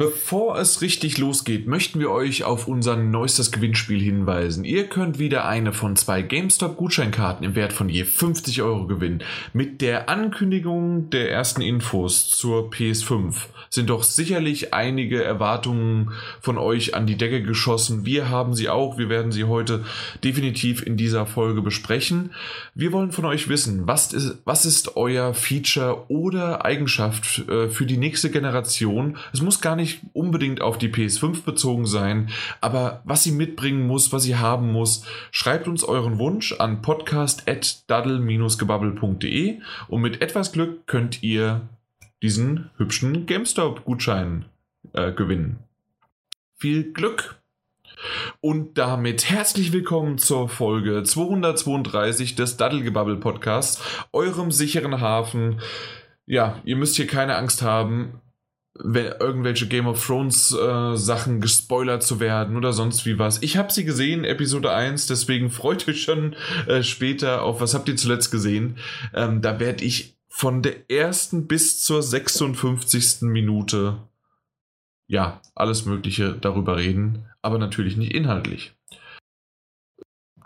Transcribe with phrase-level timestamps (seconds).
[0.00, 4.62] Bevor es richtig losgeht, möchten wir euch auf unser neuestes Gewinnspiel hinweisen.
[4.62, 9.24] Ihr könnt wieder eine von zwei GameStop-Gutscheinkarten im Wert von je 50 Euro gewinnen.
[9.52, 16.94] Mit der Ankündigung der ersten Infos zur PS5 sind doch sicherlich einige Erwartungen von euch
[16.94, 18.06] an die Decke geschossen.
[18.06, 18.98] Wir haben sie auch.
[18.98, 19.84] Wir werden sie heute
[20.22, 22.30] definitiv in dieser Folge besprechen.
[22.72, 27.84] Wir wollen von euch wissen, was ist, was ist euer Feature oder Eigenschaft äh, für
[27.84, 29.16] die nächste Generation?
[29.32, 32.28] Es muss gar nicht nicht unbedingt auf die PS5 bezogen sein,
[32.60, 39.60] aber was sie mitbringen muss, was sie haben muss, schreibt uns euren Wunsch an podcast.daddle-gebabbel.de
[39.88, 41.66] und mit etwas Glück könnt ihr
[42.22, 44.44] diesen hübschen GameStop-Gutschein
[44.92, 45.60] äh, gewinnen.
[46.56, 47.36] Viel Glück!
[48.40, 55.60] Und damit herzlich willkommen zur Folge 232 des Daddelgebabbel Podcasts, eurem sicheren Hafen.
[56.26, 58.20] Ja, ihr müsst hier keine Angst haben
[58.78, 63.42] irgendwelche Game of Thrones äh, Sachen gespoilert zu werden oder sonst wie was.
[63.42, 66.34] Ich habe sie gesehen, Episode 1, deswegen freut euch schon
[66.66, 68.76] äh, später auf, was habt ihr zuletzt gesehen.
[69.14, 73.22] Ähm, da werde ich von der ersten bis zur 56.
[73.22, 73.98] Minute
[75.08, 78.74] ja, alles Mögliche darüber reden, aber natürlich nicht inhaltlich.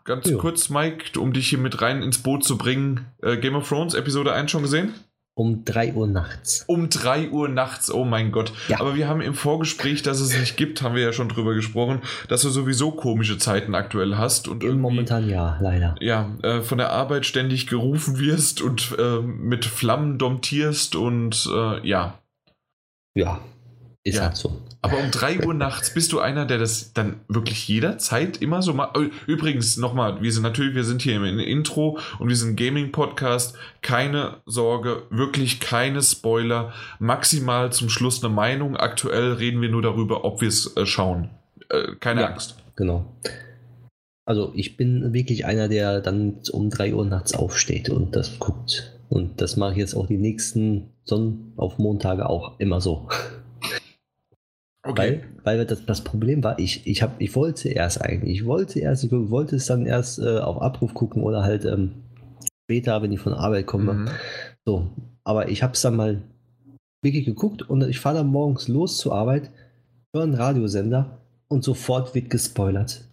[0.05, 0.39] Ganz jo.
[0.39, 3.07] kurz, Mike, um dich hier mit rein ins Boot zu bringen.
[3.23, 4.95] Äh, Game of Thrones Episode 1 schon gesehen?
[5.35, 6.65] Um 3 Uhr nachts.
[6.67, 8.53] Um 3 Uhr nachts, oh mein Gott.
[8.69, 8.81] Ja.
[8.81, 12.03] Aber wir haben im Vorgespräch, dass es nicht gibt, haben wir ja schon drüber gesprochen,
[12.29, 14.47] dass du sowieso komische Zeiten aktuell hast.
[14.47, 15.95] Und Momentan ja, leider.
[16.01, 21.87] Ja, äh, von der Arbeit ständig gerufen wirst und äh, mit Flammen domptierst und äh,
[21.89, 22.19] ja.
[23.15, 23.41] Ja,
[24.05, 24.23] ist ja.
[24.25, 24.61] halt so.
[24.81, 28.75] Aber um 3 Uhr nachts bist du einer, der das dann wirklich jederzeit immer so
[28.75, 28.97] macht.
[29.27, 33.57] Übrigens, nochmal, wir sind natürlich, wir sind hier im Intro und wir sind Gaming-Podcast.
[33.81, 36.73] Keine Sorge, wirklich keine Spoiler.
[36.99, 38.77] Maximal zum Schluss eine Meinung.
[38.77, 41.31] Aktuell reden wir nur darüber, ob wir es äh, schauen.
[41.69, 42.57] Äh, keine ja, Angst.
[42.75, 43.07] Genau.
[44.25, 48.99] Also ich bin wirklich einer, der dann um 3 Uhr nachts aufsteht und das guckt.
[49.09, 53.09] Und das mache ich jetzt auch die nächsten Sonnen auf Montage auch immer so.
[54.85, 55.23] Okay.
[55.45, 58.81] Weil, weil das, das Problem war, ich, ich, hab, ich wollte erst eigentlich, ich wollte
[58.81, 61.93] erst, ich wollte es dann erst äh, auf Abruf gucken oder halt ähm,
[62.65, 63.95] später, wenn ich von Arbeit komme.
[63.95, 64.09] Mhm.
[64.65, 64.91] So,
[65.25, 66.23] aber ich habe es dann mal
[67.03, 69.51] wirklich geguckt und ich fahre dann morgens los zur Arbeit,
[70.15, 73.05] höre einen Radiosender und sofort wird gespoilert.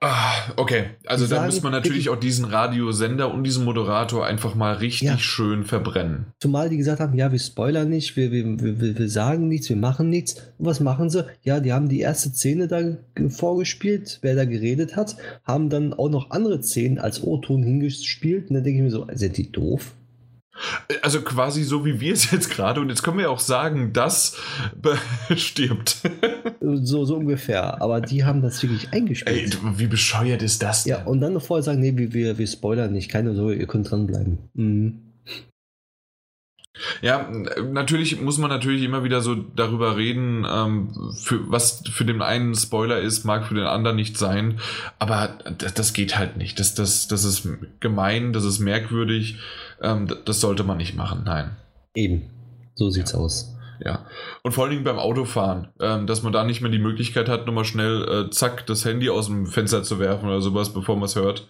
[0.00, 4.74] Ah, okay, also da muss man natürlich auch diesen Radiosender und diesen Moderator einfach mal
[4.74, 5.18] richtig ja.
[5.18, 6.26] schön verbrennen.
[6.40, 9.76] Zumal die gesagt haben, ja, wir spoilern nicht, wir, wir, wir, wir sagen nichts, wir
[9.76, 10.34] machen nichts.
[10.58, 11.24] Und was machen sie?
[11.42, 12.96] Ja, die haben die erste Szene da
[13.30, 18.50] vorgespielt, wer da geredet hat, haben dann auch noch andere Szenen als O-Ton hingespielt.
[18.50, 19.92] Und dann denke ich mir so, sind die doof?
[21.02, 22.80] Also quasi so wie wir es jetzt gerade.
[22.80, 24.36] Und jetzt können wir auch sagen, das
[25.36, 25.96] stirbt.
[26.60, 27.80] so, so ungefähr.
[27.80, 29.58] Aber die haben das wirklich eingespielt.
[29.62, 30.92] Ey, wie bescheuert ist das denn?
[30.92, 33.10] Ja, und dann noch vorher sagen, nee, wir, wir spoilern nicht.
[33.10, 34.38] Keine Sorge, ihr könnt dranbleiben.
[34.54, 35.02] Mhm.
[37.00, 37.30] Ja,
[37.72, 42.54] natürlich muss man natürlich immer wieder so darüber reden, ähm, für, was für den einen
[42.54, 44.60] Spoiler ist, mag für den anderen nicht sein.
[44.98, 46.58] Aber das, das geht halt nicht.
[46.58, 47.48] Das, das, das ist
[47.80, 49.38] gemein, das ist merkwürdig.
[49.80, 51.56] Ähm, das sollte man nicht machen, nein.
[51.94, 52.30] Eben,
[52.74, 53.18] so sieht's ja.
[53.18, 53.52] aus.
[53.84, 54.06] Ja,
[54.42, 57.46] und vor allen Dingen beim Autofahren, ähm, dass man da nicht mehr die Möglichkeit hat,
[57.46, 61.04] nochmal schnell, äh, zack, das Handy aus dem Fenster zu werfen oder sowas, bevor man
[61.04, 61.46] es hört.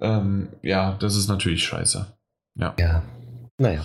[0.00, 2.06] Ähm, ja, das ist natürlich scheiße.
[2.58, 2.74] Ja.
[2.78, 3.02] Ja,
[3.58, 3.84] naja,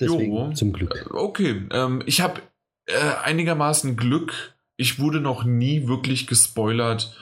[0.00, 0.52] deswegen jo.
[0.52, 1.10] zum Glück.
[1.12, 2.40] Okay, ähm, ich habe
[2.86, 4.54] äh, einigermaßen Glück.
[4.78, 7.16] Ich wurde noch nie wirklich gespoilert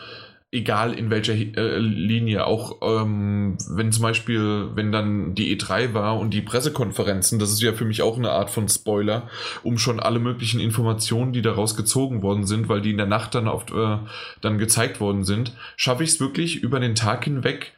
[0.55, 6.19] egal in welcher äh, Linie, auch ähm, wenn zum Beispiel, wenn dann die E3 war
[6.19, 9.29] und die Pressekonferenzen, das ist ja für mich auch eine Art von Spoiler,
[9.63, 13.35] um schon alle möglichen Informationen, die daraus gezogen worden sind, weil die in der Nacht
[13.35, 13.99] dann oft äh,
[14.41, 17.73] dann gezeigt worden sind, schaffe ich es wirklich über den Tag hinweg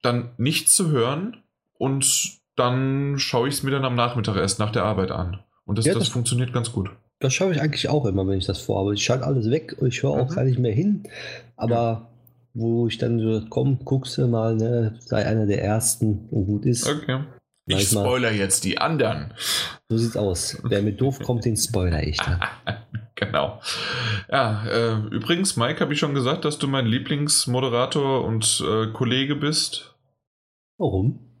[0.00, 1.38] dann nichts zu hören
[1.78, 5.40] und dann schaue ich es mir dann am Nachmittag erst nach der Arbeit an.
[5.64, 6.90] Und das, ja, das, das funktioniert ganz gut.
[7.18, 8.94] Das schaue ich eigentlich auch immer, wenn ich das vorhabe.
[8.94, 10.34] Ich schalte alles weg und ich höre auch mhm.
[10.34, 11.04] gar nicht mehr hin.
[11.56, 12.11] Aber
[12.54, 16.66] wo ich dann so, komm, guckst du mal, ne, sei einer der ersten und gut
[16.66, 16.88] ist.
[16.88, 17.24] Okay.
[17.66, 19.32] Ich spoiler jetzt die anderen.
[19.88, 20.60] So sieht's aus.
[20.64, 22.40] Wer mit doof kommt, den spoiler ich dann.
[23.14, 23.60] genau.
[24.30, 29.36] Ja, äh, übrigens, Mike, habe ich schon gesagt, dass du mein Lieblingsmoderator und äh, Kollege
[29.36, 29.94] bist?
[30.78, 31.31] Warum?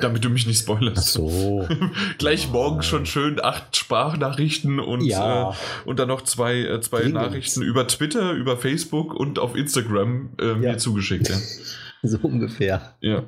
[0.00, 0.98] Damit du mich nicht spoilerst.
[0.98, 1.68] Ach so.
[2.18, 5.50] Gleich morgen schon schön acht Sprachnachrichten und, ja.
[5.50, 10.30] äh, und dann noch zwei, äh, zwei Nachrichten über Twitter, über Facebook und auf Instagram
[10.40, 10.54] äh, ja.
[10.54, 11.28] mir zugeschickt.
[11.28, 11.36] Ja.
[12.02, 12.94] so ungefähr.
[13.00, 13.24] Ja.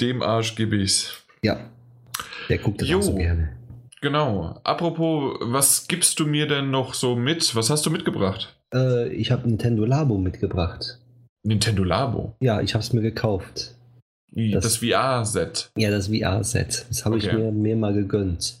[0.00, 1.14] Dem Arsch gebe ich's.
[1.42, 1.60] Ja.
[2.48, 2.98] Der guckt das jo.
[2.98, 3.56] auch so gerne.
[4.00, 4.58] Genau.
[4.64, 7.54] Apropos, was gibst du mir denn noch so mit?
[7.54, 8.56] Was hast du mitgebracht?
[8.74, 10.98] Äh, ich habe Nintendo Labo mitgebracht.
[11.42, 12.36] Nintendo Labo?
[12.40, 13.74] Ja, ich habe es mir gekauft.
[14.32, 15.70] Das, das VR-Set.
[15.76, 16.86] Ja, das VR-Set.
[16.88, 17.26] Das habe okay.
[17.26, 18.60] ich mir, mir mal gegönnt.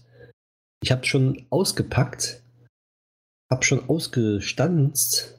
[0.82, 2.42] Ich habe schon ausgepackt,
[3.50, 5.38] habe schon ausgestanzt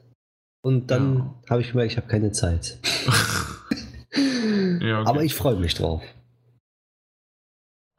[0.64, 1.34] und dann ja.
[1.50, 2.78] habe ich gemerkt, ich habe keine Zeit.
[4.80, 5.08] ja, okay.
[5.08, 6.02] Aber ich freue mich drauf.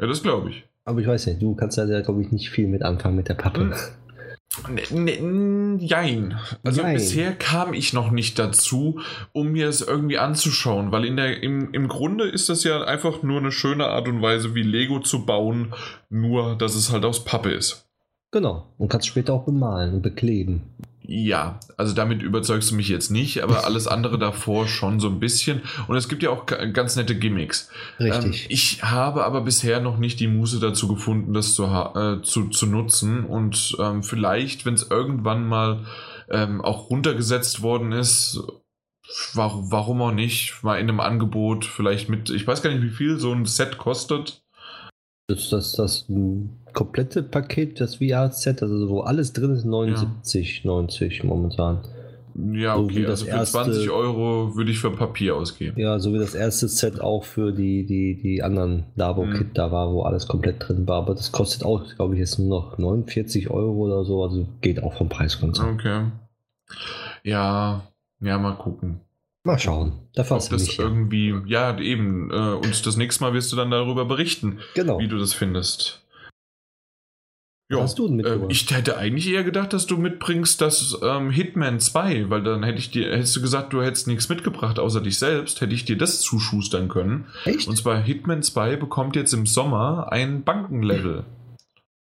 [0.01, 0.63] Ja, das glaube ich.
[0.85, 3.35] Aber ich weiß nicht, du kannst da, glaube ich, nicht viel mit anfangen mit der
[3.35, 3.75] Pappe.
[5.80, 6.38] Jein.
[6.64, 6.94] Also Nein.
[6.94, 9.00] bisher kam ich noch nicht dazu,
[9.32, 13.24] um mir es irgendwie anzuschauen, weil in der, im, im Grunde ist das ja einfach
[13.24, 15.74] nur eine schöne Art und Weise, wie Lego zu bauen,
[16.10, 17.90] nur dass es halt aus Pappe ist.
[18.32, 18.68] Genau.
[18.78, 20.62] Und kannst später auch bemalen und bekleben.
[21.06, 25.20] Ja, also damit überzeugst du mich jetzt nicht, aber alles andere davor schon so ein
[25.20, 25.62] bisschen.
[25.88, 27.70] Und es gibt ja auch ganz nette Gimmicks.
[28.00, 28.46] Richtig.
[28.46, 32.50] Ähm, ich habe aber bisher noch nicht die Muße dazu gefunden, das zu, äh, zu,
[32.50, 33.26] zu nutzen.
[33.26, 35.86] Und ähm, vielleicht, wenn es irgendwann mal
[36.30, 38.42] ähm, auch runtergesetzt worden ist,
[39.34, 42.90] warum, warum auch nicht, mal in einem Angebot vielleicht mit, ich weiß gar nicht, wie
[42.90, 44.42] viel so ein Set kostet.
[45.28, 46.06] Das, das, das
[46.74, 50.72] komplette Paket, das VR-Set, also wo alles drin ist, 79, ja.
[50.72, 51.80] 90 momentan.
[52.36, 55.80] Ja, okay, so also für erste, 20 Euro würde ich für Papier ausgeben.
[55.80, 59.54] Ja, so wie das erste Set auch für die, die, die anderen Labo-Kit mhm.
[59.54, 61.04] da war, wo alles komplett drin war.
[61.04, 64.24] Aber das kostet auch, glaube ich, jetzt nur noch 49 Euro oder so.
[64.24, 65.69] Also geht auch vom Preis runter.
[65.74, 66.06] Okay.
[67.24, 67.84] Ja,
[68.19, 69.02] ja, mal gucken.
[69.44, 69.94] Mal schauen.
[70.16, 72.31] Da fasst du das irgendwie, ja, eben.
[72.31, 75.00] Äh, und das nächste Mal wirst du dann darüber berichten, genau.
[75.00, 76.03] wie du das findest.
[77.69, 81.31] Ja, hast du denn äh, ich hätte eigentlich eher gedacht, dass du mitbringst das ähm,
[81.31, 85.01] Hitman 2, weil dann hätte ich dir, hättest du gesagt, du hättest nichts mitgebracht außer
[85.01, 87.25] dich selbst, hätte ich dir das zuschustern können.
[87.45, 87.68] Echt?
[87.68, 91.24] Und zwar Hitman 2 bekommt jetzt im Sommer ein Bankenlevel.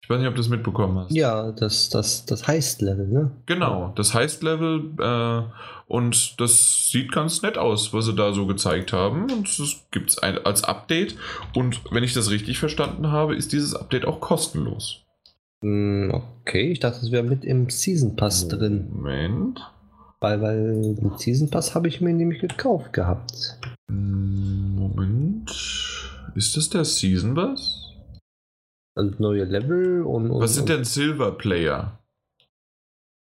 [0.03, 1.13] Ich weiß nicht, ob du das mitbekommen hast.
[1.13, 3.31] Ja, das, das, das Heist-Level, ne?
[3.47, 5.43] Genau, das Heist-Level äh,
[5.87, 9.31] und das sieht ganz nett aus, was sie da so gezeigt haben.
[9.31, 11.17] Und das gibt es als Update.
[11.55, 15.04] Und wenn ich das richtig verstanden habe, ist dieses Update auch kostenlos.
[15.65, 18.89] Okay, ich dachte, es wäre mit im Season Pass drin.
[18.93, 19.61] Moment.
[20.21, 23.59] Weil, weil den Season Pass habe ich mir nämlich gekauft gehabt.
[23.91, 25.51] Hm, Moment.
[26.35, 27.93] Ist das der Season Pass?
[28.95, 30.31] Also neue Level und.
[30.31, 31.99] und Was sind denn Silver Player?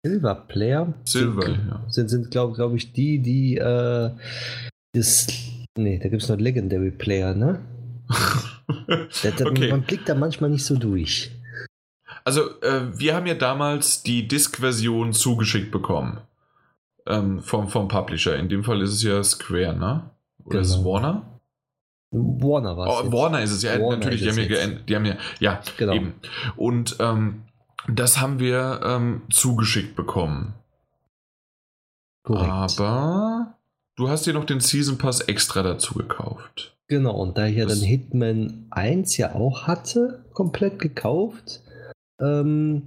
[0.02, 0.94] Silver Player?
[1.04, 1.84] Silver, sind, ja.
[1.88, 3.58] Sind, sind glaube glaub ich, die, die.
[3.58, 4.12] Äh,
[4.94, 5.26] das,
[5.76, 7.60] nee, da gibt es noch Legendary Player, ne?
[8.88, 9.70] okay.
[9.70, 11.30] Man blickt da manchmal nicht so durch.
[12.24, 16.20] Also, äh, wir haben ja damals die Disk-Version zugeschickt bekommen.
[17.06, 18.36] Ähm, vom, vom Publisher.
[18.36, 20.10] In dem Fall ist es ja Square, ne?
[20.44, 20.60] Oder genau.
[20.60, 20.92] ist es genau.
[20.92, 21.40] Warner?
[22.12, 23.08] Warner war es.
[23.08, 24.22] Oh, Warner ist es, ja, Warner natürlich.
[24.22, 25.92] Die haben, ja die haben ja, ja, genau.
[25.92, 26.14] eben.
[26.56, 27.42] Und ähm,
[27.88, 30.54] das haben wir ähm, zugeschickt bekommen.
[32.22, 32.80] Korrekt.
[32.80, 33.54] Aber
[33.96, 36.76] du hast dir noch den Season Pass extra dazu gekauft.
[36.88, 41.62] Genau, und da ich ja das dann Hitman 1 ja auch hatte, komplett gekauft,
[42.20, 42.82] ähm,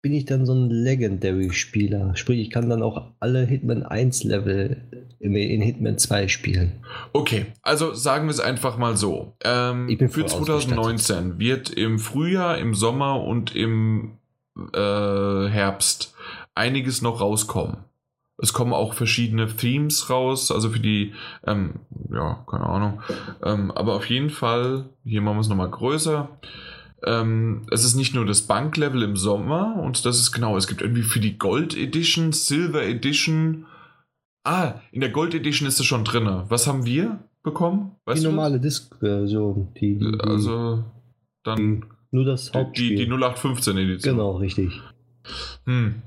[0.00, 2.16] bin ich dann so ein Legendary-Spieler.
[2.16, 4.76] Sprich, ich kann dann auch alle Hitman 1 Level
[5.20, 6.84] in Hitman 2 spielen.
[7.12, 9.34] Okay, also sagen wir es einfach mal so.
[9.42, 14.18] Ähm, für 2019 wird im Frühjahr, im Sommer und im
[14.72, 14.78] äh,
[15.48, 16.14] Herbst
[16.54, 17.78] einiges noch rauskommen.
[18.40, 21.12] Es kommen auch verschiedene Themes raus, also für die,
[21.44, 21.80] ähm,
[22.12, 23.02] ja, keine Ahnung.
[23.42, 26.28] Ähm, aber auf jeden Fall, hier machen wir es nochmal größer.
[27.04, 30.82] Ähm, es ist nicht nur das Banklevel im Sommer und das ist genau, es gibt
[30.82, 33.66] irgendwie für die Gold Edition, Silver Edition.
[34.44, 36.28] Ah, in der Gold Edition ist es schon drin.
[36.48, 37.92] Was haben wir bekommen?
[38.04, 39.68] Weißt die normale Disk-Version.
[39.80, 40.84] Die, die, also
[41.44, 41.84] dann.
[42.10, 42.96] nur das Hauptspiel.
[42.96, 44.16] Die, die 0815 Edition.
[44.16, 44.80] Genau, richtig.
[45.66, 46.02] Hm.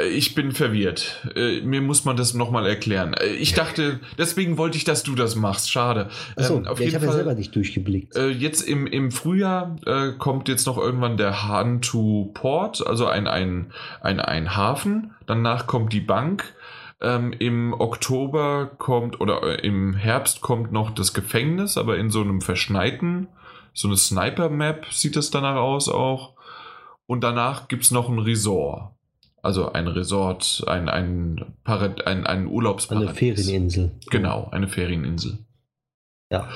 [0.00, 1.26] Äh, ich bin verwirrt.
[1.34, 3.14] Äh, mir muss man das nochmal erklären.
[3.14, 5.70] Äh, ich dachte, deswegen wollte ich, dass du das machst.
[5.70, 6.08] Schade.
[6.36, 8.16] Achso, ähm, auf ja, ich habe ja selber nicht durchgeblickt.
[8.16, 9.76] jetzt im, im Frühjahr
[10.18, 15.12] kommt jetzt noch irgendwann der Han to Port, also ein, ein, ein, ein Hafen.
[15.26, 16.54] Danach kommt die Bank.
[17.02, 22.42] Ähm, Im Oktober kommt oder im Herbst kommt noch das Gefängnis, aber in so einem
[22.42, 23.28] verschneiten,
[23.72, 26.34] so eine Sniper-Map sieht es danach aus auch.
[27.06, 28.92] Und danach gibt es noch ein Resort.
[29.42, 33.08] Also ein Resort, ein, ein, Parad ein, ein Urlaubsparadies.
[33.08, 33.90] Eine Ferieninsel.
[34.10, 35.38] Genau, eine Ferieninsel.
[36.30, 36.48] Ja.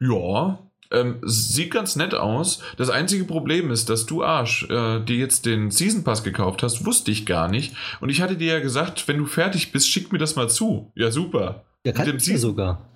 [0.00, 0.58] Ja,
[0.92, 2.60] ähm, sieht ganz nett aus.
[2.76, 6.84] Das einzige Problem ist, dass du Arsch äh, dir jetzt den Season Pass gekauft hast,
[6.84, 7.74] wusste ich gar nicht.
[8.00, 10.90] Und ich hatte dir ja gesagt, wenn du fertig bist, schick mir das mal zu.
[10.96, 11.64] Ja, super.
[11.86, 12.88] Ja, kann ich sogar.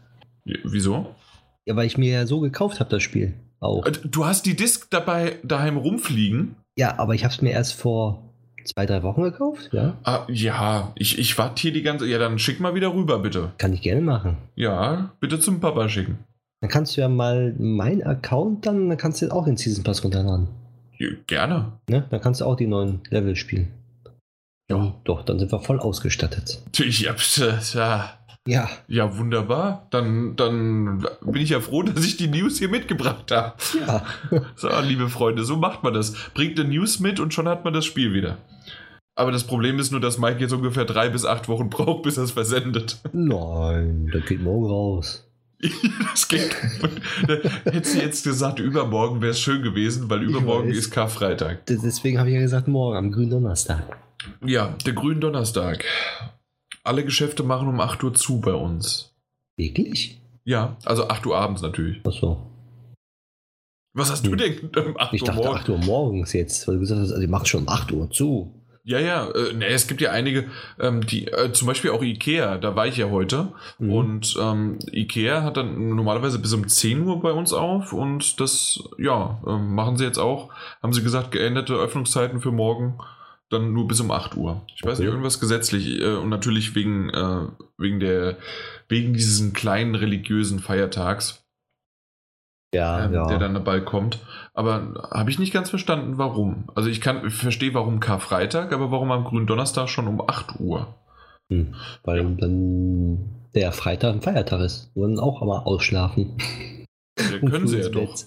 [0.45, 1.15] Ja, wieso?
[1.67, 3.35] Ja, weil ich mir ja so gekauft habe, das Spiel.
[3.61, 3.87] auch.
[3.87, 6.57] Äh, Du hast die Disc dabei daheim rumfliegen?
[6.77, 8.34] Ja, aber ich habe es mir erst vor
[8.65, 9.97] zwei, drei Wochen gekauft, ja.
[10.05, 12.07] Ah, ja, ich, ich warte hier die ganze.
[12.07, 13.53] Ja, dann schick mal wieder rüber, bitte.
[13.59, 14.37] Kann ich gerne machen.
[14.55, 16.19] Ja, bitte zum Papa schicken.
[16.61, 20.03] Dann kannst du ja mal meinen Account dann, dann kannst du auch den Season Pass
[20.03, 20.49] runterladen.
[20.99, 21.73] Ja, Gerne.
[21.91, 22.07] Ne?
[22.09, 23.69] Dann kannst du auch die neuen Level spielen.
[24.71, 24.95] Ja.
[25.05, 26.63] Doch, dann sind wir voll ausgestattet.
[26.81, 27.37] Ich hab's,
[27.75, 29.87] ja, Ja, ja, wunderbar.
[29.91, 33.55] Dann, dann bin ich ja froh, dass ich die News hier mitgebracht habe.
[33.87, 34.07] ja.
[34.57, 36.15] So, liebe Freunde, so macht man das.
[36.33, 38.39] Bringt eine News mit und schon hat man das Spiel wieder.
[39.17, 42.17] Aber das Problem ist nur, dass Mike jetzt ungefähr drei bis acht Wochen braucht, bis
[42.17, 42.99] er es versendet.
[43.13, 45.29] Nein, das geht morgen raus.
[46.13, 46.55] das geht.
[47.65, 51.65] Hättest du jetzt gesagt, übermorgen wäre es schön gewesen, weil übermorgen ist Karfreitag.
[51.67, 53.85] Deswegen habe ich ja gesagt, morgen am grünen Donnerstag.
[54.45, 55.85] Ja, der grüne Donnerstag.
[56.83, 59.15] Alle Geschäfte machen um 8 Uhr zu bei uns.
[59.57, 60.21] Wirklich?
[60.45, 62.05] Ja, also 8 Uhr abends natürlich.
[62.05, 62.47] Achso.
[63.95, 64.39] Was hast du Hm.
[64.73, 65.61] denn um 8 Ich Uhr dachte morgens?
[65.61, 68.11] 8 Uhr morgens jetzt, weil du gesagt hast, also die macht schon um 8 Uhr
[68.11, 68.53] zu.
[68.87, 70.45] Ja, ja, äh, ne, es gibt ja einige,
[70.79, 73.49] ähm, die, äh, zum Beispiel auch Ikea, da war ich ja heute.
[73.79, 73.91] Mhm.
[73.91, 78.79] Und ähm, Ikea hat dann normalerweise bis um 10 Uhr bei uns auf und das,
[78.99, 80.51] ja, ähm, machen sie jetzt auch.
[80.83, 82.99] Haben sie gesagt, geänderte Öffnungszeiten für morgen
[83.49, 84.63] dann nur bis um 8 Uhr.
[84.75, 85.15] Ich weiß nicht, Okay.
[85.15, 87.47] irgendwas gesetzlich äh, und natürlich wegen, äh,
[87.79, 88.37] wegen der,
[88.89, 91.43] wegen diesen kleinen religiösen Feiertags,
[92.75, 93.27] ja, ähm, ja.
[93.29, 94.19] der dann dabei kommt.
[94.55, 96.71] Aber habe ich nicht ganz verstanden, warum.
[96.77, 100.61] Also ich kann, ich verstehe, warum Karfreitag, aber warum am grünen Donnerstag schon um 8
[100.61, 100.95] Uhr?
[101.51, 103.19] Hm, weil dann
[103.55, 104.93] der Freitag ein Feiertag ist.
[104.95, 106.39] Dann auch aber ausschlafen.
[107.19, 108.01] Ja, können sie ja ins doch.
[108.01, 108.27] Bett.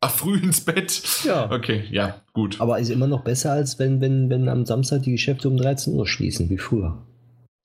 [0.00, 1.02] Ach, früh ins Bett.
[1.24, 1.50] Ja.
[1.50, 2.60] Okay, ja, gut.
[2.60, 5.94] Aber ist immer noch besser, als wenn, wenn, wenn am Samstag die Geschäfte um 13
[5.94, 7.02] Uhr schließen, wie früher.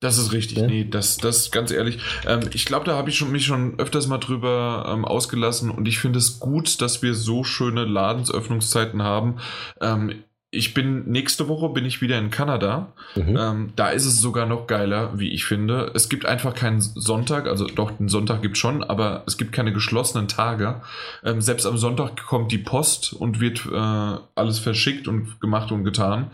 [0.04, 0.58] Das ist richtig.
[0.58, 0.68] Ja.
[0.68, 1.98] Nee, das, das ganz ehrlich.
[2.28, 5.88] Ähm, ich glaube, da habe ich schon, mich schon öfters mal drüber ähm, ausgelassen und
[5.88, 9.38] ich finde es gut, dass wir so schöne Ladensöffnungszeiten haben.
[9.80, 12.92] Ähm, ich bin nächste Woche bin ich wieder in Kanada.
[13.16, 13.38] Mhm.
[13.40, 15.92] Ähm, da ist es sogar noch geiler, wie ich finde.
[15.96, 19.72] Es gibt einfach keinen Sonntag, also doch, den Sonntag gibt schon, aber es gibt keine
[19.72, 20.82] geschlossenen Tage.
[21.24, 25.86] Ähm, selbst am Sonntag kommt die Post und wird äh, alles verschickt und gemacht und
[25.86, 26.30] getan.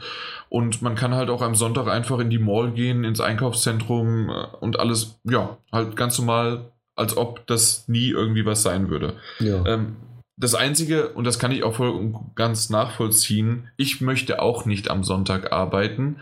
[0.49, 4.57] Und man kann halt auch am Sonntag einfach in die Mall gehen, ins Einkaufszentrum äh,
[4.59, 9.15] und alles, ja, halt ganz normal, als ob das nie irgendwie was sein würde.
[9.39, 9.65] ja.
[9.65, 9.95] Ähm,
[10.41, 14.89] das Einzige, und das kann ich auch voll und ganz nachvollziehen, ich möchte auch nicht
[14.89, 16.21] am Sonntag arbeiten,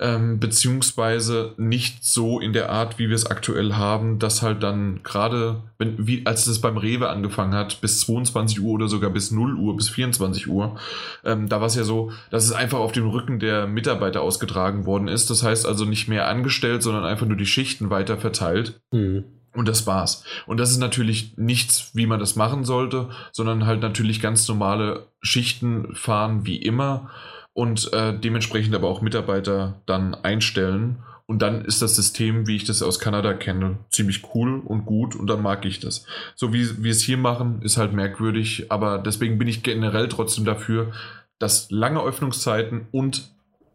[0.00, 5.00] ähm, beziehungsweise nicht so in der Art, wie wir es aktuell haben, dass halt dann
[5.02, 9.30] gerade, wenn, wie, als es beim Rewe angefangen hat, bis 22 Uhr oder sogar bis
[9.30, 10.76] 0 Uhr, bis 24 Uhr,
[11.24, 14.86] ähm, da war es ja so, dass es einfach auf dem Rücken der Mitarbeiter ausgetragen
[14.86, 15.30] worden ist.
[15.30, 18.80] Das heißt also nicht mehr angestellt, sondern einfach nur die Schichten weiter verteilt.
[18.92, 19.24] Mhm.
[19.54, 20.22] Und das war's.
[20.46, 25.08] Und das ist natürlich nichts, wie man das machen sollte, sondern halt natürlich ganz normale
[25.20, 27.10] Schichten fahren wie immer
[27.52, 31.02] und äh, dementsprechend aber auch Mitarbeiter dann einstellen.
[31.26, 35.14] Und dann ist das System, wie ich das aus Kanada kenne, ziemlich cool und gut
[35.14, 36.06] und dann mag ich das.
[36.34, 40.46] So wie wir es hier machen, ist halt merkwürdig, aber deswegen bin ich generell trotzdem
[40.46, 40.92] dafür,
[41.38, 43.30] dass lange Öffnungszeiten und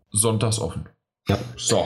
[0.09, 0.89] sonntags offen.
[1.27, 1.37] Ja.
[1.55, 1.85] So.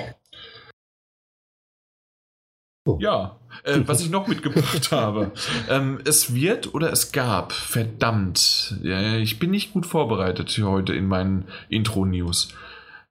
[2.86, 2.98] Oh.
[3.02, 5.32] Ja, äh, was ich noch mitgebracht habe.
[5.70, 10.94] Ähm, es wird oder es gab, verdammt, ja, ich bin nicht gut vorbereitet hier heute
[10.94, 12.50] in meinen Intro-News.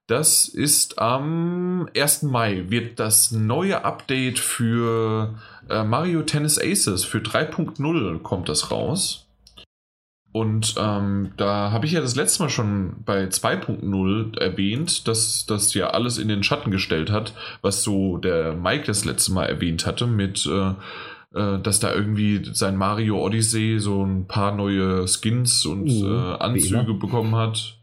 [0.07, 2.23] Das ist am 1.
[2.23, 5.35] Mai wird das neue Update für
[5.69, 9.26] äh, Mario Tennis Aces für 3.0 kommt das raus.
[10.39, 15.73] Und ähm, da habe ich ja das letzte Mal schon bei 2.0 erwähnt, dass das
[15.73, 19.85] ja alles in den Schatten gestellt hat, was so der Mike das letzte Mal erwähnt
[19.85, 20.73] hatte, mit äh,
[21.33, 26.35] äh, dass da irgendwie sein Mario Odyssey so ein paar neue Skins und Mhm, äh,
[26.43, 26.93] Anzüge immer.
[26.99, 27.77] bekommen hat.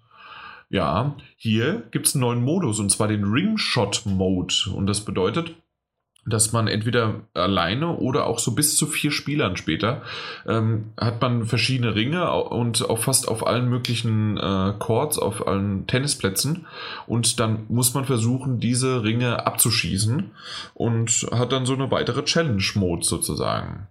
[0.70, 4.54] Ja, hier gibt es einen neuen Modus und zwar den Ringshot Mode.
[4.74, 5.54] Und das bedeutet,
[6.26, 10.02] dass man entweder alleine oder auch so bis zu vier Spielern später
[10.46, 15.86] ähm, hat man verschiedene Ringe und auch fast auf allen möglichen äh, Courts, auf allen
[15.86, 16.66] Tennisplätzen
[17.06, 20.30] und dann muss man versuchen, diese Ringe abzuschießen
[20.74, 23.88] und hat dann so eine weitere Challenge-Mode sozusagen.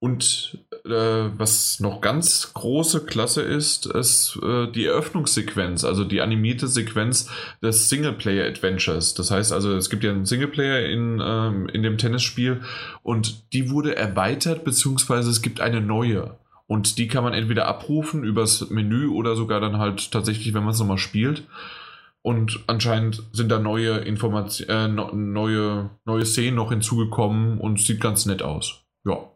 [0.00, 6.68] Und äh, was noch ganz große Klasse ist, ist äh, die Eröffnungssequenz, also die animierte
[6.68, 7.30] Sequenz
[7.62, 9.14] des Singleplayer-Adventures.
[9.14, 12.62] Das heißt also, es gibt ja einen Singleplayer in, ähm, in dem Tennisspiel
[13.02, 16.38] und die wurde erweitert, beziehungsweise es gibt eine neue.
[16.66, 20.72] Und die kann man entweder abrufen übers Menü oder sogar dann halt tatsächlich, wenn man
[20.72, 21.44] es nochmal spielt.
[22.22, 28.24] Und anscheinend sind da neue Informationen, äh, neue, neue Szenen noch hinzugekommen und sieht ganz
[28.24, 28.82] nett aus.
[29.04, 29.33] Ja.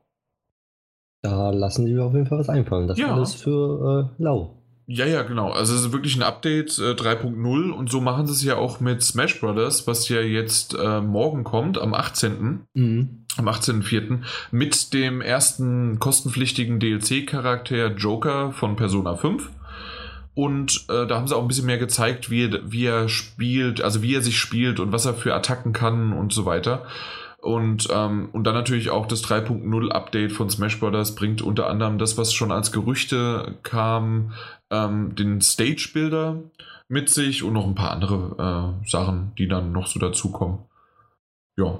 [1.31, 2.89] Da lassen sie mir auf jeden Fall was einfallen.
[2.89, 3.15] Das Ja.
[3.15, 4.55] alles für äh, lau.
[4.91, 5.51] Ja, ja, genau.
[5.51, 8.81] Also es ist wirklich ein Update äh, 3.0 und so machen sie es ja auch
[8.81, 12.61] mit Smash Brothers, was ja jetzt äh, morgen kommt, am 18.
[12.73, 13.27] Mhm.
[13.37, 14.21] am 18.04.
[14.51, 19.51] mit dem ersten kostenpflichtigen DLC-Charakter Joker von Persona 5.
[20.35, 23.83] Und äh, da haben sie auch ein bisschen mehr gezeigt, wie er, wie er spielt,
[23.83, 26.85] also wie er sich spielt und was er für Attacken kann und so weiter.
[27.41, 31.15] Und, ähm, und dann natürlich auch das 3.0 Update von Smash Bros.
[31.15, 34.33] bringt unter anderem das, was schon als Gerüchte kam,
[34.71, 36.43] ähm, den Stage Builder
[36.89, 40.61] mit sich und noch ein paar andere äh, Sachen, die dann noch so dazukommen.
[41.57, 41.79] Ja,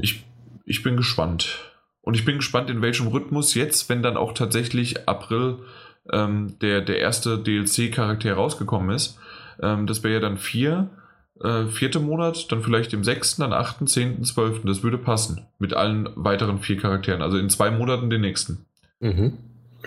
[0.00, 0.24] ich,
[0.64, 1.70] ich bin gespannt.
[2.02, 5.60] Und ich bin gespannt, in welchem Rhythmus jetzt, wenn dann auch tatsächlich April
[6.12, 9.18] ähm, der, der erste DLC-Charakter rausgekommen ist.
[9.60, 10.90] Ähm, das wäre ja dann vier,
[11.40, 14.66] äh, vierte Monat, dann vielleicht im sechsten, dann achten, zehnten, zwölften.
[14.66, 15.46] Das würde passen.
[15.58, 17.22] Mit allen weiteren vier Charakteren.
[17.22, 18.64] Also in zwei Monaten den nächsten.
[19.00, 19.38] Mhm.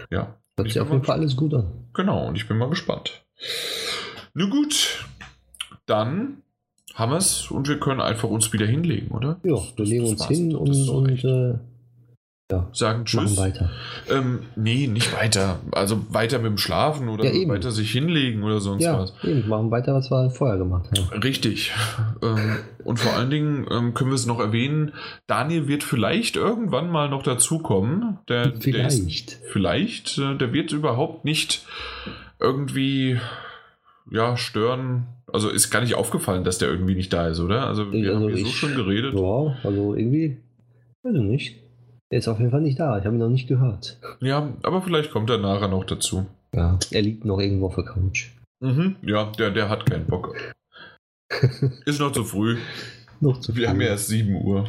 [0.10, 0.36] Ja.
[0.56, 1.68] Hört Ich sich auf jeden Fall alles gut an.
[1.94, 3.24] Genau, und ich bin mal gespannt.
[4.34, 5.06] Nun gut,
[5.86, 6.42] dann
[6.94, 9.40] haben wir es und wir können einfach uns wieder hinlegen, oder?
[9.44, 11.60] Ja, wir legen uns hin und, und äh,
[12.50, 13.36] ja, sagen Tschüss.
[13.38, 13.70] weiter.
[14.10, 15.60] Ähm, nee, nicht weiter.
[15.72, 17.52] Also weiter mit dem Schlafen oder Ja, eben.
[17.52, 19.14] weiter sich hinlegen oder sonst Ja, was.
[19.24, 21.20] eben, machen weiter, was wir vorher gemacht haben.
[21.22, 21.74] Richtig.
[22.24, 24.94] ähm, und vor allen Dingen ähm, können wir es noch erwähnen,
[25.28, 28.20] Daniel wird vielleicht irgendwann mal noch dazukommen.
[28.30, 29.40] Der, Der ist, Vielleicht.
[29.52, 30.18] vielleicht.
[30.18, 31.66] Äh, der wird überhaupt nicht
[32.40, 33.20] irgendwie
[34.10, 35.08] ja, stören.
[35.34, 37.68] Also ist gar nicht aufgefallen, dass der irgendwie nicht da ist, oder?
[37.68, 39.14] Also wir Also haben hier so schon geredet.
[39.16, 40.38] Ja, also irgendwie,
[41.04, 41.56] weiß ich nicht.
[42.10, 42.98] Er ist auf jeden Fall nicht da.
[42.98, 43.98] Ich habe ihn noch nicht gehört.
[44.22, 46.26] Ja, aber vielleicht kommt er nachher noch dazu.
[46.54, 48.30] Ja, er liegt noch irgendwo auf der Couch.
[48.62, 48.96] Mhm.
[49.02, 50.36] Ja, der, der hat keinen Bock.
[51.86, 52.58] ist noch zu früh.
[53.20, 53.84] Noch zu Wir haben früh.
[53.84, 54.68] ja erst 7 Uhr.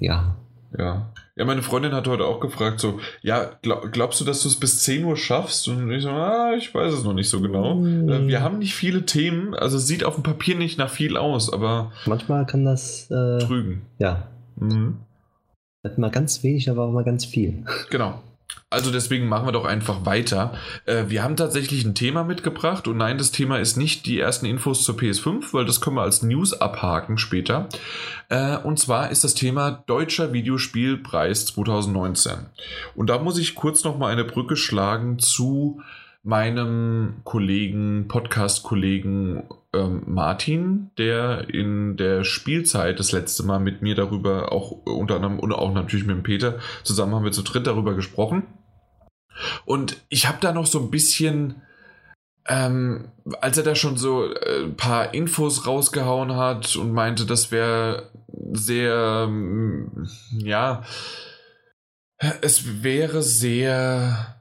[0.00, 0.36] Ja.
[0.78, 1.12] Ja.
[1.36, 4.60] Ja, meine Freundin hat heute auch gefragt, so, ja, glaub, glaubst du, dass du es
[4.60, 5.66] bis 10 Uhr schaffst?
[5.68, 7.76] Und ich so, ah, ich weiß es noch nicht so genau.
[7.76, 8.28] Mm.
[8.28, 11.52] Wir haben nicht viele Themen, also es sieht auf dem Papier nicht nach viel aus,
[11.52, 13.82] aber Manchmal kann das, äh, trügen.
[13.98, 14.98] ja, Mhm.
[15.84, 17.64] Hat mal ganz wenig, aber auch mal ganz viel.
[17.90, 18.20] Genau.
[18.68, 20.54] Also deswegen machen wir doch einfach weiter.
[20.86, 24.46] Äh, wir haben tatsächlich ein Thema mitgebracht und nein, das Thema ist nicht die ersten
[24.46, 27.68] Infos zur PS5, weil das können wir als News abhaken später.
[28.28, 32.32] Äh, und zwar ist das Thema Deutscher Videospielpreis 2019.
[32.94, 35.80] Und da muss ich kurz noch mal eine Brücke schlagen zu
[36.22, 39.42] meinem Kollegen, Podcast-Kollegen
[39.74, 45.16] ähm, Martin, der in der Spielzeit das letzte Mal mit mir darüber auch äh, unter
[45.16, 48.46] anderem und auch natürlich mit dem Peter zusammen haben wir zu dritt darüber gesprochen.
[49.64, 51.62] Und ich habe da noch so ein bisschen,
[52.48, 57.52] ähm, als er da schon so äh, ein paar Infos rausgehauen hat und meinte, das
[57.52, 58.10] wäre
[58.52, 60.82] sehr, ähm, ja,
[62.42, 64.39] es wäre sehr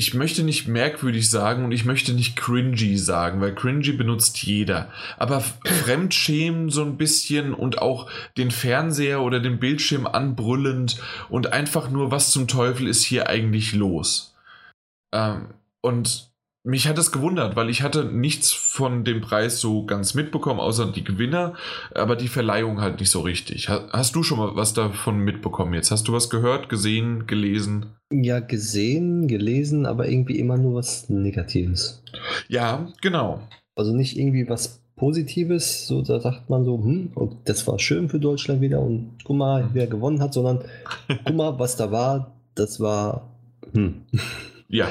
[0.00, 4.92] ich möchte nicht merkwürdig sagen und ich möchte nicht cringy sagen, weil cringy benutzt jeder.
[5.16, 11.90] Aber Fremdschämen so ein bisschen und auch den Fernseher oder den Bildschirm anbrüllend und einfach
[11.90, 14.36] nur, was zum Teufel ist hier eigentlich los?
[15.12, 15.48] Ähm,
[15.80, 16.27] und
[16.68, 20.86] mich hat es gewundert, weil ich hatte nichts von dem Preis so ganz mitbekommen, außer
[20.92, 21.54] die Gewinner,
[21.94, 23.68] aber die Verleihung halt nicht so richtig.
[23.68, 25.90] Ha- Hast du schon mal was davon mitbekommen jetzt?
[25.90, 27.86] Hast du was gehört, gesehen, gelesen?
[28.12, 32.02] Ja, gesehen, gelesen, aber irgendwie immer nur was Negatives.
[32.48, 33.40] Ja, genau.
[33.74, 38.08] Also nicht irgendwie was Positives, so da sagt man so, hm, und das war schön
[38.08, 40.60] für Deutschland wieder und guck mal, wer gewonnen hat, sondern
[41.24, 43.30] guck mal, was da war, das war,
[43.72, 44.02] hm.
[44.68, 44.88] Ja,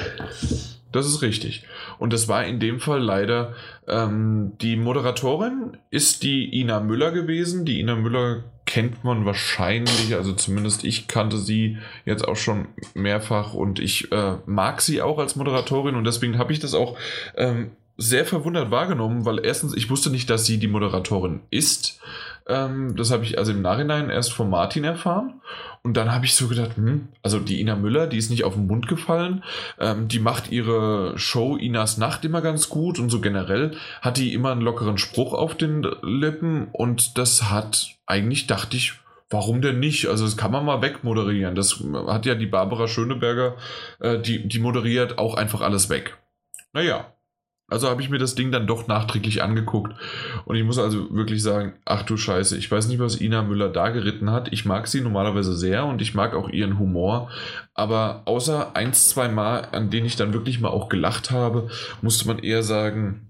[0.97, 1.63] das ist richtig.
[1.99, 3.53] Und das war in dem Fall leider
[3.87, 7.65] ähm, die Moderatorin ist die Ina Müller gewesen.
[7.65, 13.53] Die Ina Müller kennt man wahrscheinlich, also zumindest ich kannte sie jetzt auch schon mehrfach
[13.53, 16.97] und ich äh, mag sie auch als Moderatorin und deswegen habe ich das auch
[17.37, 21.99] ähm, sehr verwundert wahrgenommen, weil erstens, ich wusste nicht, dass sie die Moderatorin ist.
[22.47, 25.41] Ähm, das habe ich also im Nachhinein erst von Martin erfahren.
[25.83, 28.55] Und dann habe ich so gedacht, hm, also die Ina Müller, die ist nicht auf
[28.55, 29.43] den Mund gefallen.
[29.79, 34.33] Ähm, die macht ihre Show Inas Nacht immer ganz gut und so generell hat die
[34.33, 38.93] immer einen lockeren Spruch auf den Lippen und das hat eigentlich, dachte ich,
[39.29, 40.07] warum denn nicht?
[40.07, 41.55] Also das kann man mal wegmoderieren.
[41.55, 43.55] Das hat ja die Barbara Schöneberger,
[43.99, 46.17] äh, die, die moderiert auch einfach alles weg.
[46.73, 47.13] Naja,
[47.69, 49.93] also habe ich mir das Ding dann doch nachträglich angeguckt.
[50.45, 53.69] Und ich muss also wirklich sagen, ach du Scheiße, ich weiß nicht, was Ina Müller
[53.69, 54.53] da geritten hat.
[54.53, 57.29] Ich mag sie normalerweise sehr und ich mag auch ihren Humor,
[57.73, 61.69] aber außer eins, zwei Mal, an denen ich dann wirklich mal auch gelacht habe,
[62.01, 63.27] musste man eher sagen,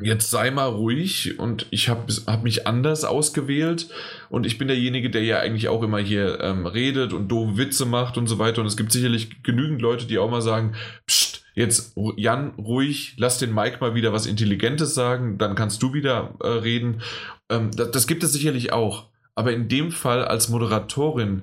[0.00, 3.88] jetzt sei mal ruhig und ich habe hab mich anders ausgewählt.
[4.28, 7.86] Und ich bin derjenige, der ja eigentlich auch immer hier ähm, redet und doofe Witze
[7.86, 8.60] macht und so weiter.
[8.60, 10.74] Und es gibt sicherlich genügend Leute, die auch mal sagen,
[11.06, 15.92] pst, jetzt Jan, ruhig, lass den Mike mal wieder was Intelligentes sagen, dann kannst du
[15.92, 17.02] wieder äh, reden.
[17.50, 21.42] Ähm, das, das gibt es sicherlich auch, aber in dem Fall als Moderatorin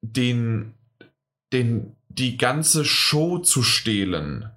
[0.00, 0.72] den,
[1.52, 4.50] den, die ganze Show zu stehlen,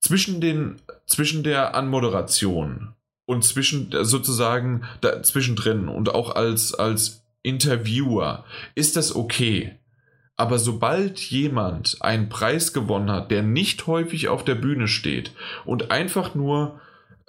[0.00, 2.94] zwischen den zwischen der Anmoderation
[3.26, 9.78] und zwischen äh, sozusagen da, zwischendrin und auch als, als Interviewer ist das okay.
[10.36, 15.32] Aber sobald jemand einen Preis gewonnen hat, der nicht häufig auf der Bühne steht
[15.64, 16.80] und einfach nur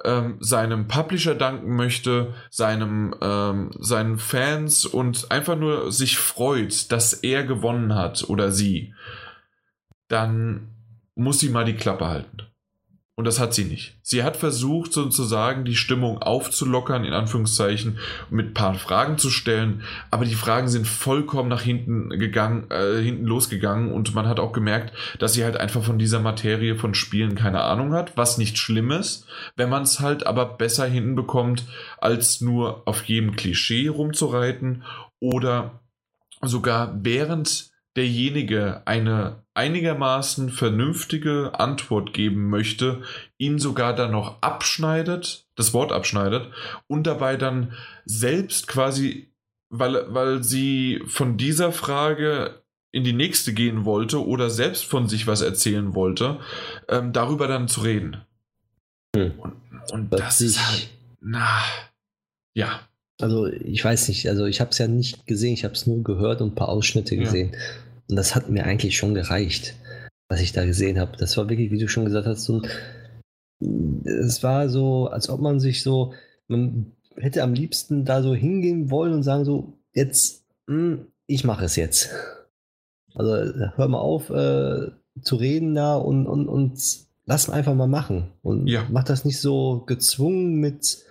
[0.04, 7.14] ähm, seinem Publisher danken möchte, seinem, ähm, seinen Fans und einfach nur sich freut, dass
[7.14, 8.94] er gewonnen hat oder sie,
[10.10, 10.76] dann
[11.16, 12.47] muss sie mal die Klappe halten.
[13.20, 13.98] Und das hat sie nicht.
[14.04, 17.98] Sie hat versucht, sozusagen die Stimmung aufzulockern, in Anführungszeichen,
[18.30, 19.82] mit ein paar Fragen zu stellen.
[20.12, 23.92] Aber die Fragen sind vollkommen nach hinten gegangen, äh, hinten losgegangen.
[23.92, 27.62] Und man hat auch gemerkt, dass sie halt einfach von dieser Materie von Spielen keine
[27.62, 29.26] Ahnung hat, was nicht schlimm ist,
[29.56, 31.64] wenn man es halt aber besser hinten bekommt,
[31.98, 34.84] als nur auf jedem Klischee rumzureiten
[35.20, 35.80] oder
[36.44, 43.02] sogar während derjenige eine einigermaßen vernünftige Antwort geben möchte,
[43.40, 46.52] ihn sogar dann noch abschneidet, das Wort abschneidet
[46.86, 47.74] und dabei dann
[48.06, 49.32] selbst quasi,
[49.70, 55.26] weil, weil sie von dieser Frage in die nächste gehen wollte oder selbst von sich
[55.26, 56.40] was erzählen wollte,
[56.88, 58.18] ähm, darüber dann zu reden.
[59.16, 59.32] Hm.
[59.40, 59.54] Und,
[59.92, 60.88] und das ist halt,
[61.20, 61.64] na,
[62.54, 62.80] ja.
[63.20, 66.04] Also ich weiß nicht, also ich habe es ja nicht gesehen, ich habe es nur
[66.04, 67.54] gehört und ein paar Ausschnitte gesehen.
[67.54, 67.60] Ja.
[68.10, 69.76] Und das hat mir eigentlich schon gereicht,
[70.30, 71.18] was ich da gesehen habe.
[71.18, 72.62] Das war wirklich, wie du schon gesagt hast, so
[73.60, 76.14] ein, es war so, als ob man sich so,
[76.48, 81.44] man hätte am liebsten da so hingehen wollen und sagen so, jetzt, mh, hm, ich
[81.44, 82.10] mache es jetzt.
[83.14, 83.32] Also
[83.76, 84.92] hör mal auf äh,
[85.22, 86.80] zu reden da und, und, und
[87.26, 88.32] lass einfach mal machen.
[88.42, 88.88] Und ja.
[88.90, 91.06] mach das nicht so gezwungen mit,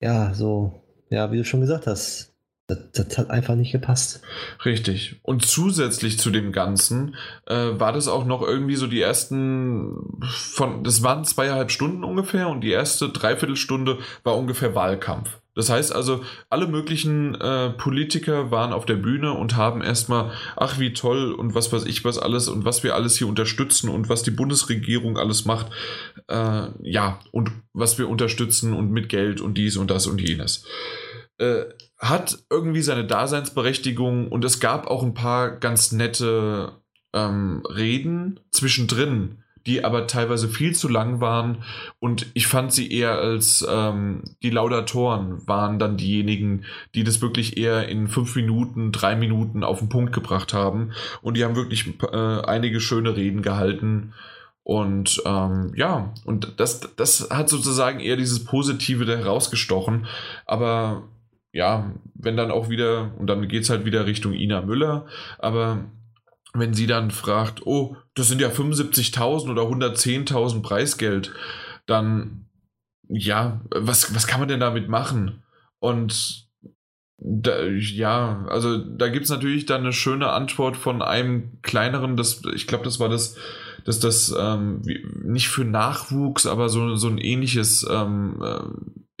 [0.00, 0.80] ja, so,
[1.10, 2.32] ja, wie du schon gesagt hast,
[2.68, 4.20] das, das, hat einfach nicht gepasst.
[4.64, 5.16] Richtig.
[5.22, 10.84] Und zusätzlich zu dem Ganzen äh, war das auch noch irgendwie so die ersten von,
[10.84, 15.38] das waren zweieinhalb Stunden ungefähr und die erste Dreiviertelstunde war ungefähr Wahlkampf.
[15.54, 20.78] Das heißt also, alle möglichen äh, Politiker waren auf der Bühne und haben erstmal, ach
[20.78, 24.10] wie toll und was weiß ich was alles und was wir alles hier unterstützen und
[24.10, 25.72] was die Bundesregierung alles macht.
[26.28, 30.64] Äh, ja, und was wir unterstützen und mit Geld und dies und das und jenes.
[31.38, 31.64] Äh,
[31.98, 36.72] hat irgendwie seine Daseinsberechtigung und es gab auch ein paar ganz nette
[37.12, 41.64] ähm, Reden zwischendrin, die aber teilweise viel zu lang waren
[41.98, 47.56] und ich fand sie eher als ähm, die Laudatoren waren dann diejenigen, die das wirklich
[47.56, 51.86] eher in fünf Minuten, drei Minuten auf den Punkt gebracht haben und die haben wirklich
[52.02, 54.14] äh, einige schöne Reden gehalten.
[54.62, 60.04] Und ähm, ja, und das, das hat sozusagen eher dieses Positive da herausgestochen.
[60.44, 61.04] Aber
[61.52, 65.06] ja, wenn dann auch wieder, und dann geht es halt wieder Richtung Ina Müller,
[65.38, 65.84] aber
[66.54, 71.32] wenn sie dann fragt, oh, das sind ja 75.000 oder 110.000 Preisgeld,
[71.86, 72.46] dann
[73.08, 75.42] ja, was, was kann man denn damit machen?
[75.78, 76.46] Und
[77.18, 82.42] da, ja, also da gibt es natürlich dann eine schöne Antwort von einem kleineren, das,
[82.54, 83.36] ich glaube, das war das,
[83.84, 84.82] dass das ähm,
[85.22, 88.60] nicht für Nachwuchs, aber so, so ein ähnliches ähm, äh,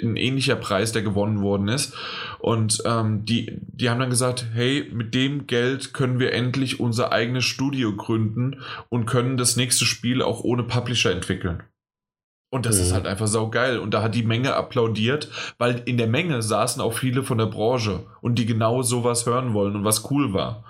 [0.00, 1.94] ein ähnlicher Preis, der gewonnen worden ist.
[2.38, 7.12] Und ähm, die, die haben dann gesagt, hey, mit dem Geld können wir endlich unser
[7.12, 11.64] eigenes Studio gründen und können das nächste Spiel auch ohne Publisher entwickeln.
[12.50, 12.82] Und das mhm.
[12.82, 13.78] ist halt einfach saugeil.
[13.78, 17.46] Und da hat die Menge applaudiert, weil in der Menge saßen auch viele von der
[17.46, 20.64] Branche und die genau sowas hören wollen und was cool war.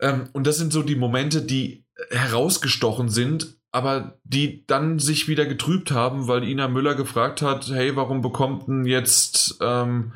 [0.00, 5.46] Ähm, und das sind so die Momente, die herausgestochen sind, aber die dann sich wieder
[5.46, 10.12] getrübt haben, weil Ina Müller gefragt hat, hey, warum bekommt denn jetzt, ähm,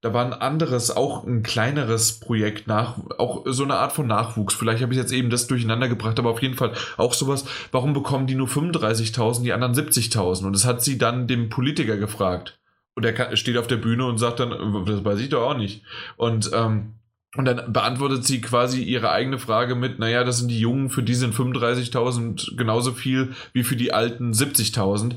[0.00, 4.54] da war ein anderes, auch ein kleineres Projekt nach, auch so eine Art von Nachwuchs.
[4.54, 7.92] Vielleicht habe ich jetzt eben das durcheinander gebracht, aber auf jeden Fall auch sowas, warum
[7.92, 10.46] bekommen die nur 35.000, die anderen 70.000?
[10.46, 12.58] Und das hat sie dann dem Politiker gefragt.
[12.94, 15.82] Und er steht auf der Bühne und sagt dann, das weiß ich doch auch nicht.
[16.16, 16.94] Und ähm,
[17.36, 21.02] und dann beantwortet sie quasi ihre eigene Frage mit, naja, das sind die Jungen, für
[21.02, 25.16] die sind 35.000 genauso viel wie für die alten 70.000.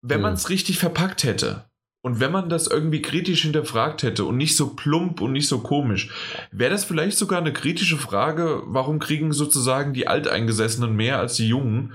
[0.00, 0.22] Wenn mhm.
[0.22, 1.64] man es richtig verpackt hätte
[2.04, 5.60] und wenn man das irgendwie kritisch hinterfragt hätte und nicht so plump und nicht so
[5.60, 6.10] komisch,
[6.52, 11.48] wäre das vielleicht sogar eine kritische Frage, warum kriegen sozusagen die Alteingesessenen mehr als die
[11.48, 11.94] Jungen?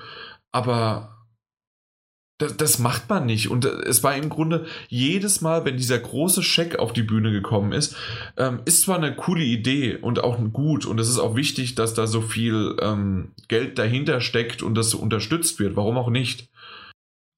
[0.52, 1.17] Aber
[2.38, 3.50] das, das, macht man nicht.
[3.50, 7.72] Und es war im Grunde jedes Mal, wenn dieser große Scheck auf die Bühne gekommen
[7.72, 7.96] ist,
[8.38, 10.86] ähm, ist zwar eine coole Idee und auch gut.
[10.86, 14.94] Und es ist auch wichtig, dass da so viel ähm, Geld dahinter steckt und das
[14.94, 15.76] unterstützt wird.
[15.76, 16.50] Warum auch nicht?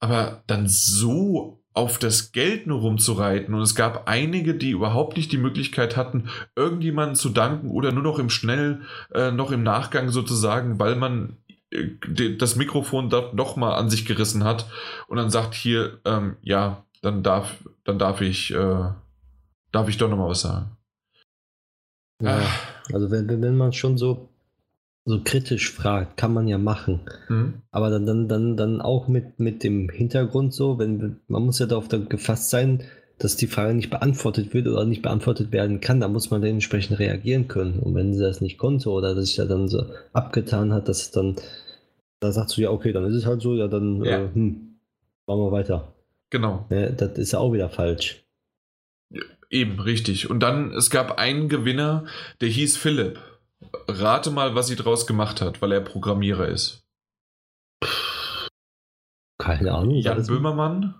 [0.01, 3.53] Aber dann so auf das Geld nur rumzureiten.
[3.53, 8.03] Und es gab einige, die überhaupt nicht die Möglichkeit hatten, irgendjemanden zu danken oder nur
[8.03, 8.81] noch im Schnell,
[9.13, 11.37] äh, noch im Nachgang sozusagen, weil man
[11.71, 14.67] das Mikrofon dort nochmal an sich gerissen hat
[15.07, 18.89] und dann sagt hier, ähm, ja, dann darf, dann darf ich, äh,
[19.71, 20.71] darf ich doch nochmal was sagen.
[22.21, 22.41] Ja,
[22.91, 24.29] also wenn, wenn man schon so,
[25.05, 27.01] so kritisch fragt, kann man ja machen.
[27.29, 27.61] Mhm.
[27.71, 31.65] Aber dann, dann, dann, dann auch mit, mit dem Hintergrund so, wenn man muss ja
[31.65, 32.83] darauf gefasst sein,
[33.19, 36.99] dass die Frage nicht beantwortet wird oder nicht beantwortet werden kann, da muss man dementsprechend
[36.99, 37.79] reagieren können.
[37.79, 41.35] Und wenn sie das nicht konnte oder sich da dann so abgetan hat, dass dann,
[42.21, 44.23] da sagst du ja, okay, dann ist es halt so, ja, dann ja.
[44.23, 44.79] Äh, hm,
[45.27, 45.93] machen wir weiter.
[46.29, 46.65] Genau.
[46.69, 48.23] Ja, das ist ja auch wieder falsch.
[49.49, 50.29] Eben, richtig.
[50.29, 52.05] Und dann, es gab einen Gewinner,
[52.39, 53.19] der hieß Philipp.
[53.87, 56.85] Rate mal, was sie draus gemacht hat, weil er Programmierer ist.
[59.39, 59.95] Keine Ahnung.
[59.95, 60.95] Jan Böhmermann?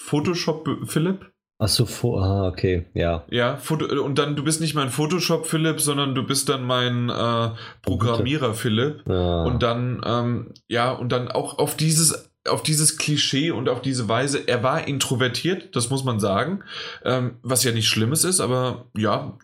[0.00, 1.32] Photoshop Philipp.
[1.60, 1.86] Achso,
[2.20, 3.24] ah, okay, ja.
[3.30, 7.08] Ja, Foto und dann, du bist nicht mein Photoshop Philipp, sondern du bist dann mein
[7.08, 7.50] äh,
[7.82, 9.02] Programmierer Philipp.
[9.08, 9.42] Ja.
[9.42, 14.08] Und dann, ähm, ja, und dann auch auf dieses, auf dieses Klischee und auf diese
[14.08, 16.62] Weise, er war introvertiert, das muss man sagen,
[17.04, 19.36] ähm, was ja nicht Schlimmes ist, aber ja,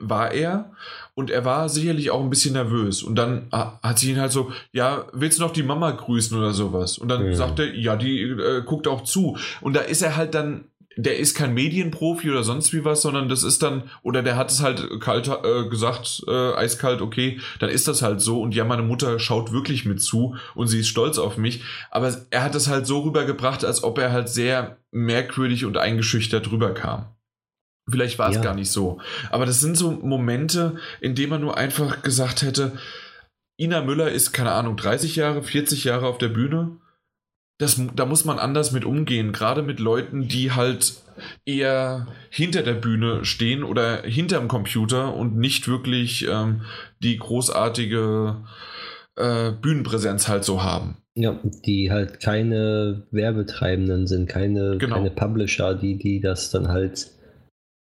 [0.00, 0.72] war er.
[1.14, 3.02] Und er war sicherlich auch ein bisschen nervös.
[3.02, 6.52] Und dann hat sie ihn halt so, ja, willst du noch die Mama grüßen oder
[6.52, 6.98] sowas?
[6.98, 7.34] Und dann ja.
[7.34, 9.36] sagt er, ja, die äh, guckt auch zu.
[9.60, 10.64] Und da ist er halt dann,
[10.96, 14.50] der ist kein Medienprofi oder sonst wie was, sondern das ist dann, oder der hat
[14.50, 18.40] es halt kalt äh, gesagt, äh, eiskalt, okay, dann ist das halt so.
[18.40, 21.62] Und ja, meine Mutter schaut wirklich mit zu und sie ist stolz auf mich.
[21.90, 26.50] Aber er hat es halt so rübergebracht, als ob er halt sehr merkwürdig und eingeschüchtert
[26.50, 27.06] rüberkam.
[27.90, 28.42] Vielleicht war es ja.
[28.42, 29.00] gar nicht so.
[29.30, 32.72] Aber das sind so Momente, in denen man nur einfach gesagt hätte,
[33.56, 36.76] Ina Müller ist, keine Ahnung, 30 Jahre, 40 Jahre auf der Bühne.
[37.58, 40.94] Das, da muss man anders mit umgehen, gerade mit Leuten, die halt
[41.44, 46.62] eher hinter der Bühne stehen oder hinterm Computer und nicht wirklich ähm,
[47.00, 48.42] die großartige
[49.16, 50.96] äh, Bühnenpräsenz halt so haben.
[51.14, 54.96] Ja, die halt keine Werbetreibenden sind, keine, genau.
[54.96, 57.13] keine Publisher, die, die das dann halt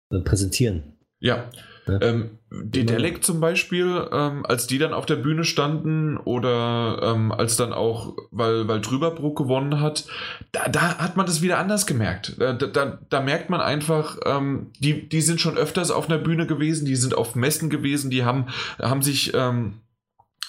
[0.10, 0.98] präsentieren.
[1.20, 1.50] Ja.
[1.88, 2.02] ja.
[2.02, 7.58] Ähm, Dedelec zum Beispiel, ähm, als die dann auf der Bühne standen oder ähm, als
[7.58, 10.06] dann auch, weil, weil Trüberbruck gewonnen hat,
[10.52, 12.36] da, da hat man das wieder anders gemerkt.
[12.40, 16.48] Da, da, da merkt man einfach, ähm, die, die sind schon öfters auf einer Bühne
[16.48, 18.48] gewesen, die sind auf Messen gewesen, die haben,
[18.80, 19.76] haben sich ähm,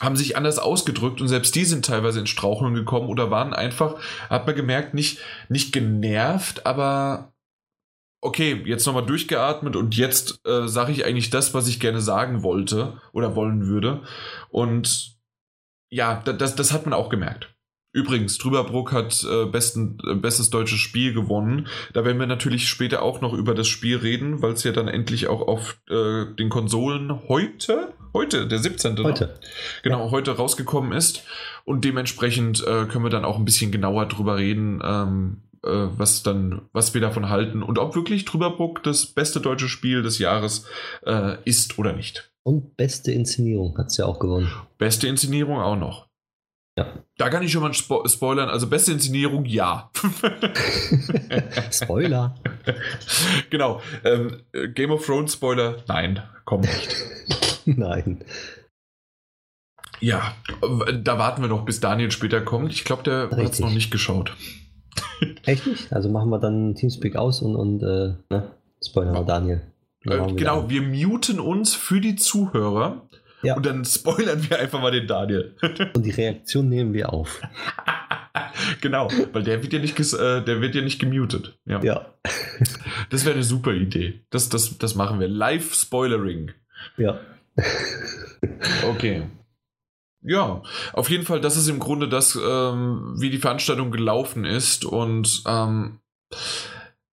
[0.00, 3.96] haben sich anders ausgedrückt und selbst die sind teilweise in Straucheln gekommen oder waren einfach,
[4.30, 5.18] hat man gemerkt, nicht,
[5.50, 7.34] nicht genervt, aber
[8.20, 12.42] okay, jetzt nochmal durchgeatmet und jetzt äh, sage ich eigentlich das, was ich gerne sagen
[12.42, 14.02] wollte oder wollen würde.
[14.50, 15.18] Und
[15.90, 17.54] ja, das, das hat man auch gemerkt.
[17.92, 21.66] Übrigens, Trüberbruck hat äh, besten, äh, bestes deutsches Spiel gewonnen.
[21.92, 24.86] Da werden wir natürlich später auch noch über das Spiel reden, weil es ja dann
[24.86, 29.02] endlich auch auf äh, den Konsolen heute, heute, der 17.
[29.02, 29.40] Heute.
[29.82, 30.10] Genau, ja.
[30.12, 31.24] heute rausgekommen ist.
[31.64, 36.22] Und dementsprechend äh, können wir dann auch ein bisschen genauer drüber reden, ähm, äh, was
[36.22, 40.66] dann, was wir davon halten und ob wirklich Trüberbruck das beste deutsche Spiel des Jahres
[41.04, 42.32] äh, ist oder nicht.
[42.42, 44.50] Und beste Inszenierung hat es ja auch gewonnen.
[44.78, 46.08] Beste Inszenierung auch noch.
[46.78, 46.86] Ja.
[47.18, 48.48] Da kann ich schon mal spo spoilern.
[48.48, 49.90] Also beste Inszenierung, ja.
[51.70, 52.34] Spoiler.
[53.50, 53.82] genau.
[54.04, 54.42] Ähm,
[54.74, 56.96] Game of Thrones Spoiler, nein, kommt nicht.
[57.66, 58.24] nein.
[60.00, 60.34] Ja,
[60.94, 62.72] da warten wir noch, bis Daniel später kommt.
[62.72, 64.34] Ich glaube, der hat es noch nicht geschaut.
[65.44, 65.92] Echt nicht?
[65.92, 68.50] Also machen wir dann Teamspeak aus und, und äh, ne?
[68.84, 69.22] Spoiler ja.
[69.22, 69.60] Daniel.
[70.04, 73.02] Äh, genau, wir muten uns für die Zuhörer
[73.42, 73.54] ja.
[73.54, 75.54] und dann spoilern wir einfach mal den Daniel.
[75.94, 77.40] und die Reaktion nehmen wir auf.
[78.80, 81.58] genau, weil der wird ja nicht, äh, der wird ja nicht gemutet.
[81.66, 81.82] Ja.
[81.82, 82.06] ja.
[83.10, 84.20] das wäre eine super Idee.
[84.30, 85.28] Das, das, das machen wir.
[85.28, 86.52] Live-Spoilering.
[86.96, 87.20] Ja.
[88.88, 89.24] okay.
[90.22, 94.84] Ja, auf jeden Fall, das ist im Grunde das, ähm, wie die Veranstaltung gelaufen ist
[94.84, 96.00] und ähm,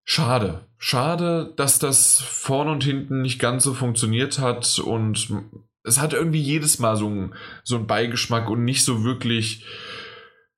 [0.03, 0.67] schade.
[0.77, 5.29] Schade, dass das vorne und hinten nicht ganz so funktioniert hat und
[5.83, 9.65] es hat irgendwie jedes Mal so, ein, so einen Beigeschmack und nicht so wirklich.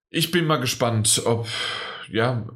[0.09, 1.47] Ich bin mal gespannt, ob,
[2.12, 2.47] ja,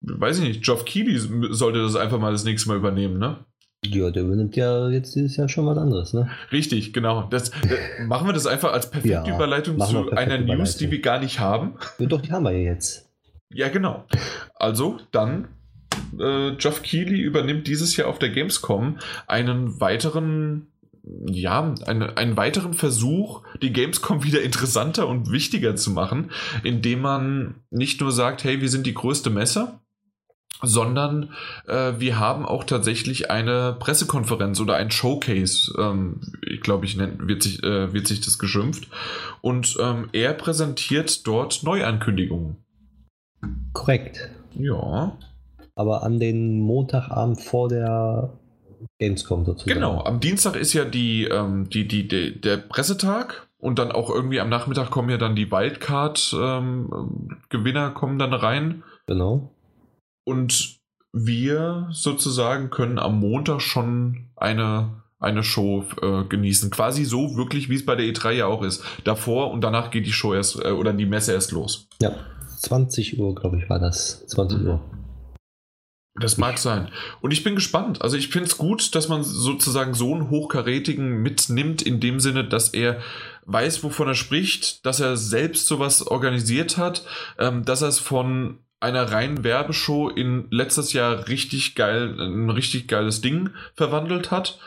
[0.00, 3.44] weiß ich nicht, Geoff Keighley sollte das einfach mal das nächste Mal übernehmen, ne?
[3.84, 6.30] Ja, der übernimmt ja jetzt dieses Jahr schon was anderes, ne?
[6.52, 7.24] Richtig, genau.
[7.24, 11.00] Das, das machen wir das einfach als perfekte ja, Überleitung zu einer News, die wir
[11.00, 11.74] gar nicht haben.
[11.98, 13.10] Ja, doch, die haben wir ja jetzt.
[13.52, 14.04] Ja, genau.
[14.54, 15.48] Also dann,
[16.18, 20.68] äh, Geoff Keighley übernimmt dieses Jahr auf der Gamescom einen weiteren
[21.26, 26.30] ja, eine, einen weiteren Versuch, die Gamescom wieder interessanter und wichtiger zu machen,
[26.62, 29.80] indem man nicht nur sagt, hey, wir sind die größte Messe,
[30.62, 31.30] sondern
[31.66, 37.26] äh, wir haben auch tatsächlich eine Pressekonferenz oder ein Showcase, ähm, ich glaube, ich nennt,
[37.26, 38.88] wird sich, äh, wird sich das geschimpft.
[39.40, 42.56] Und ähm, er präsentiert dort Neuankündigungen.
[43.72, 44.30] Korrekt.
[44.54, 45.16] Ja.
[45.74, 48.30] Aber an den Montagabend vor der
[48.98, 49.74] Gamescom sozusagen.
[49.74, 54.10] Genau, am Dienstag ist ja die, ähm, die, die, die, der Pressetag und dann auch
[54.10, 58.82] irgendwie am Nachmittag kommen ja dann die Wildcard-Gewinner ähm, kommen dann rein.
[59.06, 59.50] Genau.
[60.24, 60.80] Und
[61.12, 66.70] wir sozusagen können am Montag schon eine, eine Show äh, genießen.
[66.70, 68.82] Quasi so wirklich, wie es bei der E3 ja auch ist.
[69.04, 71.88] Davor und danach geht die Show erst äh, oder die Messe erst los.
[72.00, 72.14] Ja,
[72.60, 74.26] 20 Uhr, glaube ich, war das.
[74.26, 74.66] 20 mhm.
[74.66, 74.80] Uhr.
[76.20, 76.90] Das mag sein.
[77.22, 78.02] Und ich bin gespannt.
[78.02, 82.46] Also ich finde es gut, dass man sozusagen so einen Hochkarätigen mitnimmt, in dem Sinne,
[82.46, 83.00] dass er
[83.46, 87.04] weiß, wovon er spricht, dass er selbst sowas organisiert hat,
[87.38, 92.88] ähm, dass er es von einer reinen Werbeshow in letztes Jahr richtig geil, ein richtig
[92.88, 94.58] geiles Ding verwandelt hat.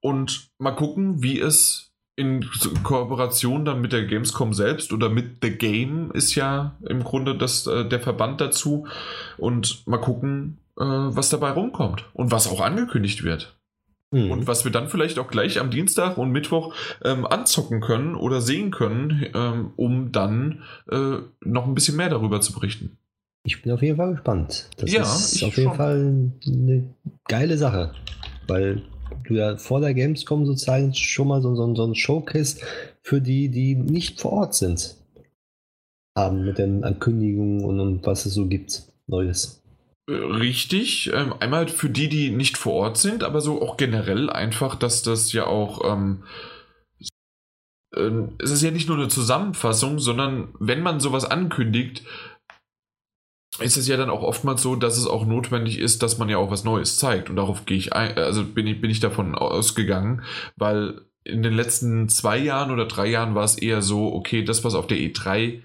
[0.00, 2.46] Und mal gucken, wie es in
[2.82, 7.66] Kooperation dann mit der Gamescom selbst oder mit The Game ist ja im Grunde das,
[7.66, 8.86] äh, der Verband dazu.
[9.38, 13.56] Und mal gucken, äh, was dabei rumkommt und was auch angekündigt wird.
[14.10, 14.30] Mhm.
[14.30, 18.40] Und was wir dann vielleicht auch gleich am Dienstag und Mittwoch ähm, anzocken können oder
[18.40, 22.98] sehen können, ähm, um dann äh, noch ein bisschen mehr darüber zu berichten.
[23.44, 24.68] Ich bin auf jeden Fall gespannt.
[24.76, 25.76] Das ja, ist auf jeden schon.
[25.76, 26.94] Fall eine
[27.26, 27.94] geile Sache,
[28.46, 28.82] weil
[29.24, 32.60] du ja vor der Gamescom sozusagen schon mal so, so, so ein Showcase
[33.02, 34.96] für die, die nicht vor Ort sind,
[36.16, 39.62] haben mit den Ankündigungen und, und was es so gibt, Neues.
[40.08, 41.10] Richtig.
[41.14, 45.02] Ähm, einmal für die, die nicht vor Ort sind, aber so auch generell einfach, dass
[45.02, 45.84] das ja auch.
[45.84, 46.24] Ähm,
[47.94, 52.02] äh, es ist ja nicht nur eine Zusammenfassung, sondern wenn man sowas ankündigt,
[53.58, 56.38] ist es ja dann auch oftmals so, dass es auch notwendig ist, dass man ja
[56.38, 57.28] auch was Neues zeigt.
[57.30, 60.22] Und darauf gehe ich ein, also bin ich, bin ich davon ausgegangen,
[60.56, 64.64] weil in den letzten zwei Jahren oder drei Jahren war es eher so, okay, das,
[64.64, 65.60] was auf der E3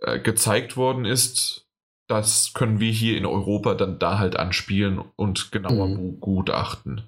[0.00, 1.66] äh, gezeigt worden ist,
[2.08, 6.20] das können wir hier in Europa dann da halt anspielen und genauer mhm.
[6.20, 7.02] gutachten.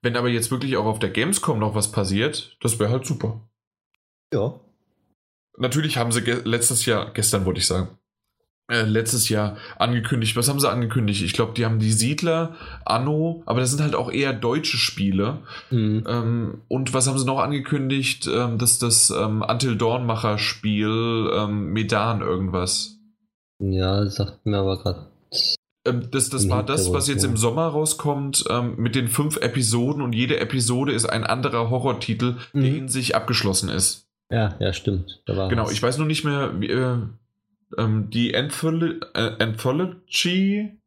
[0.00, 3.40] Wenn aber jetzt wirklich auch auf der Gamescom noch was passiert, das wäre halt super.
[4.32, 4.60] Ja.
[5.56, 7.98] Natürlich haben sie letztes Jahr, gestern wollte ich sagen,
[8.70, 10.36] äh, letztes Jahr angekündigt.
[10.36, 11.22] Was haben sie angekündigt?
[11.22, 12.54] Ich glaube, die haben die Siedler,
[12.84, 15.38] Anno, aber das sind halt auch eher deutsche Spiele.
[15.70, 16.04] Mhm.
[16.06, 18.28] Ähm, und was haben sie noch angekündigt?
[18.32, 22.98] Ähm, das das ähm, Until Dawnmacher Spiel ähm, Medan irgendwas.
[23.58, 25.06] Ja, das sagt mir aber gerade.
[25.86, 30.02] Ähm, das das war das, was jetzt im Sommer rauskommt, ähm, mit den fünf Episoden
[30.02, 32.62] und jede Episode ist ein anderer Horrortitel, mhm.
[32.62, 34.04] der in sich abgeschlossen ist.
[34.30, 35.22] Ja, ja, stimmt.
[35.24, 35.72] genau, was.
[35.72, 36.98] ich weiß nur nicht mehr, wie, äh,
[37.76, 40.78] ähm, die Antholo äh, Anthology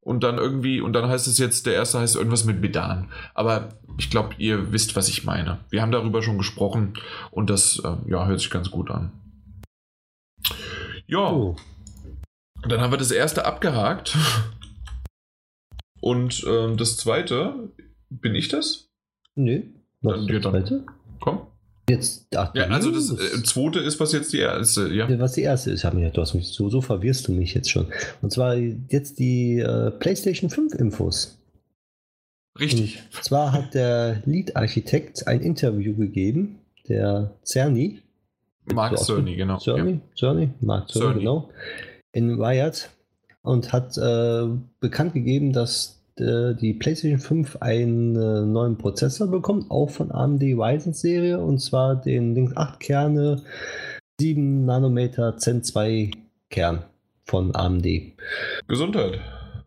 [0.00, 3.10] und dann irgendwie, und dann heißt es jetzt, der erste heißt irgendwas mit Medan.
[3.32, 5.60] Aber ich glaube, ihr wisst, was ich meine.
[5.70, 6.94] Wir haben darüber schon gesprochen
[7.30, 9.12] und das äh, ja, hört sich ganz gut an.
[11.06, 11.30] Ja.
[11.30, 11.56] Oh.
[12.68, 14.16] Dann haben wir das erste abgehakt.
[16.00, 17.72] Und ähm, das zweite,
[18.10, 18.90] bin ich das?
[19.36, 19.62] Nö.
[20.02, 20.86] Was dann, das zweite?
[21.20, 21.46] Komm.
[21.88, 25.06] Jetzt, ach, ja, also das äh, zweite ist, was jetzt die erste, ja.
[25.20, 27.70] Was die erste ist, hab mich, du hast mich so, so verwirrst du mich jetzt
[27.70, 27.88] schon.
[28.22, 31.38] Und zwar jetzt die äh, PlayStation 5 Infos.
[32.58, 33.02] Richtig.
[33.14, 38.00] Und zwar hat der Lead-Architekt ein Interview gegeben, der Cerny,
[38.72, 39.58] Mark so Cerny, genau.
[39.58, 40.00] Cerny, ja.
[40.16, 41.50] Cerny, Mark Cerny, Cerny, genau.
[42.12, 42.88] In Wired
[43.42, 44.46] und hat äh,
[44.80, 50.42] bekannt gegeben, dass äh, die PlayStation 5 einen äh, neuen Prozessor bekommt, auch von AMD
[50.42, 53.42] Ryzen Serie, und zwar den Links 8 Kerne,
[54.20, 56.10] 7 Nanometer Zen 2
[56.50, 56.84] Kern
[57.24, 57.86] von AMD.
[58.68, 59.20] Gesundheit.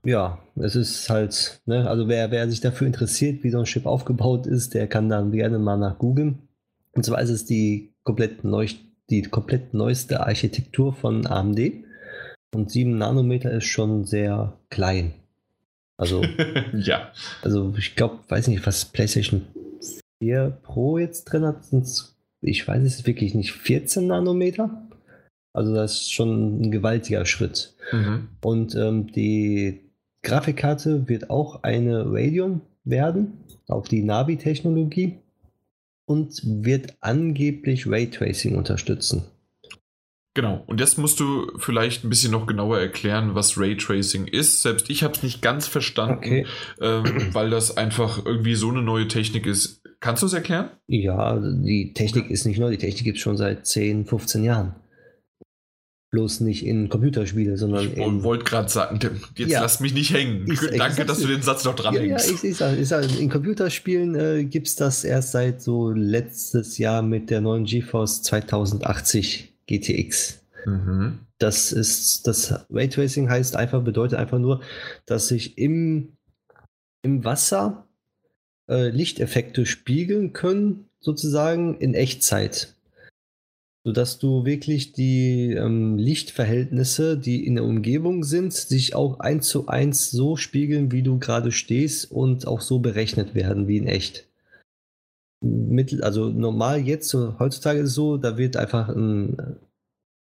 [0.06, 3.86] Ja, es ist halt, ne, also wer, wer sich dafür interessiert, wie so ein Chip
[3.86, 6.48] aufgebaut ist, der kann dann gerne mal nach googeln.
[6.94, 8.68] Und zwar ist es die komplett neu,
[9.10, 11.60] die komplett neueste Architektur von AMD.
[12.56, 15.14] Und 7 Nanometer ist schon sehr klein.
[15.98, 16.24] Also,
[16.74, 17.12] ja.
[17.42, 19.48] Also, ich glaube, weiß nicht, was PlayStation
[20.20, 21.66] 4 Pro jetzt drin hat.
[21.66, 24.88] Sind's, ich weiß es wirklich nicht, 14 Nanometer.
[25.54, 27.76] Also, das ist schon ein gewaltiger Schritt.
[27.92, 28.30] Mhm.
[28.42, 29.82] Und ähm, die
[30.22, 35.18] Grafikkarte wird auch eine Radeon werden, auf die Navi-Technologie
[36.06, 39.26] und wird angeblich Raytracing unterstützen.
[40.38, 44.62] Genau, und jetzt musst du vielleicht ein bisschen noch genauer erklären, was Raytracing ist.
[44.62, 46.46] Selbst ich habe es nicht ganz verstanden, okay.
[46.80, 49.82] ähm, weil das einfach irgendwie so eine neue Technik ist.
[50.00, 50.70] Kannst du es erklären?
[50.86, 54.76] Ja, die Technik ist nicht neu, die Technik gibt es schon seit 10, 15 Jahren.
[56.12, 58.22] Bloß nicht in Computerspiele, sondern ich in.
[58.22, 59.00] wollte gerade sagen,
[59.38, 60.46] jetzt ja, lass mich nicht hängen.
[60.52, 62.30] Ich, Danke, ich dass du den Satz noch dran ja, hängst.
[62.30, 65.90] Ja, ich, ich, sag, ich sag, in Computerspielen äh, gibt es das erst seit so
[65.90, 70.42] letztes Jahr mit der neuen GeForce 2080 GTX.
[70.66, 71.20] Mhm.
[71.38, 74.62] Das ist, das Raytracing heißt einfach, bedeutet einfach nur,
[75.06, 76.18] dass sich im,
[77.04, 77.88] im Wasser
[78.70, 82.74] äh, Lichteffekte spiegeln können, sozusagen in Echtzeit.
[83.84, 89.68] Sodass du wirklich die ähm, Lichtverhältnisse, die in der Umgebung sind, sich auch eins zu
[89.68, 94.27] eins so spiegeln, wie du gerade stehst und auch so berechnet werden wie in echt.
[95.42, 99.58] Mittel, also normal jetzt, so, heutzutage ist es so, da wird einfach ein,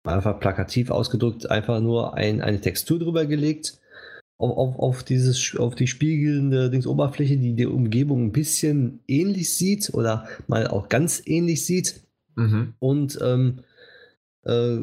[0.05, 3.81] einfach plakativ ausgedrückt, einfach nur ein, eine Textur drüber gelegt
[4.39, 9.55] auf, auf, auf, dieses, auf die spiegelnde Dings Oberfläche, die die Umgebung ein bisschen ähnlich
[9.55, 12.03] sieht oder mal auch ganz ähnlich sieht.
[12.35, 12.75] Mhm.
[12.79, 13.61] Und ähm,
[14.45, 14.77] äh,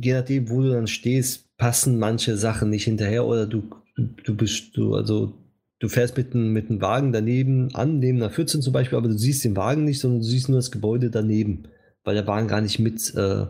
[0.00, 3.62] je nachdem, wo du dann stehst, passen manche Sachen nicht hinterher oder du,
[3.96, 5.32] du bist, du, also
[5.78, 9.18] du fährst mit einem mit Wagen daneben an, neben einer 14 zum Beispiel, aber du
[9.18, 11.68] siehst den Wagen nicht, sondern du siehst nur das Gebäude daneben,
[12.04, 13.46] weil der Wagen gar nicht mit, äh,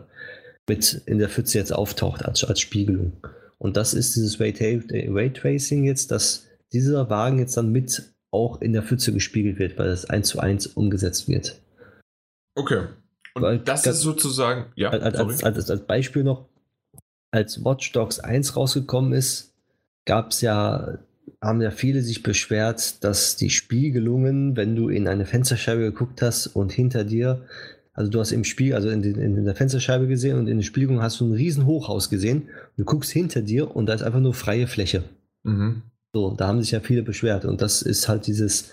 [0.67, 3.13] mit in der Pfütze jetzt auftaucht als, als Spiegelung.
[3.57, 8.83] Und das ist dieses Raytracing jetzt, dass dieser Wagen jetzt dann mit auch in der
[8.83, 11.61] Pfütze gespiegelt wird, weil das eins zu eins umgesetzt wird.
[12.55, 12.87] Okay.
[13.33, 14.89] Und weil, das ist sozusagen, ja.
[14.89, 16.49] Als, als, als, als, Beispiel noch,
[17.31, 19.55] als Watch Dogs 1 rausgekommen ist,
[20.05, 20.99] gab es ja,
[21.41, 26.47] haben ja viele sich beschwert, dass die Spiegelungen, wenn du in eine Fensterscheibe geguckt hast
[26.47, 27.45] und hinter dir
[27.97, 30.63] also du hast im Spiel, also in, den, in, der Fensterscheibe gesehen und in der
[30.63, 32.43] Spiegelung hast du ein riesen Hochhaus gesehen.
[32.77, 35.03] Du guckst hinter dir und da ist einfach nur freie Fläche.
[35.41, 35.81] Mhm.
[36.13, 37.43] So, da haben sich ja viele beschwert.
[37.43, 38.69] Und das ist halt dieses,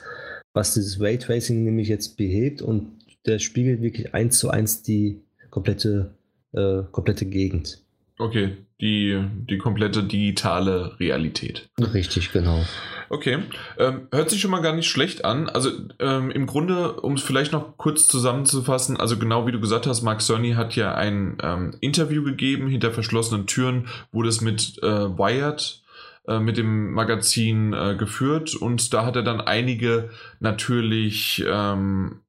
[0.52, 6.10] was dieses Raytracing nämlich jetzt behebt und der spiegelt wirklich eins zu eins die komplette,
[6.52, 7.82] äh, komplette Gegend.
[8.18, 11.68] Okay, die, die komplette digitale Realität.
[11.80, 12.64] Richtig, genau.
[13.10, 13.38] Okay,
[13.78, 15.48] ähm, hört sich schon mal gar nicht schlecht an.
[15.48, 19.86] Also ähm, im Grunde, um es vielleicht noch kurz zusammenzufassen, also genau wie du gesagt
[19.86, 24.78] hast, Mark Cerny hat ja ein ähm, Interview gegeben hinter verschlossenen Türen, wurde es mit
[24.82, 24.86] äh,
[25.18, 25.82] Wired,
[26.28, 30.10] äh, mit dem Magazin äh, geführt und da hat er dann einige
[30.40, 32.20] natürlich, ähm,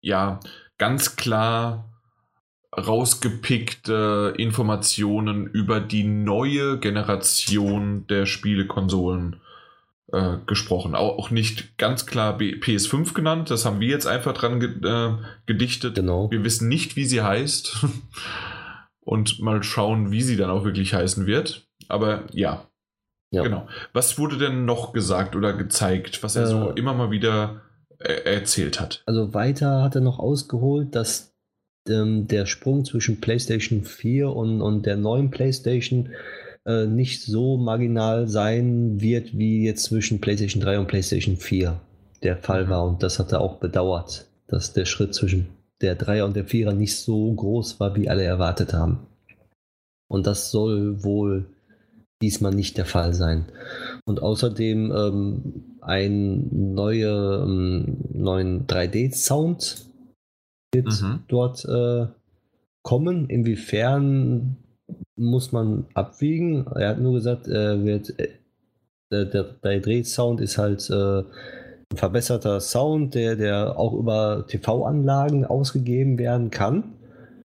[0.00, 0.40] ja,
[0.78, 1.87] ganz klar
[2.76, 9.40] rausgepickte Informationen über die neue Generation der Spielekonsolen
[10.12, 10.94] äh, gesprochen.
[10.94, 15.16] Auch, nicht ganz klar PS5 genannt, das haben wir jetzt einfach dran ge äh,
[15.46, 15.94] gedichtet.
[15.94, 16.30] Genau.
[16.30, 17.86] Wir wissen nicht, wie sie heißt.
[19.00, 21.66] Und mal schauen, wie sie dann auch wirklich heißen wird.
[21.88, 22.66] Aber ja.
[23.30, 23.42] ja.
[23.42, 23.66] Genau.
[23.94, 27.62] Was wurde denn noch gesagt oder gezeigt, was er äh, so immer mal wieder
[27.98, 29.02] erzählt hat?
[29.06, 31.34] Also weiter hat er noch ausgeholt, dass
[31.90, 36.10] ähm, der Sprung zwischen PlayStation 4 und, und der neuen PlayStation
[36.66, 41.80] äh, nicht so marginal sein wird, wie jetzt zwischen PlayStation 3 und PlayStation 4
[42.22, 42.70] der Fall mhm.
[42.70, 42.86] war.
[42.86, 45.48] Und das hat er auch bedauert, dass der Schritt zwischen
[45.80, 49.06] der 3er und der 4er nicht so groß war, wie alle erwartet haben.
[50.08, 51.46] Und das soll wohl
[52.20, 53.46] diesmal nicht der Fall sein.
[54.04, 59.87] Und außerdem ähm, ein neue, ähm, neuen 3D-Sound
[60.72, 61.20] wird mhm.
[61.28, 62.06] dort äh,
[62.82, 63.28] kommen.
[63.28, 64.56] Inwiefern
[65.16, 66.66] muss man abwiegen.
[66.74, 68.28] Er hat nur gesagt, er wird, äh,
[69.10, 75.44] der, der, der Drehsound ist halt äh, ein verbesserter Sound, der, der auch über TV-Anlagen
[75.44, 76.84] ausgegeben werden kann.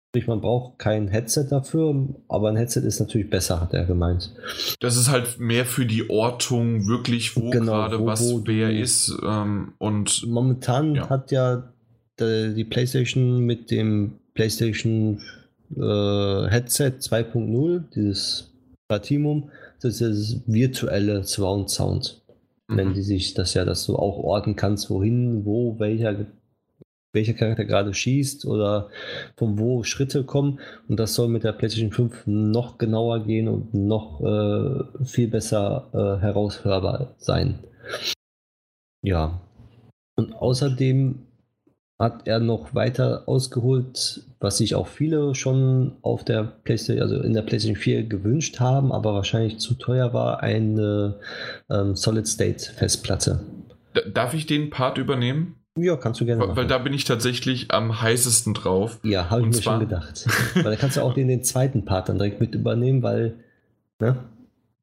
[0.10, 4.34] Sprich, man braucht kein Headset dafür, aber ein Headset ist natürlich besser, hat er gemeint.
[4.80, 9.16] Das ist halt mehr für die Ortung, wirklich, wo genau, gerade was wer ist.
[9.24, 11.10] Ähm, und momentan ja.
[11.10, 11.72] hat ja
[12.20, 15.22] die, PlayStation mit dem PlayStation
[15.76, 18.52] äh, Headset 2.0, dieses
[18.88, 19.52] Platimum,
[19.82, 22.22] das ist das virtuelle Surround Sound.
[22.68, 22.78] Mhm.
[22.78, 26.26] Wenn die sich das ja, dass du auch orten kannst, wohin, wo, welcher,
[27.14, 28.90] welcher Charakter gerade schießt oder
[29.38, 30.60] von wo Schritte kommen.
[30.88, 35.90] Und das soll mit der PlayStation 5 noch genauer gehen und noch äh, viel besser
[35.94, 37.60] äh, heraushörbar sein.
[39.02, 39.42] Ja.
[40.16, 41.29] Und außerdem
[42.00, 47.34] hat er noch weiter ausgeholt, was sich auch viele schon auf der PlayStation, also in
[47.34, 51.20] der PlayStation 4 gewünscht haben, aber wahrscheinlich zu teuer war, eine
[51.70, 53.42] ähm, Solid-State-Festplatte.
[54.14, 55.56] Darf ich den Part übernehmen?
[55.78, 59.00] Ja, kannst du gerne weil, weil da bin ich tatsächlich am heißesten drauf.
[59.04, 60.26] Ja, habe ich mir schon gedacht.
[60.56, 63.36] weil da kannst du auch den, den zweiten Part dann direkt mit übernehmen, weil,
[64.00, 64.18] ne?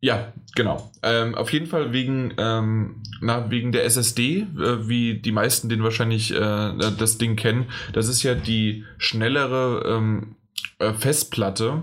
[0.07, 0.89] Ja, genau.
[1.03, 5.83] Ähm, auf jeden Fall wegen, ähm, na, wegen der SSD, äh, wie die meisten den
[5.83, 6.39] wahrscheinlich äh,
[6.97, 7.67] das Ding kennen.
[7.93, 10.37] Das ist ja die schnellere ähm,
[10.79, 11.83] äh, Festplatte,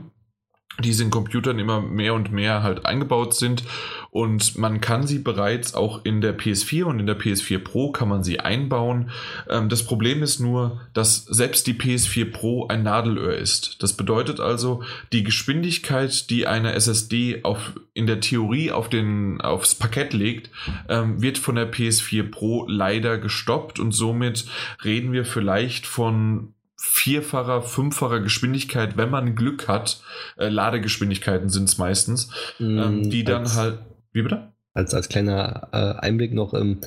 [0.81, 3.63] die in Computern immer mehr und mehr halt eingebaut sind.
[4.09, 8.09] Und man kann sie bereits auch in der PS4 und in der PS4 Pro kann
[8.09, 9.09] man sie einbauen.
[9.49, 13.81] Ähm, das Problem ist nur, dass selbst die PS4 Pro ein Nadelöhr ist.
[13.81, 19.75] Das bedeutet also, die Geschwindigkeit, die eine SSD auf, in der Theorie auf den, aufs
[19.75, 20.49] Parkett legt,
[20.89, 24.45] ähm, wird von der PS4 Pro leider gestoppt und somit
[24.83, 26.53] reden wir vielleicht von
[26.85, 30.01] vierfacher, fünffacher Geschwindigkeit, wenn man Glück hat.
[30.37, 32.29] Äh, Ladegeschwindigkeiten sind es meistens,
[32.59, 33.79] ähm, die dann Mm, als, halt.
[34.11, 34.51] Wie bitte?
[34.73, 36.79] Als, als kleiner äh, Einblick noch, ähm,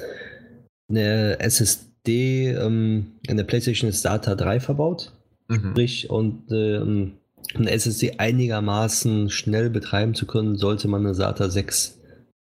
[0.89, 5.13] eine SSD ähm, in der PlayStation ist SATA 3 verbaut.
[5.49, 5.71] Mhm.
[5.71, 7.13] Sprich, und ähm,
[7.55, 11.99] eine SSD einigermaßen schnell betreiben zu können, sollte man eine SATA 6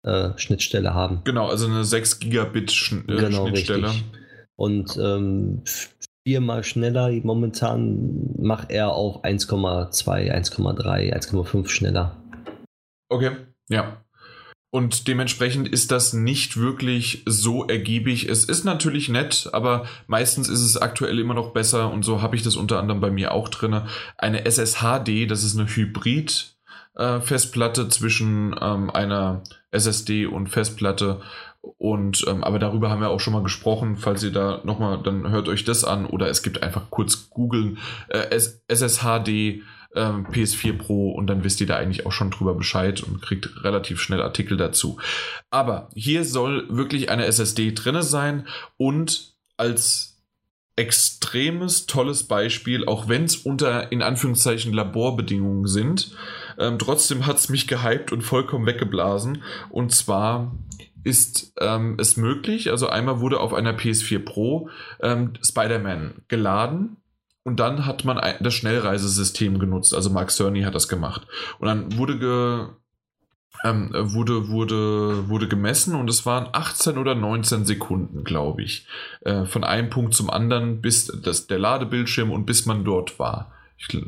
[0.05, 1.21] äh, Schnittstelle haben.
[1.25, 3.89] Genau, also eine 6 Gigabit Schn äh, Genau, Schnittstelle.
[3.89, 4.05] richtig.
[4.57, 5.63] Und ähm,
[6.25, 12.17] viermal schneller, momentan macht er auf 1,2, 1,3, 1,5 schneller.
[13.09, 13.37] Okay,
[13.69, 14.01] ja.
[14.71, 18.29] Und dementsprechend ist das nicht wirklich so ergiebig.
[18.29, 22.35] Es ist natürlich nett, aber meistens ist es aktuell immer noch besser und so habe
[22.35, 23.83] ich das unter anderem bei mir auch drin.
[24.19, 31.21] Eine SSHD, das ist eine Hybrid-Festplatte zwischen ähm, einer SSD und Festplatte.
[31.79, 33.97] Und ähm, aber darüber haben wir auch schon mal gesprochen.
[33.97, 37.79] Falls ihr da nochmal, dann hört euch das an oder es gibt einfach kurz googeln
[38.09, 38.39] äh,
[38.69, 39.63] SSHD
[39.95, 43.65] ähm, PS4 Pro und dann wisst ihr da eigentlich auch schon drüber Bescheid und kriegt
[43.65, 44.99] relativ schnell Artikel dazu.
[45.51, 48.47] Aber hier soll wirklich eine SSD drinne sein
[48.77, 50.15] und als
[50.77, 56.17] extremes tolles Beispiel, auch wenn es unter in Anführungszeichen Laborbedingungen sind,
[56.59, 59.43] ähm, trotzdem hat es mich gehypt und vollkommen weggeblasen.
[59.71, 60.53] Und zwar
[61.05, 64.69] ist ähm, es möglich, also einmal wurde auf einer PS4 Pro
[65.01, 66.97] ähm, Spider-Man geladen
[67.45, 69.95] und dann hat man das Schnellreisesystem genutzt.
[69.95, 71.27] Also Mark Cerny hat das gemacht.
[71.59, 72.69] Und dann wurde, ge,
[73.65, 78.87] ähm, wurde, wurde, wurde gemessen und es waren 18 oder 19 Sekunden, glaube ich.
[79.21, 83.53] Äh, von einem Punkt zum anderen, bis das, der Ladebildschirm und bis man dort war.
[83.77, 84.07] Ich, gl-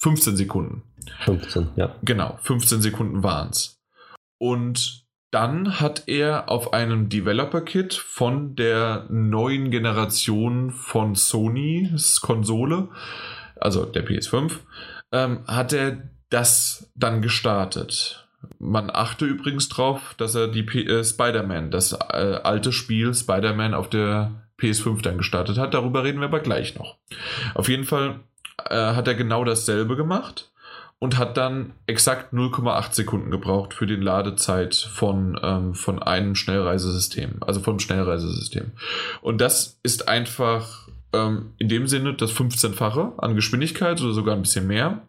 [0.00, 0.82] 15 Sekunden.
[1.24, 1.96] 15, ja.
[2.02, 3.80] Genau, 15 Sekunden waren es.
[4.36, 12.88] Und dann hat er auf einem Developer-Kit von der neuen Generation von Sony's Konsole,
[13.60, 14.52] also der PS5,
[15.12, 18.28] ähm, hat er das dann gestartet.
[18.58, 23.90] Man achte übrigens drauf, dass er die äh, Spider-Man, das äh, alte Spiel Spider-Man auf
[23.90, 25.74] der PS5 dann gestartet hat.
[25.74, 26.96] Darüber reden wir aber gleich noch.
[27.54, 28.20] Auf jeden Fall
[28.68, 30.50] äh, hat er genau dasselbe gemacht
[31.00, 37.36] und hat dann exakt 0,8 Sekunden gebraucht für die Ladezeit von, ähm, von einem Schnellreisesystem,
[37.40, 38.72] also vom Schnellreisesystem.
[39.22, 44.42] Und das ist einfach ähm, in dem Sinne das 15-fache an Geschwindigkeit oder sogar ein
[44.42, 45.02] bisschen mehr.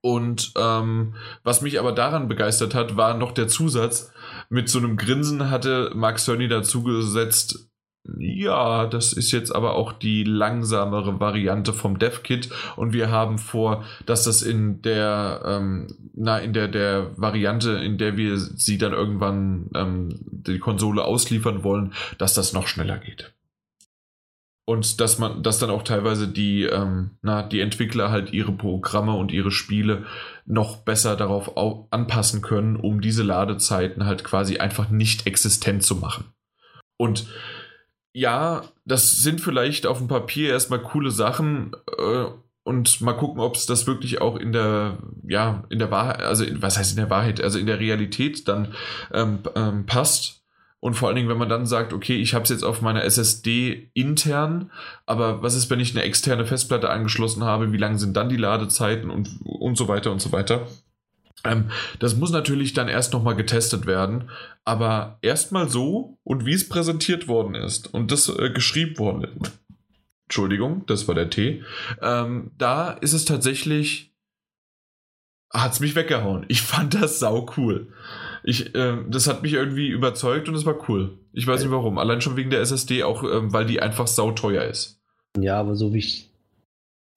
[0.00, 4.12] Und ähm, was mich aber daran begeistert hat, war noch der Zusatz.
[4.48, 7.67] Mit so einem Grinsen hatte Mark Cerny dazu gesetzt,
[8.16, 13.84] ja, das ist jetzt aber auch die langsamere Variante vom DevKit und wir haben vor,
[14.06, 18.92] dass das in der, ähm, na, in der, der Variante, in der wir sie dann
[18.92, 23.32] irgendwann ähm, die Konsole ausliefern wollen, dass das noch schneller geht.
[24.64, 29.14] Und dass man, dass dann auch teilweise die, ähm, na, die Entwickler halt ihre Programme
[29.14, 30.04] und ihre Spiele
[30.44, 35.96] noch besser darauf au anpassen können, um diese Ladezeiten halt quasi einfach nicht existent zu
[35.96, 36.24] machen.
[36.98, 37.26] Und
[38.12, 42.26] ja, das sind vielleicht auf dem Papier erstmal coole Sachen äh,
[42.64, 46.44] und mal gucken, ob es das wirklich auch in der, ja, in der Wahrheit, also
[46.44, 48.74] in, was heißt in der Wahrheit, also in der Realität dann
[49.12, 50.42] ähm, ähm, passt.
[50.80, 53.02] Und vor allen Dingen, wenn man dann sagt, okay, ich habe es jetzt auf meiner
[53.04, 54.70] SSD intern,
[55.06, 57.72] aber was ist, wenn ich eine externe Festplatte angeschlossen habe?
[57.72, 60.68] Wie lang sind dann die Ladezeiten und, und so weiter und so weiter?
[61.44, 64.30] Ähm, das muss natürlich dann erst nochmal getestet werden,
[64.64, 69.60] aber erstmal so und wie es präsentiert worden ist und das äh, geschrieben worden ist.
[70.26, 71.62] Entschuldigung, das war der T.
[72.02, 74.14] Ähm, da ist es tatsächlich,
[75.50, 76.44] hat es mich weggehauen.
[76.48, 77.88] Ich fand das sau cool.
[78.44, 81.18] Ich, äh, das hat mich irgendwie überzeugt und es war cool.
[81.32, 81.98] Ich weiß nicht warum.
[81.98, 85.00] Allein schon wegen der SSD, auch ähm, weil die einfach sauteuer ist.
[85.38, 86.30] Ja, aber so wie ich.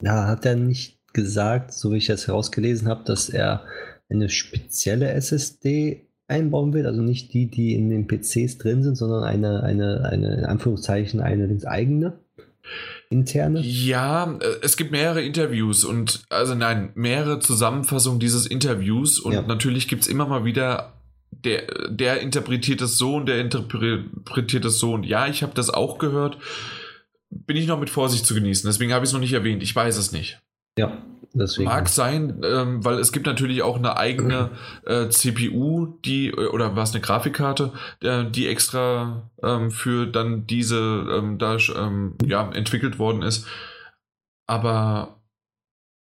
[0.01, 3.65] Ja, hat er nicht gesagt, so wie ich das herausgelesen habe, dass er
[4.11, 9.23] eine spezielle SSD einbauen wird, also nicht die, die in den PCs drin sind, sondern
[9.23, 12.13] eine, eine, eine in Anführungszeichen, eine eigene
[13.09, 13.59] interne?
[13.61, 19.41] Ja, äh, es gibt mehrere Interviews und also nein, mehrere Zusammenfassungen dieses Interviews und ja.
[19.41, 20.93] natürlich gibt es immer mal wieder
[21.31, 25.69] der, der interpretiert es so und der interpretiert es so und ja, ich habe das
[25.69, 26.37] auch gehört.
[27.29, 29.63] Bin ich noch mit Vorsicht zu genießen, deswegen habe ich es noch nicht erwähnt.
[29.63, 30.41] Ich weiß es nicht.
[30.77, 31.01] Ja,
[31.33, 31.69] Deswegen.
[31.69, 34.49] Mag sein, ähm, weil es gibt natürlich auch eine eigene
[34.85, 41.37] äh, CPU, die, oder was eine Grafikkarte, äh, die extra ähm, für dann diese ähm,
[41.37, 43.47] da ähm, ja, entwickelt worden ist.
[44.45, 45.21] Aber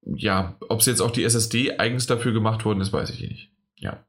[0.05, 3.51] ja, ob es jetzt auch die SSD eigens dafür gemacht worden ist, weiß ich nicht.
[3.75, 4.06] Ja.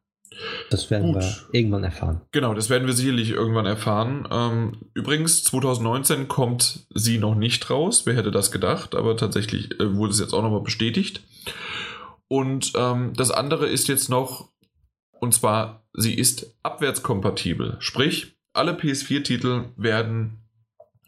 [0.70, 1.22] Das werden Gut.
[1.22, 2.20] wir irgendwann erfahren.
[2.33, 4.29] Genau, das werden wir sicherlich irgendwann erfahren.
[4.31, 8.03] Ähm, übrigens, 2019 kommt sie noch nicht raus.
[8.05, 8.95] Wer hätte das gedacht?
[8.95, 11.22] Aber tatsächlich äh, wurde es jetzt auch nochmal bestätigt.
[12.29, 14.49] Und ähm, das andere ist jetzt noch,
[15.18, 17.76] und zwar, sie ist abwärtskompatibel.
[17.81, 20.39] Sprich, alle PS4-Titel werden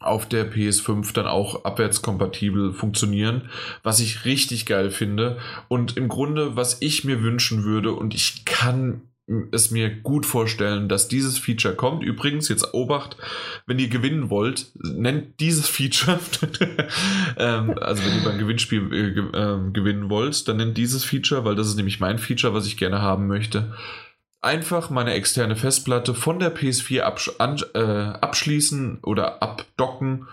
[0.00, 3.50] auf der PS5 dann auch abwärtskompatibel funktionieren,
[3.82, 5.38] was ich richtig geil finde.
[5.68, 9.02] Und im Grunde, was ich mir wünschen würde, und ich kann
[9.52, 12.02] es mir gut vorstellen, dass dieses Feature kommt.
[12.02, 13.16] Übrigens, jetzt Obacht,
[13.66, 16.18] wenn ihr gewinnen wollt, nennt dieses Feature,
[17.36, 21.54] ähm, also wenn ihr beim Gewinnspiel äh, äh, gewinnen wollt, dann nennt dieses Feature, weil
[21.54, 23.72] das ist nämlich mein Feature, was ich gerne haben möchte,
[24.40, 27.30] einfach meine externe Festplatte von der PS4 absch
[27.74, 30.26] äh, abschließen oder abdocken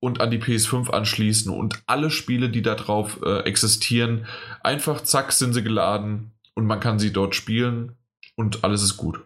[0.00, 4.26] und an die PS5 anschließen und alle Spiele, die da drauf äh, existieren,
[4.62, 7.96] einfach zack sind sie geladen und man kann sie dort spielen
[8.36, 9.20] und alles ist gut.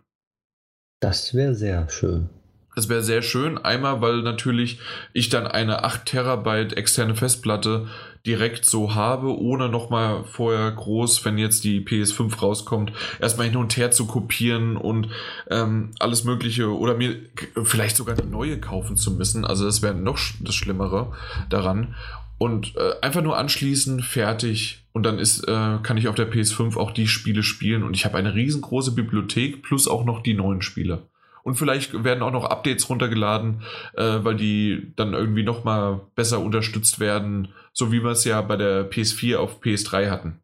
[1.00, 2.30] Das wäre sehr schön.
[2.78, 4.80] Es wäre sehr schön, einmal, weil natürlich
[5.14, 7.86] ich dann eine 8 Terabyte externe Festplatte
[8.26, 13.76] direkt so habe, ohne nochmal vorher groß, wenn jetzt die PS5 rauskommt, erstmal hin und
[13.78, 15.09] her zu kopieren und
[15.48, 17.16] ähm, alles Mögliche oder mir
[17.62, 19.46] vielleicht sogar eine neue kaufen zu müssen.
[19.46, 21.12] Also das wäre noch das Schlimmere
[21.48, 21.94] daran.
[22.36, 24.86] Und äh, einfach nur anschließen, fertig.
[24.97, 27.82] Und dann ist, äh, kann ich auf der PS5 auch die Spiele spielen.
[27.82, 31.11] Und ich habe eine riesengroße Bibliothek plus auch noch die neuen Spiele.
[31.42, 33.61] Und vielleicht werden auch noch Updates runtergeladen,
[33.92, 38.57] äh, weil die dann irgendwie nochmal besser unterstützt werden, so wie wir es ja bei
[38.57, 40.40] der PS4 auf PS3 hatten.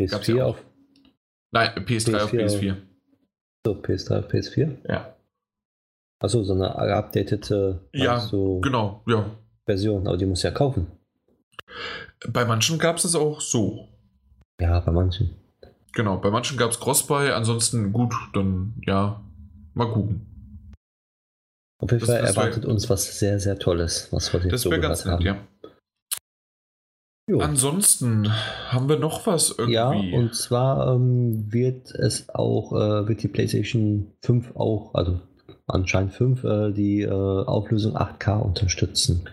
[0.00, 0.62] PS4 ja auf?
[1.50, 2.76] Nein, PS3 PS4 auf PS4.
[3.66, 4.76] So, PS3 auf PS4?
[4.88, 5.16] Ja.
[6.20, 7.80] Achso, so eine geupdatete.
[7.92, 9.28] Ja, so genau, ja.
[9.66, 10.86] Version, aber die muss ja kaufen.
[12.26, 13.88] Bei manchen gab es es auch so.
[14.60, 15.36] Ja, bei manchen.
[15.92, 19.20] Genau, bei manchen gab es Crossbuy, ansonsten gut, dann ja,
[19.74, 20.26] mal gucken.
[21.80, 24.80] Auf jeden Fall erwartet wär, uns was sehr, sehr Tolles, was wir jetzt Das wäre
[24.80, 25.24] ganz nett, haben.
[25.24, 25.36] ja.
[27.30, 27.40] Jo.
[27.40, 28.32] Ansonsten
[28.68, 29.74] haben wir noch was irgendwie.
[29.74, 35.20] Ja, und zwar ähm, wird es auch, äh, wird die PlayStation 5 auch, also
[35.66, 39.28] anscheinend 5, äh, die äh, Auflösung 8K unterstützen.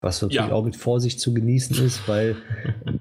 [0.00, 0.52] Was natürlich ja.
[0.52, 2.36] auch mit Vorsicht zu genießen ist, weil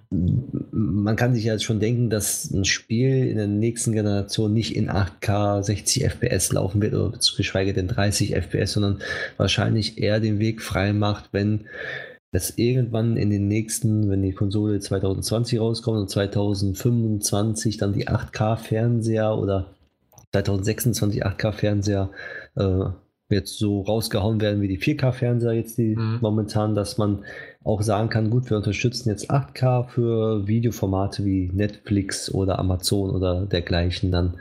[0.71, 4.75] man kann sich ja jetzt schon denken, dass ein Spiel in der nächsten Generation nicht
[4.75, 8.99] in 8K 60 FPS laufen wird oder geschweige denn 30 FPS, sondern
[9.37, 11.65] wahrscheinlich eher den Weg frei macht, wenn
[12.31, 19.37] das irgendwann in den nächsten, wenn die Konsole 2020 rauskommt und 2025 dann die 8K-Fernseher
[19.37, 19.67] oder
[20.31, 22.09] 2026 8K-Fernseher
[22.55, 22.85] äh,
[23.29, 26.19] jetzt so rausgehauen werden wie die 4K-Fernseher jetzt die mhm.
[26.21, 27.23] momentan, dass man
[27.63, 33.45] auch sagen kann, gut, wir unterstützen jetzt 8K für Videoformate wie Netflix oder Amazon oder
[33.45, 34.35] dergleichen dann,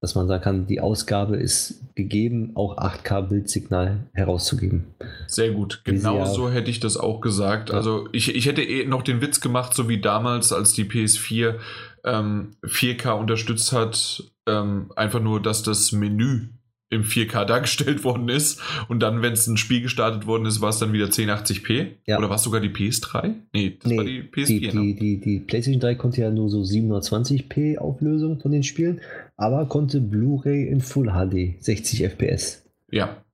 [0.00, 4.86] dass man sagen kann, die Ausgabe ist gegeben, auch 8K-Bildsignal herauszugeben.
[5.26, 7.68] Sehr gut, genau so hätte ich das auch gesagt.
[7.68, 7.76] Ja.
[7.76, 11.56] Also ich, ich hätte eh noch den Witz gemacht, so wie damals, als die PS4
[12.04, 16.48] ähm, 4K unterstützt hat, ähm, einfach nur, dass das Menü
[16.90, 18.60] im 4K dargestellt worden ist.
[18.88, 21.92] Und dann, wenn es ein Spiel gestartet worden ist, war es dann wieder 1080p.
[22.06, 22.18] Ja.
[22.18, 23.34] Oder war es sogar die PS3?
[23.52, 24.46] Nee, das nee, war die PS4.
[24.46, 29.00] Die, die, die, die, PlayStation 3 konnte ja nur so 720p Auflösung von den Spielen,
[29.36, 32.64] aber konnte Blu-ray in Full HD 60 FPS.
[32.90, 33.24] Ja.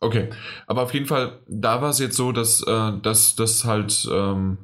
[0.00, 0.30] Okay.
[0.66, 4.58] Aber auf jeden Fall, da war es jetzt so, dass, äh, dass das halt ähm,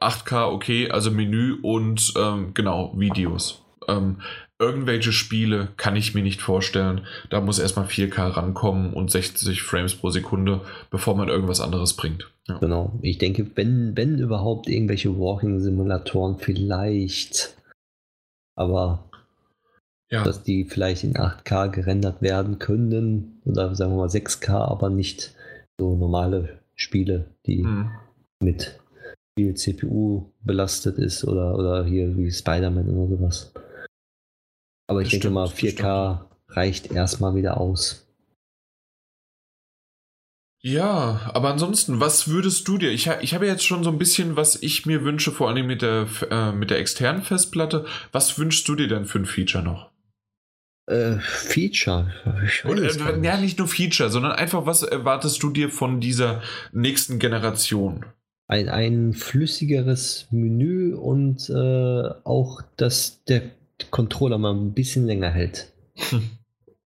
[0.00, 3.62] 8K, okay, also Menü und ähm, genau, Videos.
[3.88, 4.20] Ähm,
[4.60, 7.06] irgendwelche Spiele kann ich mir nicht vorstellen.
[7.30, 12.30] Da muss erstmal 4K rankommen und 60 Frames pro Sekunde, bevor man irgendwas anderes bringt.
[12.46, 12.58] Ja.
[12.58, 12.98] Genau.
[13.00, 17.56] Ich denke, wenn, wenn überhaupt irgendwelche Walking-Simulatoren vielleicht,
[18.54, 19.10] aber
[20.10, 20.24] ja.
[20.24, 25.34] dass die vielleicht in 8K gerendert werden können oder sagen wir mal 6K, aber nicht
[25.78, 27.90] so normale Spiele, die mhm.
[28.42, 28.78] mit
[29.38, 33.52] viel CPU belastet ist oder, oder hier wie Spider-Man oder sowas.
[34.90, 38.08] Aber ich das denke mal, 4K reicht erstmal wieder aus.
[40.62, 42.90] Ja, aber ansonsten, was würdest du dir?
[42.90, 45.82] Ich, ich habe jetzt schon so ein bisschen, was ich mir wünsche, vor allem mit
[45.82, 47.86] der, äh, mit der externen Festplatte.
[48.10, 49.92] Was wünschst du dir denn für ein Feature noch?
[50.86, 52.12] Äh, Feature?
[52.64, 57.20] Oder, äh, ja, nicht nur Feature, sondern einfach, was erwartest du dir von dieser nächsten
[57.20, 58.06] Generation?
[58.48, 63.42] Ein, ein flüssigeres Menü und äh, auch, dass der
[63.90, 65.72] Controller mal ein bisschen länger hält.
[65.96, 66.22] Hm.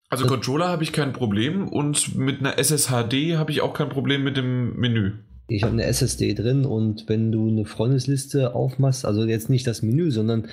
[0.09, 3.89] Also das Controller habe ich kein Problem und mit einer SSHD habe ich auch kein
[3.89, 5.14] Problem mit dem Menü.
[5.49, 9.82] Ich habe eine SSD drin und wenn du eine Freundesliste aufmachst, also jetzt nicht das
[9.82, 10.49] Menü, sondern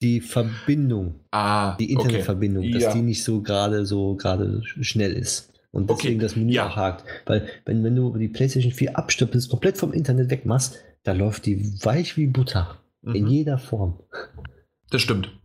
[0.00, 2.72] die Verbindung, ah, die Internetverbindung, okay.
[2.72, 2.92] dass ja.
[2.92, 5.52] die nicht so gerade so gerade schnell ist.
[5.70, 6.22] Und deswegen okay.
[6.22, 6.74] das Menü ja.
[6.74, 7.04] hakt.
[7.26, 11.74] Weil wenn, wenn du die PlayStation 4 abstöpselst, komplett vom Internet wegmachst, da läuft die
[11.84, 12.78] weich wie Butter.
[13.02, 13.14] Mhm.
[13.14, 14.00] In jeder Form.
[14.90, 15.37] Das stimmt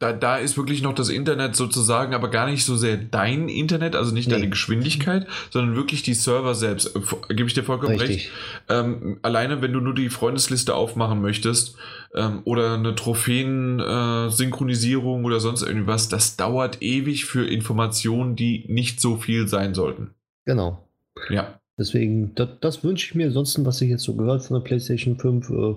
[0.00, 3.94] da, da ist wirklich noch das Internet sozusagen, aber gar nicht so sehr dein Internet,
[3.94, 4.34] also nicht nee.
[4.34, 6.96] deine Geschwindigkeit, sondern wirklich die Server selbst.
[6.96, 8.16] Äh, gebe ich dir vollkommen Richtig.
[8.16, 8.30] recht.
[8.68, 11.76] Ähm, alleine, wenn du nur die Freundesliste aufmachen möchtest
[12.14, 19.00] ähm, oder eine Trophäen-Synchronisierung äh, oder sonst irgendwas, das dauert ewig für Informationen, die nicht
[19.00, 20.10] so viel sein sollten.
[20.44, 20.88] Genau.
[21.30, 21.60] Ja.
[21.78, 23.28] Deswegen, das, das wünsche ich mir.
[23.28, 25.76] Ansonsten, was ich jetzt so gehört von der PlayStation 5, äh,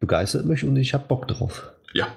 [0.00, 1.70] begeistert mich und ich habe Bock drauf.
[1.92, 2.08] Ja,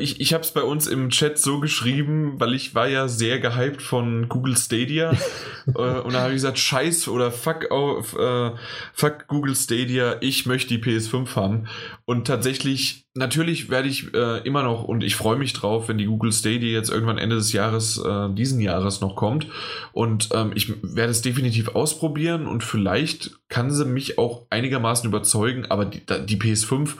[0.00, 3.38] ich ich habe es bei uns im Chat so geschrieben, weil ich war ja sehr
[3.38, 5.12] gehypt von Google Stadia.
[5.66, 8.50] äh, und da habe ich gesagt, scheiß oder fuck, auf, äh,
[8.92, 11.68] fuck Google Stadia, ich möchte die PS5 haben.
[12.04, 16.06] Und tatsächlich, natürlich werde ich äh, immer noch, und ich freue mich drauf, wenn die
[16.06, 19.46] Google Stadia jetzt irgendwann Ende des Jahres, äh, diesen Jahres noch kommt.
[19.92, 25.66] Und ähm, ich werde es definitiv ausprobieren und vielleicht kann sie mich auch einigermaßen überzeugen,
[25.66, 26.94] aber die, die PS5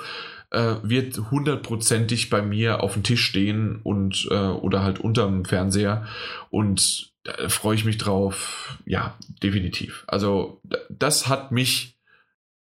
[0.51, 6.07] äh, wird hundertprozentig bei mir auf dem Tisch stehen und äh, oder halt unterm Fernseher
[6.51, 8.79] und da freue ich mich drauf.
[8.87, 10.05] Ja, definitiv.
[10.07, 11.99] Also das hat mich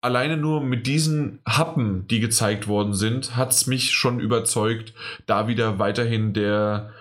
[0.02, 4.94] alleine nur mit diesen Happen, die gezeigt worden sind, hat es mich schon überzeugt,
[5.26, 6.92] da wieder weiterhin der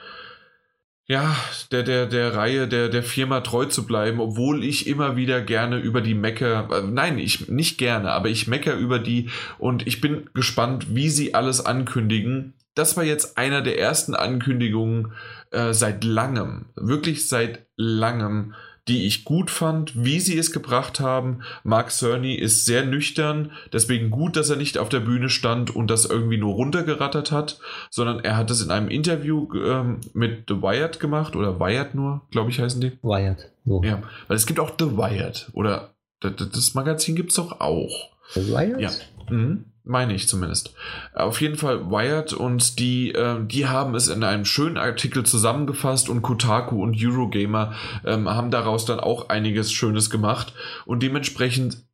[1.06, 1.36] ja,
[1.70, 5.78] der, der, der Reihe, der, der Firma treu zu bleiben, obwohl ich immer wieder gerne
[5.78, 9.28] über die Mecker, äh, nein, ich nicht gerne, aber ich mecker über die
[9.58, 12.54] und ich bin gespannt, wie sie alles ankündigen.
[12.74, 15.12] Das war jetzt einer der ersten Ankündigungen
[15.50, 18.54] äh, seit langem, wirklich seit langem,
[18.88, 21.40] die ich gut fand, wie sie es gebracht haben.
[21.62, 25.90] Mark Cerny ist sehr nüchtern, deswegen gut, dass er nicht auf der Bühne stand und
[25.90, 27.58] das irgendwie nur runtergerattert hat,
[27.90, 32.22] sondern er hat es in einem Interview ähm, mit The Wired gemacht oder Wired nur,
[32.30, 32.92] glaube ich, heißen die.
[33.02, 33.50] Wired.
[33.64, 33.82] So.
[33.82, 38.10] Ja, weil es gibt auch The Wired oder das Magazin gibt es doch auch.
[38.32, 38.80] The Wired?
[38.80, 38.90] Ja.
[39.30, 39.64] Mhm.
[39.86, 40.74] Meine ich zumindest.
[41.12, 46.08] Auf jeden Fall Wired und die, äh, die haben es in einem schönen Artikel zusammengefasst
[46.08, 50.54] und Kotaku und Eurogamer ähm, haben daraus dann auch einiges Schönes gemacht
[50.86, 51.84] und dementsprechend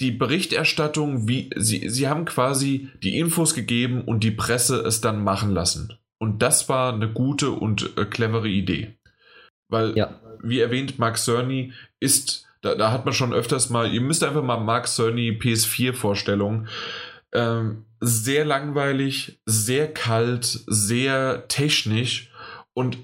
[0.00, 5.22] die Berichterstattung, wie sie, sie haben quasi die Infos gegeben und die Presse es dann
[5.22, 5.96] machen lassen.
[6.18, 8.96] Und das war eine gute und äh, clevere Idee.
[9.68, 10.20] Weil, ja.
[10.42, 14.42] wie erwähnt, Mark Cerny ist da, da hat man schon öfters mal, ihr müsst einfach
[14.42, 16.66] mal Mark Cerny PS4-Vorstellung.
[17.32, 22.30] Ähm, sehr langweilig, sehr kalt, sehr technisch
[22.74, 22.98] und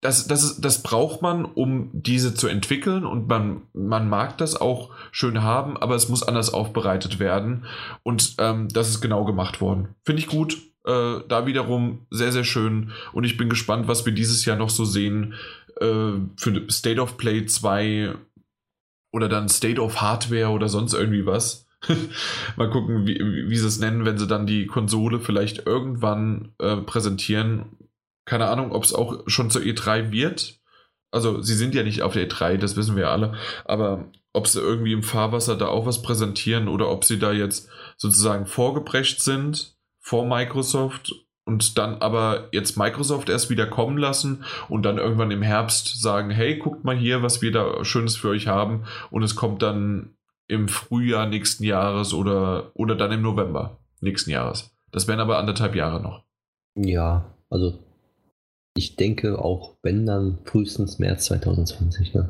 [0.00, 4.90] das, das, das braucht man, um diese zu entwickeln und man, man mag das auch
[5.10, 7.64] schön haben, aber es muss anders aufbereitet werden
[8.04, 9.96] und ähm, das ist genau gemacht worden.
[10.04, 10.56] Finde ich gut.
[10.84, 14.70] Äh, da wiederum sehr, sehr schön und ich bin gespannt, was wir dieses Jahr noch
[14.70, 15.34] so sehen.
[15.80, 18.14] Äh, für State of Play 2
[19.10, 21.66] oder dann State of Hardware oder sonst irgendwie was.
[22.56, 26.76] Mal gucken, wie, wie sie es nennen, wenn sie dann die Konsole vielleicht irgendwann äh,
[26.76, 27.76] präsentieren.
[28.24, 30.60] Keine Ahnung, ob es auch schon zur E3 wird.
[31.10, 33.34] Also, sie sind ja nicht auf der E3, das wissen wir alle.
[33.64, 37.68] Aber ob sie irgendwie im Fahrwasser da auch was präsentieren oder ob sie da jetzt
[37.96, 41.14] sozusagen vorgebrecht sind vor Microsoft
[41.48, 46.28] und dann aber jetzt Microsoft erst wieder kommen lassen und dann irgendwann im Herbst sagen,
[46.28, 50.10] hey, guckt mal hier, was wir da Schönes für euch haben und es kommt dann
[50.46, 54.76] im Frühjahr nächsten Jahres oder, oder dann im November nächsten Jahres.
[54.92, 56.22] Das wären aber anderthalb Jahre noch.
[56.76, 57.78] Ja, also
[58.76, 62.12] ich denke auch, wenn dann frühestens März 2020.
[62.12, 62.28] Ne?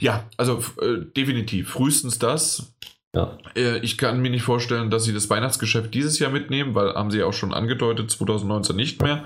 [0.00, 2.73] Ja, also äh, definitiv frühestens das.
[3.14, 3.38] Ja.
[3.56, 7.10] Äh, ich kann mir nicht vorstellen, dass sie das Weihnachtsgeschäft dieses Jahr mitnehmen, weil haben
[7.10, 9.24] sie ja auch schon angedeutet, 2019 nicht mehr.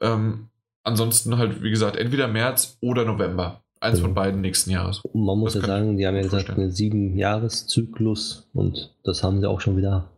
[0.00, 0.48] Ähm,
[0.82, 3.62] ansonsten halt, wie gesagt, entweder März oder November.
[3.80, 5.02] Eins von beiden nächsten Jahres.
[5.14, 9.40] Man muss das ja sagen, die haben ja gesagt, einen sieben Jahreszyklus und das haben
[9.40, 10.10] sie auch schon wieder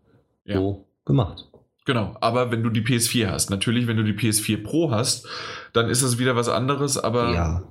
[0.46, 0.56] ja.
[0.56, 1.46] so gemacht.
[1.84, 5.26] Genau, aber wenn du die PS4 hast, natürlich, wenn du die PS4 Pro hast,
[5.74, 7.62] dann ist es wieder was anderes, aber Ja,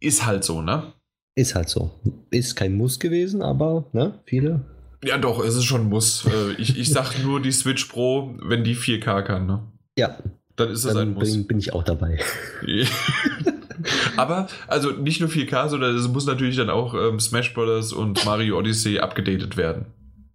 [0.00, 0.92] ist halt so, ne?
[1.38, 1.90] Ist halt so.
[2.30, 4.60] Ist kein Muss gewesen, aber ne, viele.
[5.04, 6.26] Ja, doch, es ist schon ein Muss.
[6.26, 9.62] Äh, ich, ich sag nur die Switch Pro, wenn die 4K kann, ne?
[9.96, 10.18] Ja,
[10.56, 11.32] Dann ist das ein dann Muss.
[11.32, 12.18] bin, bin ich auch dabei.
[14.16, 17.92] Aber, also nicht nur 4K, sondern es muss natürlich dann auch ähm, Smash Bros.
[17.92, 19.86] und Mario Odyssey abgedatet werden.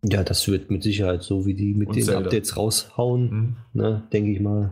[0.05, 2.21] Ja, das wird mit Sicherheit so, wie die mit Und den Zelda.
[2.21, 3.55] Updates raushauen, Mhm.
[3.73, 4.71] ne, denke ich mal.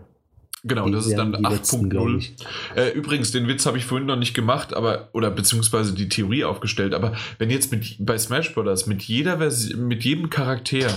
[0.63, 2.17] Genau, das ist dann werden die letzten, glaub 8.0.
[2.17, 2.35] ich.
[2.75, 6.43] Äh, übrigens, den Witz habe ich vorhin noch nicht gemacht, aber oder beziehungsweise die Theorie
[6.43, 6.93] aufgestellt.
[6.93, 8.85] Aber wenn jetzt mit bei Smash Bros.
[8.85, 10.87] mit jeder Versi mit jedem Charakter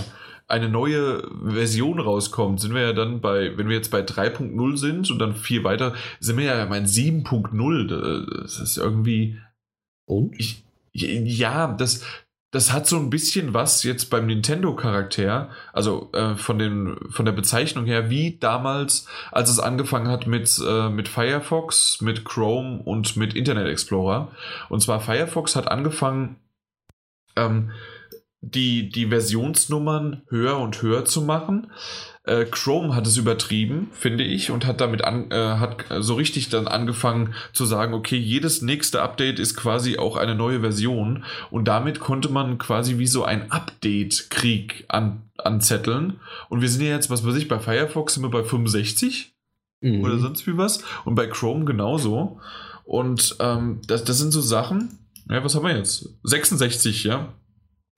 [0.47, 5.09] eine neue Version rauskommt, sind wir ja dann bei, wenn wir jetzt bei 3.0 sind
[5.09, 8.41] und dann vier weiter, sind wir ja mein 7.0.
[8.43, 9.39] Das ist irgendwie,
[10.05, 10.39] Und?
[10.39, 10.63] ich,
[10.93, 12.03] ja, das,
[12.51, 17.33] das hat so ein bisschen was jetzt beim Nintendo-Charakter, also äh, von, den, von der
[17.33, 23.17] Bezeichnung her, wie damals, als es angefangen hat mit, äh, mit Firefox, mit Chrome und
[23.17, 24.31] mit Internet Explorer.
[24.69, 26.37] Und zwar Firefox hat angefangen,
[27.35, 27.71] ähm,
[28.41, 31.71] die, die Versionsnummern höher und höher zu machen.
[32.25, 36.49] Äh, Chrome hat es übertrieben, finde ich, und hat damit an, äh, hat so richtig
[36.49, 41.67] dann angefangen zu sagen, okay, jedes nächste Update ist quasi auch eine neue Version und
[41.67, 46.19] damit konnte man quasi wie so ein Update-Krieg an, anzetteln.
[46.49, 49.31] Und wir sind ja jetzt, was weiß ich, bei Firefox sind wir bei 65
[49.81, 50.03] Mhm.
[50.03, 52.39] oder sonst wie was und bei Chrome genauso.
[52.85, 54.99] Und ähm, das, das sind so Sachen,
[55.29, 56.09] ja, was haben wir jetzt?
[56.23, 57.33] 66, ja.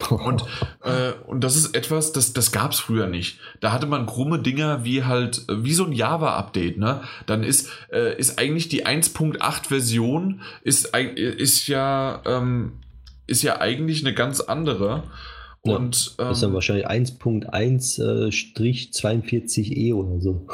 [0.10, 0.46] Und,
[0.84, 3.40] äh, und das ist etwas, das, das gab es früher nicht.
[3.62, 7.02] Da hatte man krumme Dinger wie halt, äh, wie so ein Java-Update, ne?
[7.26, 12.74] Dann ist, äh, ist eigentlich die 1.8-Version ist, ist ja, ähm,
[13.26, 15.04] ist ja eigentlich eine ganz andere.
[15.66, 20.48] Ja, Und Das ist dann ähm, wahrscheinlich 1.1 äh, Strich 42e oder so.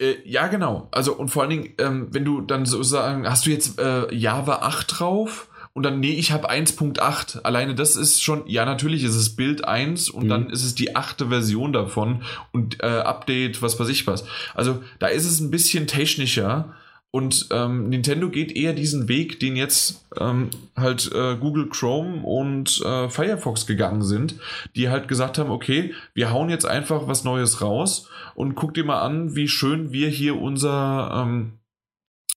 [0.00, 0.88] Äh, ja, genau.
[0.92, 4.14] Also und vor allen Dingen, ähm, wenn du dann so sagen, hast du jetzt äh,
[4.14, 5.48] Java 8 drauf
[5.78, 7.42] und dann, nee, ich habe 1.8.
[7.44, 10.28] Alleine das ist schon, ja, natürlich ist es Bild 1 und Mhm.
[10.28, 14.24] dann ist es die achte Version davon und äh, Update, was weiß ich was.
[14.54, 16.74] Also da ist es ein bisschen technischer.
[17.12, 22.82] Und ähm, Nintendo geht eher diesen Weg, den jetzt ähm, halt äh, Google Chrome und
[22.84, 24.34] äh, Firefox gegangen sind,
[24.74, 28.84] die halt gesagt haben, okay, wir hauen jetzt einfach was Neues raus und guck dir
[28.84, 31.52] mal an, wie schön wir hier unser, ähm,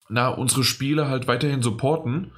[0.10, 2.32] na, unsere Spiele halt weiterhin supporten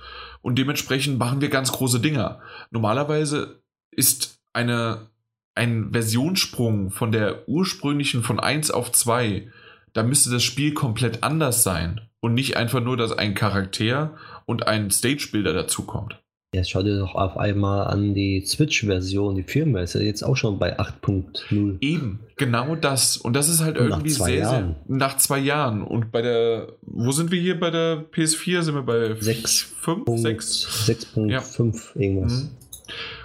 [0.43, 2.41] und dementsprechend machen wir ganz große Dinger.
[2.69, 5.09] Normalerweise ist eine,
[5.55, 9.49] ein Versionsprung von der ursprünglichen von 1 auf 2,
[9.93, 14.15] da müsste das Spiel komplett anders sein und nicht einfach nur, dass ein Charakter
[14.45, 16.22] und ein Stage-Builder dazukommt.
[16.53, 20.37] Jetzt schau dir doch auf einmal an die Switch-Version, die Firmware ist ja jetzt auch
[20.37, 21.77] schon bei 8.0.
[21.81, 23.17] Eben, genau das.
[23.17, 24.75] Und das ist halt Und irgendwie sehr, Jahren.
[24.87, 24.97] sehr.
[24.97, 25.81] Nach zwei Jahren.
[25.81, 26.67] Und bei der.
[26.83, 28.61] Wo sind wir hier bei der PS4?
[28.61, 30.85] Sind wir bei Sechs 5, 6?
[31.15, 32.43] 6.5 irgendwas.
[32.43, 32.49] Mhm.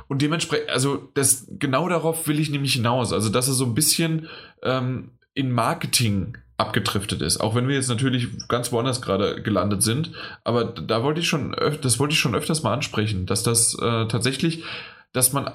[0.08, 3.12] Und dementsprechend, also das, genau darauf will ich nämlich hinaus.
[3.12, 4.26] Also, dass er so ein bisschen
[4.62, 7.40] ähm, in Marketing abgedriftet ist.
[7.40, 10.10] Auch wenn wir jetzt natürlich ganz woanders gerade gelandet sind.
[10.44, 14.06] Aber da wollte ich schon, das wollte ich schon öfters mal ansprechen, dass das äh,
[14.08, 14.64] tatsächlich,
[15.12, 15.50] dass man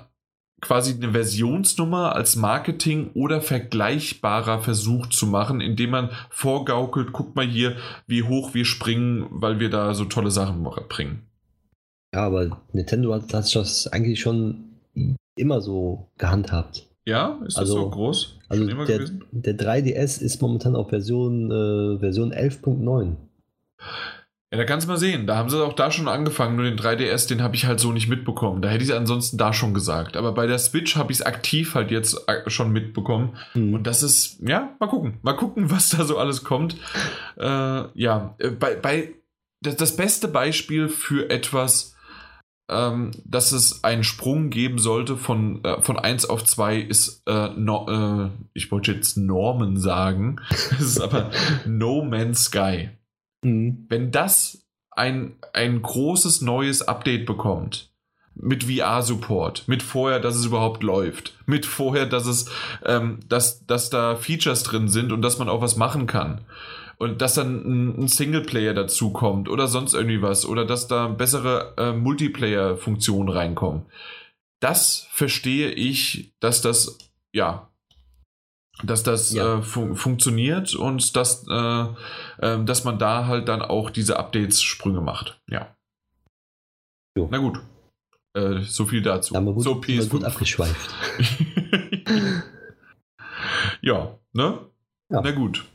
[0.62, 7.46] quasi eine Versionsnummer als Marketing oder vergleichbarer versucht zu machen, indem man vorgaukelt, guck mal
[7.46, 7.76] hier,
[8.08, 11.28] wie hoch wir springen, weil wir da so tolle Sachen bringen.
[12.14, 14.80] Ja, aber Nintendo hat das das eigentlich schon
[15.36, 16.88] immer so gehandhabt.
[17.06, 18.40] Ja, ist das Also- so groß?
[18.54, 19.24] Also der, gewesen?
[19.32, 23.16] der 3DS ist momentan auf Version, äh, Version 11.9.
[24.54, 25.26] Ja, da kannst du mal sehen.
[25.26, 26.56] Da haben sie auch da schon angefangen.
[26.56, 28.62] Nur den 3DS, den habe ich halt so nicht mitbekommen.
[28.62, 30.16] Da hätte ich es ansonsten da schon gesagt.
[30.16, 33.36] Aber bei der Switch habe ich es aktiv halt jetzt äh, schon mitbekommen.
[33.54, 33.74] Hm.
[33.74, 35.18] Und das ist, ja, mal gucken.
[35.24, 36.76] Mal gucken, was da so alles kommt.
[37.36, 39.16] Äh, ja, äh, bei, bei
[39.62, 41.93] das, das beste Beispiel für etwas,
[42.70, 47.50] ähm, dass es einen Sprung geben sollte von, äh, von 1 auf 2 ist, äh,
[47.56, 50.38] no, äh, ich wollte jetzt Norman sagen.
[50.50, 51.32] Es ist aber
[51.66, 52.90] No Man's Sky
[53.44, 53.86] Hm.
[53.90, 57.90] wenn das ein, ein großes neues Update bekommt,
[58.36, 62.50] mit VR-Support, mit vorher, dass es überhaupt läuft, mit vorher, dass es,
[62.84, 66.42] ähm, dass, dass da Features drin sind und dass man auch was machen kann.
[66.98, 70.46] Und dass dann ein, Singleplayer dazukommt oder sonst irgendwie was.
[70.46, 73.86] Oder dass da bessere äh, Multiplayer-Funktionen reinkommen.
[74.62, 76.98] Das verstehe ich, dass das,
[77.34, 77.70] ja,
[78.84, 79.60] dass das Ja.
[79.60, 81.86] äh, fun funktioniert und dass, äh,
[82.42, 85.40] ähm, dass man da halt dann auch diese Updates-Sprünge macht.
[85.50, 85.76] Ja.
[87.18, 87.28] Jo.
[87.30, 87.60] Na gut.
[88.36, 89.34] Äh, so viel dazu.
[89.34, 90.26] Da haben wir gut, so sind wir gut PS5.
[90.26, 90.90] abgeschweift.
[93.82, 94.18] ja.
[94.34, 94.60] Ne?
[95.10, 95.22] Ja.
[95.22, 95.66] Na gut.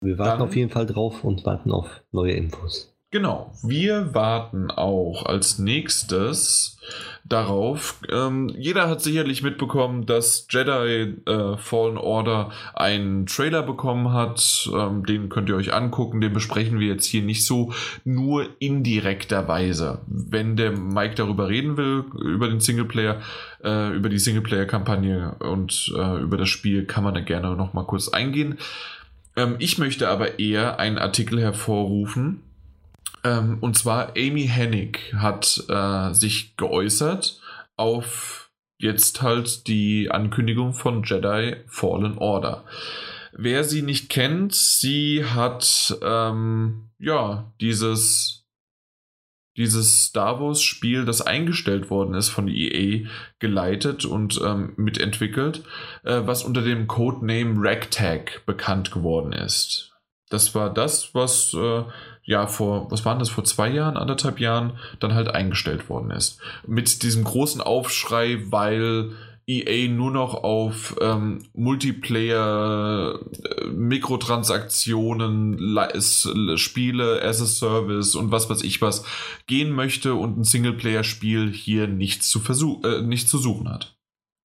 [0.00, 2.90] Wir warten Dann, auf jeden Fall drauf und warten auf neue Infos.
[3.12, 6.78] Genau, wir warten auch als nächstes
[7.24, 8.00] darauf.
[8.08, 14.70] Ähm, jeder hat sicherlich mitbekommen, dass Jedi äh, Fallen Order einen Trailer bekommen hat.
[14.72, 16.20] Ähm, den könnt ihr euch angucken.
[16.20, 17.72] Den besprechen wir jetzt hier nicht so,
[18.04, 20.02] nur indirekterweise.
[20.06, 23.20] Wenn der Mike darüber reden will, über den Singleplayer,
[23.64, 27.86] äh, über die Singleplayer-Kampagne und äh, über das Spiel, kann man da gerne noch mal
[27.86, 28.56] kurz eingehen.
[29.40, 32.42] Ähm, ich möchte aber eher einen Artikel hervorrufen
[33.24, 37.40] ähm, und zwar Amy Hennig hat äh, sich geäußert
[37.76, 42.64] auf jetzt halt die Ankündigung von Jedi Fallen Order.
[43.32, 48.39] Wer sie nicht kennt, sie hat ähm, ja dieses
[49.60, 53.06] dieses Star Wars Spiel, das eingestellt worden ist von EA,
[53.38, 55.62] geleitet und ähm, mitentwickelt,
[56.02, 59.92] äh, was unter dem Codename Ragtag bekannt geworden ist.
[60.30, 61.82] Das war das, was äh,
[62.24, 66.40] ja vor, was waren das, vor zwei Jahren, anderthalb Jahren, dann halt eingestellt worden ist.
[66.66, 69.12] Mit diesem großen Aufschrei, weil
[69.50, 75.58] EA nur noch auf ähm, Multiplayer, äh, Mikrotransaktionen,
[76.56, 79.04] Spiele as a Service und was weiß ich was
[79.46, 83.96] gehen möchte und ein Singleplayer-Spiel hier nichts zu, versuch äh, nichts zu suchen hat.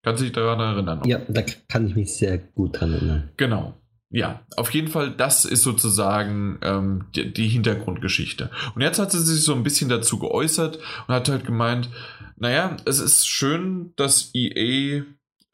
[0.03, 1.01] Kannst du dich daran erinnern?
[1.05, 3.29] Ja, da kann ich mich sehr gut dran erinnern.
[3.37, 3.80] Genau.
[4.13, 8.51] Ja, auf jeden Fall, das ist sozusagen ähm, die, die, Hintergrundgeschichte.
[8.75, 11.89] Und jetzt hat sie sich so ein bisschen dazu geäußert und hat halt gemeint,
[12.35, 15.03] naja, es ist schön, dass EA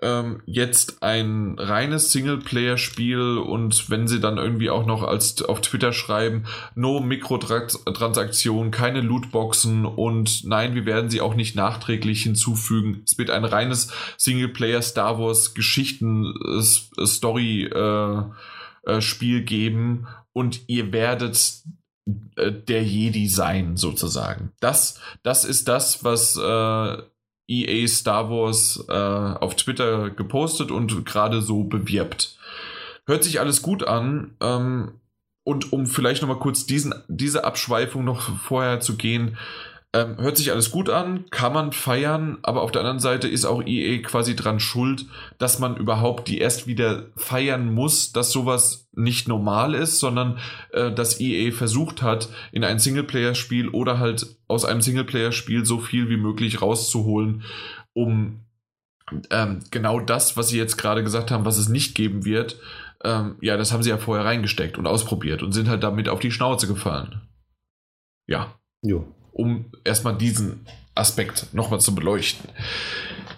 [0.01, 5.91] ähm, jetzt ein reines Singleplayer-Spiel und wenn sie dann irgendwie auch noch als auf Twitter
[5.91, 6.45] schreiben,
[6.75, 13.01] no Mikrotransaktionen, keine Lootboxen und nein, wir werden sie auch nicht nachträglich hinzufügen.
[13.05, 21.63] Es wird ein reines Singleplayer Star Wars Geschichten Story äh, Spiel geben und ihr werdet
[22.35, 24.51] äh, der Jedi sein, sozusagen.
[24.59, 27.01] Das, das ist das, was äh,
[27.47, 32.37] EA Star Wars äh, auf Twitter gepostet und gerade so bewirbt.
[33.05, 34.35] Hört sich alles gut an.
[34.41, 34.91] Ähm,
[35.43, 39.37] und um vielleicht nochmal kurz diesen, diese Abschweifung noch vorher zu gehen,
[39.93, 43.45] ähm, hört sich alles gut an, kann man feiern, aber auf der anderen Seite ist
[43.45, 45.05] auch EA quasi dran schuld,
[45.37, 50.39] dass man überhaupt die erst wieder feiern muss, dass sowas nicht normal ist, sondern
[50.71, 56.09] äh, dass EA versucht hat, in ein Singleplayer-Spiel oder halt aus einem Singleplayer-Spiel so viel
[56.09, 57.43] wie möglich rauszuholen,
[57.93, 58.41] um
[59.31, 62.59] ähm, genau das, was sie jetzt gerade gesagt haben, was es nicht geben wird,
[63.05, 66.19] ähm, ja, das haben sie ja vorher reingesteckt und ausprobiert und sind halt damit auf
[66.19, 67.21] die Schnauze gefallen.
[68.27, 68.59] Ja.
[68.81, 70.65] Jo um erstmal diesen
[70.95, 72.49] Aspekt nochmal zu beleuchten.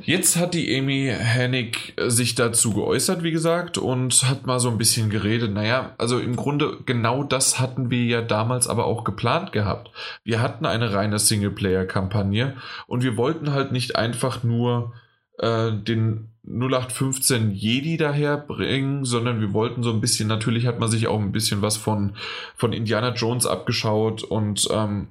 [0.01, 4.77] Jetzt hat die Amy Hennig sich dazu geäußert, wie gesagt, und hat mal so ein
[4.77, 5.53] bisschen geredet.
[5.53, 9.91] Naja, also im Grunde genau das hatten wir ja damals aber auch geplant gehabt.
[10.23, 12.55] Wir hatten eine reine Singleplayer-Kampagne
[12.87, 14.93] und wir wollten halt nicht einfach nur
[15.37, 21.07] äh, den 0815 Jedi daherbringen, sondern wir wollten so ein bisschen, natürlich hat man sich
[21.07, 22.15] auch ein bisschen was von,
[22.55, 25.09] von Indiana Jones abgeschaut und ähm,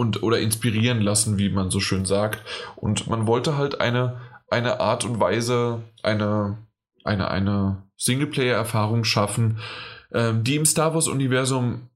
[0.00, 2.42] und oder inspirieren lassen, wie man so schön sagt.
[2.74, 6.56] Und man wollte halt eine, eine Art und Weise, eine,
[7.04, 9.58] eine, eine Singleplayer-Erfahrung schaffen,
[10.10, 11.90] ähm, die im Star Wars-Universum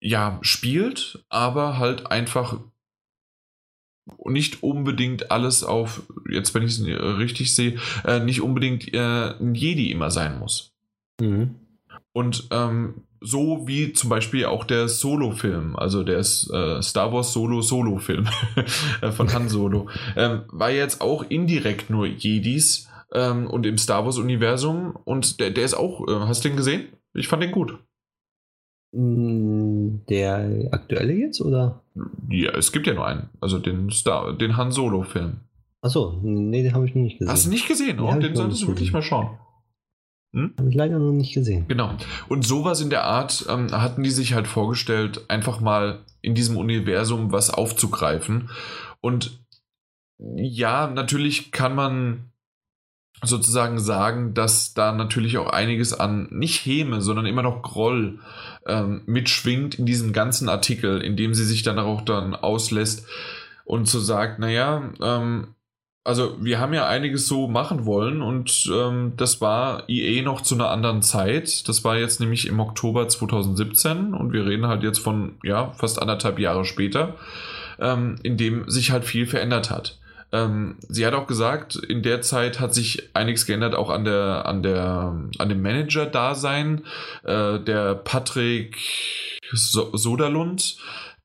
[0.00, 2.58] ja spielt, aber halt einfach
[4.24, 9.54] nicht unbedingt alles auf, jetzt wenn ich es richtig sehe, äh, nicht unbedingt äh, ein
[9.54, 10.72] Jedi immer sein muss.
[11.20, 11.54] Mhm.
[12.12, 16.22] Und ähm, so wie zum Beispiel auch der Solo-Film, also der äh,
[16.82, 18.28] Star Wars Solo-Solo-Film
[19.02, 24.04] äh, von Han Solo, ähm, war jetzt auch indirekt nur Jedis ähm, und im Star
[24.04, 26.86] Wars-Universum und der, der ist auch, äh, hast du den gesehen?
[27.14, 27.78] Ich fand den gut.
[28.92, 31.82] Mm, der aktuelle jetzt oder?
[32.30, 35.40] Ja, es gibt ja nur einen, also den Star, den Han Solo-Film.
[35.82, 37.32] Achso, nee, den habe ich noch nicht gesehen.
[37.32, 38.00] Hast du nicht gesehen?
[38.00, 39.38] Oh, den solltest du wirklich mal schauen.
[40.36, 40.52] Hm?
[40.58, 41.64] Habe ich leider noch nicht gesehen.
[41.66, 41.94] Genau.
[42.28, 46.58] Und sowas in der Art ähm, hatten die sich halt vorgestellt, einfach mal in diesem
[46.58, 48.50] Universum was aufzugreifen.
[49.00, 49.40] Und
[50.18, 52.32] ja, natürlich kann man
[53.22, 58.18] sozusagen sagen, dass da natürlich auch einiges an nicht Häme, sondern immer noch Groll
[58.66, 63.06] ähm, mitschwingt in diesem ganzen Artikel, in dem sie sich dann auch dann auslässt
[63.64, 65.55] und so sagt, naja, ähm,
[66.06, 70.54] also wir haben ja einiges so machen wollen und ähm, das war EA noch zu
[70.54, 71.68] einer anderen Zeit.
[71.68, 76.00] Das war jetzt nämlich im Oktober 2017 und wir reden halt jetzt von ja fast
[76.00, 77.16] anderthalb Jahre später,
[77.80, 79.98] ähm, in dem sich halt viel verändert hat.
[80.32, 84.46] Ähm, sie hat auch gesagt, in der Zeit hat sich einiges geändert, auch an der,
[84.46, 86.84] an der, an dem Manager-Dasein.
[87.24, 88.76] Äh, der Patrick
[89.52, 90.76] so Soderlund,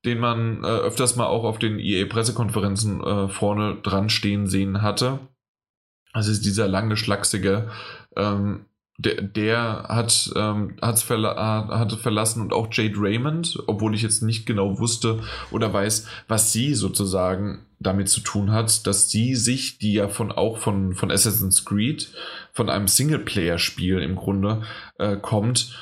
[0.04, 5.20] den man äh, öfters mal auch auf den EA-Pressekonferenzen äh, vorne dran stehen sehen hatte.
[6.12, 7.70] Also ist dieser lange, schlachsige
[8.16, 8.66] ähm,
[8.98, 14.22] der, der hat ähm, hat's verla hat verlassen und auch Jade Raymond, obwohl ich jetzt
[14.22, 19.78] nicht genau wusste oder weiß, was sie sozusagen damit zu tun hat, dass sie sich,
[19.78, 22.12] die ja von auch von, von Assassin's Creed,
[22.52, 24.62] von einem Singleplayer-Spiel im Grunde
[24.98, 25.74] äh, kommt,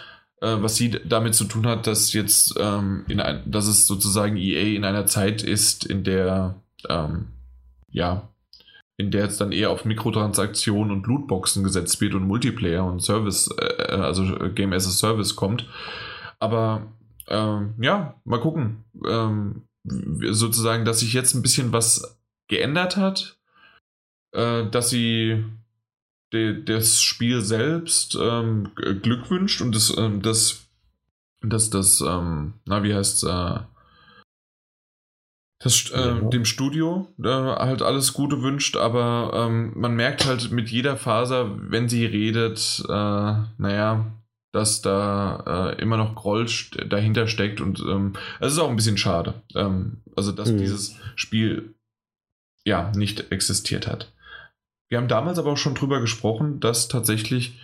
[0.47, 4.75] was sie damit zu tun hat, dass jetzt ähm, in ein, dass es sozusagen EA
[4.77, 6.55] in einer Zeit ist, in der
[6.89, 7.29] ähm,
[7.91, 8.31] ja
[9.01, 13.49] in der jetzt dann eher auf Mikrotransaktionen und Lootboxen gesetzt wird und Multiplayer und Service,
[13.59, 14.25] äh, also
[14.55, 15.67] Game as a Service kommt.
[16.39, 16.87] Aber
[17.29, 18.85] ähm, ja, mal gucken.
[19.07, 23.39] Ähm, sozusagen, dass sich jetzt ein bisschen was geändert hat,
[24.33, 25.45] äh, dass sie
[26.33, 30.69] de, das Spiel selbst ähm, Glück wünscht und das, ähm, das,
[31.43, 33.61] das, das, ähm, na, wie heißt es, äh,
[35.63, 36.15] das, äh, ja.
[36.21, 41.55] dem Studio äh, halt alles Gute wünscht, aber ähm, man merkt halt mit jeder Faser,
[41.71, 42.93] wenn sie redet, äh,
[43.59, 44.07] naja,
[44.53, 46.47] dass da äh, immer noch Groll
[46.89, 49.43] dahinter steckt und ähm, es ist auch ein bisschen schade.
[49.55, 50.59] Ähm, also, dass mhm.
[50.59, 51.75] dieses Spiel
[52.65, 54.13] ja nicht existiert hat.
[54.91, 57.59] Wir haben damals aber auch schon drüber gesprochen, dass tatsächlich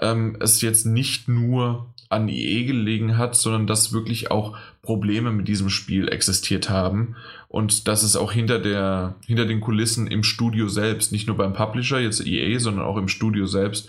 [0.00, 5.46] ähm, es jetzt nicht nur an IE gelegen hat, sondern dass wirklich auch Probleme mit
[5.46, 7.14] diesem Spiel existiert haben
[7.48, 11.52] und dass es auch hinter, der, hinter den Kulissen im Studio selbst, nicht nur beim
[11.52, 13.88] Publisher, jetzt EA, sondern auch im Studio selbst,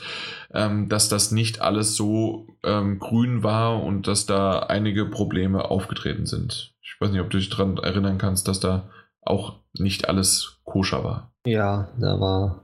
[0.53, 6.27] ähm, dass das nicht alles so ähm, grün war und dass da einige Probleme aufgetreten
[6.27, 6.75] sind.
[6.81, 8.89] Ich weiß nicht, ob du dich daran erinnern kannst, dass da
[9.21, 11.33] auch nicht alles koscher war.
[11.45, 12.63] Ja, da war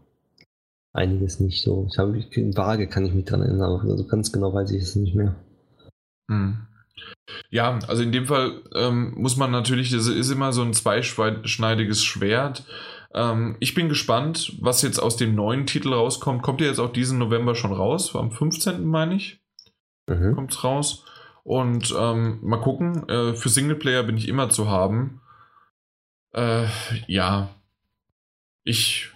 [0.94, 1.88] einiges nicht so.
[1.92, 4.96] Ich habe vage kann ich mich daran erinnern, aber also ganz genau weiß ich es
[4.96, 5.36] nicht mehr.
[6.30, 6.68] Hm.
[7.50, 12.04] Ja, also in dem Fall ähm, muss man natürlich, das ist immer so ein zweischneidiges
[12.04, 12.66] Schwert.
[13.14, 16.42] Ähm, ich bin gespannt, was jetzt aus dem neuen Titel rauskommt.
[16.42, 18.86] Kommt ja jetzt auch diesen November schon raus, am 15.
[18.86, 19.42] meine ich.
[20.08, 20.36] Mhm.
[20.36, 21.06] Kommt es raus.
[21.44, 25.22] Und ähm, mal gucken, äh, für Singleplayer bin ich immer zu haben.
[26.34, 26.66] Äh,
[27.08, 27.50] ja,
[28.64, 29.12] ich,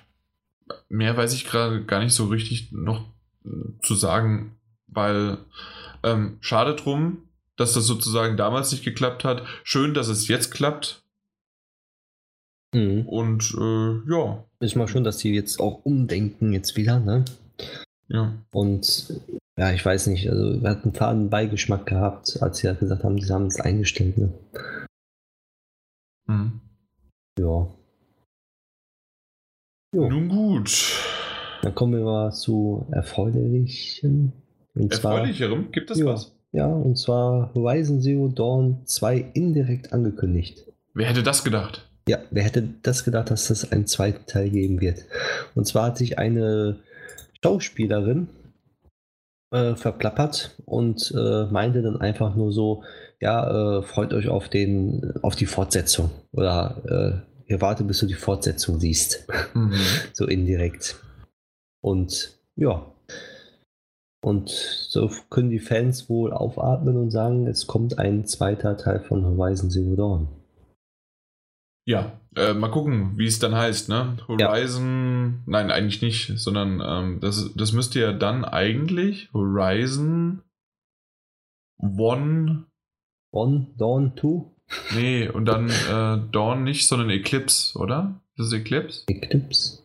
[0.90, 3.06] mehr weiß ich gerade gar nicht so richtig noch
[3.82, 4.58] zu sagen,
[4.88, 5.38] weil
[6.04, 9.44] ähm, schade drum, dass das sozusagen damals nicht geklappt hat.
[9.64, 11.04] Schön, dass es jetzt klappt.
[12.74, 13.08] Mhm.
[13.08, 14.44] Und äh, ja.
[14.60, 17.26] Ist mal schön, dass sie jetzt auch umdenken jetzt wieder, ne?
[18.08, 18.34] Ja.
[18.52, 19.22] Und
[19.58, 23.04] ja, ich weiß nicht, also wir hatten einen faden Beigeschmack gehabt, als sie ja gesagt
[23.04, 24.34] haben, sie haben es eingestellt, ne?
[26.26, 26.62] Mhm.
[27.38, 27.68] Ja.
[29.94, 30.10] Jo.
[30.10, 31.00] Nun gut.
[31.62, 34.34] Dann kommen wir mal zu erfreulichen.
[34.76, 35.72] Erfreulicherem?
[35.72, 36.06] Gibt es ja.
[36.06, 36.36] was?
[36.52, 40.66] Ja, und zwar Horizon Zero Dawn 2 indirekt angekündigt.
[40.96, 41.88] Wer hätte das gedacht?
[42.08, 45.06] Ja, wer hätte das gedacht, dass es einen zweiten Teil geben wird?
[45.54, 46.80] Und zwar hat sich eine
[47.44, 48.28] Schauspielerin
[49.52, 52.84] äh, verplappert und äh, meinte dann einfach nur so,
[53.22, 56.10] ja, äh, freut euch auf den, auf die Fortsetzung.
[56.32, 57.24] Oder
[57.54, 59.28] ihr wartet, bis du die Fortsetzung siehst.
[59.54, 59.74] Mhm.
[60.14, 61.02] so indirekt.
[61.82, 62.86] Und ja,
[64.24, 69.26] und so können die Fans wohl aufatmen und sagen, es kommt ein zweiter Teil von
[69.26, 70.28] Horizon Zero Dawn.
[71.86, 74.16] Ja, äh, mal gucken, wie es dann heißt, ne?
[74.30, 75.44] Horizon, ja.
[75.46, 80.42] nein, eigentlich nicht, sondern ähm, das, das müsste ja dann eigentlich Horizon
[81.78, 82.66] One.
[83.32, 84.53] One, Dawn 2?
[84.96, 88.22] Nee, und dann äh, Dawn nicht, sondern Eclipse, oder?
[88.38, 89.04] Das ist Eclipse?
[89.08, 89.80] Eclipse.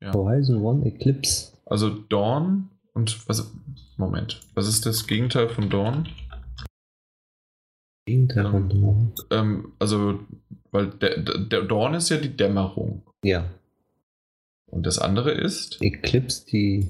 [0.00, 0.12] Ja.
[0.12, 1.52] Horizon One, Eclipse.
[1.66, 3.52] Also Dawn und was,
[3.96, 4.40] Moment.
[4.54, 6.08] Was ist das Gegenteil von Dawn?
[8.06, 9.12] Gegenteil von Dawn?
[9.30, 10.20] Ähm, also,
[10.70, 13.02] weil der, der Dawn ist ja die Dämmerung.
[13.24, 13.48] Ja.
[14.66, 15.80] Und das andere ist?
[15.80, 16.88] Eclipse, die.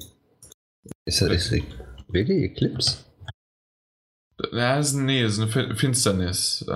[1.05, 1.63] Ist das ist,
[2.09, 3.04] wirklich Eclipse?
[4.53, 6.65] Ja, ist, nee, ist eine Finsternis.
[6.69, 6.73] Äh,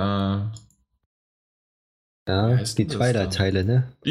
[2.28, 3.89] ja, die Twilight-Teile, ne?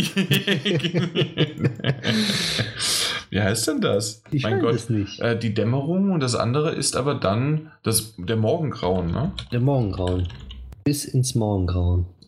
[3.30, 4.24] Wie heißt denn das?
[4.32, 5.20] Ich mein weiß Gott, es nicht.
[5.20, 9.34] Äh, die Dämmerung und das andere ist aber dann das, der Morgengrauen, ne?
[9.52, 10.28] Der Morgengrauen.
[10.84, 12.08] Bis ins Morgengrauen.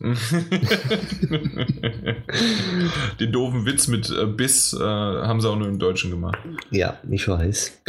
[3.20, 6.38] Den doofen Witz mit äh, Biss äh, haben sie auch nur im Deutschen gemacht.
[6.70, 7.82] Ja, ich weiß.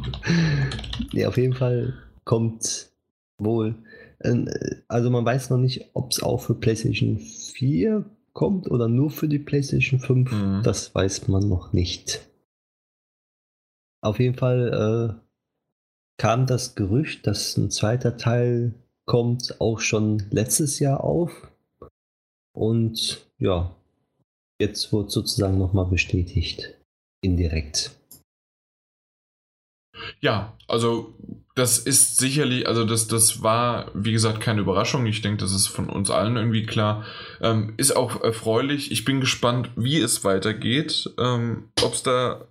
[1.12, 1.94] nee, auf jeden Fall
[2.24, 2.90] kommt
[3.38, 3.76] wohl.
[4.20, 4.44] Äh,
[4.88, 9.28] also man weiß noch nicht, ob es auch für PlayStation 4 kommt oder nur für
[9.28, 10.60] die PlayStation 5, mhm.
[10.64, 12.28] das weiß man noch nicht.
[14.02, 15.24] Auf jeden Fall äh,
[16.18, 18.74] kam das Gerücht, dass ein zweiter Teil
[19.06, 21.50] kommt, auch schon letztes Jahr auf.
[22.52, 23.74] Und ja,
[24.60, 26.74] jetzt wurde sozusagen nochmal bestätigt.
[27.22, 27.92] Indirekt.
[30.20, 31.14] Ja, also
[31.54, 35.06] das ist sicherlich, also das, das war, wie gesagt, keine Überraschung.
[35.06, 37.04] Ich denke, das ist von uns allen irgendwie klar.
[37.40, 38.90] Ähm, ist auch erfreulich.
[38.90, 41.10] Ich bin gespannt, wie es weitergeht.
[41.18, 42.48] Ähm, Ob es da.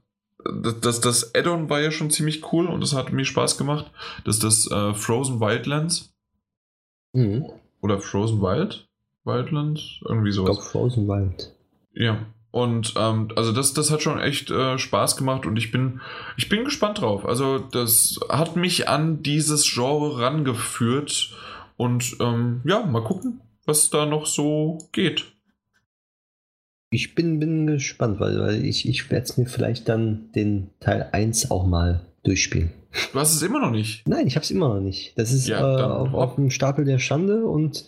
[0.82, 3.92] Das, das Add-on war ja schon ziemlich cool und das hat mir Spaß gemacht.
[4.26, 6.14] Das ist das äh, Frozen Wildlands.
[7.14, 7.46] Mhm.
[7.82, 8.88] Oder Frozen Wild?
[9.24, 10.00] Wildlands?
[10.06, 10.52] Irgendwie sowas.
[10.52, 11.54] Ich glaube Frozen Wild.
[11.94, 12.26] Ja.
[12.54, 16.02] Und ähm, also das, das hat schon echt äh, Spaß gemacht und ich bin,
[16.38, 17.26] ich bin gespannt drauf.
[17.26, 21.32] Also das hat mich an dieses Genre rangeführt
[21.78, 25.34] und ähm, ja, mal gucken, was da noch so geht.
[26.92, 31.10] Ich bin, bin gespannt, weil, weil ich, ich werde es mir vielleicht dann den Teil
[31.12, 32.70] 1 auch mal durchspielen.
[33.14, 34.08] Du hast es immer noch nicht?
[34.08, 35.18] Nein, ich habe es immer noch nicht.
[35.18, 37.86] Das ist ja, äh, auf, auf dem Stapel der Schande und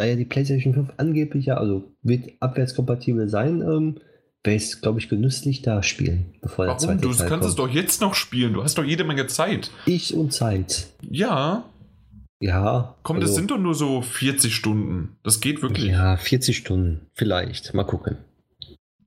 [0.00, 3.96] da ja die PlayStation 5 angeblich ja, also wird abwärtskompatibel sein, ähm,
[4.46, 6.78] ich es, glaube ich, genüsslich da spielen, bevor Warum?
[6.78, 7.44] der zweite Du Teil kannst kommt.
[7.44, 9.70] es doch jetzt noch spielen, du hast doch jede Menge Zeit.
[9.84, 10.88] Ich und Zeit.
[11.02, 11.64] Ja.
[12.40, 12.96] Ja.
[13.02, 15.18] Komm, also, das sind doch nur so 40 Stunden.
[15.22, 15.90] Das geht wirklich.
[15.90, 17.74] Ja, 40 Stunden, vielleicht.
[17.74, 18.16] Mal gucken.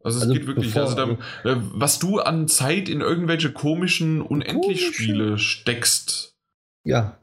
[0.03, 3.51] Also es also geht wirklich, bevor, also da, äh, was du an Zeit in irgendwelche
[3.51, 6.35] komischen Unendlich-Spiele steckst.
[6.83, 7.17] Ja,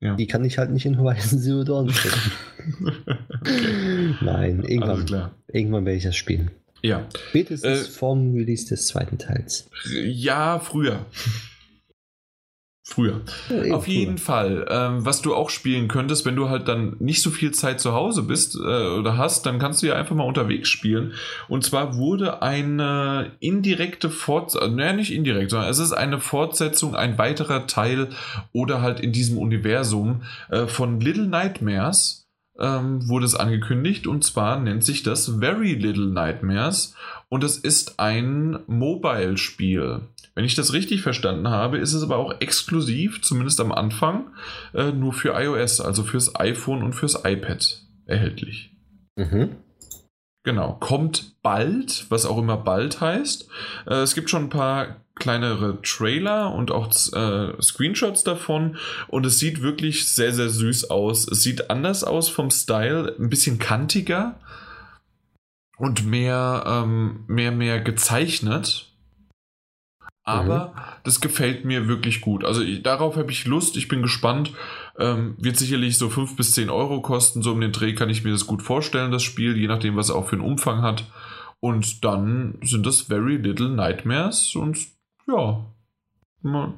[0.00, 0.14] ja.
[0.14, 2.10] Die kann ich halt nicht in Horizon Zero okay.
[4.20, 6.50] Nein, irgendwann, irgendwann werde ich das spielen.
[6.82, 7.08] Ja.
[7.28, 9.68] Spätestens äh, vorm Release des zweiten Teils.
[10.04, 11.06] Ja, früher.
[12.88, 13.22] Früher.
[13.50, 14.64] Ja, Auf jeden Fall.
[14.70, 17.94] Ähm, was du auch spielen könntest, wenn du halt dann nicht so viel Zeit zu
[17.94, 21.12] Hause bist äh, oder hast, dann kannst du ja einfach mal unterwegs spielen.
[21.48, 27.18] Und zwar wurde eine indirekte Fortsetzung, naja, nicht indirekt, sondern es ist eine Fortsetzung, ein
[27.18, 28.10] weiterer Teil
[28.52, 32.25] oder halt in diesem Universum äh, von Little Nightmares
[32.58, 34.06] ähm, wurde es angekündigt.
[34.06, 36.94] Und zwar nennt sich das Very Little Nightmares.
[37.28, 40.02] Und es ist ein Mobile-Spiel.
[40.34, 44.32] Wenn ich das richtig verstanden habe, ist es aber auch exklusiv, zumindest am Anfang,
[44.74, 48.72] äh, nur für iOS, also fürs iPhone und fürs iPad erhältlich.
[49.16, 49.56] Mhm.
[50.44, 53.48] Genau, kommt bald, was auch immer bald heißt.
[53.86, 58.76] Äh, es gibt schon ein paar kleinere Trailer und auch äh, Screenshots davon
[59.08, 61.26] und es sieht wirklich sehr, sehr süß aus.
[61.26, 64.38] Es sieht anders aus vom Style, ein bisschen kantiger
[65.78, 68.92] und mehr, ähm, mehr, mehr gezeichnet.
[70.22, 70.80] Aber mhm.
[71.04, 72.44] das gefällt mir wirklich gut.
[72.44, 74.52] Also ich, darauf habe ich Lust, ich bin gespannt.
[74.98, 77.42] Ähm, wird sicherlich so 5 bis 10 Euro kosten.
[77.42, 80.08] So um den Dreh kann ich mir das gut vorstellen, das Spiel, je nachdem, was
[80.08, 81.04] es auch für einen Umfang hat.
[81.60, 84.95] Und dann sind das Very Little Nightmares und
[85.26, 85.64] ja,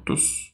[0.05, 0.51] das,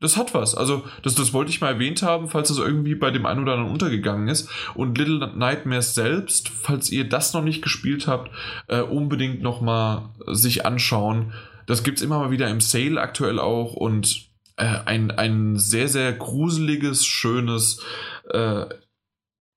[0.00, 0.54] das hat was.
[0.54, 3.52] Also, das, das wollte ich mal erwähnt haben, falls das irgendwie bei dem einen oder
[3.52, 4.50] anderen untergegangen ist.
[4.74, 8.30] Und Little Nightmares selbst, falls ihr das noch nicht gespielt habt,
[8.68, 11.32] äh, unbedingt nochmal sich anschauen
[11.68, 15.88] das gibt es immer mal wieder im Sale aktuell auch und äh, ein, ein sehr,
[15.88, 17.84] sehr gruseliges, schönes
[18.30, 18.64] äh,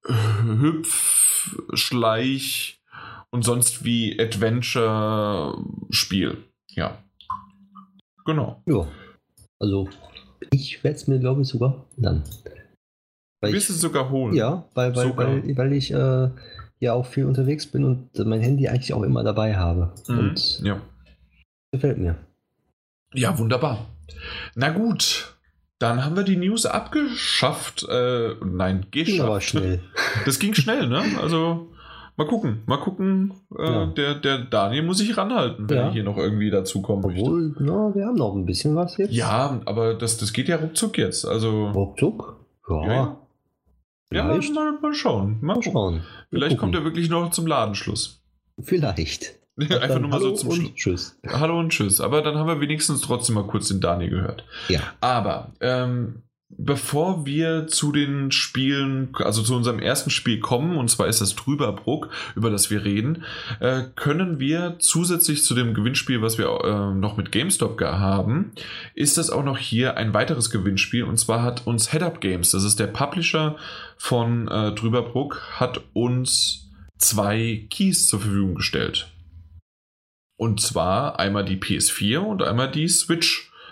[0.03, 2.81] Hüpf, Schleich
[3.29, 6.43] und sonst wie Adventure-Spiel.
[6.67, 7.01] Ja.
[8.31, 8.61] Genau.
[8.65, 8.87] Ja.
[9.59, 9.89] Also,
[10.51, 12.23] ich werde es mir, glaube ich, sogar dann.
[13.41, 14.33] Weil Willst du es sogar holen?
[14.33, 16.29] Ja, weil, weil, weil, weil ich äh,
[16.79, 19.93] ja auch viel unterwegs bin und mein Handy eigentlich auch immer dabei habe.
[20.07, 20.19] Mhm.
[20.19, 20.81] Und ja.
[21.71, 22.15] Gefällt mir.
[23.13, 23.87] Ja, wunderbar.
[24.55, 25.35] Na gut,
[25.79, 27.85] dann haben wir die News abgeschafft.
[27.89, 29.11] Äh, nein, geschafft.
[29.11, 29.81] Ging aber schnell.
[30.25, 31.03] Das ging schnell, ne?
[31.19, 31.70] Also
[32.21, 33.33] mal gucken, mal gucken.
[33.57, 33.85] Äh, ja.
[33.87, 35.83] der, der Daniel muss sich ranhalten, wenn ja.
[35.85, 37.63] er hier noch irgendwie dazu kommen Obwohl, möchte.
[37.63, 39.13] Na, wir haben noch ein bisschen was jetzt.
[39.13, 41.25] Ja, aber das, das geht ja ruckzuck jetzt.
[41.25, 42.37] Also, ruckzuck?
[42.69, 42.85] Ja.
[42.85, 43.17] Ja,
[44.11, 45.37] ja mal, mal, schauen.
[45.41, 46.01] Mal, mal schauen.
[46.29, 48.21] Vielleicht kommt er wirklich noch zum Ladenschluss.
[48.61, 49.39] Vielleicht.
[49.57, 50.75] Einfach nur mal Hallo so zum Schluss.
[50.75, 51.19] Tschüss.
[51.27, 52.01] Hallo und Tschüss.
[52.01, 54.45] Aber dann haben wir wenigstens trotzdem mal kurz den Daniel gehört.
[54.69, 54.81] Ja.
[55.01, 56.23] Aber ähm,
[56.57, 61.35] bevor wir zu den Spielen, also zu unserem ersten Spiel kommen, und zwar ist das
[61.35, 63.23] Trüberbruck, über das wir reden,
[63.59, 68.51] äh, können wir zusätzlich zu dem Gewinnspiel, was wir äh, noch mit GameStop haben,
[68.93, 71.03] ist das auch noch hier ein weiteres Gewinnspiel.
[71.03, 73.55] Und zwar hat uns Head Up Games, das ist der Publisher
[73.97, 79.11] von äh, Trüberbruck, hat uns zwei Keys zur Verfügung gestellt.
[80.37, 82.87] Und zwar einmal die PS4 und einmal die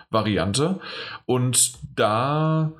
[0.10, 0.80] Switch-Variante.
[1.26, 2.74] Und da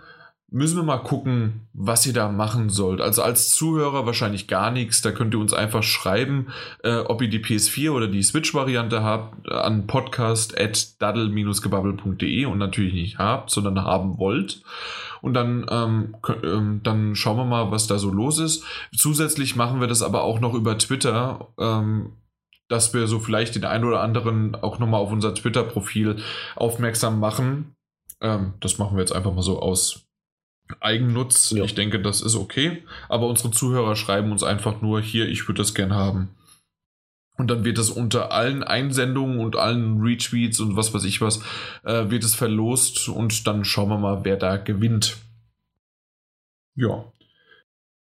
[0.52, 3.02] müssen wir mal gucken, was ihr da machen sollt.
[3.02, 5.04] Also als Zuhörer wahrscheinlich gar nichts.
[5.04, 6.48] Da könnt ihr uns einfach schreiben,
[6.84, 13.20] äh, ob ihr die PS4 oder die Switch-Variante habt, äh, an podcast.daddle-gebubble.de und natürlich nicht
[13.20, 14.64] habt, sondern haben wollt.
[15.22, 18.64] Und dann, ähm, ähm, dann schauen wir mal, was da so los ist.
[18.96, 21.50] Zusätzlich machen wir das aber auch noch über Twitter.
[21.60, 22.14] Ähm,
[22.70, 26.18] dass wir so vielleicht den einen oder anderen auch nochmal auf unser Twitter-Profil
[26.56, 27.76] aufmerksam machen.
[28.22, 30.06] Ähm, das machen wir jetzt einfach mal so aus
[30.80, 31.52] Eigennutz.
[31.52, 31.64] Ja.
[31.64, 32.84] Ich denke, das ist okay.
[33.10, 36.30] Aber unsere Zuhörer schreiben uns einfach nur hier, ich würde das gern haben.
[37.38, 41.42] Und dann wird es unter allen Einsendungen und allen Retweets und was weiß ich was,
[41.84, 45.18] äh, wird es verlost und dann schauen wir mal, wer da gewinnt.
[46.76, 47.06] Ja.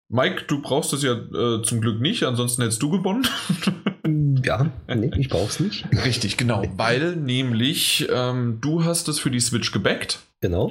[0.08, 3.26] Mike, du brauchst das ja äh, zum Glück nicht, ansonsten hättest du gewonnen.
[4.44, 5.86] Ja, nee, ich brauch's nicht.
[6.04, 6.64] Richtig, genau.
[6.76, 10.20] Weil nämlich ähm, du hast es für die Switch gebackt.
[10.46, 10.70] Genau.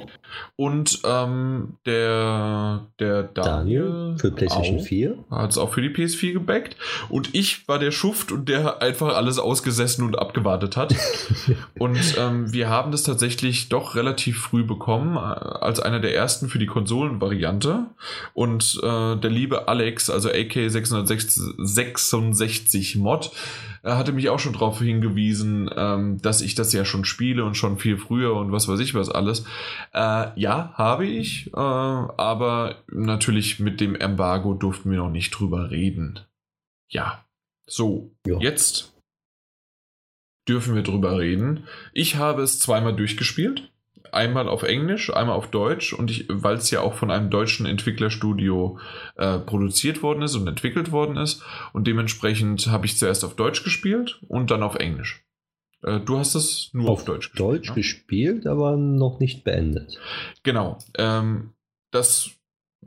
[0.56, 5.90] Und ähm, der, der Daniel, Daniel für PlayStation auch, 4 hat es auch für die
[5.90, 6.78] PS4 gebackt.
[7.10, 10.94] Und ich war der Schuft und der einfach alles ausgesessen und abgewartet hat.
[11.78, 16.48] und ähm, wir haben das tatsächlich doch relativ früh bekommen, äh, als einer der ersten
[16.48, 17.84] für die Konsolenvariante.
[18.32, 23.30] Und äh, der liebe Alex, also AK666 Mod,
[23.86, 27.56] er hatte mich auch schon darauf hingewiesen, ähm, dass ich das ja schon spiele und
[27.56, 29.44] schon viel früher und was weiß ich was alles.
[29.92, 35.70] Äh, ja, habe ich, äh, aber natürlich mit dem Embargo durften wir noch nicht drüber
[35.70, 36.20] reden.
[36.88, 37.24] Ja,
[37.66, 38.38] so, ja.
[38.38, 38.94] jetzt
[40.48, 41.66] dürfen wir drüber reden.
[41.92, 43.70] Ich habe es zweimal durchgespielt
[44.12, 47.66] einmal auf Englisch, einmal auf Deutsch und ich, weil es ja auch von einem deutschen
[47.66, 48.78] Entwicklerstudio
[49.16, 53.62] äh, produziert worden ist und entwickelt worden ist und dementsprechend habe ich zuerst auf Deutsch
[53.62, 55.25] gespielt und dann auf Englisch.
[55.86, 57.48] Äh, du hast es nur auf, auf Deutsch gespielt.
[57.48, 57.74] Deutsch ne?
[57.74, 59.98] gespielt, aber noch nicht beendet.
[60.42, 60.78] Genau.
[60.98, 61.52] Ähm,
[61.90, 62.30] das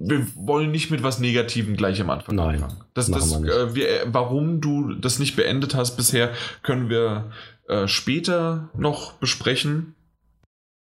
[0.02, 2.84] wir wollen nicht mit was Negativem gleich am Anfang Nein, anfangen.
[2.94, 6.32] Das, das, wir äh, wir, warum du das nicht beendet hast bisher,
[6.62, 7.32] können wir
[7.68, 9.96] äh, später noch besprechen.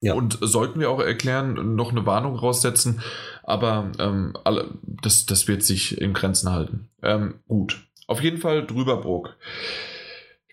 [0.01, 0.13] Ja.
[0.13, 3.01] Und sollten wir auch erklären, noch eine Warnung raussetzen,
[3.43, 6.89] aber ähm, alle, das, das wird sich in Grenzen halten.
[7.01, 7.81] Ähm, gut.
[8.07, 9.35] Auf jeden Fall Drüberbrook.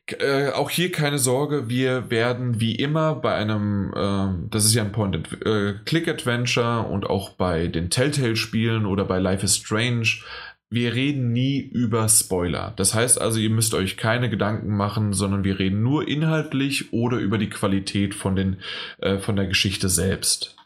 [0.09, 4.85] Äh, auch hier keine Sorge, wir werden wie immer bei einem, äh, das ist ja
[4.85, 10.21] ein Point-Click-Adventure äh, und auch bei den Telltale-Spielen oder bei Life is Strange
[10.69, 12.73] wir reden nie über Spoiler.
[12.77, 17.19] Das heißt also, ihr müsst euch keine Gedanken machen, sondern wir reden nur inhaltlich oder
[17.19, 18.59] über die Qualität von, den,
[18.99, 20.57] äh, von der Geschichte selbst.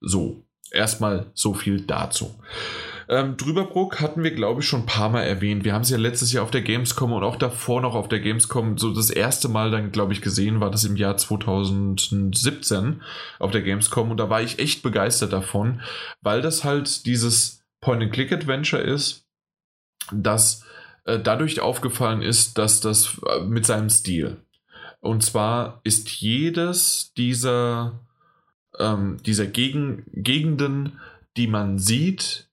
[0.00, 2.34] So, erstmal so viel dazu.
[3.08, 5.64] Ähm, Drüberbrook hatten wir, glaube ich, schon ein paar Mal erwähnt.
[5.64, 8.18] Wir haben es ja letztes Jahr auf der Gamescom und auch davor noch auf der
[8.18, 13.02] Gamescom so das erste Mal dann, glaube ich, gesehen, war das im Jahr 2017
[13.38, 15.80] auf der Gamescom und da war ich echt begeistert davon,
[16.20, 19.24] weil das halt dieses Point-and-Click-Adventure ist,
[20.12, 20.64] dass
[21.04, 24.38] äh, dadurch aufgefallen ist, dass das äh, mit seinem Stil.
[25.00, 28.00] Und zwar ist jedes dieser,
[28.80, 30.98] ähm, dieser Gegen Gegenden,
[31.36, 32.45] die man sieht,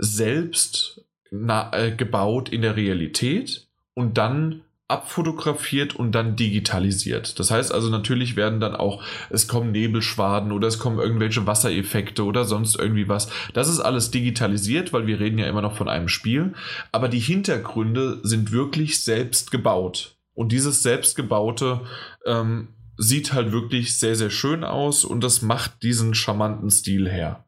[0.00, 7.38] selbst na, äh, gebaut in der Realität und dann abfotografiert und dann digitalisiert.
[7.38, 12.24] Das heißt also natürlich werden dann auch, es kommen Nebelschwaden oder es kommen irgendwelche Wassereffekte
[12.24, 13.30] oder sonst irgendwie was.
[13.54, 16.54] Das ist alles digitalisiert, weil wir reden ja immer noch von einem Spiel.
[16.90, 20.16] Aber die Hintergründe sind wirklich selbst gebaut.
[20.34, 21.82] Und dieses selbstgebaute
[22.26, 27.44] ähm, sieht halt wirklich sehr, sehr schön aus und das macht diesen charmanten Stil her.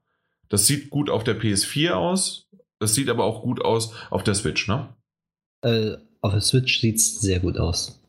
[0.52, 2.46] Das sieht gut auf der PS4 aus,
[2.78, 4.94] das sieht aber auch gut aus auf der Switch, ne?
[5.62, 8.02] Äh, auf der Switch sieht es sehr gut aus.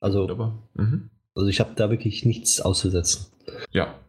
[0.00, 0.26] Also,
[0.74, 1.10] mhm.
[1.36, 3.26] also ich habe da wirklich nichts auszusetzen.
[3.70, 4.00] Ja.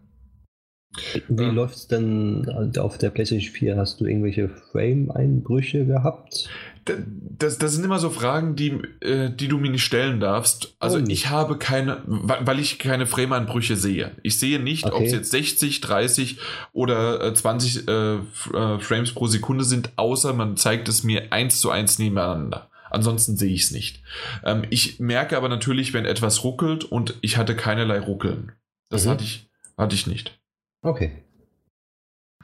[1.28, 3.78] Wie ähm, läuft es denn auf der PlayStation 4?
[3.78, 6.50] Hast du irgendwelche Frame-Einbrüche gehabt?
[7.40, 10.76] Das, das sind immer so Fragen, die, äh, die du mir nicht stellen darfst.
[10.80, 14.12] Also ich habe keine, weil ich keine Frame-Einbrüche sehe.
[14.24, 14.96] Ich sehe nicht, okay.
[14.96, 16.40] ob es jetzt 60, 30
[16.74, 18.20] oder 20 äh, äh,
[18.80, 22.70] Frames pro Sekunde sind, außer man zeigt es mir eins zu eins nebeneinander.
[22.90, 24.02] Ansonsten sehe ich es nicht.
[24.44, 28.54] Ähm, ich merke aber natürlich, wenn etwas ruckelt und ich hatte keinerlei Ruckeln.
[28.90, 29.10] Das mhm.
[29.12, 30.40] hatte, ich, hatte ich nicht.
[30.82, 31.24] Okay.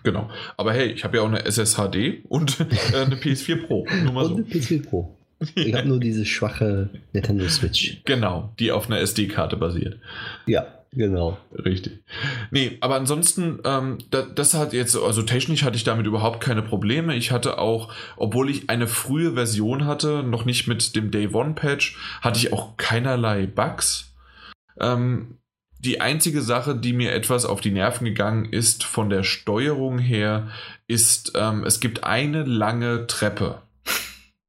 [0.03, 0.29] Genau.
[0.57, 3.87] Aber hey, ich habe ja auch eine SSHD und äh, eine PS4 Pro.
[4.03, 4.35] Nur mal und so.
[4.35, 5.17] eine PS4 Pro.
[5.55, 8.01] Ich habe nur diese schwache Nintendo Switch.
[8.05, 9.99] Genau, die auf einer SD-Karte basiert.
[10.45, 11.37] Ja, genau.
[11.53, 12.03] Richtig.
[12.51, 16.61] Nee, aber ansonsten, ähm, das, das, hat jetzt, also technisch hatte ich damit überhaupt keine
[16.61, 17.15] Probleme.
[17.15, 21.53] Ich hatte auch, obwohl ich eine frühe Version hatte, noch nicht mit dem Day One
[21.53, 24.13] Patch, hatte ich auch keinerlei Bugs.
[24.79, 25.37] Ähm,
[25.83, 30.49] die einzige Sache, die mir etwas auf die Nerven gegangen ist von der Steuerung her,
[30.87, 33.61] ist, ähm, es gibt eine lange Treppe.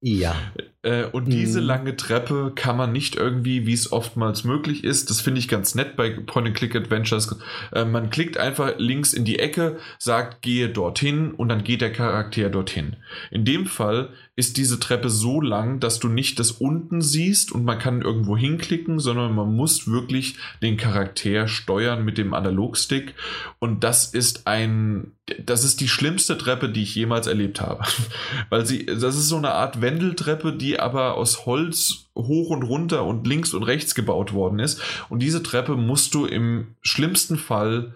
[0.00, 0.36] Ja.
[0.82, 1.66] Äh, und diese mhm.
[1.66, 5.74] lange Treppe kann man nicht irgendwie, wie es oftmals möglich ist, das finde ich ganz
[5.74, 7.38] nett bei Point-and-Click-Adventures,
[7.72, 11.90] äh, man klickt einfach links in die Ecke, sagt, gehe dorthin und dann geht der
[11.90, 12.96] Charakter dorthin.
[13.30, 17.64] In dem Fall ist diese Treppe so lang, dass du nicht das unten siehst und
[17.64, 23.14] man kann irgendwo hinklicken, sondern man muss wirklich den Charakter steuern mit dem Analogstick
[23.60, 27.84] und das ist ein, das ist die schlimmste Treppe, die ich jemals erlebt habe.
[28.50, 33.04] Weil sie, das ist so eine Art Wendeltreppe, die aber aus Holz hoch und runter
[33.04, 34.80] und links und rechts gebaut worden ist.
[35.08, 37.94] Und diese Treppe musst du im schlimmsten Fall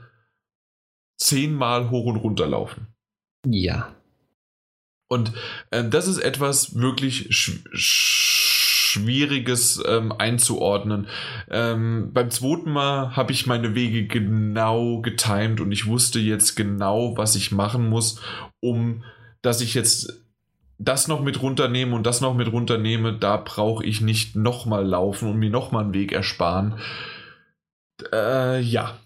[1.16, 2.86] zehnmal hoch und runter laufen.
[3.44, 3.97] Ja.
[5.08, 5.32] Und
[5.70, 7.60] äh, das ist etwas wirklich sch
[8.88, 11.08] Schwieriges ähm, einzuordnen.
[11.50, 17.16] Ähm, beim zweiten Mal habe ich meine Wege genau getimt und ich wusste jetzt genau,
[17.16, 18.20] was ich machen muss,
[18.60, 19.04] um
[19.42, 20.24] dass ich jetzt
[20.78, 25.28] das noch mit runternehme und das noch mit runternehme, da brauche ich nicht nochmal laufen
[25.28, 26.74] und mir nochmal einen Weg ersparen.
[28.12, 28.96] Äh, ja,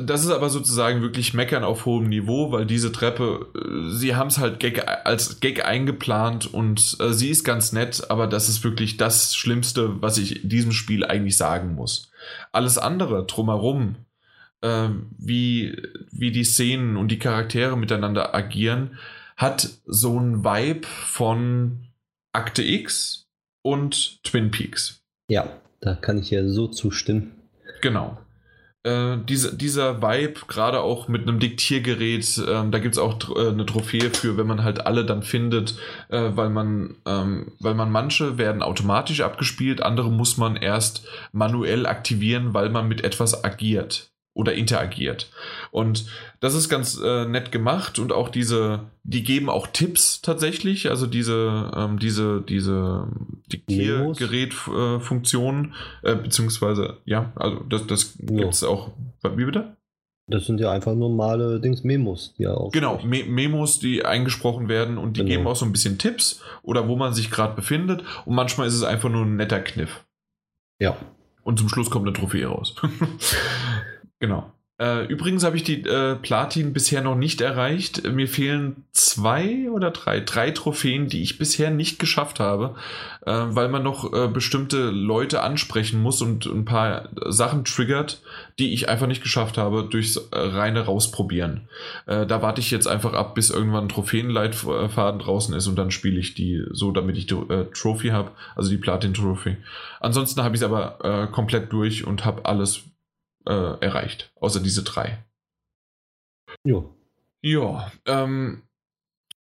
[0.00, 4.28] das ist aber sozusagen wirklich Meckern auf hohem Niveau, weil diese Treppe, äh, sie haben
[4.28, 8.64] es halt Gag, als Gag eingeplant und äh, sie ist ganz nett, aber das ist
[8.64, 12.10] wirklich das Schlimmste, was ich in diesem Spiel eigentlich sagen muss.
[12.50, 13.96] Alles andere drumherum,
[14.62, 14.88] äh,
[15.18, 15.76] wie,
[16.10, 18.98] wie die Szenen und die Charaktere miteinander agieren,
[19.36, 21.88] hat so ein Vibe von
[22.32, 23.26] Akte X
[23.60, 25.02] und Twin Peaks.
[25.28, 27.34] Ja, da kann ich ja so zustimmen.
[27.82, 28.18] Genau.
[28.88, 33.48] Äh, diese, dieser Vibe, gerade auch mit einem Diktiergerät, äh, da gibt es auch äh,
[33.48, 35.76] eine Trophäe für, wenn man halt alle dann findet,
[36.08, 41.86] äh, weil man, ähm, weil man manche werden automatisch abgespielt, andere muss man erst manuell
[41.86, 44.07] aktivieren, weil man mit etwas agiert
[44.38, 45.30] oder interagiert.
[45.72, 46.06] Und
[46.38, 51.08] das ist ganz äh, nett gemacht und auch diese, die geben auch Tipps tatsächlich, also
[51.08, 53.08] diese, ähm, diese, diese
[53.50, 55.74] Diktiergerätfunktion,
[56.04, 58.36] äh, äh, beziehungsweise, ja, also das, das ja.
[58.36, 58.92] gibt es auch,
[59.34, 59.76] wie bitte?
[60.28, 62.70] Das sind ja einfach normale Dings Memos, die ja auch.
[62.70, 65.30] Genau, Me Memos, die eingesprochen werden und die genau.
[65.30, 68.74] geben auch so ein bisschen Tipps oder wo man sich gerade befindet und manchmal ist
[68.74, 70.04] es einfach nur ein netter Kniff.
[70.78, 70.96] Ja.
[71.42, 72.76] Und zum Schluss kommt eine Trophäe raus.
[74.20, 74.52] Genau.
[74.80, 78.04] Äh, übrigens habe ich die äh, Platin bisher noch nicht erreicht.
[78.08, 82.76] Mir fehlen zwei oder drei, drei Trophäen, die ich bisher nicht geschafft habe,
[83.26, 88.22] äh, weil man noch äh, bestimmte Leute ansprechen muss und ein paar Sachen triggert,
[88.60, 91.66] die ich einfach nicht geschafft habe durchs äh, reine Rausprobieren.
[92.06, 95.90] Äh, da warte ich jetzt einfach ab, bis irgendwann ein Trophäenleitfaden draußen ist und dann
[95.90, 97.34] spiele ich die so, damit ich die
[97.74, 99.56] Trophy habe, also die Platin-Trophy.
[99.98, 102.84] Ansonsten habe ich es aber komplett durch und habe alles
[103.46, 105.24] äh, erreicht, außer diese drei.
[106.64, 106.84] Ja.
[107.40, 108.62] Ja, ähm,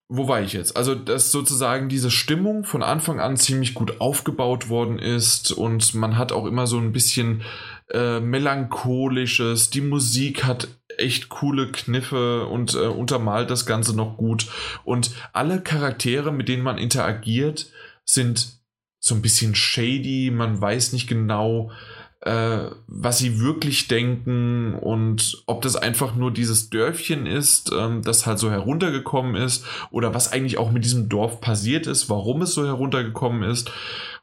[0.09, 0.75] wo war ich jetzt?
[0.75, 6.17] Also, dass sozusagen diese Stimmung von Anfang an ziemlich gut aufgebaut worden ist und man
[6.17, 7.43] hat auch immer so ein bisschen
[7.91, 9.69] äh, melancholisches.
[9.69, 10.67] Die Musik hat
[10.97, 14.47] echt coole Kniffe und äh, untermalt das Ganze noch gut.
[14.83, 17.67] Und alle Charaktere, mit denen man interagiert,
[18.03, 18.59] sind
[18.99, 20.31] so ein bisschen shady.
[20.31, 21.71] Man weiß nicht genau,
[22.21, 28.25] äh, was sie wirklich denken und ob das einfach nur dieses Dörfchen ist, ähm, das
[28.25, 32.53] halt so heruntergekommen ist oder was eigentlich auch mit diesem Dorf passiert ist, warum es
[32.53, 33.71] so heruntergekommen ist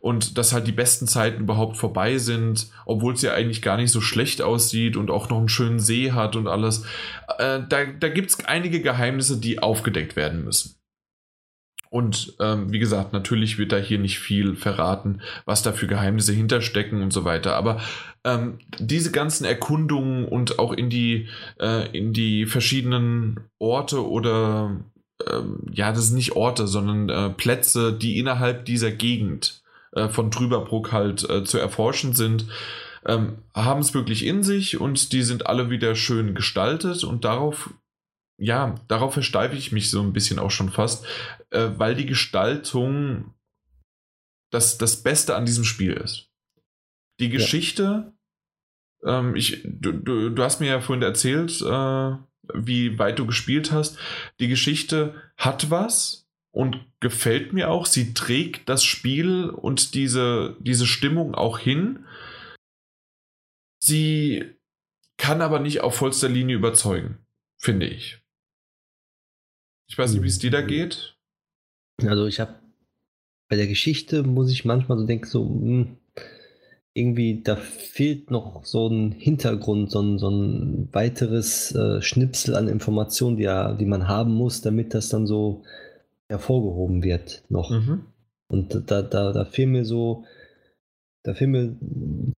[0.00, 3.90] und dass halt die besten Zeiten überhaupt vorbei sind, obwohl es ja eigentlich gar nicht
[3.90, 6.84] so schlecht aussieht und auch noch einen schönen See hat und alles.
[7.38, 10.75] Äh, da da gibt es einige Geheimnisse, die aufgedeckt werden müssen.
[11.90, 16.32] Und ähm, wie gesagt, natürlich wird da hier nicht viel verraten, was da für Geheimnisse
[16.32, 17.54] hinterstecken und so weiter.
[17.56, 17.80] Aber
[18.24, 21.28] ähm, diese ganzen Erkundungen und auch in die,
[21.60, 24.76] äh, in die verschiedenen Orte oder
[25.30, 30.30] ähm, ja, das sind nicht Orte, sondern äh, Plätze, die innerhalb dieser Gegend äh, von
[30.30, 32.46] Trüberbruck halt äh, zu erforschen sind,
[33.06, 37.70] ähm, haben es wirklich in sich und die sind alle wieder schön gestaltet und darauf
[38.38, 41.06] ja, darauf versteife ich mich so ein bisschen auch schon fast,
[41.50, 43.34] äh, weil die Gestaltung
[44.50, 46.30] das, das Beste an diesem Spiel ist.
[47.18, 48.12] Die Geschichte,
[49.02, 49.18] ja.
[49.18, 52.16] ähm, ich, du, du, du, hast mir ja vorhin erzählt, äh,
[52.54, 53.98] wie weit du gespielt hast.
[54.38, 57.86] Die Geschichte hat was und gefällt mir auch.
[57.86, 62.04] Sie trägt das Spiel und diese, diese Stimmung auch hin.
[63.82, 64.44] Sie
[65.16, 67.18] kann aber nicht auf vollster Linie überzeugen,
[67.58, 68.25] finde ich.
[69.88, 70.66] Ich weiß nicht, wie es dir da mhm.
[70.66, 71.16] geht.
[72.02, 72.54] Also ich habe
[73.48, 75.96] bei der Geschichte muss ich manchmal so denken, so, mh, hm,
[76.94, 82.68] irgendwie, da fehlt noch so ein Hintergrund, so ein, so ein weiteres äh, Schnipsel an
[82.68, 85.62] Informationen, die, ja, die man haben muss, damit das dann so
[86.28, 87.70] hervorgehoben wird noch.
[87.70, 88.06] Mhm.
[88.48, 90.24] Und da, da, da fehlen mir so,
[91.22, 91.76] da fehlen mir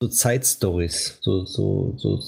[0.02, 2.20] so Zeitstories, so, so, so,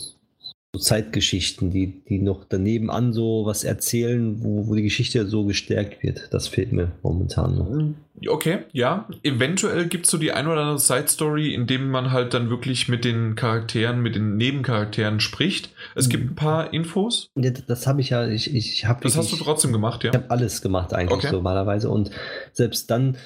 [0.75, 5.45] so Zeitgeschichten, die, die noch daneben an so was erzählen, wo, wo die Geschichte so
[5.45, 6.27] gestärkt wird.
[6.31, 7.69] Das fehlt mir momentan noch.
[7.69, 7.95] Mhm.
[8.27, 9.07] Okay, ja.
[9.23, 12.87] Eventuell gibt es so die ein oder andere Side-Story, in dem man halt dann wirklich
[12.87, 15.73] mit den Charakteren, mit den Nebencharakteren spricht.
[15.95, 16.11] Es mhm.
[16.11, 17.29] gibt ein paar Infos.
[17.35, 19.01] Ja, das habe ich ja, ich, ich habe.
[19.01, 20.11] Das hast du trotzdem gemacht, ja?
[20.11, 21.31] Ich habe alles gemacht eigentlich okay.
[21.31, 21.89] normalerweise.
[21.89, 22.11] Und
[22.51, 23.17] selbst dann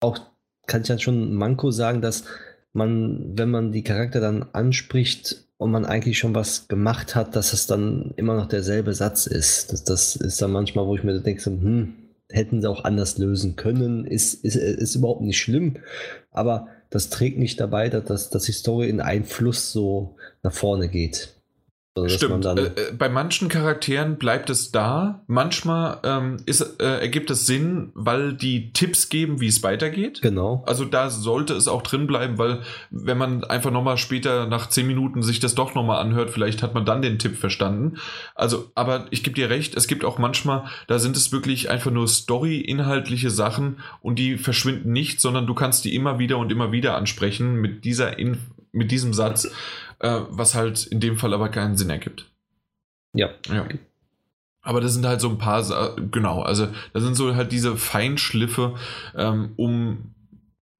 [0.00, 0.18] auch
[0.66, 2.24] kann ich dann schon Manko sagen, dass
[2.72, 7.52] man, wenn man die Charakter dann anspricht, und man eigentlich schon was gemacht hat, dass
[7.52, 9.72] es dann immer noch derselbe Satz ist.
[9.72, 11.94] Das, das ist dann manchmal, wo ich mir denke, hm,
[12.28, 15.78] hätten sie auch anders lösen können, ist, ist, ist überhaupt nicht schlimm,
[16.30, 20.88] aber das trägt nicht dabei, dass, dass die Story in einen Fluss so nach vorne
[20.88, 21.35] geht.
[21.96, 22.44] Also, Stimmt.
[22.44, 25.22] Äh, äh, bei manchen Charakteren bleibt es da.
[25.26, 30.20] Manchmal ähm, ist, äh, ergibt es Sinn, weil die Tipps geben, wie es weitergeht.
[30.20, 30.62] Genau.
[30.66, 32.60] Also da sollte es auch drin bleiben, weil
[32.90, 36.74] wenn man einfach nochmal später nach zehn Minuten sich das doch nochmal anhört, vielleicht hat
[36.74, 37.96] man dann den Tipp verstanden.
[38.34, 41.90] Also, aber ich gebe dir recht, es gibt auch manchmal, da sind es wirklich einfach
[41.90, 46.72] nur Story-inhaltliche Sachen und die verschwinden nicht, sondern du kannst die immer wieder und immer
[46.72, 48.38] wieder ansprechen mit dieser In
[48.76, 49.50] mit diesem Satz
[50.00, 52.30] äh, was halt in dem Fall aber keinen Sinn ergibt.
[53.14, 53.30] Ja.
[53.48, 53.66] ja.
[54.62, 58.74] Aber das sind halt so ein paar, genau, also das sind so halt diese Feinschliffe,
[59.14, 60.14] ähm, um,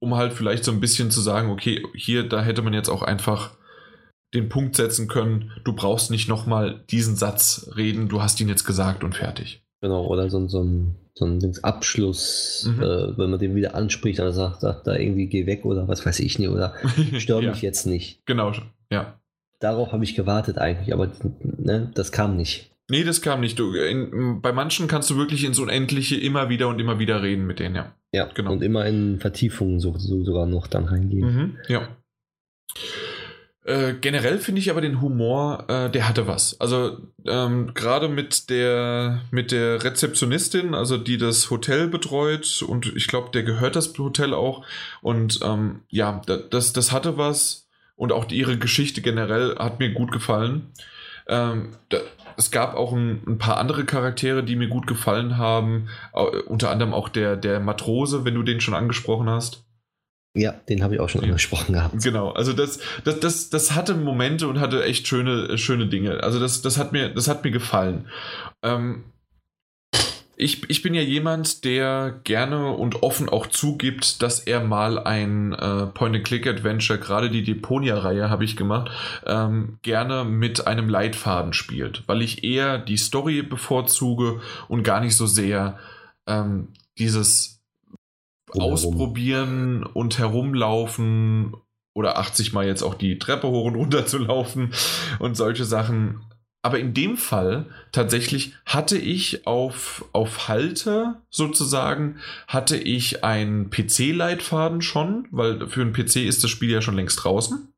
[0.01, 3.03] um halt vielleicht so ein bisschen zu sagen, okay, hier, da hätte man jetzt auch
[3.03, 3.53] einfach
[4.35, 8.65] den Punkt setzen können, du brauchst nicht nochmal diesen Satz reden, du hast ihn jetzt
[8.65, 9.63] gesagt und fertig.
[9.81, 12.83] Genau, oder so, so ein, so ein Abschluss, mhm.
[12.83, 16.05] äh, wenn man den wieder anspricht, dann sagt, sagt da irgendwie geh weg oder was
[16.05, 16.75] weiß ich nicht, oder
[17.19, 17.51] stör ja.
[17.51, 18.27] mich jetzt nicht.
[18.27, 18.53] Genau,
[18.91, 19.19] ja.
[19.59, 21.11] Darauf habe ich gewartet eigentlich, aber
[21.41, 22.71] ne, das kam nicht.
[22.89, 23.59] Nee, das kam nicht.
[23.59, 27.47] Du, in, bei manchen kannst du wirklich ins Unendliche immer wieder und immer wieder reden
[27.47, 27.95] mit denen, ja.
[28.13, 28.53] Ja, genau.
[28.53, 31.35] Und immer in Vertiefungen so, so sogar noch dann reingehen.
[31.35, 31.89] Mhm, ja.
[33.67, 36.61] Äh, generell finde ich aber den Humor, äh, der hatte was.
[36.61, 43.09] Also ähm, gerade mit der mit der Rezeptionistin, also die das Hotel betreut und ich
[43.09, 44.65] glaube, der gehört das Hotel auch
[45.03, 47.66] und ähm, ja, das das hatte was
[47.97, 50.73] und auch ihre Geschichte generell hat mir gut gefallen.
[51.29, 51.99] Ähm, da,
[52.37, 55.89] es gab auch ein, ein, paar andere Charaktere, die mir gut gefallen haben.
[56.15, 59.65] Uh, unter anderem auch der, der Matrose, wenn du den schon angesprochen hast.
[60.35, 62.03] Ja, den habe ich auch schon angesprochen gehabt.
[62.03, 66.23] Genau, also das, das, das, das hatte Momente und hatte echt schöne, schöne Dinge.
[66.23, 68.07] Also das, das, hat, mir, das hat mir gefallen.
[68.63, 69.05] Ähm,
[70.37, 75.55] ich, ich bin ja jemand, der gerne und offen auch zugibt, dass er mal ein
[75.55, 78.91] äh, Point-and-Click-Adventure, gerade die Deponia-Reihe habe ich gemacht,
[79.25, 85.17] ähm, gerne mit einem Leitfaden spielt, weil ich eher die Story bevorzuge und gar nicht
[85.17, 85.79] so sehr
[86.27, 86.69] ähm,
[86.99, 87.63] dieses
[88.47, 88.73] Drumherum.
[88.75, 91.57] Ausprobieren und herumlaufen
[91.95, 94.75] oder 80 Mal jetzt auch die Treppe hoch und runter zu laufen
[95.19, 96.26] und solche Sachen
[96.67, 102.17] aber in dem Fall tatsächlich hatte ich auf, auf Halter sozusagen,
[102.49, 107.23] hatte ich einen PC-Leitfaden schon, weil für einen PC ist das Spiel ja schon längst
[107.23, 107.73] draußen.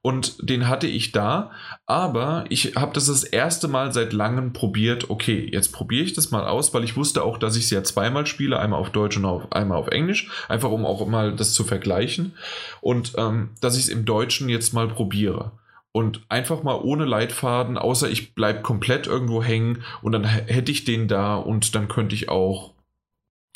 [0.00, 1.50] Und den hatte ich da,
[1.84, 5.10] aber ich habe das das erste Mal seit langem probiert.
[5.10, 7.84] Okay, jetzt probiere ich das mal aus, weil ich wusste auch, dass ich es ja
[7.84, 11.52] zweimal spiele, einmal auf Deutsch und auf, einmal auf Englisch, einfach um auch mal das
[11.52, 12.32] zu vergleichen.
[12.80, 15.52] Und ähm, dass ich es im Deutschen jetzt mal probiere
[15.94, 20.84] und einfach mal ohne Leitfaden, außer ich bleibe komplett irgendwo hängen und dann hätte ich
[20.84, 22.74] den da und dann könnte ich auch,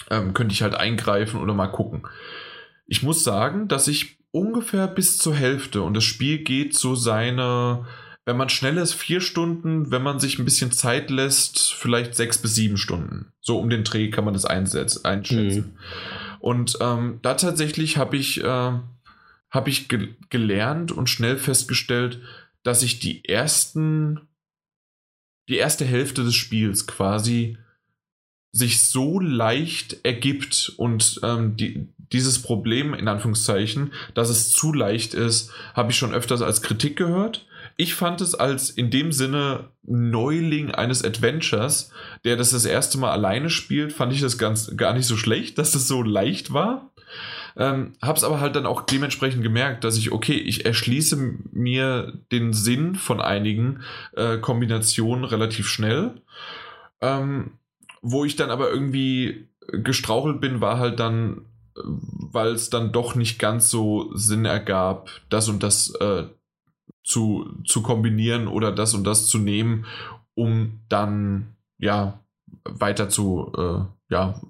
[0.09, 2.07] ähm, könnte ich halt eingreifen oder mal gucken.
[2.87, 7.87] Ich muss sagen, dass ich ungefähr bis zur Hälfte und das Spiel geht so seine,
[8.25, 12.39] wenn man schnell ist, vier Stunden, wenn man sich ein bisschen Zeit lässt, vielleicht sechs
[12.39, 13.33] bis sieben Stunden.
[13.41, 15.75] So um den Dreh kann man das einsetzen, einschätzen.
[15.75, 16.39] Mhm.
[16.39, 18.73] Und ähm, da tatsächlich habe ich äh,
[19.51, 22.21] habe ich ge gelernt und schnell festgestellt,
[22.63, 24.29] dass ich die ersten,
[25.49, 27.57] die erste Hälfte des Spiels quasi
[28.53, 35.15] sich so leicht ergibt und ähm, die, dieses Problem in Anführungszeichen, dass es zu leicht
[35.15, 37.47] ist, habe ich schon öfters als Kritik gehört.
[37.77, 41.91] Ich fand es als in dem Sinne Neuling eines Adventures,
[42.25, 45.59] der das das erste Mal alleine spielt, fand ich das ganz gar nicht so schlecht,
[45.59, 46.93] dass es so leicht war.
[47.57, 51.17] Ähm, hab's aber halt dann auch dementsprechend gemerkt, dass ich, okay, ich erschließe
[51.53, 53.81] mir den Sinn von einigen
[54.15, 56.21] äh, Kombinationen relativ schnell.
[57.01, 57.53] Ähm,
[58.01, 61.43] wo ich dann aber irgendwie gestrauchelt bin, war halt dann
[61.85, 66.25] weil es dann doch nicht ganz so Sinn ergab, das und das äh,
[67.05, 69.87] zu, zu kombinieren oder das und das zu nehmen,
[70.35, 72.21] um dann ja
[72.65, 74.41] weiter zu äh, ja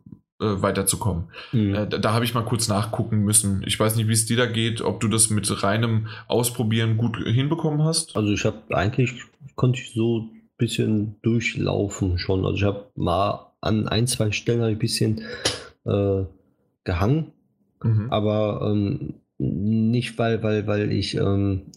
[0.41, 1.25] äh, weiterzukommen.
[1.53, 1.75] Mhm.
[1.75, 3.63] Äh, da, da habe ich mal kurz nachgucken müssen.
[3.67, 7.17] Ich weiß nicht, wie es dir da geht, ob du das mit reinem Ausprobieren gut
[7.17, 8.17] hinbekommen hast.
[8.17, 9.15] Also ich habe eigentlich
[9.57, 12.45] konnte ich so ein bisschen durchlaufen schon.
[12.45, 15.23] Also ich habe mal an ein, zwei Stellen ein bisschen
[15.85, 16.25] äh,
[16.85, 17.33] gehangen,
[17.83, 18.07] mhm.
[18.11, 21.73] aber ähm, nicht, weil, weil, weil ich ähm,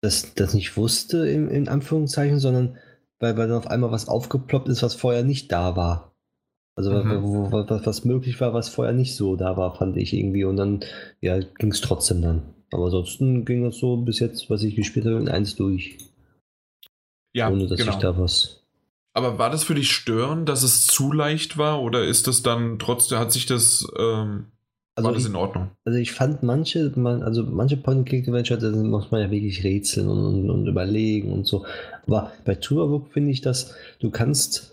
[0.00, 2.76] das, das nicht wusste, in, in Anführungszeichen, sondern
[3.20, 6.11] weil, weil dann auf einmal was aufgeploppt ist, was vorher nicht da war.
[6.74, 7.52] Also mhm.
[7.52, 10.44] was, was möglich war, was vorher nicht so da war, fand ich irgendwie.
[10.44, 10.80] Und dann
[11.20, 12.42] ja, ging es trotzdem dann.
[12.72, 15.98] Aber ansonsten ging das so bis jetzt, was ich gespielt habe, in eins durch.
[17.34, 17.92] Ja, ohne dass genau.
[17.92, 18.62] ich da was
[19.14, 22.78] aber war das für dich störend, dass es zu leicht war oder ist das dann
[22.78, 24.46] trotzdem, hat sich das, ähm,
[24.94, 25.70] also war das ich, in Ordnung?
[25.84, 30.18] Also ich fand manche, man, also manche Point-and-Click-Adventure, da muss man ja wirklich rätseln und,
[30.18, 31.66] und, und überlegen und so.
[32.06, 34.71] Aber bei Tourbook finde ich, dass du kannst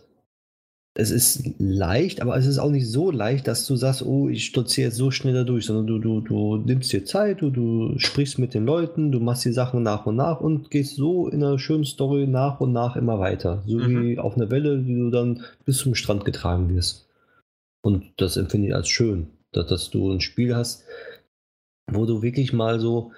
[1.00, 4.46] es ist leicht, aber es ist auch nicht so leicht, dass du sagst, oh, ich
[4.46, 7.98] stutze jetzt so schnell da durch, sondern du, du, du nimmst dir Zeit, du, du
[7.98, 11.42] sprichst mit den Leuten, du machst die Sachen nach und nach und gehst so in
[11.42, 13.64] einer schönen Story nach und nach immer weiter.
[13.66, 14.02] So mhm.
[14.02, 17.08] wie auf einer Welle, die du dann bis zum Strand getragen wirst.
[17.82, 20.84] Und das empfinde ich als schön, dass, dass du ein Spiel hast,
[21.90, 23.14] wo du wirklich mal so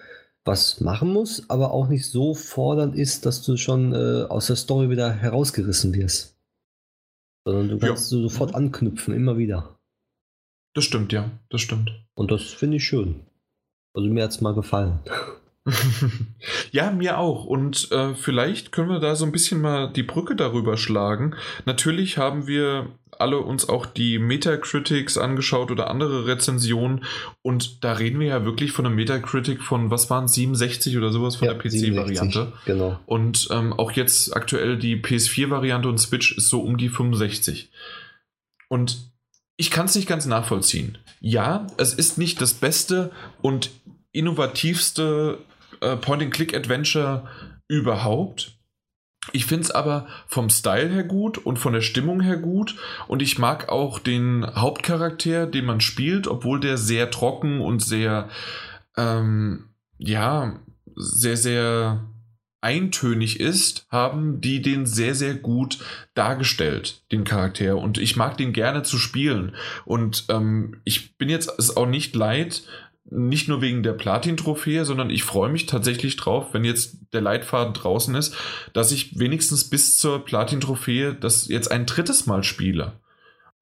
[0.45, 4.55] was machen musst, aber auch nicht so fordernd ist, dass du schon äh, aus der
[4.55, 6.35] Story wieder herausgerissen wirst.
[7.45, 8.19] Sondern du kannst ja.
[8.19, 9.79] sofort anknüpfen, immer wieder.
[10.73, 11.91] Das stimmt, ja, das stimmt.
[12.13, 13.25] Und das finde ich schön.
[13.93, 14.99] Also mir hat es mal gefallen.
[16.71, 17.45] ja, mir auch.
[17.45, 21.35] Und äh, vielleicht können wir da so ein bisschen mal die Brücke darüber schlagen.
[21.65, 22.87] Natürlich haben wir
[23.19, 27.05] alle uns auch die Metacritics angeschaut oder andere Rezensionen
[27.43, 31.35] und da reden wir ja wirklich von einem Metacritic von, was waren 67 oder sowas
[31.35, 32.53] von ja, der PC-Variante.
[32.65, 32.99] Genau.
[33.05, 37.69] Und ähm, auch jetzt aktuell die PS4-Variante und Switch ist so um die 65.
[38.69, 39.11] Und
[39.57, 40.97] ich kann es nicht ganz nachvollziehen.
[41.19, 43.11] Ja, es ist nicht das beste
[43.41, 43.69] und
[44.11, 45.37] innovativste
[45.81, 47.27] äh, Point-and-Click-Adventure
[47.67, 48.57] überhaupt.
[49.33, 52.75] Ich finde es aber vom Style her gut und von der Stimmung her gut.
[53.07, 58.29] Und ich mag auch den Hauptcharakter, den man spielt, obwohl der sehr trocken und sehr,
[58.97, 60.59] ähm, ja,
[60.95, 62.07] sehr, sehr
[62.61, 65.79] eintönig ist, haben die den sehr, sehr gut
[66.13, 67.77] dargestellt, den Charakter.
[67.77, 69.55] Und ich mag den gerne zu spielen.
[69.85, 72.63] Und ähm, ich bin jetzt es auch nicht leid,
[73.11, 77.73] nicht nur wegen der Platin-Trophäe, sondern ich freue mich tatsächlich drauf, wenn jetzt der Leitfaden
[77.73, 78.35] draußen ist,
[78.73, 82.93] dass ich wenigstens bis zur Platin-Trophäe das jetzt ein drittes Mal spiele.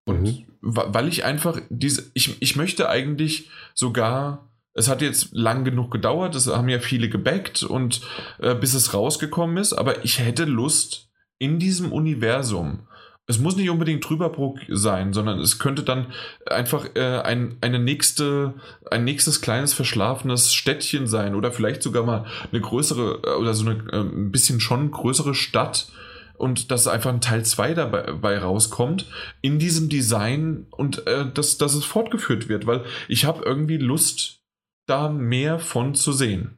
[0.05, 0.45] Und mhm.
[0.61, 6.35] weil ich einfach diese, ich, ich möchte eigentlich sogar, es hat jetzt lang genug gedauert,
[6.35, 8.01] es haben ja viele gebackt und
[8.39, 11.09] äh, bis es rausgekommen ist, aber ich hätte Lust
[11.39, 12.88] in diesem Universum
[13.30, 16.07] es muss nicht unbedingt Trüberbruck sein, sondern es könnte dann
[16.47, 18.56] einfach äh, ein, eine nächste,
[18.89, 23.69] ein nächstes kleines verschlafenes Städtchen sein oder vielleicht sogar mal eine größere äh, oder so
[23.69, 25.91] eine äh, ein bisschen schon größere Stadt
[26.39, 29.06] und dass einfach ein Teil 2 dabei, dabei rauskommt
[29.41, 34.41] in diesem Design und äh, dass, dass es fortgeführt wird, weil ich habe irgendwie Lust,
[34.88, 36.57] da mehr von zu sehen.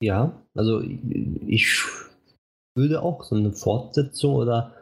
[0.00, 1.82] Ja, also ich
[2.74, 4.72] würde auch so eine Fortsetzung oder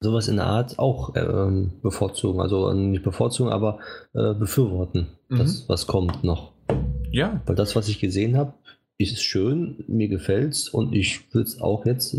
[0.00, 2.40] sowas in der Art auch ähm, bevorzugen.
[2.40, 3.78] Also nicht bevorzugen, aber
[4.14, 5.38] äh, befürworten, mhm.
[5.38, 6.52] das, was kommt noch.
[7.10, 7.40] Ja.
[7.46, 8.54] Weil das, was ich gesehen habe,
[8.98, 12.16] ist schön, mir gefällt es und ich würde es auch jetzt,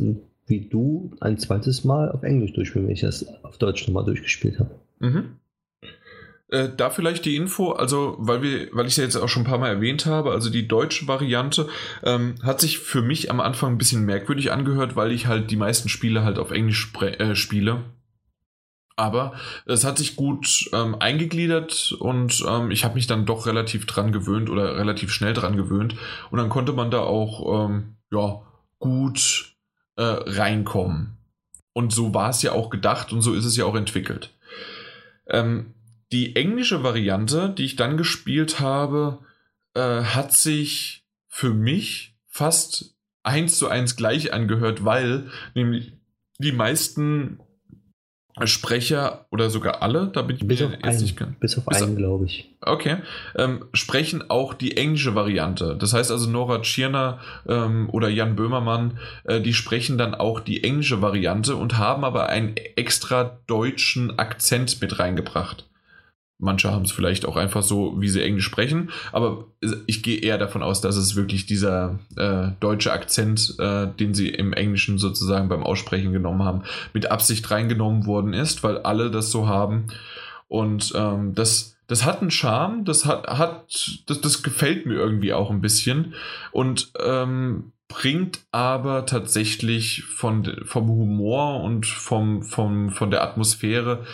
[0.47, 4.59] wie du, ein zweites Mal auf Englisch durchspielen, wenn ich das auf Deutsch nochmal durchgespielt
[4.59, 4.71] habe.
[4.99, 5.37] Mhm.
[6.51, 9.43] Äh, da vielleicht die Info, also weil wir, weil ich es ja jetzt auch schon
[9.43, 11.69] ein paar Mal erwähnt habe, also die deutsche Variante
[12.03, 15.55] ähm, hat sich für mich am Anfang ein bisschen merkwürdig angehört, weil ich halt die
[15.55, 17.85] meisten Spiele halt auf Englisch äh, spiele.
[18.97, 19.33] Aber
[19.65, 24.11] es hat sich gut ähm, eingegliedert und ähm, ich habe mich dann doch relativ dran
[24.11, 25.95] gewöhnt oder relativ schnell dran gewöhnt.
[26.31, 28.41] Und dann konnte man da auch ähm, ja,
[28.77, 29.55] gut
[29.95, 31.17] äh, reinkommen.
[31.71, 34.31] Und so war es ja auch gedacht und so ist es ja auch entwickelt.
[35.29, 35.73] Ähm,
[36.11, 39.19] die englische Variante, die ich dann gespielt habe,
[39.73, 45.93] äh, hat sich für mich fast eins zu eins gleich angehört, weil nämlich
[46.39, 47.39] die meisten
[48.45, 51.97] Sprecher oder sogar alle, da bin ich bis mir jetzt nicht Bis auf bis einen,
[51.97, 52.49] glaube ich.
[52.61, 52.97] Okay.
[53.35, 55.75] Ähm, sprechen auch die englische Variante.
[55.77, 60.63] Das heißt also Nora Tschirner ähm, oder Jan Böhmermann, äh, die sprechen dann auch die
[60.63, 65.70] englische Variante und haben aber einen extra deutschen Akzent mit reingebracht
[66.41, 69.45] Manche haben es vielleicht auch einfach so, wie sie Englisch sprechen, aber
[69.85, 74.29] ich gehe eher davon aus, dass es wirklich dieser äh, deutsche Akzent, äh, den sie
[74.29, 76.63] im Englischen sozusagen beim Aussprechen genommen haben,
[76.93, 79.85] mit Absicht reingenommen worden ist, weil alle das so haben.
[80.47, 85.33] Und ähm, das, das hat einen Charme, das hat, hat das, das gefällt mir irgendwie
[85.33, 86.15] auch ein bisschen
[86.51, 94.05] und ähm, bringt aber tatsächlich von, vom Humor und vom, vom, von der Atmosphäre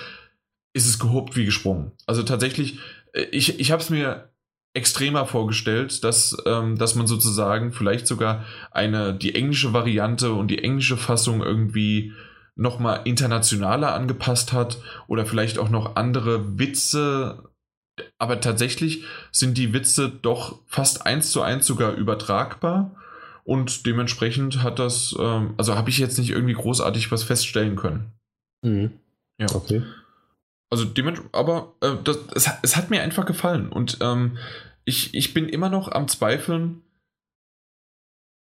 [0.78, 1.92] ist es gehobt wie gesprungen.
[2.06, 2.80] Also tatsächlich,
[3.14, 4.30] äh, ich, ich habe es mir
[4.74, 10.64] extremer vorgestellt, dass, ähm, dass man sozusagen vielleicht sogar eine, die englische Variante und die
[10.64, 12.14] englische Fassung irgendwie
[12.56, 14.78] nochmal internationaler angepasst hat
[15.08, 17.50] oder vielleicht auch noch andere Witze.
[18.20, 22.96] Aber tatsächlich sind die Witze doch fast eins zu eins sogar übertragbar
[23.44, 28.12] und dementsprechend hat das, ähm, also habe ich jetzt nicht irgendwie großartig was feststellen können.
[28.64, 28.92] Mhm.
[29.40, 29.48] Ja.
[29.56, 29.82] Okay.
[30.70, 34.38] Also dementsprechend, aber äh, das, es, es, hat mir einfach gefallen und ähm,
[34.84, 36.82] ich, ich bin immer noch am Zweifeln.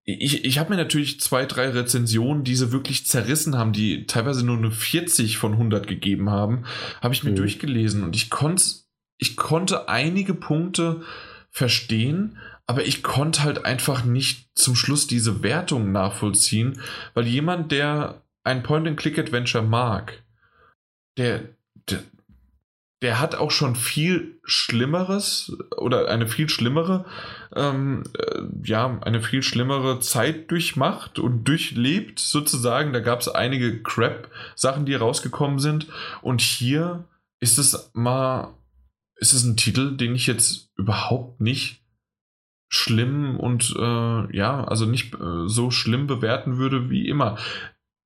[0.04, 4.44] Ich, ich habe mir natürlich zwei, drei Rezensionen, die sie wirklich zerrissen haben, die teilweise
[4.44, 6.64] nur eine 40 von 100 gegeben haben,
[7.00, 7.36] habe ich mir mhm.
[7.36, 8.84] durchgelesen und ich, konnt,
[9.18, 11.02] ich konnte einige Punkte
[11.50, 16.80] verstehen, aber ich konnte halt einfach nicht zum Schluss diese Wertung nachvollziehen,
[17.14, 20.22] weil jemand, der ein Point-and-Click-Adventure mag,
[21.16, 21.56] der,
[21.88, 22.00] der,
[23.02, 27.06] der hat auch schon viel Schlimmeres oder eine viel schlimmere,
[27.54, 32.92] ähm, äh, ja, eine viel schlimmere Zeit durchmacht und durchlebt sozusagen.
[32.92, 35.86] Da gab es einige Crap-Sachen, die rausgekommen sind.
[36.20, 37.04] Und hier
[37.40, 38.54] ist es mal,
[39.16, 41.80] ist es ein Titel, den ich jetzt überhaupt nicht
[42.68, 47.36] schlimm und äh, ja, also nicht äh, so schlimm bewerten würde wie immer.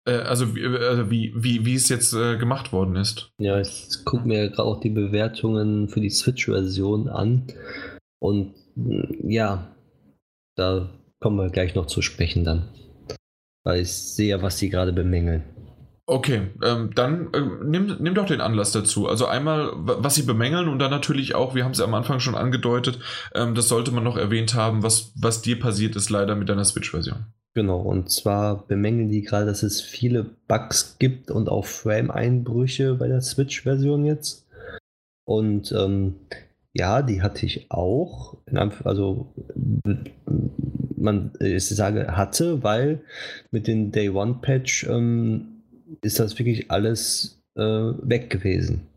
[0.07, 3.31] Äh, also wie, also wie, wie, wie es jetzt äh, gemacht worden ist.
[3.39, 7.47] Ja, ich gucke mir gerade auch die Bewertungen für die Switch-Version an.
[8.21, 9.75] Und mm, ja,
[10.57, 10.91] da
[11.21, 12.69] kommen wir gleich noch zu sprechen dann.
[13.65, 15.45] Weil ich sehe, was sie gerade bemängeln.
[16.07, 19.09] Okay, ähm, dann ähm, nimm, nimm doch den Anlass dazu.
[19.09, 22.21] Also einmal, was sie bemängeln und dann natürlich auch, wir haben es ja am Anfang
[22.21, 22.99] schon angedeutet,
[23.35, 26.67] ähm, das sollte man noch erwähnt haben, was, was dir passiert ist leider mit deiner
[26.67, 27.25] Switch-Version.
[27.57, 33.07] Genau, und zwar bemängeln die gerade, dass es viele Bugs gibt und auch Frame-Einbrüche bei
[33.07, 34.49] der Switch-Version jetzt.
[35.25, 36.17] Und ähm,
[36.73, 38.39] ja, die hatte ich auch.
[38.83, 39.33] Also
[40.97, 43.05] man, ich sage hatte, weil
[43.53, 45.63] mit dem Day One Patch ähm,
[46.03, 48.89] ist das wirklich alles äh, weg gewesen.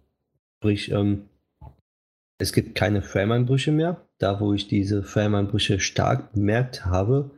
[0.58, 1.30] Sprich, ähm,
[2.40, 4.02] es gibt keine Frame-Einbrüche mehr.
[4.18, 7.30] Da, wo ich diese Frame-Einbrüche stark bemerkt habe,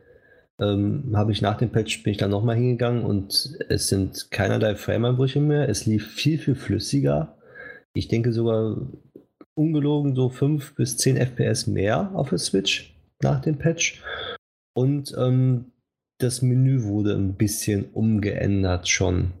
[0.60, 4.74] ähm, habe ich nach dem Patch bin ich dann nochmal hingegangen und es sind keinerlei
[4.74, 5.68] Frame-Einbrüche mehr.
[5.68, 7.36] Es lief viel, viel flüssiger.
[7.94, 8.76] Ich denke sogar
[9.54, 14.02] ungelogen so 5 bis 10 FPS mehr auf der Switch nach dem Patch.
[14.74, 15.72] Und ähm,
[16.18, 19.32] das Menü wurde ein bisschen umgeändert schon.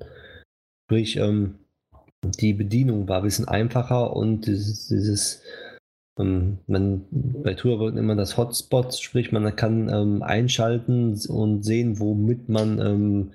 [0.86, 1.56] Sprich, ähm,
[2.24, 5.42] die Bedienung war ein bisschen einfacher und dieses, dieses
[6.24, 12.48] man, bei Tour wird immer das Hotspot, sprich man kann ähm, einschalten und sehen, womit
[12.48, 13.30] man, ähm,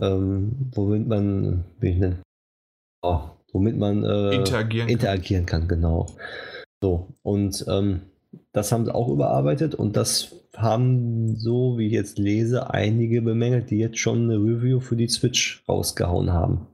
[0.00, 2.18] ähm womit man, wie ich nenne,
[3.02, 3.20] oh,
[3.52, 5.62] womit man äh, interagieren, interagieren kann.
[5.62, 5.68] kann.
[5.68, 6.06] genau.
[6.82, 8.02] So, und ähm,
[8.52, 13.70] das haben sie auch überarbeitet und das haben, so wie ich jetzt lese, einige bemängelt,
[13.70, 16.66] die jetzt schon eine Review für die Switch rausgehauen haben.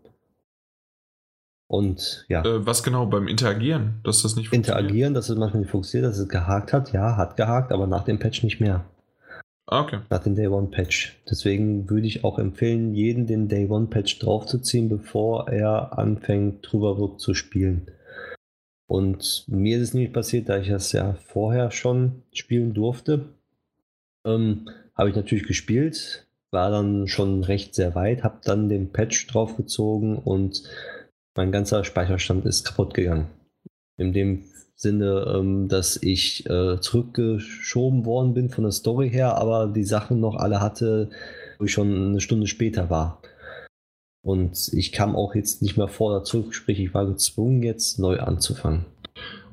[1.72, 2.44] Und ja.
[2.44, 4.00] Äh, was genau beim Interagieren?
[4.04, 4.78] Dass das nicht funktioniert?
[4.78, 6.92] Interagieren, dass es manchmal nicht funktioniert, dass es gehakt hat.
[6.92, 8.84] Ja, hat gehakt, aber nach dem Patch nicht mehr.
[9.64, 10.00] Ah, okay.
[10.10, 11.16] Nach dem Day One Patch.
[11.30, 16.98] Deswegen würde ich auch empfehlen, jeden den Day One Patch draufzuziehen, bevor er anfängt, drüber
[16.98, 17.86] wird zu spielen.
[18.86, 23.30] Und mir ist es nicht passiert, da ich das ja vorher schon spielen durfte.
[24.26, 29.26] Ähm, habe ich natürlich gespielt, war dann schon recht sehr weit, habe dann den Patch
[29.28, 30.64] draufgezogen und
[31.34, 33.28] mein ganzer Speicherstand ist kaputt gegangen.
[33.98, 34.44] In dem
[34.74, 40.20] Sinne, ähm, dass ich äh, zurückgeschoben worden bin von der Story her, aber die Sachen
[40.20, 41.10] noch alle hatte,
[41.58, 43.22] wo ich schon eine Stunde später war.
[44.24, 48.20] Und ich kam auch jetzt nicht mehr vor zurück, sprich, ich war gezwungen, jetzt neu
[48.20, 48.86] anzufangen.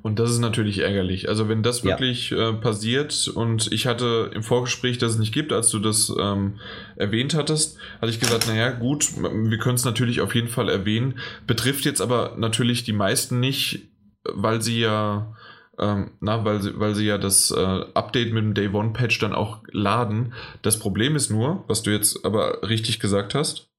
[0.02, 1.28] Und das ist natürlich ärgerlich.
[1.28, 2.50] Also wenn das wirklich ja.
[2.50, 6.56] äh, passiert und ich hatte im Vorgespräch, dass es nicht gibt, als du das ähm,
[6.96, 11.20] erwähnt hattest, hatte ich gesagt, naja gut, wir können es natürlich auf jeden Fall erwähnen,
[11.48, 13.90] betrifft jetzt aber natürlich die meisten nicht,
[14.24, 15.36] weil sie ja,
[15.78, 19.20] ähm, na, weil sie, weil sie ja das äh, Update mit dem Day One Patch
[19.20, 20.34] dann auch laden.
[20.62, 23.70] Das Problem ist nur, was du jetzt aber richtig gesagt hast.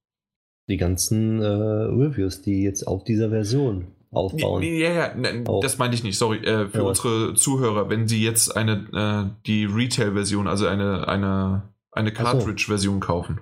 [0.68, 4.62] Die ganzen äh, Reviews, die jetzt auf dieser Version aufbauen.
[4.62, 5.60] Ja, ja, ne, Auch.
[5.60, 6.38] das meinte ich nicht, sorry.
[6.38, 6.84] Äh, für Ja.
[6.84, 11.62] unsere Zuhörer, wenn sie jetzt eine, äh, die Retail-Version, also eine, eine,
[11.92, 12.24] eine Ach so.
[12.24, 13.40] Cartridge-Version kaufen.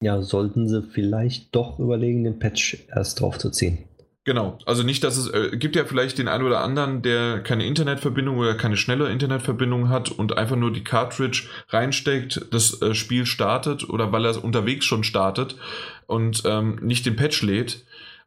[0.00, 3.78] Ja, sollten sie vielleicht doch überlegen, den Patch erst drauf zu ziehen.
[4.26, 7.66] Genau, also nicht, dass es äh, gibt ja vielleicht den einen oder anderen, der keine
[7.66, 13.26] Internetverbindung oder keine schnelle Internetverbindung hat und einfach nur die Cartridge reinsteckt, das äh, Spiel
[13.26, 15.56] startet oder weil er unterwegs schon startet
[16.06, 17.84] und ähm, nicht den Patch lädt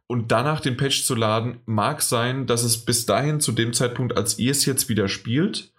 [0.08, 4.16] und danach den Patch zu laden, mag sein, dass es bis dahin zu dem Zeitpunkt,
[4.16, 5.70] als ihr es jetzt wieder spielt,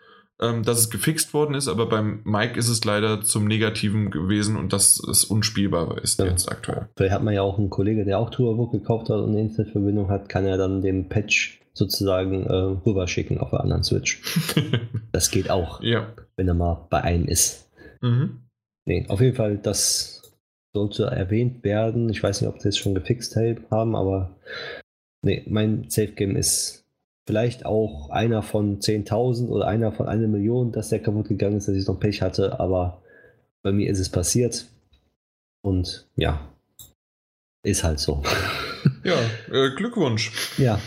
[0.41, 4.55] ähm, dass es gefixt worden ist, aber beim Mike ist es leider zum Negativen gewesen
[4.55, 6.25] und dass es unspielbar ist Ja.
[6.27, 6.87] jetzt aktuell.
[6.95, 10.09] Vielleicht hat man ja auch einen Kollege, der auch Tourbook gekauft hat und eine Internetverbindung
[10.09, 14.21] hat, kann er dann den Patch sozusagen äh, rüberschicken auf der anderen Switch.
[15.11, 16.07] Das geht auch, ja.
[16.37, 17.67] wenn er mal bei einem ist.
[18.01, 18.41] Mhm.
[18.85, 20.18] Nee, auf jeden Fall, das
[20.73, 22.09] sollte erwähnt werden.
[22.09, 23.35] Ich weiß nicht, ob sie es schon gefixt
[23.71, 24.35] haben, aber
[25.23, 26.85] nee, mein Safe Game ist
[27.27, 31.67] vielleicht auch einer von 10.000 oder einer von einer Million, dass der kaputt gegangen ist,
[31.67, 33.01] dass ich noch Pech hatte, aber
[33.61, 34.65] bei mir ist es passiert.
[35.61, 36.39] Und ja,
[37.63, 38.23] ist halt so.
[39.03, 39.15] Ja,
[39.51, 40.31] äh, Glückwunsch.
[40.57, 40.79] ja,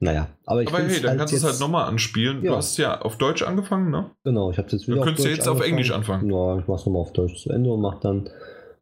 [0.00, 2.40] naja, aber ich Aber hey, dann kannst du es halt nochmal anspielen.
[2.40, 2.56] Du Ja.
[2.56, 4.10] hast ja auf Deutsch angefangen, ne?
[4.24, 5.70] Genau, ich habe jetzt Du wieder könntest ja jetzt auf angefangen.
[5.72, 6.28] Englisch anfangen.
[6.30, 8.28] Ja, ich mach's nochmal auf Deutsch zu Ende und mach dann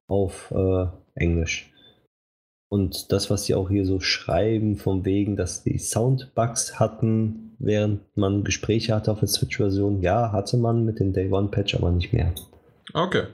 [0.06, 1.70] auf äh, Englisch.
[2.68, 8.00] Und das, was sie auch hier so schreiben, von wegen, dass die Soundbugs hatten, während
[8.16, 11.92] man Gespräche hatte auf der Switch-Version, ja, hatte man mit dem Day One Patch, aber
[11.92, 12.34] nicht mehr.
[12.92, 13.24] Okay.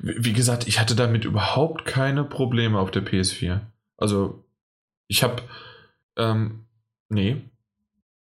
[0.00, 3.60] Wie wie gesagt, ich hatte damit überhaupt keine Probleme auf der PS4.
[3.98, 4.42] Also,
[5.08, 5.42] ich habe.
[6.16, 6.64] Ähm,
[7.10, 7.42] nee.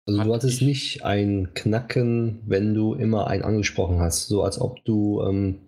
[0.07, 4.43] Also Hat du hattest ich- nicht ein Knacken, wenn du immer einen angesprochen hast, so
[4.43, 5.61] als ob du ähm,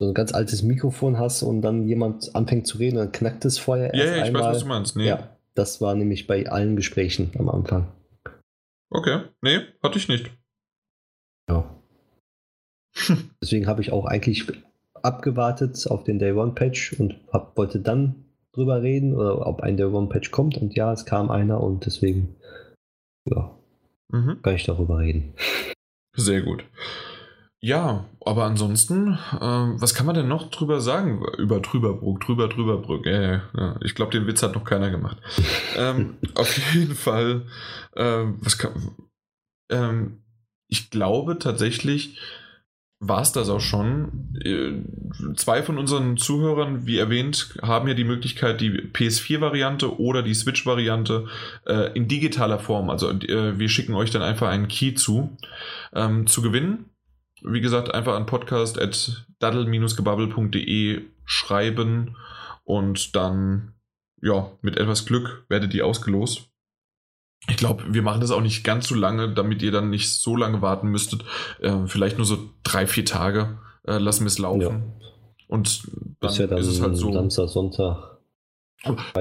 [0.00, 3.58] so ein ganz altes Mikrofon hast und dann jemand anfängt zu reden, dann knackt es
[3.58, 4.42] vorher Ja, erst ja, ich einmal.
[4.42, 4.96] weiß, was du meinst.
[4.96, 5.06] Nee.
[5.08, 7.92] Ja, das war nämlich bei allen Gesprächen am Anfang.
[8.90, 9.24] Okay.
[9.42, 10.30] Nee, hatte ich nicht.
[11.48, 11.68] Ja.
[13.42, 14.46] Deswegen habe ich auch eigentlich
[15.02, 19.76] abgewartet auf den Day One Patch und hab, wollte dann drüber reden oder ob ein
[19.76, 22.36] Day One Patch kommt und ja, es kam einer und deswegen
[23.28, 23.54] ja,
[24.12, 24.42] Mhm.
[24.42, 25.34] kann ich darüber reden.
[26.16, 26.64] Sehr gut.
[27.62, 31.22] Ja, aber ansonsten, ähm, was kann man denn noch drüber sagen?
[31.36, 33.04] Über Trüberbruck, drüber, drüberbrück.
[33.06, 35.18] Äh, ja, ich glaube, den Witz hat noch keiner gemacht.
[35.76, 37.42] ähm, auf jeden Fall,
[37.96, 38.92] ähm, was kann,
[39.70, 40.22] ähm,
[40.68, 42.18] ich glaube tatsächlich,
[42.98, 44.34] war es das auch schon.
[44.42, 50.34] Äh, Zwei von unseren Zuhörern, wie erwähnt, haben ja die Möglichkeit, die PS4-Variante oder die
[50.34, 51.26] Switch-Variante
[51.66, 55.36] äh, in digitaler Form, also äh, wir schicken euch dann einfach einen Key zu,
[55.94, 56.86] ähm, zu gewinnen.
[57.42, 62.16] Wie gesagt, einfach an podcast.daddel-gebabbel.de schreiben
[62.64, 63.74] und dann,
[64.22, 66.46] ja, mit etwas Glück werdet ihr ausgelost.
[67.48, 70.36] Ich glaube, wir machen das auch nicht ganz so lange, damit ihr dann nicht so
[70.36, 71.24] lange warten müsstet.
[71.60, 74.60] Äh, vielleicht nur so drei, vier Tage äh, lassen wir es laufen.
[74.60, 74.82] Ja.
[75.48, 75.82] Und
[76.20, 77.12] dann, ist ja dann ist es halt so.
[77.12, 78.18] Samstag, Sonntag.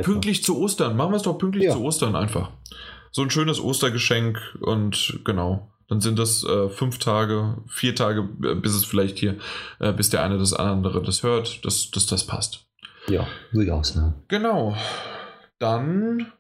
[0.04, 0.96] Pünktlich zu Ostern.
[0.98, 1.74] Machen wir es doch pünktlich Ja.
[1.74, 2.52] zu Ostern einfach.
[3.12, 5.72] So ein schönes Ostergeschenk und genau.
[5.90, 9.38] Dann sind das äh, fünf Tage, vier Tage, äh, bis es vielleicht hier,
[9.80, 12.68] äh, bis der eine das andere das hört, dass, dass das passt.
[13.08, 13.96] Ja, durchaus.
[13.96, 14.14] Ja.
[14.28, 14.76] Genau.
[15.58, 16.32] Dann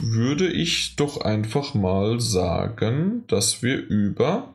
[0.00, 4.54] würde ich doch einfach mal sagen, dass wir über.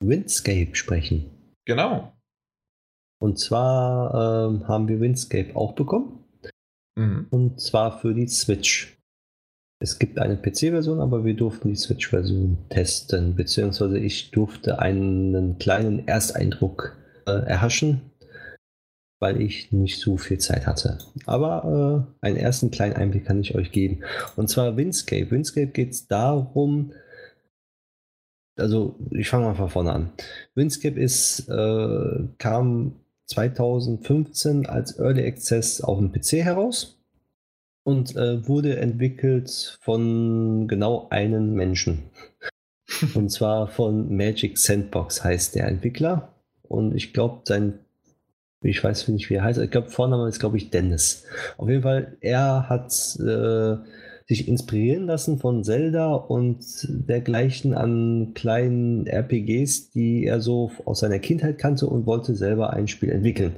[0.00, 1.54] Windscape sprechen.
[1.64, 2.12] Genau.
[3.20, 6.24] Und zwar ähm, haben wir Windscape auch bekommen.
[6.96, 7.26] Mhm.
[7.30, 8.97] Und zwar für die Switch.
[9.80, 16.08] Es gibt eine PC-Version, aber wir durften die Switch-Version testen, beziehungsweise ich durfte einen kleinen
[16.08, 16.96] Ersteindruck
[17.26, 18.10] äh, erhaschen,
[19.20, 20.98] weil ich nicht so viel Zeit hatte.
[21.26, 24.02] Aber äh, einen ersten kleinen Einblick kann ich euch geben.
[24.34, 25.30] Und zwar Windscape.
[25.30, 26.92] Windscape geht es darum,
[28.56, 30.12] also ich fange mal von vorne an.
[30.56, 32.96] Windscape ist, äh, kam
[33.26, 36.97] 2015 als Early Access auf dem PC heraus
[37.88, 42.10] und äh, wurde entwickelt von genau einem Menschen.
[43.14, 46.34] und zwar von Magic Sandbox heißt der Entwickler.
[46.60, 47.78] Und ich glaube, sein,
[48.60, 51.24] ich weiß nicht, wie er heißt, ich glaube, Vorname ist, glaube ich, Dennis.
[51.56, 53.76] Auf jeden Fall, er hat äh,
[54.26, 61.20] sich inspirieren lassen von Zelda und dergleichen an kleinen RPGs, die er so aus seiner
[61.20, 63.56] Kindheit kannte und wollte selber ein Spiel entwickeln.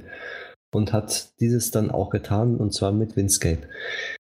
[0.73, 3.67] Und hat dieses dann auch getan, und zwar mit Windscape.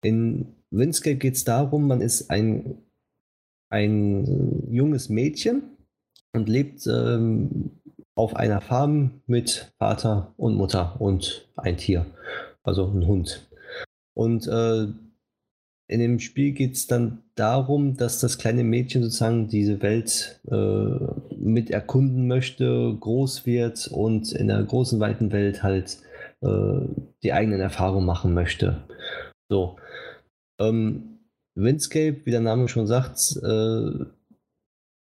[0.02, 2.78] In Windscape geht es darum, man ist ein,
[3.70, 5.62] ein junges Mädchen
[6.32, 7.70] und lebt ähm,
[8.14, 12.06] auf einer Farm mit Vater und Mutter und ein Tier,
[12.62, 13.48] also ein Hund.
[14.14, 14.88] Und äh,
[15.90, 21.34] in dem Spiel geht es dann darum, dass das kleine Mädchen sozusagen diese Welt äh,
[21.34, 25.98] mit erkunden möchte, groß wird und in der großen, weiten Welt halt
[26.42, 26.80] äh,
[27.22, 28.82] die eigenen Erfahrungen machen möchte.
[29.48, 29.76] So.
[30.60, 31.18] Ähm,
[31.54, 34.04] Windscape, wie der Name schon sagt, äh,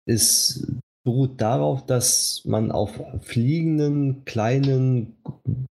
[0.06, 0.68] ist,
[1.04, 5.18] beruht darauf, dass man auf fliegenden, kleinen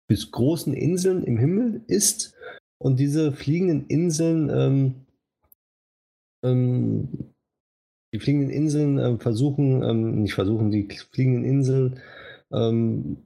[0.08, 2.34] bis großen Inseln im Himmel ist.
[2.78, 4.94] Und diese fliegenden Inseln, ähm,
[6.44, 7.32] ähm,
[8.12, 12.00] die fliegenden Inseln äh, versuchen, ähm, nicht versuchen, die fliegenden Inseln,
[12.52, 13.16] ähm,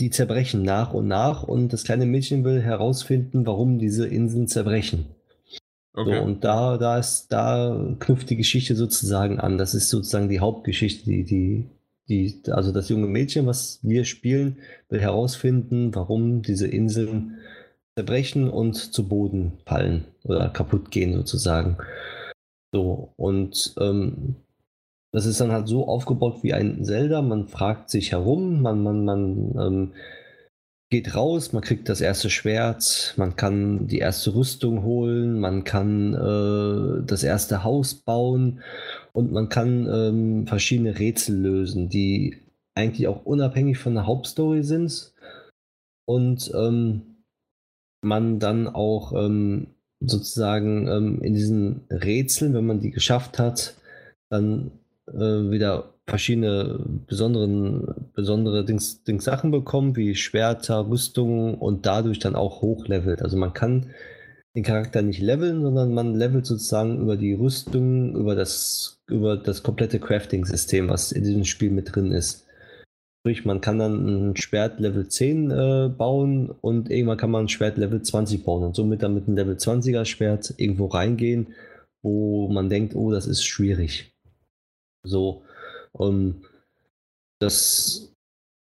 [0.00, 5.06] die zerbrechen nach und nach und das kleine Mädchen will herausfinden, warum diese Inseln zerbrechen.
[5.92, 6.18] Okay.
[6.18, 9.58] So, und da, da ist, da knüpft die Geschichte sozusagen an.
[9.58, 11.66] Das ist sozusagen die Hauptgeschichte, die, die,
[12.08, 14.58] die, also das junge Mädchen, was wir spielen,
[14.88, 17.38] will herausfinden, warum diese Inseln
[17.96, 21.76] zerbrechen und zu Boden fallen oder kaputt gehen sozusagen.
[22.72, 24.36] So, und ähm,
[25.12, 27.22] das ist dann halt so aufgebaut wie ein Zelda.
[27.22, 29.92] Man fragt sich herum, man, man, man ähm,
[30.90, 36.14] geht raus, man kriegt das erste Schwert, man kann die erste Rüstung holen, man kann
[36.14, 38.60] äh, das erste Haus bauen
[39.12, 42.38] und man kann ähm, verschiedene Rätsel lösen, die
[42.74, 45.12] eigentlich auch unabhängig von der Hauptstory sind.
[46.06, 47.24] Und ähm,
[48.02, 49.68] man dann auch ähm,
[50.00, 53.76] sozusagen ähm, in diesen Rätseln, wenn man die geschafft hat,
[54.30, 54.72] dann
[55.14, 62.34] äh, wieder verschiedene besonderen, besondere Dings, Dings Sachen bekommen, wie Schwerter, Rüstungen und dadurch dann
[62.34, 63.22] auch hochlevelt.
[63.22, 63.90] Also man kann
[64.56, 69.62] den Charakter nicht leveln, sondern man levelt sozusagen über die Rüstung, über das, über das
[69.62, 72.46] komplette Crafting-System, was in diesem Spiel mit drin ist.
[73.20, 77.48] Sprich, man kann dann ein Schwert Level 10 äh, bauen und irgendwann kann man ein
[77.48, 81.48] Schwert Level 20 bauen und somit dann mit einem Level 20er Schwert irgendwo reingehen,
[82.02, 84.09] wo man denkt, oh, das ist schwierig.
[85.02, 85.42] So,
[85.92, 86.42] und
[87.38, 88.12] das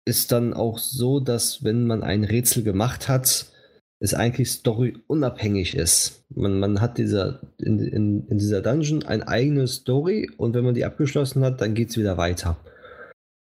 [0.05, 3.51] ist dann auch so, dass wenn man ein Rätsel gemacht hat,
[3.99, 6.23] es eigentlich Story unabhängig ist.
[6.29, 10.73] Man, man hat dieser, in, in, in dieser Dungeon eine eigene Story und wenn man
[10.73, 12.57] die abgeschlossen hat, dann geht es wieder weiter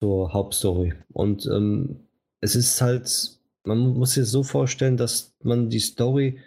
[0.01, 0.95] zur Hauptstory.
[1.12, 2.01] Und ähm,
[2.40, 6.39] es ist halt, man muss sich so vorstellen, dass man die Story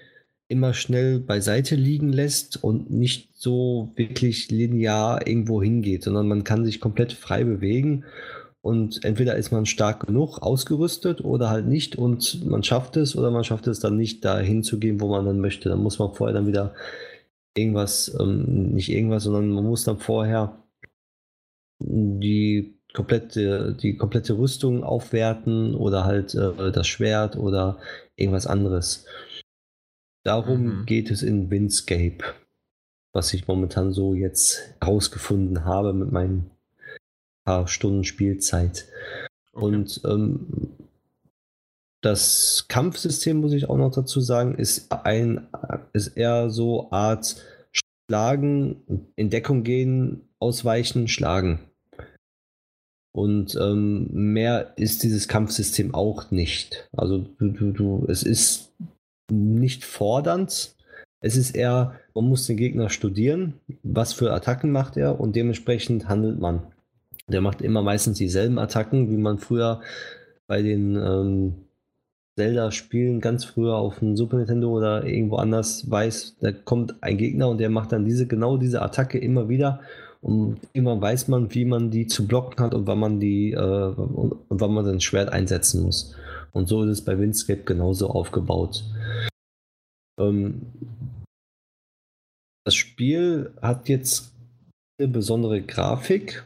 [0.51, 6.65] immer schnell beiseite liegen lässt und nicht so wirklich linear irgendwo hingeht, sondern man kann
[6.65, 8.03] sich komplett frei bewegen
[8.61, 13.31] und entweder ist man stark genug ausgerüstet oder halt nicht und man schafft es oder
[13.31, 15.69] man schafft es dann nicht dahin zu gehen, wo man dann möchte.
[15.69, 16.75] Dann muss man vorher dann wieder
[17.55, 20.63] irgendwas, ähm, nicht irgendwas, sondern man muss dann vorher
[21.79, 27.79] die komplette, die komplette Rüstung aufwerten oder halt äh, das Schwert oder
[28.15, 29.05] irgendwas anderes.
[30.23, 30.85] Darum mhm.
[30.85, 32.23] geht es in Windscape,
[33.13, 36.51] was ich momentan so jetzt herausgefunden habe mit meinen
[37.43, 38.85] paar Stunden Spielzeit.
[39.53, 39.65] Okay.
[39.65, 40.71] Und ähm,
[42.01, 45.47] das Kampfsystem, muss ich auch noch dazu sagen, ist ein
[45.93, 51.59] ist eher so Art Schlagen, in Deckung gehen, ausweichen, schlagen.
[53.13, 56.89] Und ähm, mehr ist dieses Kampfsystem auch nicht.
[56.93, 58.71] Also du, du, du, es ist
[59.31, 60.75] nicht fordernd.
[61.21, 63.53] Es ist eher, man muss den Gegner studieren,
[63.83, 66.63] was für Attacken macht er und dementsprechend handelt man.
[67.27, 69.81] Der macht immer meistens dieselben Attacken, wie man früher
[70.47, 71.53] bei den ähm,
[72.37, 77.49] Zelda-Spielen ganz früher auf dem Super Nintendo oder irgendwo anders weiß, da kommt ein Gegner
[77.49, 79.81] und der macht dann diese genau diese Attacke immer wieder
[80.21, 83.57] und immer weiß man, wie man die zu blocken hat und wann man die äh,
[83.57, 86.15] und, und wann man sein Schwert einsetzen muss.
[86.53, 88.83] Und so ist es bei Windscape genauso aufgebaut.
[90.19, 90.67] Ähm,
[92.65, 94.33] das Spiel hat jetzt
[94.99, 96.43] eine besondere Grafik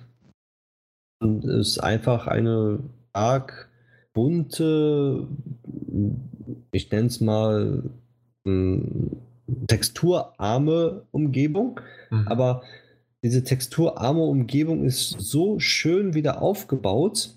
[1.22, 2.80] und ist einfach eine
[3.14, 3.70] arg
[4.14, 5.28] bunte,
[6.72, 7.84] ich nenne es mal
[8.48, 9.18] hm,
[9.68, 12.28] texturarme Umgebung, mhm.
[12.28, 12.64] aber
[13.24, 17.35] diese texturarme Umgebung ist so schön wieder aufgebaut,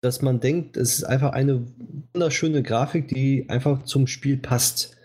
[0.00, 1.66] dass man denkt, es ist einfach eine
[2.12, 4.96] wunderschöne Grafik, die einfach zum Spiel passt.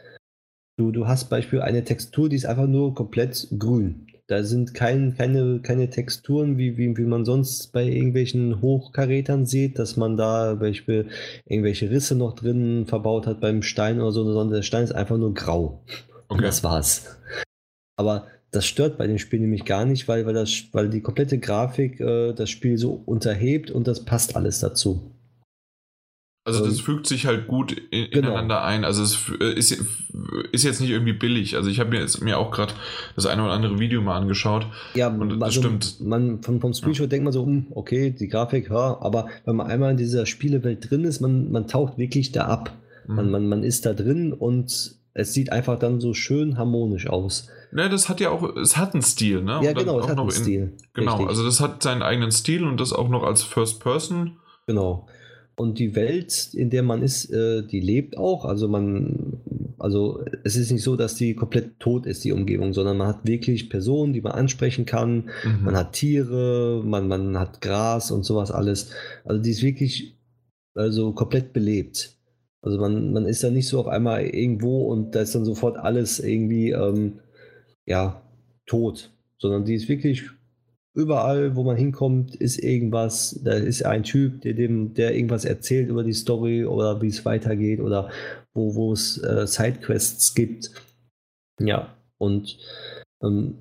[0.78, 4.08] Du, du hast beispielsweise eine Textur, die ist einfach nur komplett grün.
[4.28, 9.78] Da sind kein, keine, keine Texturen, wie, wie, wie man sonst bei irgendwelchen Hochkarätern sieht,
[9.78, 11.10] dass man da Beispiel
[11.46, 15.18] irgendwelche Risse noch drin verbaut hat beim Stein oder so, sondern der Stein ist einfach
[15.18, 15.84] nur grau.
[16.30, 16.38] Okay.
[16.38, 17.18] Und das war's.
[17.98, 21.40] Aber das stört bei dem Spiel nämlich gar nicht, weil, weil, das, weil die komplette
[21.40, 25.12] Grafik äh, das Spiel so unterhebt und das passt alles dazu.
[26.46, 28.28] Also das fügt sich halt gut in, genau.
[28.28, 28.84] ineinander ein.
[28.84, 29.82] Also es äh, ist,
[30.52, 31.56] ist jetzt nicht irgendwie billig.
[31.56, 32.74] Also ich habe mir jetzt mir auch gerade
[33.16, 34.68] das eine oder andere Video mal angeschaut.
[34.94, 36.02] Ja, und das also stimmt.
[36.02, 37.10] Man, vom, vom Screenshot ja.
[37.10, 40.90] denkt man so, um, okay, die Grafik, ja, aber wenn man einmal in dieser Spielewelt
[40.92, 42.74] drin ist, man, man taucht wirklich da ab.
[43.08, 43.16] Mhm.
[43.16, 47.48] Man, man, man ist da drin und es sieht einfach dann so schön harmonisch aus.
[47.72, 49.60] Ne, das hat ja auch, es hat einen Stil, ne?
[49.64, 50.74] Ja, genau, es hat einen in, Stil.
[50.94, 51.30] Genau, Richtig.
[51.30, 54.38] also das hat seinen eigenen Stil und das auch noch als First Person.
[54.68, 55.08] Genau.
[55.56, 58.46] Und die Welt, in der man ist, äh, die lebt auch.
[58.46, 59.42] Also man,
[59.78, 63.28] also es ist nicht so, dass die komplett tot ist, die Umgebung, sondern man hat
[63.28, 65.30] wirklich Personen, die man ansprechen kann.
[65.44, 65.64] Mhm.
[65.64, 68.92] Man hat Tiere, man, man hat Gras und sowas alles.
[69.26, 70.18] Also die ist wirklich
[70.76, 72.13] also komplett belebt.
[72.64, 75.78] Also man, man ist da nicht so auf einmal irgendwo und da ist dann sofort
[75.78, 77.20] alles irgendwie ähm,
[77.86, 78.24] ja
[78.66, 80.30] tot, sondern die ist wirklich
[80.96, 85.90] Überall, wo man hinkommt, ist irgendwas, da ist ein Typ, der, dem, der irgendwas erzählt
[85.90, 88.12] über die Story oder wie es weitergeht oder
[88.54, 90.70] wo, wo es äh, Sidequests gibt.
[91.60, 92.60] Ja, und
[93.24, 93.56] ähm,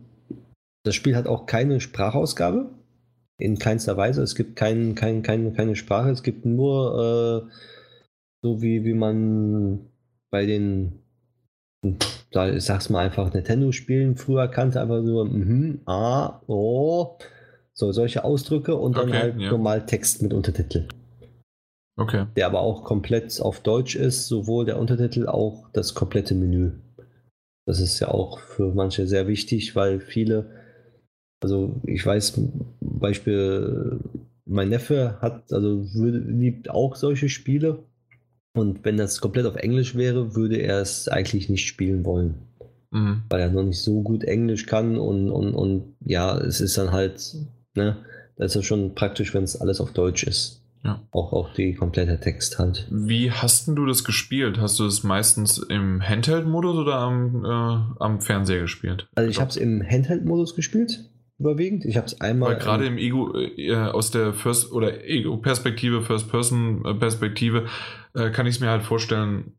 [0.85, 2.69] das Spiel hat auch keine Sprachausgabe.
[3.39, 4.23] In keinster Weise.
[4.23, 6.11] Es gibt kein, kein, kein, keine Sprache.
[6.11, 7.53] Es gibt nur äh,
[8.43, 9.87] so wie, wie man
[10.31, 11.03] bei den
[12.31, 17.19] da ich sag's mal einfach Nintendo-Spielen früher kannte, einfach nur mhm, ah, oh,
[17.75, 19.51] so solche Ausdrücke und dann okay, halt ja.
[19.51, 20.89] normal Text mit Untertitel.
[21.97, 22.27] Okay.
[22.37, 26.73] Der aber auch komplett auf Deutsch ist, sowohl der Untertitel auch das komplette Menü.
[27.67, 30.51] Das ist ja auch für manche sehr wichtig, weil viele,
[31.43, 32.41] also ich weiß,
[32.81, 34.01] Beispiel,
[34.47, 37.85] mein Neffe hat, also liebt auch solche Spiele
[38.55, 42.35] und wenn das komplett auf Englisch wäre, würde er es eigentlich nicht spielen wollen.
[42.91, 43.23] Mhm.
[43.29, 46.93] Weil er noch nicht so gut Englisch kann und, und, und ja, es ist dann
[46.93, 47.35] halt,
[47.75, 47.97] ne,
[48.37, 50.61] da ist schon praktisch, wenn es alles auf Deutsch ist.
[50.85, 51.01] Ja.
[51.13, 52.89] Auch, auch die komplette Text halt.
[52.91, 54.59] Wie hast du das gespielt?
[54.59, 59.07] Hast du es meistens im Handheld-Modus oder am, äh, am Fernseher gespielt?
[59.15, 61.09] Also ich habe es im Handheld-Modus gespielt
[61.43, 61.85] überwiegend.
[61.85, 62.51] Ich habe es einmal.
[62.51, 67.67] Weil gerade im Ego, äh, aus der First oder Ego-Perspektive, First-Person-Perspektive,
[68.15, 69.59] äh, kann ich es mir halt vorstellen,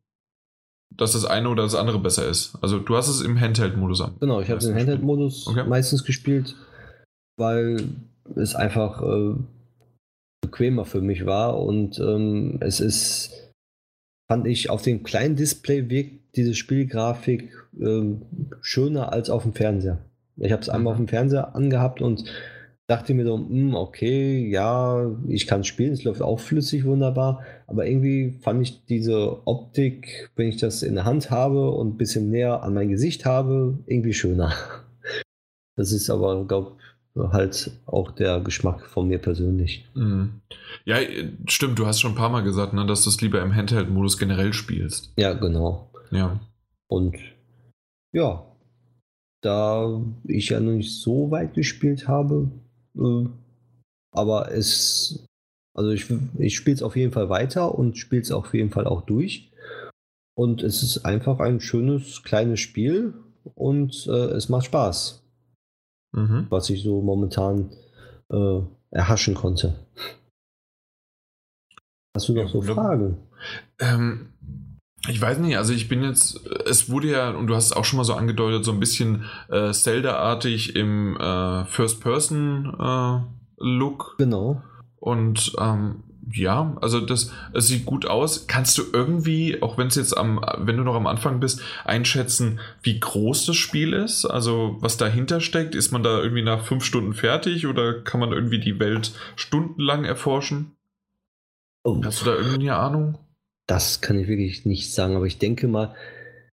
[0.96, 2.58] dass das eine oder das andere besser ist.
[2.62, 4.16] Also du hast es im Handheld-Modus an.
[4.20, 5.64] Genau, ich habe es im Handheld-Modus okay.
[5.68, 6.56] meistens gespielt,
[7.38, 7.84] weil
[8.36, 9.36] es einfach äh,
[10.42, 13.52] bequemer für mich war und ähm, es ist,
[14.30, 18.16] fand ich, auf dem kleinen Display wirkt diese Spielgrafik äh,
[18.62, 20.00] schöner als auf dem Fernseher.
[20.38, 22.26] Ich habe es einmal auf dem Fernseher angehabt und
[22.88, 27.88] dachte mir so, hm, okay, ja, ich kann spielen, es läuft auch flüssig wunderbar, aber
[27.88, 32.30] irgendwie fand ich diese Optik, wenn ich das in der Hand habe und ein bisschen
[32.30, 34.54] näher an mein Gesicht habe, irgendwie schöner.
[35.76, 36.78] Das ist aber, glaube
[37.16, 39.88] halt auch der Geschmack von mir persönlich.
[39.94, 40.42] Mhm.
[40.86, 40.98] Ja,
[41.48, 44.18] stimmt, du hast schon ein paar Mal gesagt, ne, dass du es lieber im Handheld-Modus
[44.18, 45.14] generell spielst.
[45.18, 45.92] Ja, genau.
[46.12, 46.40] Ja.
[46.88, 47.18] Und
[48.12, 48.46] ja,
[49.42, 52.63] da ich ja noch nicht so weit gespielt habe, äh,
[54.12, 55.26] aber es,
[55.76, 58.86] also ich, ich spiele es auf jeden Fall weiter und spiele es auf jeden Fall
[58.86, 59.52] auch durch.
[60.36, 63.14] Und es ist einfach ein schönes kleines Spiel
[63.56, 65.24] und äh, es macht Spaß.
[66.16, 66.48] Mhm.
[66.50, 67.72] Was ich so momentan
[68.32, 68.62] äh,
[68.92, 69.76] erhaschen konnte.
[72.16, 73.18] Hast du noch ja, so Fragen?
[73.80, 74.33] Ähm,
[75.10, 77.84] ich weiß nicht, also ich bin jetzt, es wurde ja, und du hast es auch
[77.84, 84.16] schon mal so angedeutet, so ein bisschen äh, Zelda-artig im äh, First-Person-Look.
[84.18, 84.62] Äh, genau.
[84.96, 88.48] Und ähm, ja, also das es sieht gut aus.
[88.48, 92.62] Kannst du irgendwie, auch wenn es jetzt am, wenn du noch am Anfang bist, einschätzen,
[92.82, 94.26] wie groß das Spiel ist?
[94.26, 95.76] Also was dahinter steckt?
[95.76, 100.06] Ist man da irgendwie nach fünf Stunden fertig oder kann man irgendwie die Welt stundenlang
[100.06, 100.78] erforschen?
[101.84, 102.02] Oh.
[102.06, 103.18] Hast du da irgendwie eine Ahnung?
[103.68, 105.96] Das kann ich wirklich nicht sagen, aber ich denke mal,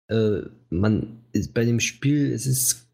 [0.08, 0.40] äh,
[0.70, 2.86] man ist bei dem Spiel, es ist,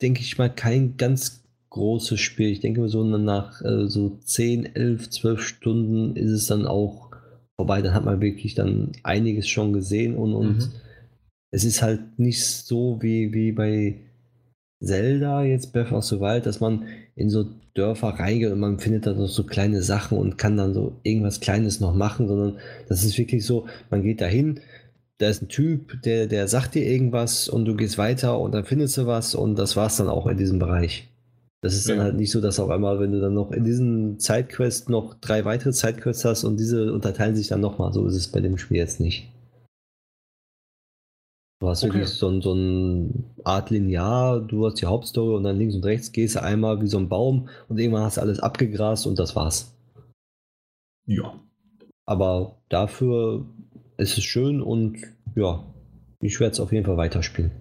[0.00, 2.50] denke ich mal, kein ganz großes Spiel.
[2.50, 7.10] Ich denke mal, so nach äh, so 10, 11, 12 Stunden ist es dann auch
[7.56, 7.82] vorbei.
[7.82, 10.72] Dann hat man wirklich dann einiges schon gesehen und, und mhm.
[11.50, 14.00] es ist halt nicht so wie, wie bei
[14.82, 16.86] Zelda, jetzt Breath of the Wild, dass man
[17.16, 20.74] in so Dörfer reingeht und man findet da noch so kleine Sachen und kann dann
[20.74, 22.58] so irgendwas Kleines noch machen, sondern
[22.88, 24.60] das ist wirklich so, man geht da hin,
[25.18, 28.64] da ist ein Typ, der, der sagt dir irgendwas und du gehst weiter und dann
[28.64, 31.08] findest du was und das war es dann auch in diesem Bereich.
[31.64, 34.18] Das ist dann halt nicht so, dass auf einmal, wenn du dann noch in diesen
[34.18, 37.90] Zeitquest noch drei weitere Zeitquests hast und diese unterteilen sich dann nochmal.
[37.94, 39.32] So ist es bei dem Spiel jetzt nicht.
[41.64, 41.94] Du hast okay.
[41.94, 43.08] wirklich so, ein, so eine
[43.42, 46.88] Art Linear, du hast die Hauptstory und dann links und rechts gehst du einmal wie
[46.88, 49.74] so ein Baum und irgendwann hast du alles abgegrast und das war's.
[51.06, 51.40] Ja.
[52.04, 53.46] Aber dafür
[53.96, 54.98] ist es schön und
[55.36, 55.64] ja,
[56.20, 57.52] ich werde es auf jeden Fall weiterspielen.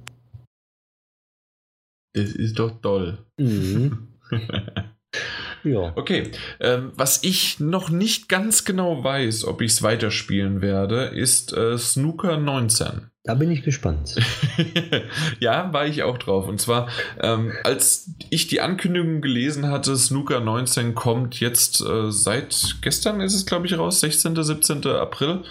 [2.11, 3.19] Das ist doch toll.
[3.37, 4.09] Mhm.
[5.63, 5.93] ja.
[5.95, 6.29] Okay.
[6.59, 11.77] Ähm, was ich noch nicht ganz genau weiß, ob ich es weiterspielen werde, ist äh,
[11.77, 13.12] Snooker 19.
[13.25, 14.15] Da bin ich gespannt.
[15.39, 16.45] ja, war ich auch drauf.
[16.49, 16.89] Und zwar,
[17.21, 23.33] ähm, als ich die Ankündigung gelesen hatte, Snooker 19 kommt jetzt äh, seit gestern ist
[23.33, 24.85] es, glaube ich, raus, 16., 17.
[24.87, 25.43] April.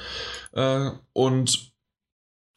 [0.53, 1.73] Äh, und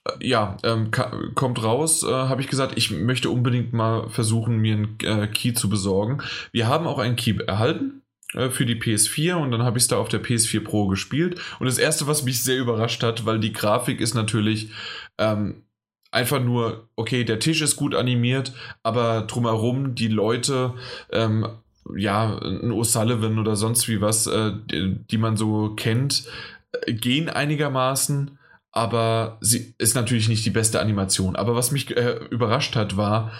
[0.05, 4.75] äh, ja, ähm, kommt raus, äh, habe ich gesagt, ich möchte unbedingt mal versuchen, mir
[4.75, 6.21] einen äh, Key zu besorgen.
[6.51, 8.01] Wir haben auch einen Key erhalten
[8.33, 11.39] äh, für die PS4 und dann habe ich es da auf der PS4 Pro gespielt.
[11.59, 14.71] Und das erste, was mich sehr überrascht hat, weil die Grafik ist natürlich
[15.17, 15.63] ähm,
[16.11, 20.73] einfach nur, okay, der Tisch ist gut animiert, aber drumherum die Leute,
[21.11, 21.47] ähm,
[21.95, 26.25] ja, ein O'Sullivan oder sonst wie was, äh, die, die, man so kennt,
[26.71, 28.39] äh, gehen einigermaßen,
[28.71, 31.35] aber sie ist natürlich nicht die beste Animation.
[31.35, 33.31] Aber was mich äh, überrascht hat, war,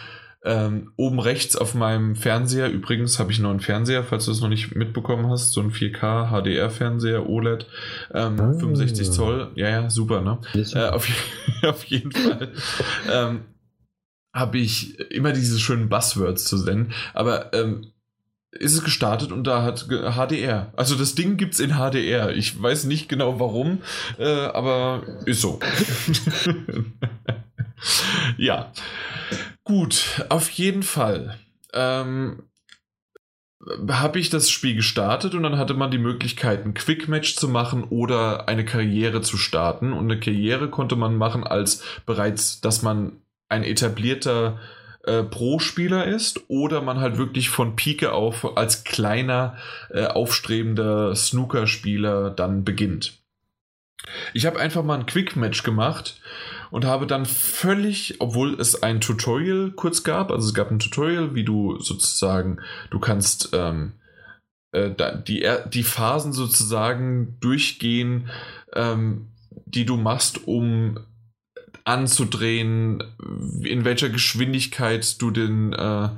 [0.46, 4.42] ähm, oben rechts auf meinem Fernseher, übrigens habe ich noch einen Fernseher, falls du es
[4.42, 7.66] noch nicht mitbekommen hast, so ein 4K HDR-Fernseher, OLED,
[8.14, 8.60] ähm, oh.
[8.60, 10.40] 65 Zoll, ja, ja, super, ne?
[10.54, 11.08] Äh, auf,
[11.64, 12.52] auf, jeden Fall.
[13.12, 13.42] ähm,
[14.34, 17.88] habe ich immer diese schönen Buzzwords zu senden, aber ähm,
[18.52, 20.72] ist es gestartet und da hat HDR.
[20.76, 22.34] Also das Ding gibt es in HDR.
[22.36, 23.82] Ich weiß nicht genau warum,
[24.18, 25.60] äh, aber ist so.
[28.38, 28.72] ja.
[29.66, 31.40] Gut, auf jeden Fall.
[31.74, 32.44] Ähm,
[33.90, 37.84] habe ich das Spiel gestartet und dann hatte man die Möglichkeit, ein Quick-Match zu machen
[37.86, 39.92] oder eine Karriere zu starten.
[39.92, 43.14] Und eine Karriere konnte man machen als bereits, dass man
[43.50, 44.60] ein etablierter
[45.04, 49.58] äh, Pro-Spieler ist oder man halt wirklich von Pike auf als kleiner,
[49.90, 53.25] äh, aufstrebender Snooker-Spieler dann beginnt.
[54.34, 56.22] Ich habe einfach mal ein Quick-Match gemacht
[56.72, 61.36] und habe dann völlig, obwohl es ein Tutorial kurz gab, also es gab ein Tutorial,
[61.36, 62.60] wie du sozusagen,
[62.90, 63.94] du kannst ähm,
[64.72, 64.92] äh,
[65.28, 68.30] die, die Phasen sozusagen durchgehen,
[68.74, 69.30] ähm,
[69.66, 71.00] die du machst, um
[71.86, 73.04] anzudrehen,
[73.62, 76.10] in welcher Geschwindigkeit du den äh,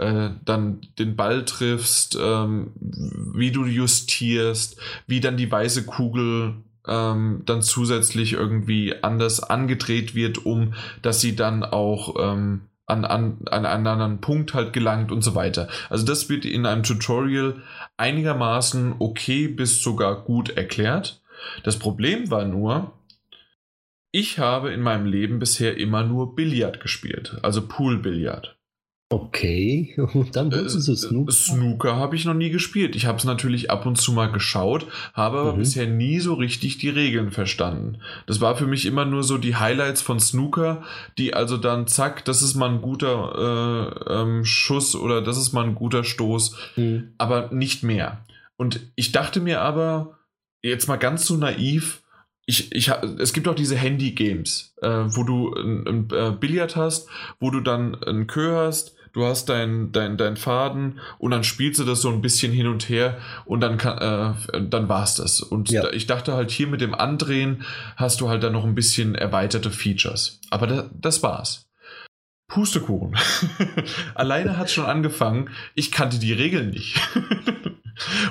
[0.00, 6.54] äh, dann den Ball triffst, ähm, wie du justierst, wie dann die weiße Kugel
[6.90, 13.38] ähm, dann zusätzlich irgendwie anders angedreht wird, um dass sie dann auch ähm, an, an,
[13.50, 15.68] an einen anderen Punkt halt gelangt und so weiter.
[15.88, 17.62] Also das wird in einem Tutorial
[17.96, 21.22] einigermaßen okay bis sogar gut erklärt.
[21.62, 22.92] Das Problem war nur,
[24.10, 28.59] ich habe in meinem Leben bisher immer nur Billard gespielt, also Pool-Billard.
[29.12, 31.32] Okay, und dann wusstest du Snooker?
[31.32, 32.94] Snooker habe ich noch nie gespielt.
[32.94, 35.58] Ich habe es natürlich ab und zu mal geschaut, habe aber mhm.
[35.58, 37.98] bisher nie so richtig die Regeln verstanden.
[38.26, 40.84] Das war für mich immer nur so die Highlights von Snooker,
[41.18, 45.52] die also dann zack, das ist mal ein guter äh, ähm, Schuss oder das ist
[45.52, 47.12] mal ein guter Stoß, mhm.
[47.18, 48.24] aber nicht mehr.
[48.56, 50.18] Und ich dachte mir aber,
[50.62, 52.02] jetzt mal ganz so naiv,
[52.46, 57.08] ich, ich, es gibt auch diese Handy-Games, äh, wo du ein, ein, äh, Billard hast,
[57.40, 61.80] wo du dann ein Kö hast, du hast deinen dein, dein Faden und dann spielst
[61.80, 65.14] du das so ein bisschen hin und her und dann, kann, äh, dann war es
[65.14, 65.40] das.
[65.40, 65.90] Und ja.
[65.90, 67.64] ich dachte halt, hier mit dem Andrehen
[67.96, 70.40] hast du halt dann noch ein bisschen erweiterte Features.
[70.50, 71.66] Aber da, das war's.
[72.48, 73.16] Pustekuchen.
[74.14, 77.00] Alleine hat schon angefangen, ich kannte die Regeln nicht.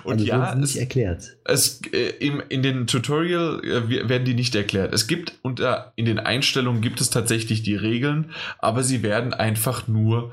[0.04, 1.38] Und also ja, nicht es, erklärt.
[1.46, 4.94] Es, äh, im, in den Tutorial äh, werden die nicht erklärt.
[4.94, 9.88] Es gibt unter in den Einstellungen gibt es tatsächlich die Regeln, aber sie werden einfach
[9.88, 10.32] nur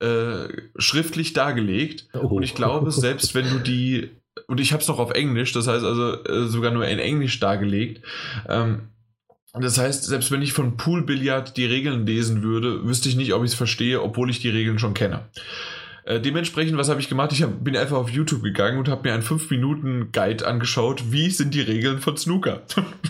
[0.00, 2.08] äh, schriftlich dargelegt.
[2.14, 2.26] Oh.
[2.26, 4.10] Und ich glaube, selbst wenn du die,
[4.46, 7.40] und ich habe es noch auf Englisch, das heißt also äh, sogar nur in Englisch
[7.40, 8.04] dargelegt,
[8.48, 8.88] ähm,
[9.54, 13.44] das heißt, selbst wenn ich von Poolbillard die Regeln lesen würde, wüsste ich nicht, ob
[13.44, 15.22] ich es verstehe, obwohl ich die Regeln schon kenne.
[16.04, 17.32] Äh, dementsprechend, was habe ich gemacht?
[17.32, 21.54] Ich hab, bin einfach auf YouTube gegangen und habe mir einen 5-Minuten-Guide angeschaut, wie sind
[21.54, 22.62] die Regeln von Snooker.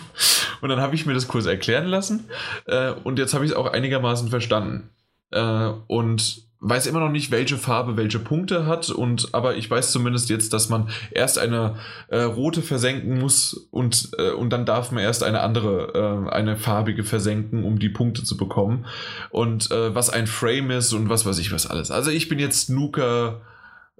[0.61, 2.25] und dann habe ich mir das kurz erklären lassen
[2.65, 4.89] äh, und jetzt habe ich es auch einigermaßen verstanden.
[5.31, 9.91] Äh, und weiß immer noch nicht, welche Farbe welche Punkte hat, und aber ich weiß
[9.91, 11.75] zumindest jetzt, dass man erst eine
[12.09, 16.57] äh, rote versenken muss und, äh, und dann darf man erst eine andere, äh, eine
[16.57, 18.85] farbige versenken, um die Punkte zu bekommen.
[19.29, 21.91] Und äh, was ein Frame ist und was weiß ich was alles.
[21.91, 23.41] Also ich bin jetzt Snooker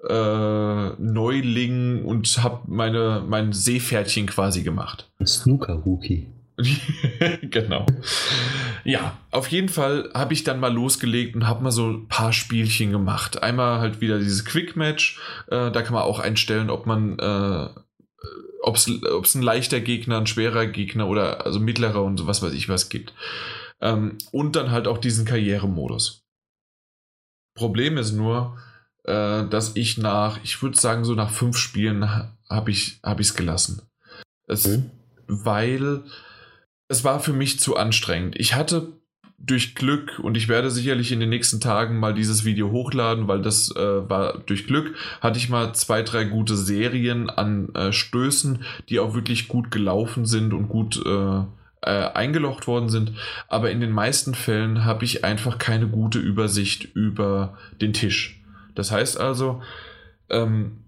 [0.07, 5.10] äh, Neuling und habe meine mein Seepferdchen quasi gemacht.
[5.23, 6.27] Snooker-Rookie.
[7.41, 7.86] genau.
[8.84, 12.34] Ja, auf jeden Fall habe ich dann mal losgelegt und habe mal so ein paar
[12.34, 13.44] Spielchen gemacht.
[13.44, 15.19] Einmal halt wieder dieses Quick Match.
[15.48, 17.69] Äh, da kann man auch einstellen, ob man äh,
[18.61, 22.69] ob es ein leichter Gegner, ein schwerer Gegner oder also mittlerer und was weiß ich
[22.69, 23.14] was gibt.
[23.81, 26.26] Ähm, und dann halt auch diesen Karrieremodus.
[27.56, 28.57] Problem ist nur,
[29.03, 32.07] äh, dass ich nach, ich würde sagen, so nach fünf Spielen
[32.49, 33.81] habe ich es hab gelassen.
[34.48, 34.91] Es, mhm.
[35.27, 36.03] Weil
[36.90, 38.36] es war für mich zu anstrengend.
[38.38, 38.90] Ich hatte
[39.38, 43.41] durch Glück, und ich werde sicherlich in den nächsten Tagen mal dieses Video hochladen, weil
[43.41, 48.66] das äh, war durch Glück, hatte ich mal zwei, drei gute Serien an äh, Stößen,
[48.90, 51.40] die auch wirklich gut gelaufen sind und gut äh,
[51.82, 53.14] äh eingelocht worden sind.
[53.48, 58.41] Aber in den meisten Fällen habe ich einfach keine gute Übersicht über den Tisch.
[58.76, 59.61] Das heißt also,
[60.30, 60.80] ähm,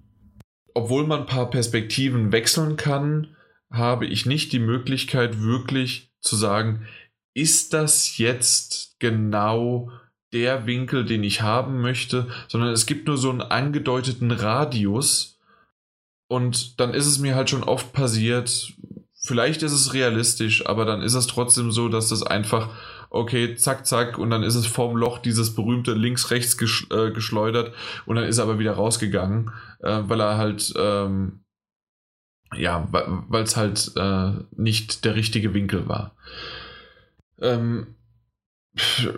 [0.73, 3.27] obwohl man ein paar Perspektiven wechseln kann,
[3.71, 6.85] habe ich nicht die Möglichkeit wirklich zu sagen,
[7.33, 9.91] ist das jetzt genau
[10.33, 15.39] der Winkel, den ich haben möchte, sondern es gibt nur so einen angedeuteten Radius
[16.27, 18.73] und dann ist es mir halt schon oft passiert,
[19.21, 22.69] vielleicht ist es realistisch, aber dann ist es trotzdem so, dass das einfach,
[23.09, 26.57] okay, zack, zack, und dann ist es vorm Loch dieses berühmte links-rechts
[26.91, 27.73] äh, geschleudert
[28.05, 31.40] und dann ist er aber wieder rausgegangen, äh, weil er halt, ähm,
[32.55, 36.15] ja, weil es halt äh, nicht der richtige Winkel war.
[37.41, 37.95] Ähm,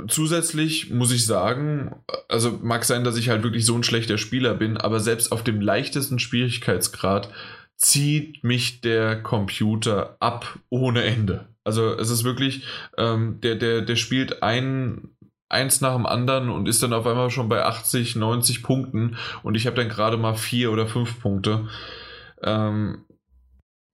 [0.07, 1.95] zusätzlich muss ich sagen,
[2.27, 5.43] also mag sein, dass ich halt wirklich so ein schlechter Spieler bin, aber selbst auf
[5.43, 7.29] dem leichtesten Schwierigkeitsgrad
[7.77, 11.47] zieht mich der Computer ab ohne Ende.
[11.63, 12.65] Also es ist wirklich,
[12.97, 15.09] ähm, der, der, der spielt ein,
[15.49, 19.55] eins nach dem anderen und ist dann auf einmal schon bei 80, 90 Punkten und
[19.55, 21.67] ich habe dann gerade mal vier oder fünf Punkte.
[22.41, 23.05] Ähm,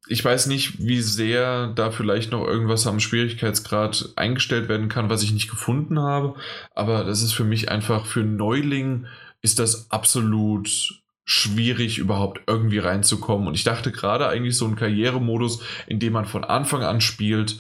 [0.10, 5.22] ich weiß nicht, wie sehr da vielleicht noch irgendwas am Schwierigkeitsgrad eingestellt werden kann, was
[5.22, 6.34] ich nicht gefunden habe.
[6.74, 9.06] Aber das ist für mich einfach, für Neuling
[9.42, 13.48] ist das absolut schwierig, überhaupt irgendwie reinzukommen.
[13.48, 17.60] Und ich dachte gerade eigentlich so ein Karrieremodus, in dem man von Anfang an spielt,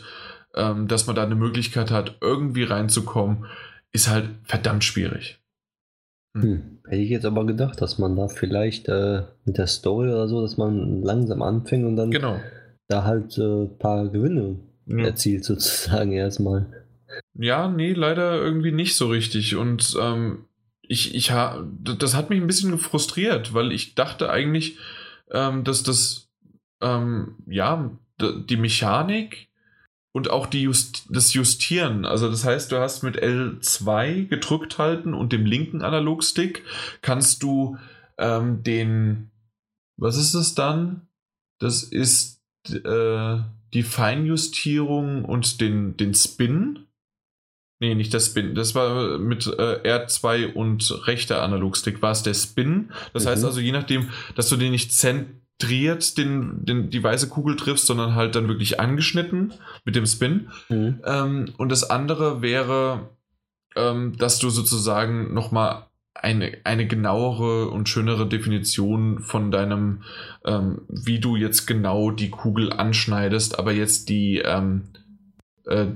[0.56, 3.46] ähm, dass man da eine Möglichkeit hat, irgendwie reinzukommen,
[3.92, 5.39] ist halt verdammt schwierig.
[6.36, 6.44] Hm.
[6.44, 6.80] Hm.
[6.86, 10.42] Hätte ich jetzt aber gedacht, dass man da vielleicht äh, mit der Story oder so,
[10.42, 12.40] dass man langsam anfängt und dann genau.
[12.88, 15.06] da halt ein äh, paar Gewinne ja.
[15.06, 16.68] erzielt, sozusagen erstmal.
[17.34, 19.56] Ja, nee, leider irgendwie nicht so richtig.
[19.56, 20.46] Und ähm,
[20.82, 24.78] ich, ich ha das hat mich ein bisschen frustriert, weil ich dachte eigentlich,
[25.32, 26.30] ähm, dass das,
[26.82, 29.49] ähm, ja, die Mechanik
[30.12, 32.06] und auch die Just das Justieren.
[32.06, 36.64] Also das heißt, du hast mit L2 gedrückt halten und dem linken Analogstick
[37.02, 37.78] kannst du
[38.18, 39.30] ähm, den,
[39.98, 41.08] was ist das dann?
[41.60, 43.38] Das ist äh,
[43.74, 46.86] die Feinjustierung und den, den Spin.
[47.82, 48.56] Nee, nicht der Spin.
[48.56, 52.92] Das war mit äh, R2 und rechter Analogstick war es der Spin.
[53.14, 53.30] Das mhm.
[53.30, 55.28] heißt also, je nachdem, dass du den nicht zent
[55.60, 59.54] zentriert den, den, die weiße Kugel triffst, sondern halt dann wirklich angeschnitten
[59.86, 60.50] mit dem Spin.
[60.70, 61.02] Mhm.
[61.06, 63.10] Ähm, und das andere wäre,
[63.76, 70.04] ähm, dass du sozusagen nochmal eine, eine genauere und schönere Definition von deinem,
[70.46, 74.90] ähm, wie du jetzt genau die Kugel anschneidest, aber jetzt die, ähm,
[75.66, 75.88] äh,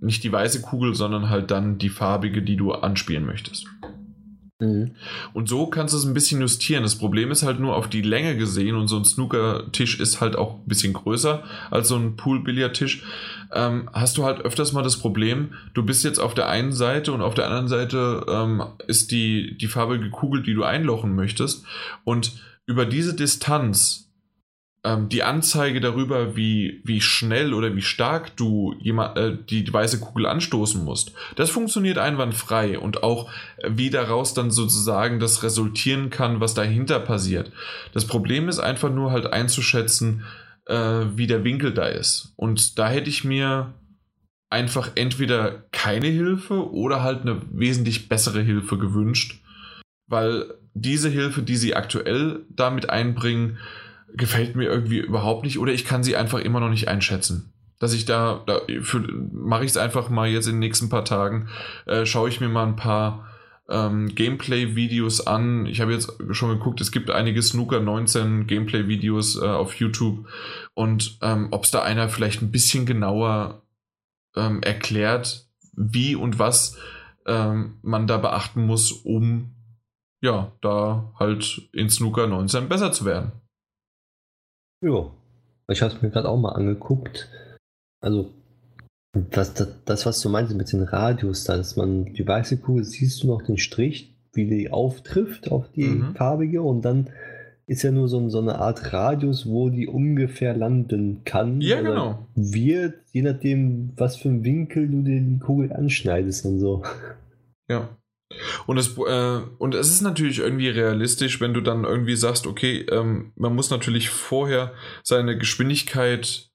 [0.00, 3.66] nicht die weiße Kugel, sondern halt dann die farbige, die du anspielen möchtest.
[4.64, 4.90] Mhm.
[5.32, 6.82] Und so kannst du es ein bisschen justieren.
[6.82, 10.36] Das Problem ist halt nur auf die Länge gesehen und so ein Snooker-Tisch ist halt
[10.36, 13.04] auch ein bisschen größer als so ein Pool-Billard-Tisch.
[13.52, 17.12] Ähm, hast du halt öfters mal das Problem, du bist jetzt auf der einen Seite
[17.12, 21.64] und auf der anderen Seite ähm, ist die, die farbige Kugel, die du einlochen möchtest.
[22.04, 22.32] Und
[22.66, 24.03] über diese Distanz
[24.84, 29.98] ähm, die Anzeige darüber, wie, wie schnell oder wie stark du jemand, äh, die, weiße
[29.98, 36.10] Kugel anstoßen musst, das funktioniert einwandfrei und auch äh, wie daraus dann sozusagen das resultieren
[36.10, 37.50] kann, was dahinter passiert.
[37.94, 40.24] Das Problem ist einfach nur halt einzuschätzen,
[40.66, 42.34] äh, wie der Winkel da ist.
[42.36, 43.72] Und da hätte ich mir
[44.50, 49.40] einfach entweder keine Hilfe oder halt eine wesentlich bessere Hilfe gewünscht,
[50.06, 53.58] weil diese Hilfe, die sie aktuell damit einbringen,
[54.16, 57.52] gefällt mir irgendwie überhaupt nicht oder ich kann sie einfach immer noch nicht einschätzen.
[57.80, 58.62] Dass ich da, da
[59.32, 61.48] mache ich es einfach mal jetzt in den nächsten paar Tagen,
[61.86, 63.28] äh, schaue ich mir mal ein paar
[63.68, 65.66] ähm, Gameplay-Videos an.
[65.66, 70.26] Ich habe jetzt schon geguckt, es gibt einige Snooker 19 Gameplay-Videos äh, auf YouTube
[70.74, 73.62] und ähm, ob es da einer vielleicht ein bisschen genauer
[74.36, 76.76] ähm, erklärt, wie und was
[77.26, 79.54] ähm, man da beachten muss, um
[80.20, 83.32] ja, da halt in Snooker 19 besser zu werden.
[84.84, 85.10] Ja,
[85.68, 87.28] ich habe es mir gerade auch mal angeguckt.
[88.00, 88.30] Also,
[89.30, 92.84] das, das, das, was du meinst mit den Radius, da dass man die weiße Kugel,
[92.84, 96.14] siehst du noch den Strich, wie die auftrifft auf die mhm.
[96.14, 97.08] farbige und dann
[97.66, 101.62] ist ja nur so, so eine Art Radius, wo die ungefähr landen kann.
[101.62, 102.26] Ja, genau.
[102.34, 106.82] Wird, je nachdem, was für einen Winkel du dir die Kugel anschneidest und so.
[107.68, 107.88] Ja.
[108.66, 112.86] Und es, äh, und es ist natürlich irgendwie realistisch, wenn du dann irgendwie sagst, okay,
[112.90, 116.50] ähm, man muss natürlich vorher seine Geschwindigkeit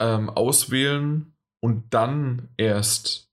[0.00, 3.30] ähm, auswählen und dann erst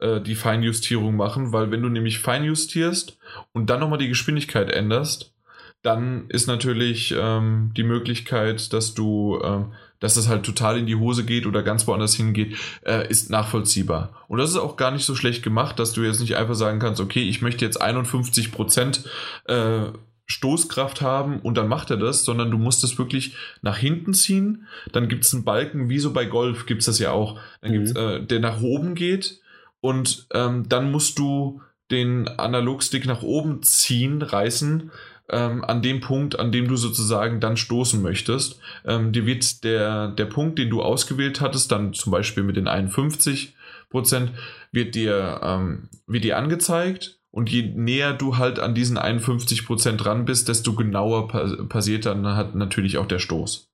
[0.00, 3.18] äh, die Feinjustierung machen, weil wenn du nämlich feinjustierst
[3.52, 5.34] und dann nochmal die Geschwindigkeit änderst,
[5.82, 10.96] dann ist natürlich ähm, die Möglichkeit, dass du, ähm, dass es halt total in die
[10.96, 14.24] Hose geht oder ganz woanders hingeht, äh, ist nachvollziehbar.
[14.28, 16.80] Und das ist auch gar nicht so schlecht gemacht, dass du jetzt nicht einfach sagen
[16.80, 19.04] kannst, okay, ich möchte jetzt 51 Prozent
[19.44, 19.82] äh,
[20.26, 24.66] Stoßkraft haben und dann macht er das, sondern du musst es wirklich nach hinten ziehen.
[24.92, 27.72] Dann gibt es einen Balken, wie so bei Golf gibt es das ja auch, dann
[27.72, 27.74] mhm.
[27.74, 29.40] gibt's, äh, der nach oben geht
[29.80, 34.92] und ähm, dann musst du den Analogstick nach oben ziehen, reißen,
[35.30, 38.60] ähm, an dem Punkt, an dem du sozusagen dann stoßen möchtest.
[38.84, 42.68] Ähm, dir wird der, der Punkt, den du ausgewählt hattest, dann zum Beispiel mit den
[42.68, 43.54] 51
[43.88, 44.32] Prozent,
[44.72, 47.18] wird dir, ähm, wird dir angezeigt.
[47.32, 51.28] Und je näher du halt an diesen 51 Prozent dran bist, desto genauer
[51.68, 53.70] passiert dann halt natürlich auch der Stoß.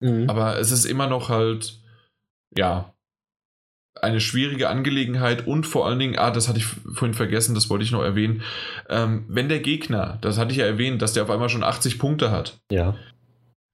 [0.00, 0.30] Mhm.
[0.30, 1.78] Aber es ist immer noch halt,
[2.56, 2.94] ja,
[3.94, 7.84] eine schwierige Angelegenheit und vor allen Dingen, ah, das hatte ich vorhin vergessen, das wollte
[7.84, 8.42] ich noch erwähnen,
[8.88, 11.98] ähm, wenn der Gegner, das hatte ich ja erwähnt, dass der auf einmal schon 80
[11.98, 12.60] Punkte hat.
[12.70, 12.96] Ja.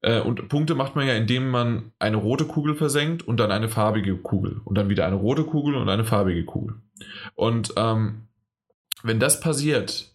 [0.01, 3.69] Äh, und Punkte macht man ja, indem man eine rote Kugel versenkt und dann eine
[3.69, 6.77] farbige Kugel und dann wieder eine rote Kugel und eine farbige Kugel.
[7.35, 8.29] Und ähm,
[9.03, 10.13] wenn das passiert,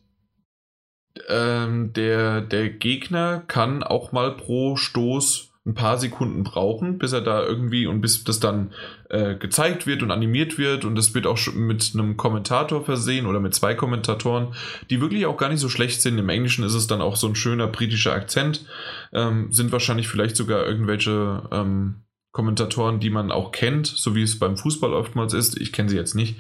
[1.28, 7.22] ähm, der, der Gegner kann auch mal pro Stoß ein paar Sekunden brauchen, bis er
[7.22, 8.74] da irgendwie und bis das dann
[9.10, 13.40] äh, gezeigt wird und animiert wird und das wird auch mit einem Kommentator versehen oder
[13.40, 14.56] mit zwei Kommentatoren,
[14.90, 16.18] die wirklich auch gar nicht so schlecht sind.
[16.18, 18.66] Im Englischen ist es dann auch so ein schöner britischer Akzent,
[19.14, 24.40] ähm, sind wahrscheinlich vielleicht sogar irgendwelche ähm, Kommentatoren, die man auch kennt, so wie es
[24.40, 25.62] beim Fußball oftmals ist.
[25.62, 26.40] Ich kenne sie jetzt nicht,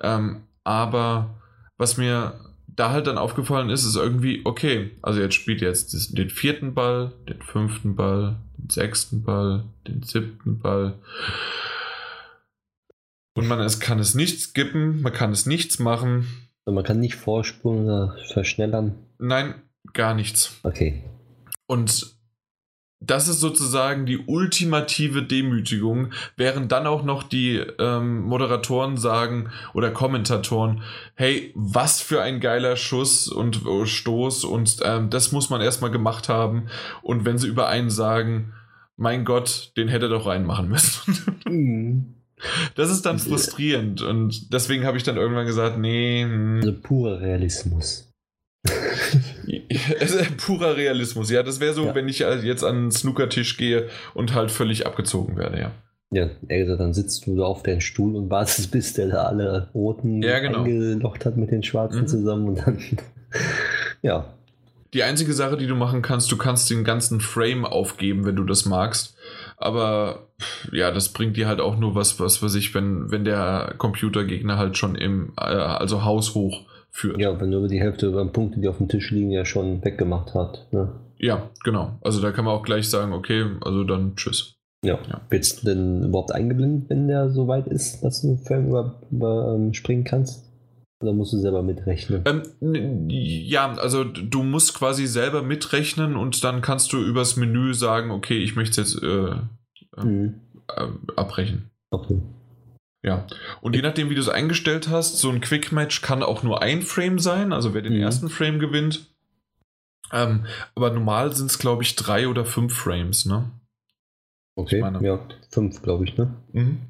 [0.00, 1.40] ähm, aber
[1.78, 6.30] was mir da halt dann aufgefallen ist, ist irgendwie, okay, also jetzt spielt jetzt den
[6.30, 10.98] vierten Ball, den fünften Ball, sechsten Ball, den siebten Ball.
[13.34, 16.26] Und man es kann es nicht skippen, man kann es nichts machen.
[16.64, 18.94] Man kann nicht vorspulen oder verschnellern.
[19.18, 19.54] Nein,
[19.92, 20.58] gar nichts.
[20.64, 21.04] Okay.
[21.68, 22.15] Und
[23.06, 29.90] das ist sozusagen die ultimative Demütigung, während dann auch noch die ähm, Moderatoren sagen oder
[29.90, 30.82] Kommentatoren,
[31.14, 35.90] hey, was für ein geiler Schuss und oh, Stoß und ähm, das muss man erstmal
[35.90, 36.68] gemacht haben.
[37.02, 38.52] Und wenn sie über einen sagen,
[38.96, 41.40] mein Gott, den hätte er doch reinmachen müssen.
[41.48, 42.12] Mhm.
[42.74, 46.22] Das ist dann frustrierend und deswegen habe ich dann irgendwann gesagt, nee.
[46.22, 46.56] Hm.
[46.56, 48.05] Also purer Realismus.
[50.00, 51.42] Es ist purer Realismus, ja.
[51.42, 51.94] Das wäre so, ja.
[51.94, 55.72] wenn ich jetzt an einen Snookertisch gehe und halt völlig abgezogen werde, ja.
[56.10, 59.68] Ja, also dann sitzt du da auf deinem Stuhl und wartest, bis der da alle
[59.74, 60.62] roten ja, genau.
[60.62, 62.06] eingelocht hat mit den schwarzen mhm.
[62.06, 62.78] zusammen und dann,
[64.02, 64.32] ja.
[64.94, 68.44] Die einzige Sache, die du machen kannst, du kannst den ganzen Frame aufgeben, wenn du
[68.44, 69.16] das magst.
[69.56, 70.28] Aber
[70.70, 74.58] ja, das bringt dir halt auch nur was, was weiß ich, wenn, wenn der Computergegner
[74.58, 76.66] halt schon im, äh, also haushoch
[76.96, 77.20] führt.
[77.20, 80.34] Ja, wenn nur die Hälfte über Punkte, die auf dem Tisch liegen, ja schon weggemacht
[80.34, 80.66] hat.
[80.72, 80.92] Ne?
[81.18, 81.98] Ja, genau.
[82.02, 84.56] Also da kann man auch gleich sagen, okay, also dann tschüss.
[84.84, 84.98] Ja.
[85.08, 85.20] ja.
[85.28, 89.54] Wird denn überhaupt eingeblendet, wenn der so weit ist, dass du einen Film überspringen über,
[89.56, 90.44] ähm, kannst?
[91.02, 92.24] Oder musst du selber mitrechnen?
[92.24, 98.10] Ähm, ja, also du musst quasi selber mitrechnen und dann kannst du übers Menü sagen,
[98.10, 99.32] okay, ich möchte es jetzt äh,
[99.98, 100.34] äh, mhm.
[100.74, 101.70] äh, abbrechen.
[101.90, 102.18] Okay.
[103.06, 103.24] Ja,
[103.60, 106.60] und je nachdem, wie du es eingestellt hast, so ein Quick Match kann auch nur
[106.60, 108.00] ein Frame sein, also wer den mhm.
[108.00, 109.06] ersten Frame gewinnt.
[110.12, 113.48] Ähm, aber normal sind es, glaube ich, drei oder fünf Frames, ne?
[114.56, 115.20] Okay, ja,
[115.50, 116.34] fünf, glaube ich, ne?
[116.52, 116.80] Mhm.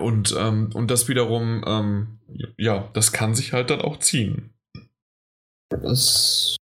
[0.00, 2.18] Und, ähm, und das wiederum, ähm,
[2.56, 4.54] ja, das kann sich halt dann auch ziehen.
[5.68, 6.56] Das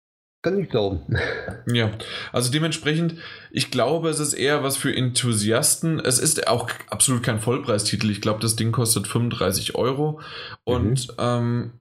[0.44, 1.02] kann ich glauben.
[1.66, 1.92] Ja,
[2.34, 3.16] also dementsprechend,
[3.50, 6.00] ich glaube, es ist eher was für Enthusiasten.
[6.00, 8.10] Es ist auch absolut kein Vollpreistitel.
[8.10, 10.20] Ich glaube, das Ding kostet 35 Euro.
[10.66, 11.16] Und mhm.
[11.18, 11.72] ähm,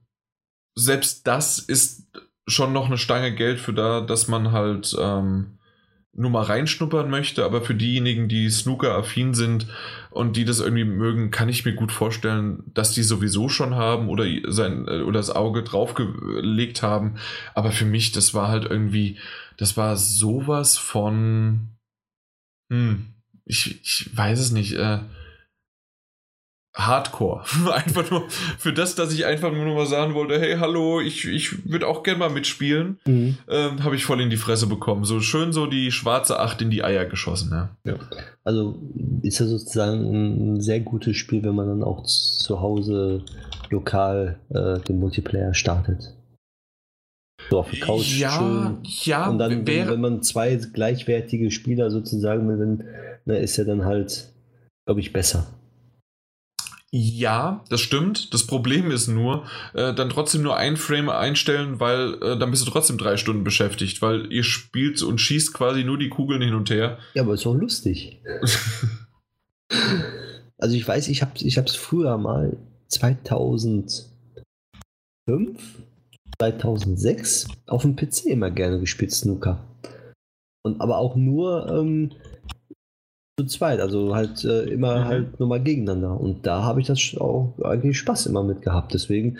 [0.75, 2.07] selbst das ist
[2.47, 5.59] schon noch eine Stange Geld für da, dass man halt ähm,
[6.13, 9.67] nur mal reinschnuppern möchte, aber für diejenigen, die Snooker-affin sind
[10.13, 14.09] und die das irgendwie mögen, kann ich mir gut vorstellen, dass die sowieso schon haben
[14.09, 17.15] oder sein äh, oder das Auge draufgelegt haben.
[17.55, 19.17] Aber für mich, das war halt irgendwie,
[19.57, 21.69] das war sowas von,
[22.71, 23.13] hm,
[23.45, 24.73] ich, ich weiß es nicht.
[24.73, 24.99] Äh,
[26.75, 27.43] Hardcore.
[27.73, 31.69] einfach nur für das, dass ich einfach nur mal sagen wollte, hey, hallo, ich, ich
[31.69, 33.37] würde auch gerne mal mitspielen, mhm.
[33.47, 35.05] ähm, habe ich voll in die Fresse bekommen.
[35.05, 37.51] So schön so die schwarze Acht in die Eier geschossen.
[37.51, 37.69] Ja.
[37.85, 37.95] ja.
[38.43, 38.81] Also
[39.21, 43.23] ist ja sozusagen ein sehr gutes Spiel, wenn man dann auch zu Hause
[43.69, 46.15] lokal äh, den Multiplayer startet.
[47.49, 48.17] So auf der Couch.
[48.19, 48.77] Ja, schön.
[49.03, 49.29] ja.
[49.29, 52.83] Und dann, wenn, wenn man zwei gleichwertige Spieler sozusagen, wenn,
[53.25, 54.33] ne, ist ja dann halt,
[54.85, 55.47] glaube ich, besser.
[56.95, 58.35] Ja, das stimmt.
[58.35, 62.67] Das Problem ist nur, äh, dann trotzdem nur ein Frame einstellen, weil äh, dann bist
[62.67, 66.53] du trotzdem drei Stunden beschäftigt, weil ihr spielt und schießt quasi nur die Kugeln hin
[66.53, 66.99] und her.
[67.15, 68.21] Ja, aber ist auch lustig.
[70.59, 72.57] also ich weiß, ich habe es ich früher mal
[72.89, 74.11] 2005,
[76.37, 79.65] 2006 auf dem PC immer gerne gespielt, Snooker.
[80.61, 82.11] Und aber auch nur ähm,
[83.39, 85.05] zu zweit, also halt äh, immer mhm.
[85.05, 86.19] halt nur mal gegeneinander.
[86.19, 88.93] Und da habe ich das auch eigentlich Spaß immer mit gehabt.
[88.93, 89.39] Deswegen,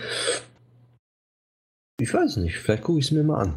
[1.99, 3.55] ich weiß nicht, vielleicht gucke ich es mir mal an.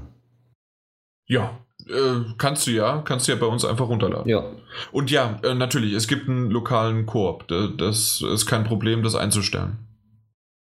[1.29, 1.59] Ja,
[1.89, 4.29] äh, kannst du ja, kannst du ja bei uns einfach runterladen.
[4.29, 4.45] Ja.
[4.93, 7.49] Und ja, äh, natürlich, es gibt einen lokalen Koop.
[7.49, 9.79] Das ist kein Problem, das einzustellen.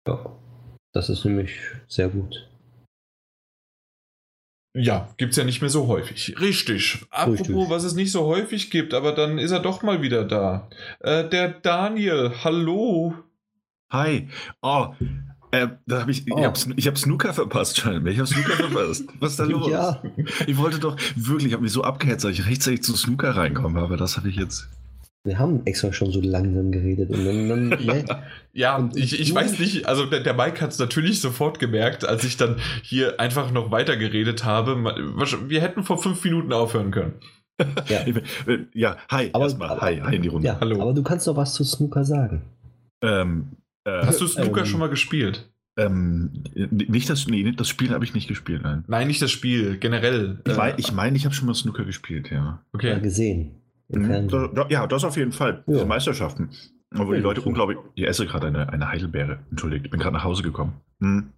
[0.08, 0.26] Ja,
[0.94, 1.52] das ist nämlich
[1.88, 2.50] sehr gut.
[4.76, 6.36] Ja, gibt's ja nicht mehr so häufig.
[6.40, 7.06] Richtig.
[7.12, 7.70] Apropos, Richtig.
[7.70, 10.68] was es nicht so häufig gibt, aber dann ist er doch mal wieder da.
[11.00, 13.14] Äh, der Daniel, hallo.
[13.92, 14.28] Hi.
[14.64, 14.88] Oh,
[15.54, 16.40] äh, da hab ich, oh.
[16.40, 18.12] ich, hab, ich hab Snooker verpasst, scheinbar.
[18.12, 19.06] Ich hab Snooker verpasst.
[19.20, 19.70] Was ist da los?
[19.70, 20.02] Ja.
[20.48, 23.80] Ich wollte doch wirklich, ich habe mich so abgehetzt, dass ich rechtzeitig zu Snooker reinkomme,
[23.80, 24.68] aber das habe ich jetzt.
[25.26, 27.48] Wir haben extra schon so langsam geredet und dann.
[27.48, 28.06] dann ne?
[28.52, 32.06] ja, und ich, ich weiß nicht, also der, der Mike hat es natürlich sofort gemerkt,
[32.06, 34.76] als ich dann hier einfach noch weiter geredet habe.
[35.48, 37.14] Wir hätten vor fünf Minuten aufhören können.
[37.88, 38.06] Ja,
[38.74, 39.80] ja hi, aber, erstmal.
[39.80, 40.48] Hi, hi in die Runde.
[40.48, 40.82] Ja, Hallo.
[40.82, 42.42] Aber du kannst doch was zu Snooker sagen.
[43.02, 43.48] Ähm,
[43.86, 45.50] äh, Hast du Snooker ähm, schon mal gespielt?
[45.78, 48.84] Ähm, nicht das, nee, das Spiel habe ich nicht gespielt, nein.
[48.88, 50.42] Nein, nicht das Spiel, generell.
[50.46, 52.62] Ich meine, ich, mein, ich habe schon mal Snooker gespielt, ja.
[52.74, 52.90] Okay.
[52.90, 53.63] Ja, gesehen.
[53.96, 54.28] Mhm.
[54.30, 55.64] Da, ja, das auf jeden Fall.
[55.68, 55.74] Ja.
[55.74, 56.50] Diese Meisterschaften.
[56.92, 57.78] Wo ja, die Leute unglaublich.
[57.96, 59.40] Ich esse gerade eine, eine Heidelbeere.
[59.50, 60.82] Entschuldigt, ich bin gerade nach Hause gekommen.
[61.00, 61.34] Hm.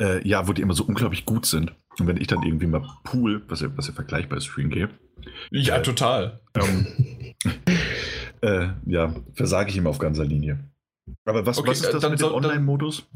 [0.00, 1.74] Äh, ja, wo die immer so unglaublich gut sind.
[1.98, 4.88] Und wenn ich dann irgendwie mal Pool, was ja, was ja vergleichbar ist ihn gehe.
[5.50, 6.40] Ja, äh, total.
[6.54, 6.86] Ähm,
[8.40, 10.60] äh, ja, versage ich ihm auf ganzer Linie.
[11.24, 13.08] Aber was, okay, was ist das dann, mit dem Online-Modus?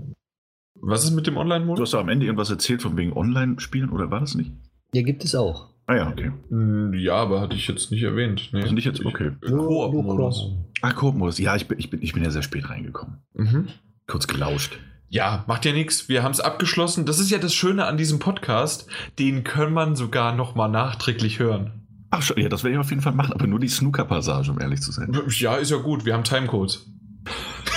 [0.80, 1.78] Was ist mit dem Online-Modus?
[1.78, 4.50] Du hast doch am Ende irgendwas erzählt von wegen Online-Spielen oder war das nicht?
[4.94, 5.71] Ja, gibt es auch.
[5.92, 6.32] Ah ja, okay.
[6.48, 8.48] Hm, ja, aber hatte ich jetzt nicht erwähnt.
[8.52, 8.62] Nee.
[8.62, 9.32] Also nicht jetzt, okay.
[9.46, 10.52] Koop-Modus.
[10.80, 11.38] Ah, Koop-Modus.
[11.38, 13.18] Ja, ich bin, ich, bin, ich bin ja sehr spät reingekommen.
[13.34, 13.68] Mhm.
[14.06, 14.78] Kurz gelauscht.
[15.10, 16.08] Ja, macht ja nichts.
[16.08, 17.04] Wir haben es abgeschlossen.
[17.04, 18.86] Das ist ja das Schöne an diesem Podcast.
[19.18, 21.72] Den kann man sogar nochmal nachträglich hören.
[22.08, 24.60] Ach schon, ja, das werde ich auf jeden Fall machen, aber nur die Snooker-Passage, um
[24.60, 25.14] ehrlich zu sein.
[25.28, 26.06] Ja, ist ja gut.
[26.06, 26.90] Wir haben Timecodes.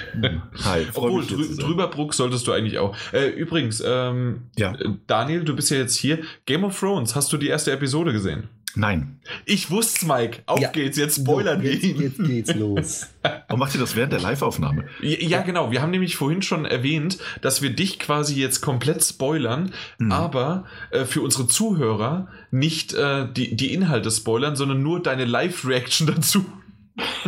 [0.64, 2.96] Hi, Obwohl, drü Drüberbruck solltest du eigentlich auch.
[3.12, 4.74] Äh, übrigens, ähm, ja.
[5.06, 6.20] Daniel, du bist ja jetzt hier.
[6.46, 8.48] Game of Thrones, hast du die erste Episode gesehen?
[8.76, 9.18] Nein.
[9.46, 10.42] Ich wusste Mike.
[10.46, 10.70] Auf ja.
[10.70, 12.00] geht's, jetzt spoilern wir ihn.
[12.00, 13.06] Jetzt geht's los.
[13.48, 14.84] Und macht ihr das während der Live-Aufnahme?
[15.02, 15.72] Ja, ja, genau.
[15.72, 20.12] Wir haben nämlich vorhin schon erwähnt, dass wir dich quasi jetzt komplett spoilern, mhm.
[20.12, 26.06] aber äh, für unsere Zuhörer nicht äh, die, die Inhalte spoilern, sondern nur deine Live-Reaction
[26.14, 26.46] dazu.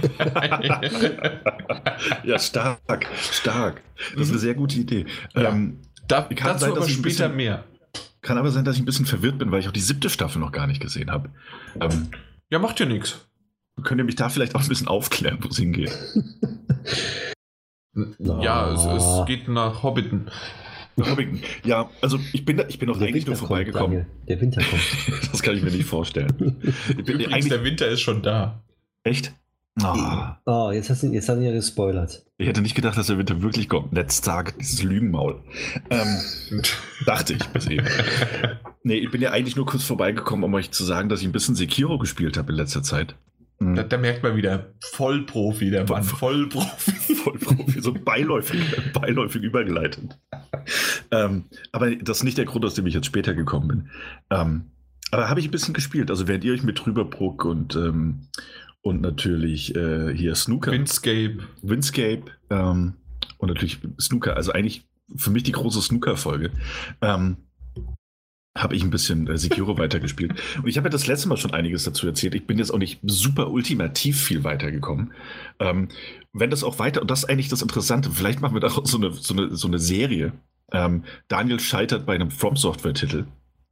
[2.25, 3.83] ja, stark, stark.
[4.15, 5.07] Das ist eine sehr gute Idee.
[5.35, 5.51] Ja.
[5.51, 5.79] Ähm,
[6.09, 7.65] da, kann dazu sein, aber später bisschen, mehr.
[8.21, 10.41] Kann aber sein, dass ich ein bisschen verwirrt bin, weil ich auch die siebte Staffel
[10.41, 11.31] noch gar nicht gesehen habe.
[11.81, 12.09] Ähm,
[12.51, 13.27] ja, macht ja nichts.
[13.83, 15.97] Könnt ihr mich da vielleicht auch ein bisschen aufklären, wo es hingeht?
[18.19, 20.31] ja, es, es, geht nach Hobbiten.
[21.01, 21.41] Hobbiten.
[21.65, 24.07] Ja, also ich bin, ich bin auch eigentlich nur vorbeigekommen.
[24.29, 24.83] Der Winter kommt.
[25.33, 26.61] das kann ich mir nicht vorstellen.
[26.97, 28.63] Übrigens, der Winter ist schon da.
[29.03, 29.35] Echt?
[29.81, 29.97] Oh.
[30.45, 32.27] oh, jetzt, hast du, jetzt hat ihn ja gespoilert.
[32.37, 33.93] Ich hätte nicht gedacht, dass der Winter wirklich kommt.
[33.93, 35.43] Netztag, dieses Lügenmaul.
[35.89, 36.19] Ähm,
[37.07, 37.87] dachte ich bis eben.
[38.83, 41.33] nee, ich bin ja eigentlich nur kurz vorbeigekommen, um euch zu sagen, dass ich ein
[41.33, 43.15] bisschen Sekiro gespielt habe in letzter Zeit.
[43.61, 43.77] Mhm.
[43.77, 47.15] Da, da, merkt man wieder, Vollprofi, der Mann, Vollprofi.
[47.15, 48.61] Vollprofi, so beiläufig,
[48.93, 50.19] beiläufig übergeleitet.
[51.11, 53.91] ähm, aber das ist nicht der Grund, aus dem ich jetzt später gekommen bin.
[54.31, 54.73] Ähm,
[55.13, 56.11] aber habe ich ein bisschen gespielt.
[56.11, 58.29] Also während ihr euch mit Trüberbruck und ähm,
[58.83, 60.73] und natürlich äh, hier Snooker.
[60.73, 61.39] Windscape.
[61.63, 62.95] Windscape ähm,
[63.39, 64.37] und natürlich Snooker.
[64.37, 64.85] Also eigentlich
[65.17, 66.51] für mich die große Snooker-Folge.
[67.01, 67.37] Ähm,
[68.57, 70.33] habe ich ein bisschen äh, Sekiro weitergespielt.
[70.59, 72.35] Und ich habe ja das letzte Mal schon einiges dazu erzählt.
[72.35, 75.13] Ich bin jetzt auch nicht super ultimativ viel weitergekommen.
[75.59, 75.89] Ähm,
[76.33, 78.99] wenn das auch weiter, und das ist eigentlich das Interessante, vielleicht machen wir da so
[78.99, 80.33] eine, so eine, so eine Serie.
[80.71, 83.27] Ähm, Daniel scheitert bei einem From Software-Titel.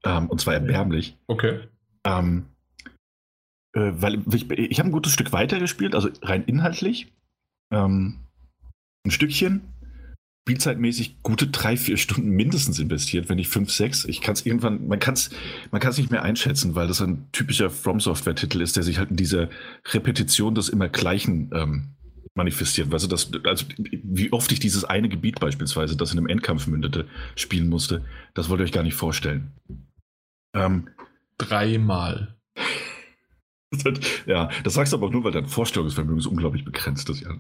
[0.05, 1.17] Ähm, und zwar erbärmlich.
[1.27, 1.61] Okay.
[2.05, 2.47] Ähm,
[3.73, 7.13] äh, weil ich, ich habe ein gutes Stück weitergespielt, also rein inhaltlich.
[7.73, 8.21] Ähm,
[9.05, 9.63] ein Stückchen.
[10.49, 14.05] Spielzeitmäßig gute drei, vier Stunden mindestens investiert, wenn nicht fünf, sechs.
[14.07, 15.31] Ich kann es irgendwann, man kann es
[15.71, 19.11] man kann's nicht mehr einschätzen, weil das ein typischer From Software-Titel ist, der sich halt
[19.11, 19.49] in dieser
[19.93, 21.91] Repetition des immer Gleichen ähm,
[22.35, 22.91] manifestiert.
[22.91, 23.67] Weißt das, also
[24.03, 27.07] wie oft ich dieses eine Gebiet beispielsweise, das in einem Endkampf mündete,
[27.37, 29.53] spielen musste, das wollt ihr euch gar nicht vorstellen.
[30.55, 30.89] Ähm,
[31.39, 32.40] Dreimal.
[34.27, 37.31] ja, das sagst du aber auch nur, weil dein Vorstellungsvermögen so unglaublich begrenzt ist, ja.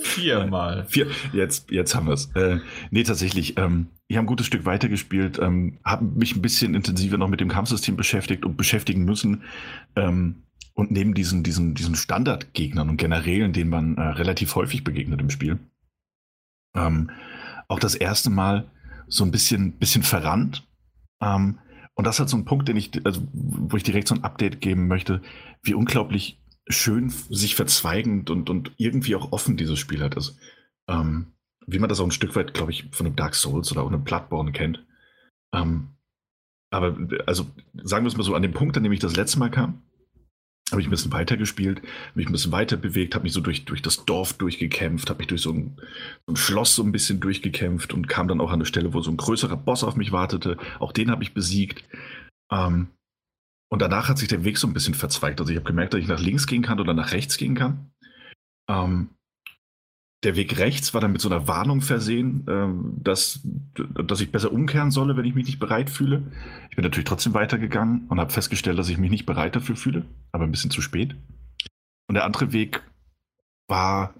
[0.00, 0.86] Viermal.
[0.88, 2.30] Vier, jetzt, jetzt haben wir es.
[2.34, 2.60] Äh,
[2.90, 3.58] nee, tatsächlich.
[3.58, 7.40] Ähm, ich habe ein gutes Stück weitergespielt, ähm, habe mich ein bisschen intensiver noch mit
[7.40, 9.42] dem Kampfsystem beschäftigt und beschäftigen müssen.
[9.96, 10.44] Ähm,
[10.74, 15.30] und neben diesen, diesen, diesen Standardgegnern und Generälen, denen man äh, relativ häufig begegnet im
[15.30, 15.58] Spiel,
[16.76, 17.10] ähm,
[17.66, 18.70] auch das erste Mal
[19.08, 20.66] so ein bisschen, bisschen verrannt.
[21.20, 21.58] Ähm,
[21.98, 24.60] und das hat so ein Punkt, den ich, also, wo ich direkt so ein Update
[24.60, 25.20] geben möchte,
[25.62, 30.14] wie unglaublich schön sich verzweigend und, und irgendwie auch offen dieses Spiel hat.
[30.14, 30.32] Also,
[30.86, 31.32] ähm,
[31.66, 33.88] wie man das auch ein Stück weit, glaube ich, von einem Dark Souls oder auch
[33.88, 34.86] einem Bloodborne kennt.
[35.52, 35.88] Ähm,
[36.70, 36.96] aber
[37.26, 37.46] also
[37.82, 39.82] sagen wir es mal so, an dem Punkt, an dem ich das letzte Mal kam,
[40.70, 41.80] habe ich ein bisschen weiter gespielt,
[42.14, 45.28] mich ein bisschen weiter bewegt, habe mich so durch, durch das Dorf durchgekämpft, habe mich
[45.28, 45.76] durch so ein,
[46.26, 49.00] so ein, Schloss so ein bisschen durchgekämpft und kam dann auch an eine Stelle, wo
[49.00, 50.58] so ein größerer Boss auf mich wartete.
[50.78, 51.84] Auch den habe ich besiegt.
[52.52, 52.88] Ähm,
[53.70, 55.40] und danach hat sich der Weg so ein bisschen verzweigt.
[55.40, 57.90] Also ich habe gemerkt, dass ich nach links gehen kann oder nach rechts gehen kann.
[58.68, 59.10] Ähm,
[60.24, 63.40] der Weg rechts war dann mit so einer Warnung versehen, ähm, dass,
[63.74, 66.32] dass ich besser umkehren solle, wenn ich mich nicht bereit fühle.
[66.70, 70.06] Ich bin natürlich trotzdem weitergegangen und habe festgestellt, dass ich mich nicht bereit dafür fühle,
[70.32, 71.14] aber ein bisschen zu spät.
[72.08, 72.82] Und der andere Weg
[73.68, 74.14] war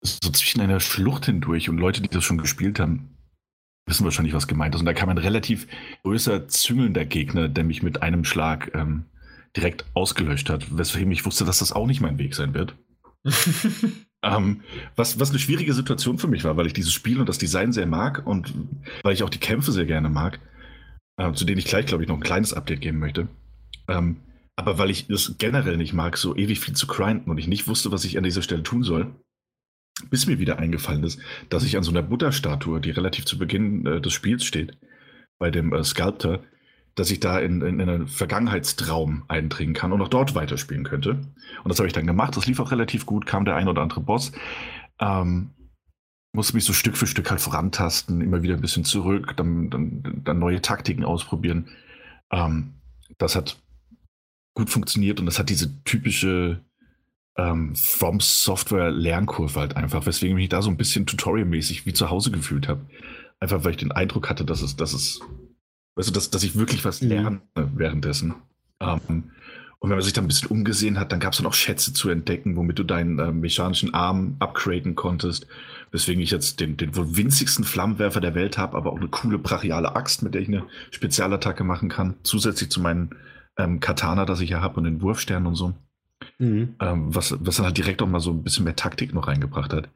[0.00, 3.16] so zwischen einer Schlucht hindurch und Leute, die das schon gespielt haben,
[3.86, 4.80] wissen wahrscheinlich, was gemeint ist.
[4.80, 5.66] Und da kam ein relativ
[6.04, 9.04] größer, züngelnder Gegner, der mich mit einem Schlag ähm,
[9.56, 12.76] direkt ausgelöscht hat, weswegen ich wusste, dass das auch nicht mein Weg sein wird.
[14.22, 14.62] ähm,
[14.96, 17.72] was, was eine schwierige Situation für mich war, weil ich dieses Spiel und das Design
[17.72, 18.54] sehr mag und
[19.02, 20.40] weil ich auch die Kämpfe sehr gerne mag,
[21.16, 23.28] äh, zu denen ich gleich, glaube ich, noch ein kleines Update geben möchte.
[23.88, 24.18] Ähm,
[24.56, 27.66] aber weil ich es generell nicht mag, so ewig viel zu grinden und ich nicht
[27.66, 29.14] wusste, was ich an dieser Stelle tun soll,
[30.10, 33.86] bis mir wieder eingefallen ist, dass ich an so einer Buddha-Statue, die relativ zu Beginn
[33.86, 34.78] äh, des Spiels steht,
[35.38, 36.44] bei dem äh, Sculptor,
[36.94, 41.12] dass ich da in, in, in, einen Vergangenheitstraum eindringen kann und auch dort weiterspielen könnte.
[41.12, 42.36] Und das habe ich dann gemacht.
[42.36, 44.32] Das lief auch relativ gut, kam der ein oder andere Boss.
[45.00, 45.50] Ähm,
[46.32, 50.22] musste mich so Stück für Stück halt vorantasten, immer wieder ein bisschen zurück, dann, dann,
[50.24, 51.68] dann neue Taktiken ausprobieren.
[52.30, 52.74] Ähm,
[53.18, 53.58] das hat
[54.54, 56.62] gut funktioniert und das hat diese typische
[57.36, 61.92] ähm, From Software Lernkurve halt einfach, weswegen ich mich da so ein bisschen tutorialmäßig wie
[61.92, 62.86] zu Hause gefühlt habe.
[63.40, 65.20] Einfach weil ich den Eindruck hatte, dass es, dass es,
[65.96, 67.08] weißt du, dass, dass ich wirklich was mhm.
[67.08, 68.34] lerne währenddessen.
[68.80, 69.30] Ähm,
[69.82, 71.92] und wenn man sich dann ein bisschen umgesehen hat, dann gab es dann auch Schätze
[71.92, 75.48] zu entdecken, womit du deinen äh, mechanischen Arm upgraden konntest.
[75.90, 79.38] Weswegen ich jetzt den, den wohl winzigsten Flammenwerfer der Welt habe, aber auch eine coole
[79.38, 82.14] brachiale Axt, mit der ich eine Spezialattacke machen kann.
[82.22, 83.10] Zusätzlich zu meinen
[83.56, 85.74] ähm, Katana, das ich ja habe und den Wurfstern und so.
[86.38, 86.74] Mhm.
[86.80, 89.88] Ähm, was, dann halt direkt auch mal so ein bisschen mehr Taktik noch reingebracht hat.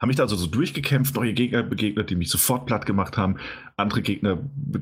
[0.00, 3.36] Haben mich da also so durchgekämpft, neue Gegner begegnet, die mich sofort platt gemacht haben,
[3.76, 4.38] andere Gegner,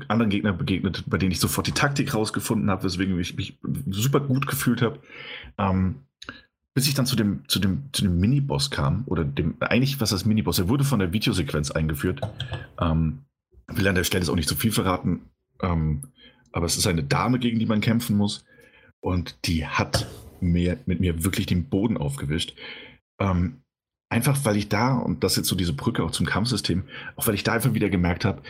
[0.07, 4.19] anderen Gegner begegnet, bei denen ich sofort die Taktik rausgefunden habe, weswegen ich mich super
[4.19, 4.99] gut gefühlt habe.
[5.57, 5.95] Ähm,
[6.73, 10.11] bis ich dann zu dem, zu dem, zu dem Miniboss kam, oder dem, eigentlich was
[10.11, 12.21] das Miniboss, er wurde von der Videosequenz eingeführt.
[12.79, 13.25] Ähm,
[13.67, 15.21] will an der Stelle auch nicht zu so viel verraten,
[15.61, 16.01] ähm,
[16.51, 18.45] aber es ist eine Dame, gegen die man kämpfen muss.
[18.99, 20.07] Und die hat
[20.41, 22.55] mir, mit mir wirklich den Boden aufgewischt.
[23.19, 23.61] Ähm,
[24.09, 26.83] einfach weil ich da, und das ist jetzt so diese Brücke auch zum Kampfsystem,
[27.15, 28.41] auch weil ich da einfach wieder gemerkt habe,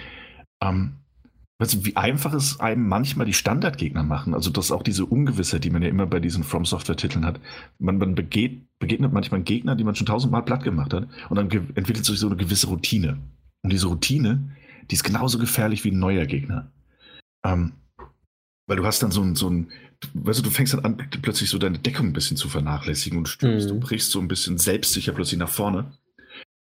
[0.62, 0.94] ähm,
[1.60, 4.34] weißt du, wie einfach es einem manchmal die Standardgegner machen.
[4.34, 7.40] Also das ist auch diese Ungewissheit, die man ja immer bei diesen From Software-Titeln hat.
[7.78, 11.52] Man, man begeht, begegnet manchmal Gegner, die man schon tausendmal platt gemacht hat, und dann
[11.76, 13.20] entwickelt sich so eine gewisse Routine.
[13.62, 14.56] Und diese Routine,
[14.90, 16.72] die ist genauso gefährlich wie ein neuer Gegner.
[17.46, 17.74] Ähm,
[18.72, 19.70] weil du hast dann so ein, so ein,
[20.14, 23.28] weißt du, du fängst dann an, plötzlich so deine Deckung ein bisschen zu vernachlässigen und
[23.28, 23.74] stürmst, mhm.
[23.74, 25.92] du brichst so ein bisschen selbstsicher plötzlich nach vorne.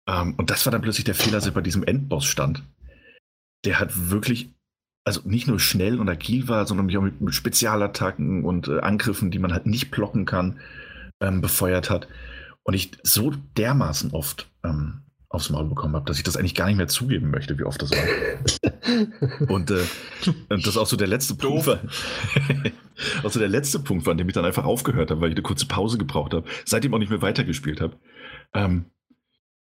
[0.10, 2.64] Ähm, und das war dann plötzlich der Fehler, der bei diesem Endboss stand.
[3.64, 4.50] Der hat wirklich,
[5.06, 8.80] also nicht nur schnell und agil war, sondern mich auch mit, mit Spezialattacken und äh,
[8.80, 10.60] Angriffen, die man halt nicht blocken kann,
[11.22, 12.08] ähm, befeuert hat.
[12.64, 16.68] Und ich so dermaßen oft ähm, aufs Maul bekommen habe, dass ich das eigentlich gar
[16.68, 19.50] nicht mehr zugeben möchte, wie oft das war.
[19.50, 19.84] und, äh,
[20.50, 21.80] und das auch so der letzte Punkt war.
[23.24, 25.36] auch so der letzte Punkt war, an dem ich dann einfach aufgehört habe, weil ich
[25.36, 27.96] eine kurze Pause gebraucht habe, seitdem auch nicht mehr weitergespielt habe.
[28.54, 28.86] Ähm,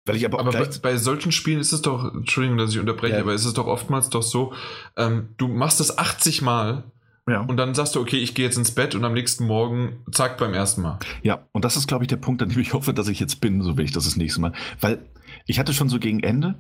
[0.06, 3.16] weil ich aber, aber bei, bei, solchen Spielen ist es doch, Entschuldigung, dass ich unterbreche,
[3.16, 3.22] ja.
[3.22, 4.54] aber ist es doch oftmals doch so,
[4.98, 6.84] ähm, du machst es 80 Mal
[7.26, 7.40] Ja.
[7.40, 10.38] Und dann sagst du, okay, ich gehe jetzt ins Bett und am nächsten Morgen, zack,
[10.38, 11.00] beim ersten Mal.
[11.22, 13.40] Ja, und das ist, glaube ich, der Punkt, an dem ich hoffe, dass ich jetzt
[13.40, 14.52] bin, so will ich das das nächste Mal.
[14.82, 15.00] Weil
[15.46, 16.56] ich hatte schon so gegen Ende,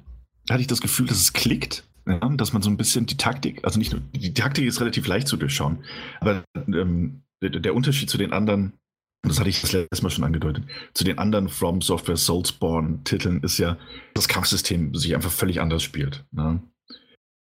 [0.49, 3.63] hatte ich das Gefühl, dass es klickt, ja, dass man so ein bisschen die Taktik,
[3.63, 5.83] also nicht nur, die Taktik ist relativ leicht zu durchschauen,
[6.19, 8.73] aber ähm, der, Unterschied zu den anderen,
[9.21, 13.57] das hatte ich das letzte Mal schon angedeutet, zu den anderen From Software Soulsborne-Titeln ist
[13.57, 13.77] ja,
[14.13, 16.25] das Kampfsystem sich einfach völlig anders spielt.
[16.31, 16.61] Ne?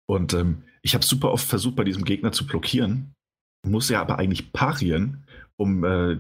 [0.07, 3.15] Und ähm, ich habe super oft versucht, bei diesem Gegner zu blockieren,
[3.67, 5.25] muss ja aber eigentlich parieren,
[5.57, 6.15] um äh,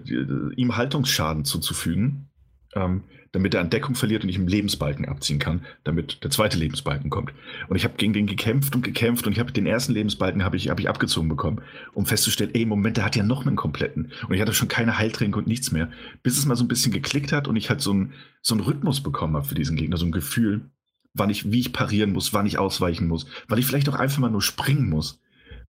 [0.56, 2.30] ihm Haltungsschaden zuzufügen,
[2.74, 6.58] ähm, damit er an Deckung verliert und ich einen Lebensbalken abziehen kann, damit der zweite
[6.58, 7.32] Lebensbalken kommt.
[7.68, 10.56] Und ich habe gegen den gekämpft und gekämpft und ich habe den ersten Lebensbalken habe
[10.56, 11.62] ich, hab ich abgezogen bekommen,
[11.94, 14.12] um festzustellen, ey, Moment, der hat ja noch einen kompletten.
[14.28, 15.90] Und ich hatte schon keine Heiltränke und nichts mehr,
[16.22, 18.12] bis es mal so ein bisschen geklickt hat und ich halt so, ein,
[18.42, 20.70] so einen Rhythmus bekommen habe für diesen Gegner, so ein Gefühl,
[21.14, 24.18] wann ich, wie ich parieren muss, wann ich ausweichen muss, weil ich vielleicht auch einfach
[24.18, 25.20] mal nur springen muss,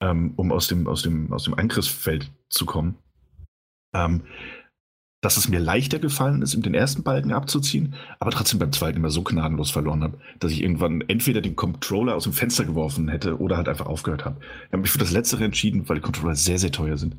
[0.01, 2.97] ähm, um aus dem, aus, dem, aus dem Angriffsfeld zu kommen.
[3.93, 4.23] Ähm,
[5.21, 9.11] dass es mir leichter gefallen ist, den ersten Balken abzuziehen, aber trotzdem beim zweiten immer
[9.11, 13.39] so gnadenlos verloren habe, dass ich irgendwann entweder den Controller aus dem Fenster geworfen hätte
[13.39, 14.41] oder halt einfach aufgehört habe.
[14.41, 17.17] Ich habe mich für das Letztere entschieden, weil die Controller sehr, sehr teuer sind.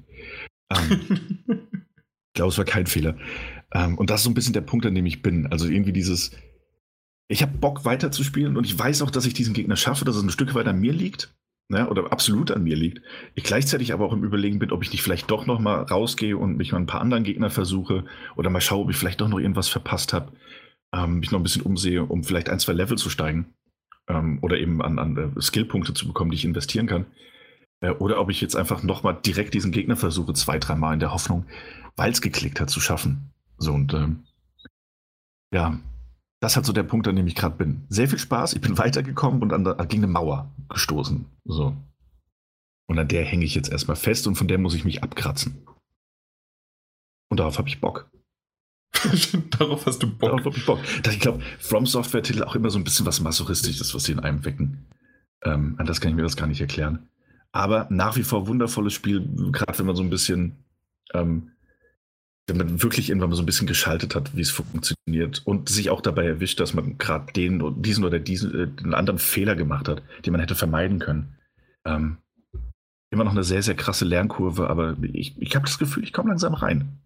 [0.72, 1.02] Ähm,
[1.48, 3.16] ich glaube, es war kein Fehler.
[3.74, 5.46] Ähm, und das ist so ein bisschen der Punkt, an dem ich bin.
[5.48, 6.32] Also irgendwie dieses,
[7.28, 10.24] ich habe Bock weiterzuspielen und ich weiß auch, dass ich diesen Gegner schaffe, dass es
[10.24, 11.34] ein Stück weit an mir liegt
[11.72, 13.02] ne, oder absolut an mir liegt.
[13.34, 16.38] Ich gleichzeitig aber auch im Überlegen bin, ob ich nicht vielleicht doch noch mal rausgehe
[16.38, 19.30] und mich mal ein paar anderen Gegner versuche oder mal schaue, ob ich vielleicht doch
[19.30, 20.32] noch irgendwas verpasst habe,
[20.94, 23.54] ähm, mich noch ein bisschen umsehe, um vielleicht ein, zwei Level zu steigen
[24.08, 27.06] ähm, oder eben an, an äh, Skillpunkte zu bekommen, die ich investieren kann.
[27.80, 31.00] Äh, oder ob ich jetzt einfach noch mal direkt diesen Gegner versuche, zwei, dreimal in
[31.00, 31.46] der Hoffnung,
[31.96, 33.32] weil es geklickt hat, zu schaffen.
[33.58, 34.26] So und ähm,
[35.54, 35.80] ja,
[36.42, 37.86] das hat so der Punkt, an dem ich gerade bin.
[37.88, 38.54] Sehr viel Spaß.
[38.54, 41.26] Ich bin weitergekommen und an der, gegen eine Mauer gestoßen.
[41.46, 41.78] So.
[42.88, 45.66] Und an der hänge ich jetzt erstmal fest und von der muss ich mich abkratzen.
[47.30, 48.12] Und darauf habe ich Bock.
[49.52, 50.32] darauf hast du Bock.
[50.32, 50.80] Darauf habe ich Bock.
[51.10, 54.44] Ich glaube, From Software-Titel auch immer so ein bisschen was Masochistisches, was sie in einem
[54.44, 54.88] wecken.
[55.44, 57.08] Ähm, an das kann ich mir das gar nicht erklären.
[57.52, 60.58] Aber nach wie vor wundervolles Spiel, gerade wenn man so ein bisschen
[61.14, 61.52] ähm,
[62.48, 65.90] wenn man wirklich irgendwann mal so ein bisschen geschaltet hat, wie es funktioniert und sich
[65.90, 69.88] auch dabei erwischt, dass man gerade den diesen oder diesen äh, den anderen Fehler gemacht
[69.88, 71.38] hat, den man hätte vermeiden können.
[71.86, 72.18] Ähm,
[73.12, 76.30] immer noch eine sehr, sehr krasse Lernkurve, aber ich, ich habe das Gefühl, ich komme
[76.30, 77.00] langsam rein.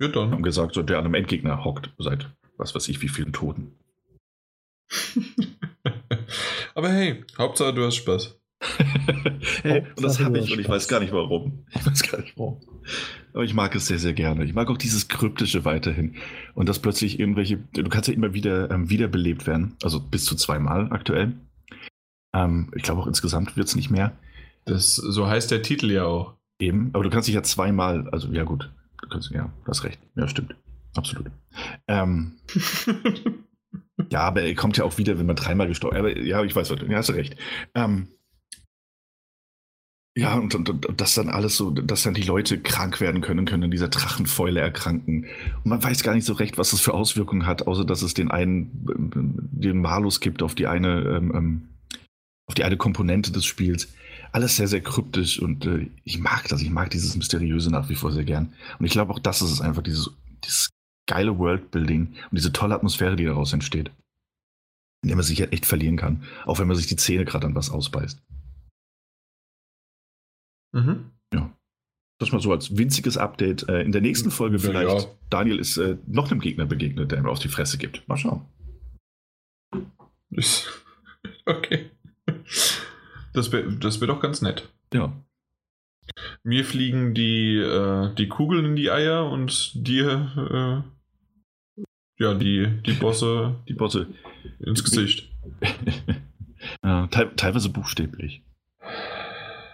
[0.00, 0.32] Ja, dann.
[0.32, 3.76] Haben gesagt, so der an einem Endgegner hockt seit was weiß ich, wie vielen Toten.
[6.74, 8.38] aber hey, Hauptsache du hast Spaß.
[9.62, 11.66] hey, und das habe ich und ich weiß gar nicht warum.
[11.74, 12.60] Ich weiß gar nicht warum.
[13.32, 14.44] Aber ich mag es sehr, sehr gerne.
[14.44, 16.16] Ich mag auch dieses Kryptische weiterhin.
[16.54, 19.76] Und dass plötzlich irgendwelche, du kannst ja immer wieder ähm, wiederbelebt werden.
[19.82, 21.32] Also bis zu zweimal aktuell.
[22.34, 24.12] Ähm, ich glaube auch insgesamt wird es nicht mehr.
[24.64, 26.34] Das, so heißt der Titel ja auch.
[26.58, 28.70] Eben, aber du kannst dich ja zweimal, also ja gut,
[29.00, 29.98] du kannst, ja, du hast recht.
[30.14, 30.54] Ja, stimmt.
[30.94, 31.26] Absolut.
[31.88, 32.36] Ähm,
[34.10, 36.24] ja, aber er kommt ja auch wieder, wenn man dreimal gestorben ist.
[36.24, 37.36] Ja, ich weiß, ja, hast du recht.
[37.74, 38.08] Ähm,
[40.14, 43.46] ja, und, und, und das dann alles so, dass dann die Leute krank werden können,
[43.46, 45.26] können in dieser Drachenfäule erkranken.
[45.64, 48.12] Und man weiß gar nicht so recht, was das für Auswirkungen hat, außer dass es
[48.12, 48.70] den einen,
[49.52, 51.68] den Malus gibt auf die eine, ähm, ähm,
[52.46, 53.88] auf die eine Komponente des Spiels.
[54.32, 56.60] Alles sehr, sehr kryptisch und äh, ich mag das.
[56.60, 58.52] Ich mag dieses Mysteriöse nach wie vor sehr gern.
[58.78, 60.10] Und ich glaube auch, das ist es einfach, dieses,
[60.44, 60.68] dieses
[61.06, 63.90] geile Worldbuilding und diese tolle Atmosphäre, die daraus entsteht.
[65.02, 66.22] In der man sich echt verlieren kann.
[66.44, 68.20] Auch wenn man sich die Zähne gerade an was ausbeißt.
[70.72, 71.10] Mhm.
[71.32, 71.56] Ja.
[72.18, 73.68] Das mal so als winziges Update.
[73.68, 75.06] Äh, in der nächsten Folge ja, vielleicht.
[75.06, 75.14] Ja.
[75.30, 78.06] Daniel ist äh, noch einem Gegner begegnet, der ihm auf die Fresse gibt.
[78.08, 78.46] Mal schauen.
[81.44, 81.90] Okay.
[83.32, 84.68] Das wäre das wär doch ganz nett.
[84.92, 85.12] Ja.
[86.42, 90.84] Mir fliegen die, äh, die Kugeln in die Eier und dir,
[91.76, 91.84] äh,
[92.22, 94.06] ja, die, die Bosse, die Bosse
[94.58, 95.30] ins Gesicht.
[96.84, 98.42] ja, teilweise buchstäblich.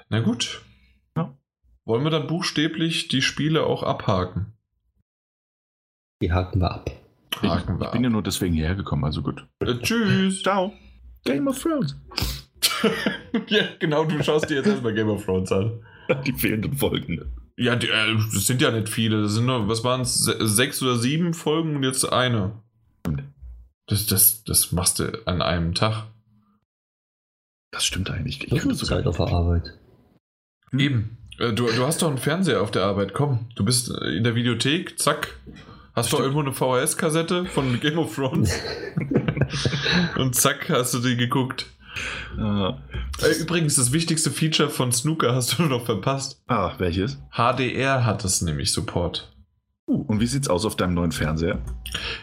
[0.08, 0.62] Na gut.
[1.88, 4.52] Wollen wir dann buchstäblich die Spiele auch abhaken?
[6.20, 6.90] Die haken wir ab.
[7.40, 9.46] Haken ich, wir ich bin ja nur deswegen hierher gekommen, also gut.
[9.60, 10.42] Äh, tschüss.
[10.42, 10.74] Ciao.
[11.24, 11.96] Game of Thrones.
[13.48, 15.82] ja, genau, du schaust dir jetzt erstmal Game of Thrones an.
[16.26, 17.34] Die fehlenden Folgen.
[17.56, 19.22] Ja, die, äh, das sind ja nicht viele.
[19.22, 22.62] Das sind nur, was waren es, sechs oder sieben Folgen und jetzt eine.
[23.86, 26.06] Das, das, das machst du an einem Tag.
[27.72, 28.44] Das stimmt eigentlich.
[28.44, 29.78] Ich das ist Zeit auf der Arbeit.
[30.72, 31.17] Eben.
[31.38, 33.46] Äh, du, du hast doch einen Fernseher auf der Arbeit, komm.
[33.54, 35.36] Du bist in der Videothek, zack.
[35.94, 38.52] Hast du irgendwo eine VHS-Kassette von Game of Thrones?
[40.16, 41.66] Und zack, hast du die geguckt.
[42.38, 42.72] Äh,
[43.40, 46.40] Übrigens, das wichtigste Feature von Snooker hast du noch verpasst.
[46.46, 47.18] Ah, welches?
[47.32, 49.28] HDR hat es nämlich Support.
[49.88, 51.60] Uh, und wie sieht's aus auf deinem neuen Fernseher?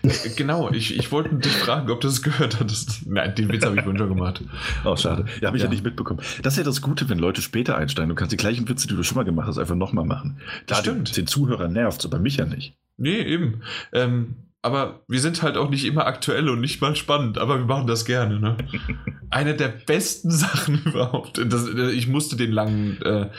[0.04, 3.08] Äh, genau, ich, ich wollte dich fragen, ob du das gehört hattest.
[3.08, 4.44] Nein, den Witz habe ich schon gemacht.
[4.84, 5.26] Oh, schade.
[5.42, 5.68] Ja, habe ich ja.
[5.68, 5.74] Ja.
[5.74, 6.22] nicht mitbekommen.
[6.44, 8.10] Das ist ja das Gute, wenn Leute später einsteigen.
[8.10, 10.40] Du kannst die gleichen Witze, die du schon mal gemacht hast, einfach nochmal machen.
[10.68, 11.18] Das Klar, den, stimmt.
[11.18, 12.78] den Zuhörer nervt aber mich ja nicht.
[12.98, 13.62] Nee, eben.
[13.94, 17.66] Ähm, aber wir sind halt auch nicht immer aktuell und nicht mal spannend, aber wir
[17.66, 18.40] machen das gerne.
[18.40, 18.58] Ne?
[19.30, 21.40] Eine der besten Sachen überhaupt.
[21.52, 23.30] Das, ich musste den langen, äh,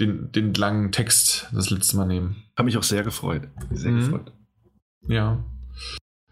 [0.00, 2.36] den, den langen Text das letzte Mal nehmen.
[2.56, 3.48] Habe mich auch sehr gefreut.
[3.70, 4.00] Sehr Mhm.
[4.00, 4.32] gefreut.
[5.08, 5.44] Ja.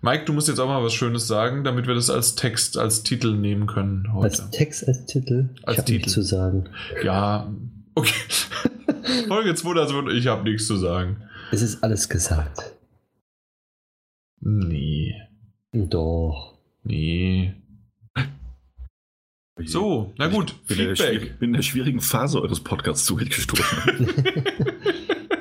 [0.03, 3.03] Mike, du musst jetzt auch mal was Schönes sagen, damit wir das als Text, als
[3.05, 4.51] Titel nehmen können Als heute.
[4.51, 5.49] Text, als Titel.
[5.63, 5.97] Als ich habe Titel.
[5.99, 6.69] nichts zu sagen.
[7.03, 7.51] Ja,
[7.95, 8.13] okay.
[9.29, 11.23] Folge 200, ich habe nichts zu sagen.
[11.53, 12.75] Es ist alles gesagt.
[14.41, 15.15] Nee,
[15.73, 16.59] Doch.
[16.83, 17.55] nee.
[19.65, 21.15] So, na gut, Bin in, der Feedback.
[21.21, 24.09] schwierigen- bin in der schwierigen Phase eures Podcasts zugestoßen.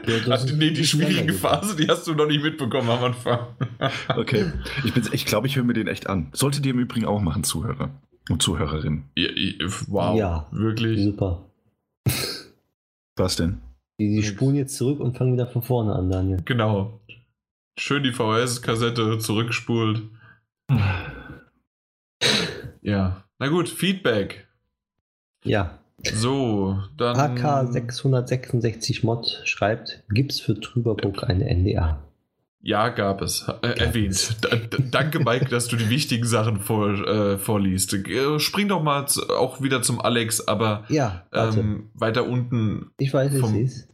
[0.06, 3.40] Ja, Ach, nee, die schwierige Phase, die hast du noch nicht mitbekommen am Anfang.
[4.18, 4.52] Okay.
[4.84, 6.28] Ich, bin- ich glaube, ich höre mir den echt an.
[6.34, 7.90] Solltet ihr im Übrigen auch machen, Zuhörer
[8.30, 9.06] und Zuhörerinnen.
[9.16, 9.30] Ja,
[9.88, 10.48] wow, Ja.
[10.52, 11.02] wirklich.
[11.02, 11.46] Super.
[13.16, 13.62] Was denn?
[13.98, 16.42] Die, die spulen jetzt zurück und fangen wieder von vorne an, Daniel.
[16.44, 17.00] Genau.
[17.80, 20.02] Schön die VHS-Kassette zurückgespult.
[22.82, 24.48] Ja, na gut, Feedback.
[25.44, 25.80] Ja.
[26.14, 27.16] So, dann.
[27.18, 32.00] AK666 Mod schreibt, gibt's für Trüberburg eine NDA?
[32.66, 33.46] Ja, gab es.
[33.62, 34.38] Äh, erwähnt.
[34.42, 37.94] Da, da, danke, Mike, dass du die wichtigen Sachen vor, äh, vorliest.
[37.94, 42.92] Äh, Spring doch mal zu, auch wieder zum Alex, aber Ja, ähm, weiter unten.
[42.98, 43.90] ich weiß, vom- es ist.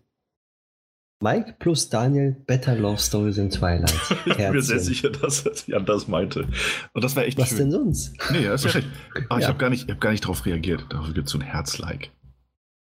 [1.21, 3.93] Mike plus Daniel, Better Love Stories in Twilight.
[4.25, 6.47] Ich bin mir sehr sicher, dass Jan das meinte.
[6.93, 7.57] Und das war echt Was schön.
[7.57, 8.13] denn sonst?
[8.31, 8.87] Nee, ja, ist ja recht.
[9.29, 9.49] Ah, ich Ja.
[9.49, 10.85] habe gar, nicht- ich hab gar nicht drauf reagiert.
[10.89, 12.11] Dafür gibt es so ein Herz-Like.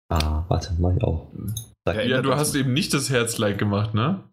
[0.09, 1.31] Ah, warte, mach ich auch.
[1.87, 4.23] Ja, Ja, du hast eben nicht das Herz-Like gemacht, ne?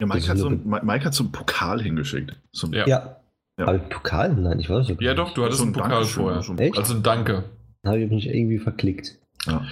[0.00, 2.40] Ja, Mike, Das hat so ein, Mi- Mike hat so einen Pokal hingeschickt.
[2.52, 2.86] So ein, Ja.
[2.86, 3.16] Ja.
[3.58, 3.66] Ja.
[3.68, 4.34] Aber Pokal?
[4.34, 5.00] Nein, ich weiß nicht.
[5.00, 6.42] Ja, doch, du hattest so einen Pokal vorher.
[6.58, 6.76] Echt?
[6.78, 7.44] Also ein Danke.
[7.86, 9.18] Habe ich mich irgendwie verklickt.
[9.46, 9.64] Ja.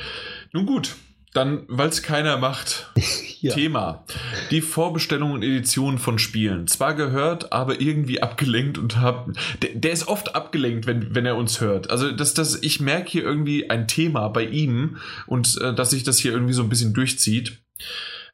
[0.52, 0.94] Nun gut,
[1.32, 2.92] dann, weil es keiner macht,
[3.42, 3.54] Ja.
[3.54, 4.04] Thema.
[4.52, 6.68] Die Vorbestellung und Edition von Spielen.
[6.68, 9.30] Zwar gehört, aber irgendwie abgelenkt und hab.
[9.60, 11.90] Der, der ist oft abgelenkt, wenn, wenn er uns hört.
[11.90, 16.04] Also, das, das, ich merke hier irgendwie ein Thema bei ihm und äh, dass sich
[16.04, 17.58] das hier irgendwie so ein bisschen durchzieht.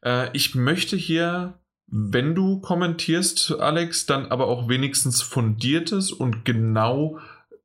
[0.03, 7.17] Äh, ich möchte hier, wenn du kommentierst, Alex, dann aber auch wenigstens fundiertes und genau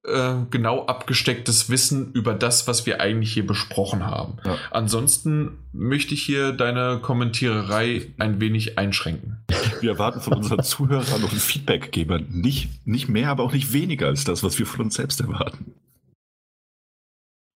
[0.05, 4.37] äh, genau abgestecktes Wissen über das, was wir eigentlich hier besprochen haben.
[4.45, 4.59] Ja.
[4.71, 9.45] Ansonsten möchte ich hier deine Kommentiererei ein wenig einschränken.
[9.81, 14.25] Wir erwarten von unseren Zuhörern und Feedbackgebern nicht, nicht mehr, aber auch nicht weniger als
[14.25, 15.75] das, was wir von uns selbst erwarten.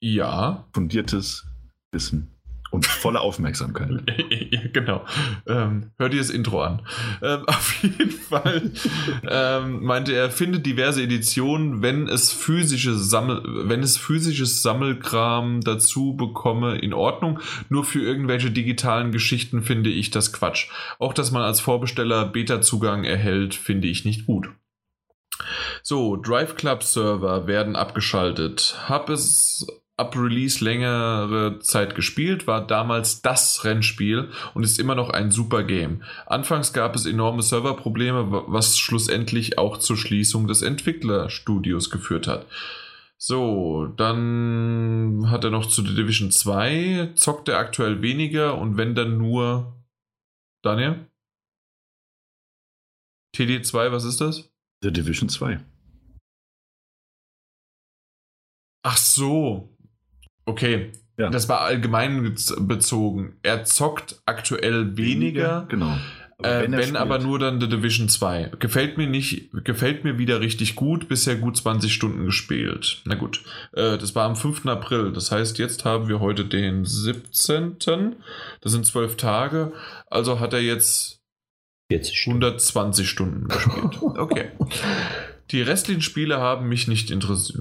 [0.01, 1.47] Ja, Fundiertes
[1.93, 2.38] Wissen
[2.70, 3.90] und volle Aufmerksamkeit.
[4.72, 5.05] genau.
[5.47, 6.82] Ähm, hör dir das Intro an.
[7.22, 8.70] Ähm, auf jeden Fall
[9.28, 16.14] ähm, meinte er, findet diverse Editionen, wenn es physische Sammel, wenn es physisches Sammelkram dazu
[16.14, 17.40] bekomme, in Ordnung.
[17.68, 20.68] Nur für irgendwelche digitalen Geschichten finde ich das Quatsch.
[20.98, 24.50] Auch dass man als Vorbesteller Beta-Zugang erhält, finde ich nicht gut.
[25.82, 28.76] So, Drive Club Server werden abgeschaltet.
[28.88, 29.66] Hab es
[29.99, 35.65] ab Release längere Zeit gespielt, war damals das Rennspiel und ist immer noch ein super
[35.65, 36.02] Game.
[36.27, 42.47] Anfangs gab es enorme Serverprobleme, wa- was schlussendlich auch zur Schließung des Entwicklerstudios geführt hat.
[43.20, 48.94] So, dann hat er noch zu The Division 2, zockt er aktuell weniger und wenn
[48.94, 49.75] dann nur.
[50.62, 51.07] Daniel?
[53.36, 54.51] TD2, was ist das?
[54.83, 55.60] The Division 2.
[58.85, 59.77] Ach so.
[60.49, 60.91] Okay.
[61.17, 61.31] Ja.
[61.31, 63.36] Das war allgemein bezogen.
[63.43, 65.97] Er zockt aktuell weniger, Genau.
[66.43, 68.52] äh, wenn, er spielt- aber nur dann The Division 2.
[68.60, 73.02] Gefällt mir nicht, gefällt mir wieder richtig gut, bisher gut 20 Stunden gespielt.
[73.05, 73.43] Na gut.
[73.73, 74.67] Äh, das war am 5.
[74.67, 75.12] April.
[75.12, 77.78] Das heißt, jetzt haben wir heute den 17.
[78.60, 79.73] Das sind 12 Tage.
[80.07, 81.18] Also hat er jetzt
[81.91, 82.44] 40 Stunden.
[82.44, 83.99] 120 Stunden gespielt.
[84.18, 84.51] Okay.
[85.51, 87.59] Die restlichen Spiele haben mich nicht interessiert.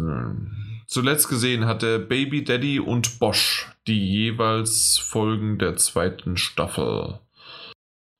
[0.87, 7.19] Zuletzt gesehen hatte Baby Daddy und Bosch die jeweils Folgen der zweiten Staffel.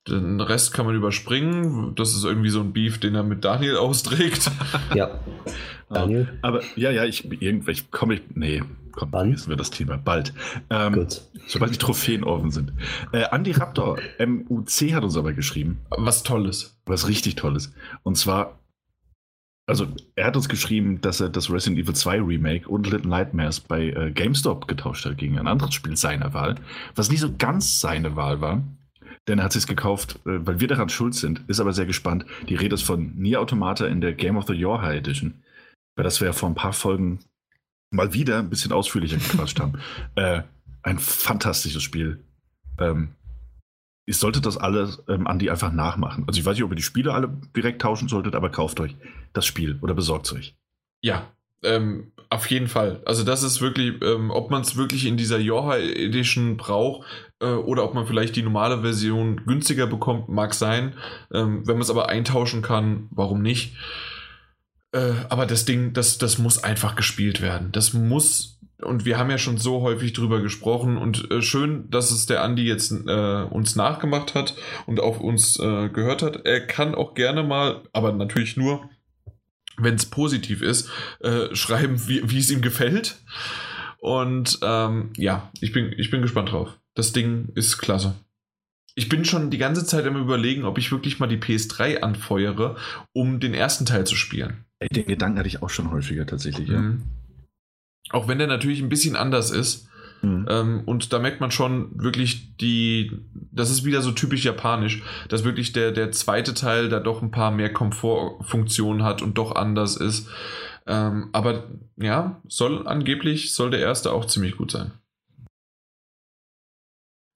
[0.06, 1.94] Den Rest kann man überspringen.
[1.94, 4.50] Das ist irgendwie so ein Beef, den er mit Daniel austrägt.
[4.94, 5.18] Ja,
[5.88, 8.22] Daniel, Aber ja, ja, ich irgendwelche komme ich.
[8.34, 9.96] Nee, komm, vergessen wir das Thema.
[9.96, 10.34] Bald.
[10.68, 11.22] Ähm, gut.
[11.46, 12.72] sobald die Trophäen offen sind.
[13.12, 16.78] Äh, Andy Raptor, MUC, hat uns aber geschrieben, Was Tolles.
[16.84, 17.72] was richtig Tolles.
[18.02, 18.57] Und zwar
[19.68, 23.60] Also, er hat uns geschrieben, dass er das Resident Evil 2 Remake und Little Nightmares
[23.60, 26.54] bei äh, GameStop getauscht hat gegen ein anderes Spiel seiner Wahl,
[26.94, 28.62] was nicht so ganz seine Wahl war.
[29.28, 32.24] Denn er hat sich gekauft, äh, weil wir daran schuld sind, ist aber sehr gespannt.
[32.48, 35.34] Die Rede ist von Nier Automata in der Game of the Year High Edition.
[35.96, 37.18] Weil das wir ja vor ein paar Folgen
[37.90, 39.74] mal wieder ein bisschen ausführlicher gequatscht haben.
[40.14, 40.44] Äh,
[40.82, 42.24] ein fantastisches Spiel.
[42.80, 43.10] Ähm,
[44.08, 46.24] ich sollte das alles ähm, Andi einfach nachmachen.
[46.26, 48.96] Also ich weiß nicht, ob ihr die Spiele alle direkt tauschen solltet, aber kauft euch
[49.34, 50.56] das Spiel oder besorgt es euch.
[51.02, 51.30] Ja,
[51.62, 53.02] ähm, auf jeden Fall.
[53.04, 57.06] Also das ist wirklich, ähm, ob man es wirklich in dieser Yoha Edition braucht
[57.40, 60.94] äh, oder ob man vielleicht die normale Version günstiger bekommt, mag sein.
[61.30, 63.76] Ähm, wenn man es aber eintauschen kann, warum nicht?
[64.92, 67.72] Äh, aber das Ding, das, das muss einfach gespielt werden.
[67.72, 72.10] Das muss und wir haben ja schon so häufig drüber gesprochen und äh, schön, dass
[72.10, 74.54] es der Andi jetzt äh, uns nachgemacht hat
[74.86, 76.46] und auf uns äh, gehört hat.
[76.46, 78.88] Er kann auch gerne mal, aber natürlich nur,
[79.76, 80.90] wenn es positiv ist,
[81.20, 83.20] äh, schreiben, wie, wie es ihm gefällt.
[83.98, 86.78] Und ähm, ja, ich bin, ich bin gespannt drauf.
[86.94, 88.14] Das Ding ist klasse.
[88.94, 92.76] Ich bin schon die ganze Zeit am Überlegen, ob ich wirklich mal die PS3 anfeuere,
[93.12, 94.64] um den ersten Teil zu spielen.
[94.92, 96.80] Den Gedanken hatte ich auch schon häufiger tatsächlich, ja.
[96.80, 97.02] Mhm.
[98.10, 99.88] Auch wenn der natürlich ein bisschen anders ist.
[100.22, 100.46] Mhm.
[100.48, 103.12] Ähm, und da merkt man schon wirklich die,
[103.52, 107.30] das ist wieder so typisch japanisch, dass wirklich der, der zweite Teil da doch ein
[107.30, 110.28] paar mehr Komfortfunktionen hat und doch anders ist.
[110.86, 111.64] Ähm, aber
[111.96, 114.92] ja, soll angeblich, soll der erste auch ziemlich gut sein.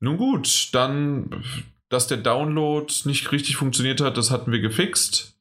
[0.00, 1.44] Nun gut, dann,
[1.88, 5.31] dass der Download nicht richtig funktioniert hat, das hatten wir gefixt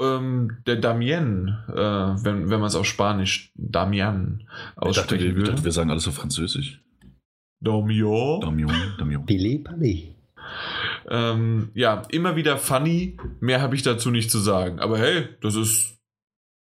[0.00, 5.56] ähm, der Damien, äh, wenn, wenn man es auf Spanisch Damian aussprechen würde.
[5.56, 6.82] Wir, wir sagen alles auf Französisch.
[7.60, 8.40] Damien.
[8.40, 9.24] Damien, Damien.
[9.24, 10.14] Billy Palais.
[11.08, 13.16] Ähm, ja, immer wieder funny.
[13.40, 14.78] Mehr habe ich dazu nicht zu sagen.
[14.80, 15.98] Aber hey, das ist.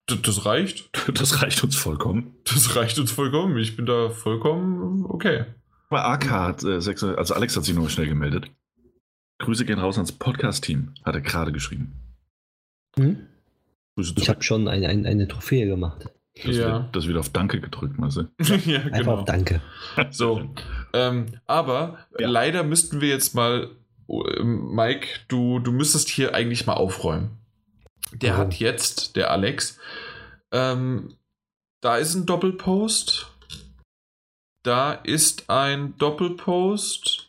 [0.07, 0.91] Das, das reicht.
[1.15, 2.35] Das reicht uns vollkommen.
[2.45, 3.57] Das reicht uns vollkommen.
[3.59, 5.47] Ich bin da vollkommen okay.
[5.91, 6.81] Bei AK hat, äh,
[7.17, 8.51] also Alex hat sich nur schnell gemeldet.
[9.39, 12.02] Grüße gehen raus ans Podcast-Team, hat er gerade geschrieben.
[12.97, 13.27] Hm?
[13.97, 16.07] Ich habe schon eine, eine, eine Trophäe gemacht.
[16.45, 16.73] Das, ja.
[16.73, 18.31] wird, das wird auf Danke gedrückt, Marcel.
[18.65, 19.15] ja, Einfach genau.
[19.19, 19.61] auf Danke.
[20.11, 20.51] So.
[20.95, 22.29] ähm, aber ja.
[22.29, 23.71] leider müssten wir jetzt mal,
[24.09, 27.39] ähm, Mike, du, du müsstest hier eigentlich mal aufräumen.
[28.13, 28.39] Der oh.
[28.39, 29.79] hat jetzt, der Alex,
[30.53, 31.15] ähm,
[31.83, 33.29] da ist ein Doppelpost.
[34.63, 37.29] Da ist ein Doppelpost.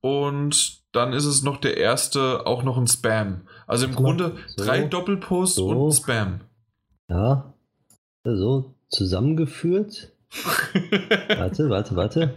[0.00, 3.42] Und dann ist es noch der erste, auch noch ein Spam.
[3.70, 5.68] Also im Grunde so, drei Doppelposts so.
[5.68, 6.40] und Spam.
[7.08, 7.54] Ja,
[8.24, 10.12] so zusammengeführt.
[11.28, 12.34] warte, warte, warte.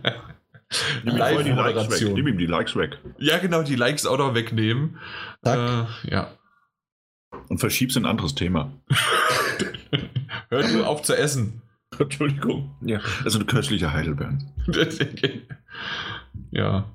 [1.04, 2.14] Nimm, Live die Likes weg.
[2.14, 3.00] Nimm ihm die Likes weg.
[3.18, 5.00] Ja, genau, die Likes auch noch wegnehmen.
[5.44, 6.38] Äh, ja.
[7.50, 8.72] Und verschieb's in ein anderes Thema.
[10.50, 11.64] Hört nur auf zu essen.
[11.98, 12.76] Entschuldigung.
[12.82, 13.00] Ja.
[13.26, 14.52] Also eine köstliche Heidelbeeren.
[16.54, 16.86] ja.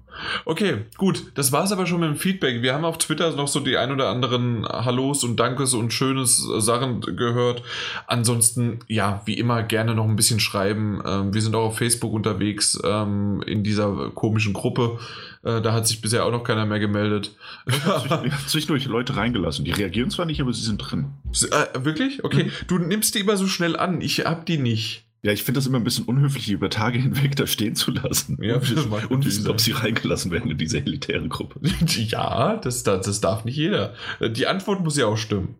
[0.45, 1.27] Okay, gut.
[1.35, 2.63] Das war es aber schon mit dem Feedback.
[2.63, 6.39] Wir haben auf Twitter noch so die ein oder anderen Hallos und Dankes und schönes
[6.59, 7.63] Sachen gehört.
[8.07, 11.01] Ansonsten, ja, wie immer gerne noch ein bisschen schreiben.
[11.07, 14.99] Ähm, wir sind auch auf Facebook unterwegs ähm, in dieser komischen Gruppe.
[15.43, 17.37] Äh, da hat sich bisher auch noch keiner mehr gemeldet.
[17.85, 19.65] Hat zwischendurch Leute reingelassen.
[19.65, 21.13] Die reagieren zwar nicht, aber sie sind drin.
[21.51, 22.25] Äh, wirklich?
[22.25, 22.45] Okay.
[22.45, 22.51] Mhm.
[22.67, 24.01] Du nimmst die immer so schnell an.
[24.01, 25.08] Ich hab die nicht.
[25.23, 27.91] Ja, ich finde das immer ein bisschen unhöflich, die über Tage hinweg da stehen zu
[27.91, 28.39] lassen.
[28.41, 31.61] Ja, und wissen, ob sie reingelassen werden in diese elitäre Gruppe.
[31.87, 33.95] Ja, das, das, das darf nicht jeder.
[34.21, 35.57] Die Antwort muss ja auch stimmen.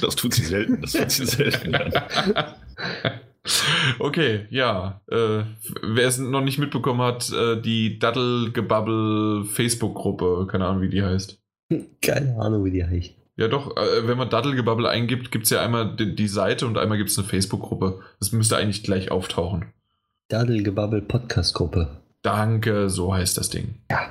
[0.00, 0.80] Das tut sie selten.
[0.82, 1.74] Das tut sie selten.
[3.98, 5.00] okay, ja.
[5.10, 5.44] Äh,
[5.82, 11.40] wer es noch nicht mitbekommen hat, äh, die Daddle-Gebubble Facebook-Gruppe, keine Ahnung, wie die heißt.
[12.02, 13.14] Keine Ahnung, wie die heißt.
[13.36, 16.78] Ja, doch, äh, wenn man Dattelgebubble eingibt, gibt es ja einmal die, die, Seite und
[16.78, 18.00] einmal gibt es eine Facebook-Gruppe.
[18.18, 19.72] Das müsste eigentlich gleich auftauchen.
[20.28, 22.00] Daddelgebubble Podcast-Gruppe.
[22.22, 23.74] Danke, so heißt das Ding.
[23.90, 24.10] Ja.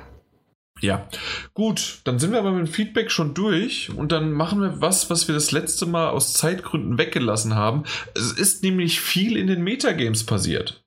[0.82, 1.08] Ja,
[1.54, 5.08] gut, dann sind wir aber mit dem Feedback schon durch und dann machen wir was,
[5.08, 7.84] was wir das letzte Mal aus Zeitgründen weggelassen haben.
[8.14, 10.84] Es ist nämlich viel in den Metagames passiert.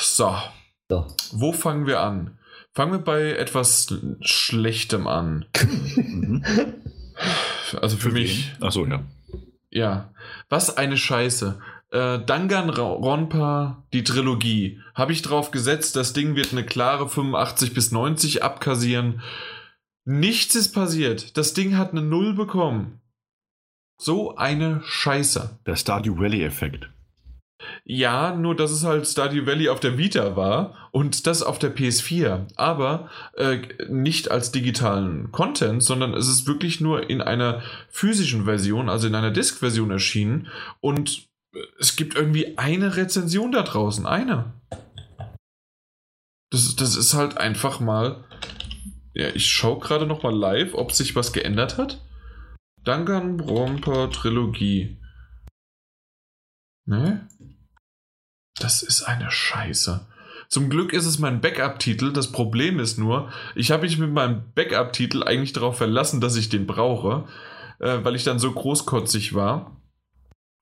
[0.00, 0.36] So.
[0.88, 1.06] so.
[1.30, 2.36] Wo fangen wir an?
[2.74, 5.46] Fangen wir bei etwas Schlechtem an.
[5.96, 6.44] Mhm.
[7.80, 8.52] also für, für mich.
[8.60, 9.04] Achso, ja.
[9.70, 10.12] Ja.
[10.48, 11.60] Was eine Scheiße.
[11.90, 14.80] Äh, Danganronpa, die Trilogie.
[14.94, 19.22] Habe ich drauf gesetzt, das Ding wird eine klare 85 bis 90 abkassieren.
[20.04, 21.36] Nichts ist passiert.
[21.36, 23.00] Das Ding hat eine Null bekommen.
[23.96, 25.60] So eine Scheiße.
[25.66, 26.90] Der Stardew Valley-Effekt.
[27.84, 31.74] Ja, nur dass es halt Stardew Valley auf der Vita war und das auf der
[31.74, 38.44] PS4, aber äh, nicht als digitalen Content, sondern es ist wirklich nur in einer physischen
[38.44, 40.48] Version, also in einer Disk-Version erschienen
[40.80, 41.28] und
[41.78, 44.52] es gibt irgendwie eine Rezension da draußen, eine.
[46.50, 48.24] Das, das ist halt einfach mal.
[49.14, 52.04] Ja, ich schaue gerade noch mal live, ob sich was geändert hat.
[52.84, 54.98] Danganronpa Trilogie.
[56.86, 57.28] Ne?
[58.58, 60.06] Das ist eine Scheiße.
[60.48, 62.12] Zum Glück ist es mein Backup-Titel.
[62.12, 66.48] Das Problem ist nur, ich habe mich mit meinem Backup-Titel eigentlich darauf verlassen, dass ich
[66.48, 67.24] den brauche,
[67.80, 69.72] äh, weil ich dann so großkotzig war.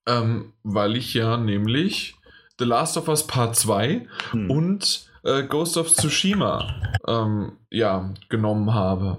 [0.06, 2.16] Ähm, weil ich ja nämlich
[2.58, 4.50] The Last of Us Part 2 hm.
[4.50, 6.74] und äh, Ghost of Tsushima
[7.06, 9.18] ähm, ja, genommen habe.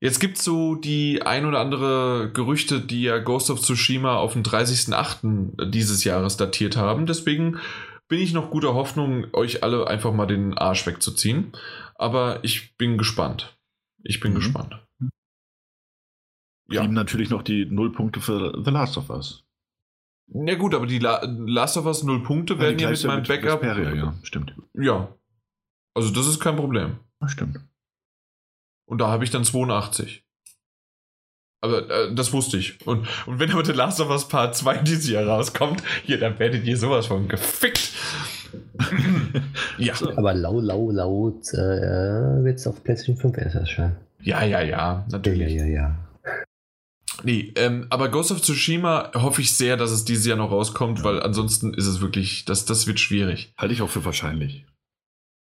[0.00, 4.34] Jetzt gibt es so die ein oder andere Gerüchte, die ja Ghost of Tsushima auf
[4.34, 5.70] den 30.08.
[5.70, 7.06] dieses Jahres datiert haben.
[7.06, 7.58] Deswegen
[8.08, 11.52] bin ich noch guter Hoffnung, euch alle einfach mal den Arsch wegzuziehen.
[11.94, 13.58] Aber ich bin gespannt.
[14.02, 14.36] Ich bin mhm.
[14.36, 14.86] gespannt.
[16.68, 16.80] Ja.
[16.80, 19.44] Blieben natürlich noch die Nullpunkte für The Last of Us.
[20.28, 23.62] Ja gut, aber die La Last of Us 0 Punkte werden ja mit meinem Backup.
[23.62, 24.54] Vesperia, ja, stimmt.
[24.74, 25.14] Ja.
[25.94, 26.98] Also das ist kein Problem.
[27.20, 27.60] Das stimmt.
[28.86, 30.24] Und da habe ich dann 82.
[31.60, 32.86] Aber äh, das wusste ich.
[32.86, 36.38] Und, und wenn aber The Last of Us Part 2 dieses Jahr rauskommt, hier, dann
[36.38, 37.92] werdet ihr sowas von gefickt.
[39.78, 39.94] ja.
[40.16, 43.96] Aber lau, lau, laut äh, wird es auf PlayStation 5 erst erscheinen.
[44.22, 45.52] Ja, ja, ja, natürlich.
[45.54, 46.06] Ja, ja, ja.
[47.22, 50.98] Nee, ähm, aber Ghost of Tsushima hoffe ich sehr, dass es dieses Jahr noch rauskommt,
[50.98, 51.04] ja.
[51.04, 53.52] weil ansonsten ist es wirklich, das, das wird schwierig.
[53.56, 54.66] Halte ich auch für wahrscheinlich.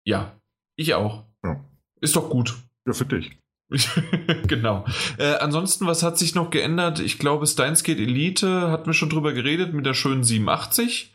[0.05, 0.33] Ja,
[0.75, 1.23] ich auch.
[1.43, 1.63] Ja.
[1.99, 2.55] Ist doch gut.
[2.85, 3.31] Ja, für dich.
[4.47, 4.85] genau.
[5.17, 6.99] Äh, ansonsten, was hat sich noch geändert?
[6.99, 11.13] Ich glaube, Steins Gate Elite hatten wir schon drüber geredet mit der schönen 87.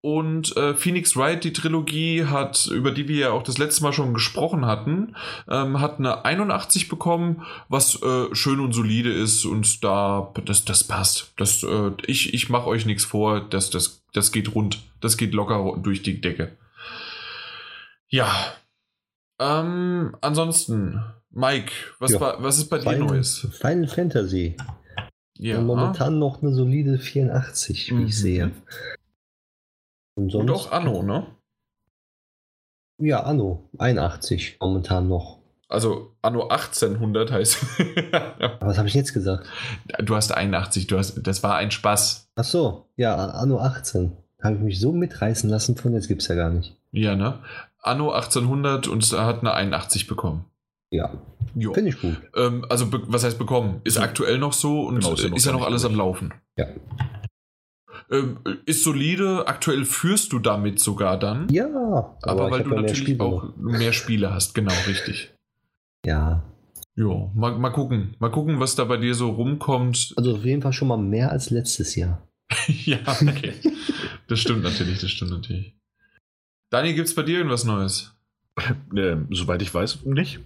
[0.00, 3.92] Und äh, Phoenix Wright, die Trilogie, hat, über die wir ja auch das letzte Mal
[3.92, 5.16] schon gesprochen hatten,
[5.50, 10.84] ähm, hat eine 81 bekommen, was äh, schön und solide ist und da, das, das
[10.84, 11.32] passt.
[11.36, 14.80] Das, äh, ich ich mache euch nichts vor, das, das, das geht rund.
[15.00, 16.56] Das geht locker durch die Decke.
[18.08, 18.28] Ja.
[19.40, 22.20] Ähm, ansonsten, Mike, was, ja.
[22.20, 23.46] war, was ist bei Final, dir Neues?
[23.52, 24.56] Final Fantasy.
[25.40, 25.60] Ja.
[25.60, 28.06] momentan noch eine solide 84, wie mhm.
[28.06, 28.50] ich sehe.
[30.16, 31.28] Und, sonst, Und auch Anno, ne?
[33.00, 35.38] Ja, Anno 81 momentan noch.
[35.68, 37.78] Also Anno 1800 heißt.
[38.60, 39.46] Was habe ich jetzt gesagt?
[40.00, 42.30] Du hast 81, du hast, das war ein Spaß.
[42.34, 44.16] Ach so, ja, Anno 18.
[44.42, 46.76] Habe ich mich so mitreißen lassen von, jetzt gibt es ja gar nicht.
[46.90, 47.38] Ja, ne?
[47.80, 50.44] Anno 1800 und hat eine 81 bekommen.
[50.90, 51.12] Ja,
[51.54, 52.16] finde ich gut.
[52.34, 53.80] Ähm, also, was heißt bekommen?
[53.84, 54.02] Ist ja.
[54.02, 56.32] aktuell noch so und genau, ist, ist ja noch alles am Laufen.
[56.56, 56.66] Ja.
[58.10, 59.46] Ähm, ist solide.
[59.46, 61.48] Aktuell führst du damit sogar dann.
[61.50, 63.56] Ja, aber, aber weil du natürlich auch noch.
[63.56, 65.34] mehr Spiele hast, genau, richtig.
[66.06, 66.42] Ja.
[66.96, 68.16] Ja, mal, mal gucken.
[68.18, 70.14] Mal gucken, was da bei dir so rumkommt.
[70.16, 72.26] Also auf jeden Fall schon mal mehr als letztes Jahr.
[72.66, 73.52] ja, okay.
[74.26, 75.77] das stimmt natürlich, das stimmt natürlich.
[76.70, 78.14] Daniel, gibt es bei dir irgendwas Neues?
[78.94, 80.40] Äh, soweit ich weiß, nicht.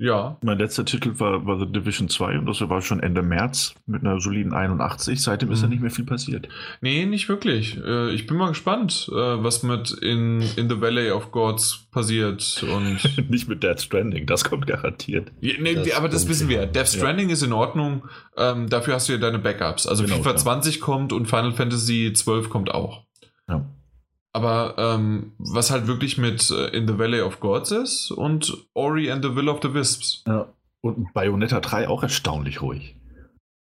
[0.00, 0.38] Ja.
[0.42, 4.00] Mein letzter Titel war, war The Division 2 und das war schon Ende März mit
[4.00, 5.22] einer soliden 81.
[5.22, 5.74] Seitdem ist ja mhm.
[5.74, 6.48] nicht mehr viel passiert.
[6.80, 7.76] Nee, nicht wirklich.
[7.76, 12.64] Äh, ich bin mal gespannt, äh, was mit in, in the Valley of Gods passiert.
[12.74, 12.98] Und
[13.30, 15.32] nicht mit Death Stranding, das kommt garantiert.
[15.42, 16.64] Ja, nee, das aber das wissen wir.
[16.64, 17.34] Death Stranding ja.
[17.34, 18.08] ist in Ordnung.
[18.38, 19.86] Ähm, dafür hast du ja deine Backups.
[19.86, 23.04] Also genau, FIFA 20 kommt und Final Fantasy 12 kommt auch.
[23.48, 23.66] Ja.
[24.32, 29.10] Aber ähm, was halt wirklich mit äh, In the Valley of Gods ist und Ori
[29.10, 30.22] and the Will of the Wisps.
[30.26, 30.52] Ja.
[30.82, 32.96] Und Bayonetta 3 auch erstaunlich ruhig.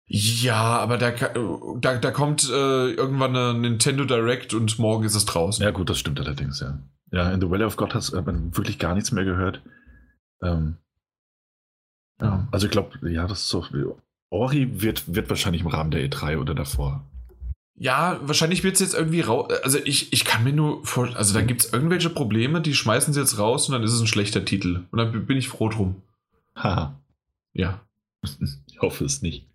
[0.06, 5.24] Ja, aber da, da, da kommt äh, irgendwann eine Nintendo Direct und morgen ist es
[5.24, 5.64] draußen.
[5.64, 6.78] Ja, gut, das stimmt allerdings, ja.
[7.12, 9.62] Ja, in The Valley of God hat man wirklich gar nichts mehr gehört.
[10.42, 10.76] Ähm,
[12.20, 13.64] ja, also ich glaube, ja, das ist so.
[14.30, 17.09] Ori wird, wird wahrscheinlich im Rahmen der E3 oder davor
[17.81, 19.50] ja, wahrscheinlich wird es jetzt irgendwie raus.
[19.65, 21.17] Also ich, ich kann mir nur vor.
[21.17, 24.00] Also dann gibt es irgendwelche Probleme, die schmeißen sie jetzt raus und dann ist es
[24.02, 24.83] ein schlechter Titel.
[24.91, 26.02] Und dann bin ich froh drum.
[26.55, 27.00] Haha.
[27.55, 27.81] Ja.
[28.70, 29.47] Ich hoffe es nicht.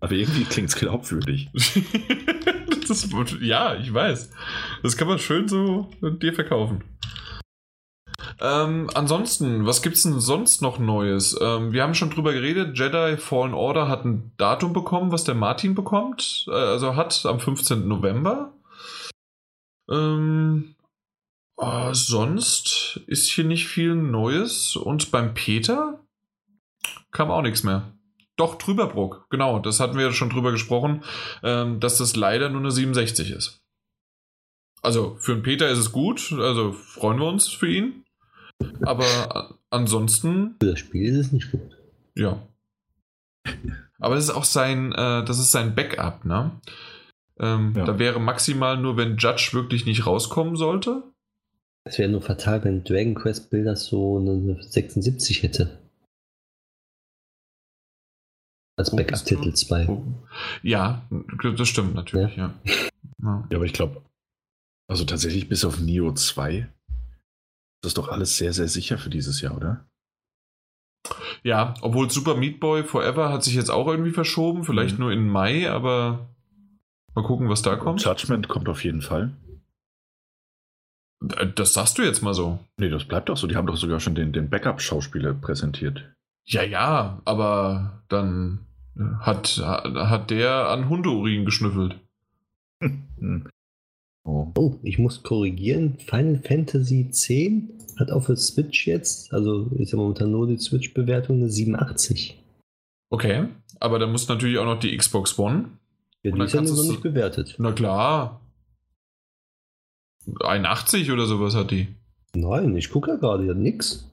[0.00, 1.48] Aber irgendwie klingt es glaubwürdig.
[2.88, 3.08] das,
[3.40, 4.30] ja, ich weiß.
[4.82, 6.84] Das kann man schön so dir verkaufen.
[8.42, 11.38] Ähm, ansonsten, was gibt es denn sonst noch Neues?
[11.40, 15.34] Ähm, wir haben schon drüber geredet, Jedi Fallen Order hat ein Datum bekommen, was der
[15.34, 16.46] Martin bekommt.
[16.48, 17.86] Äh, also hat am 15.
[17.86, 18.54] November.
[19.90, 20.74] Ähm,
[21.56, 24.74] oh, sonst ist hier nicht viel Neues.
[24.74, 26.00] Und beim Peter
[27.10, 27.92] kam auch nichts mehr.
[28.36, 31.04] Doch, Trüberbrook, genau, das hatten wir schon drüber gesprochen,
[31.42, 33.60] ähm, dass das leider nur eine 67 ist.
[34.80, 38.02] Also für einen Peter ist es gut, also freuen wir uns für ihn.
[38.82, 40.56] Aber ansonsten.
[40.60, 41.78] Für das Spiel ist es nicht gut.
[42.14, 42.46] Ja.
[43.98, 46.60] Aber das ist auch sein, äh, das ist sein Backup, ne?
[47.38, 47.84] Ähm, ja.
[47.84, 51.02] Da wäre maximal nur, wenn Judge wirklich nicht rauskommen sollte.
[51.84, 55.78] Es wäre nur fatal, wenn Dragon Quest Builders so eine 76 hätte.
[58.76, 60.02] Als Backup-Titel 2.
[60.62, 61.06] Ja,
[61.56, 62.54] das stimmt natürlich, ja.
[63.22, 64.02] Ja, ja aber ich glaube,
[64.88, 66.68] also tatsächlich bis auf Neo 2
[67.82, 69.86] das ist doch alles sehr, sehr sicher für dieses Jahr, oder?
[71.42, 75.04] Ja, obwohl Super Meat Boy Forever hat sich jetzt auch irgendwie verschoben, vielleicht mhm.
[75.04, 76.28] nur in Mai, aber
[77.14, 78.04] mal gucken, was da kommt.
[78.04, 79.32] Judgment kommt auf jeden Fall.
[81.36, 82.58] Äh, das sagst du jetzt mal so.
[82.76, 83.46] Nee, das bleibt doch so.
[83.46, 86.12] Die haben doch sogar schon den, den Backup-Schauspieler präsentiert.
[86.44, 88.66] Ja, ja, aber dann
[89.20, 91.98] hat, hat der an Hundeurin geschnüffelt.
[94.24, 94.52] Oh.
[94.56, 94.78] oh.
[94.82, 95.98] ich muss korrigieren.
[95.98, 97.28] Final Fantasy X
[97.98, 102.42] hat auch für Switch jetzt, also ist ja momentan nur die Switch-Bewertung eine 87.
[103.10, 103.48] Okay,
[103.80, 105.70] aber da muss natürlich auch noch die Xbox One.
[106.22, 107.56] Ja, die ist ja noch nicht bewertet.
[107.58, 108.40] Na klar.
[110.42, 111.88] 81 oder sowas hat die.
[112.34, 114.06] Nein, ich gucke ja gerade, ja nix.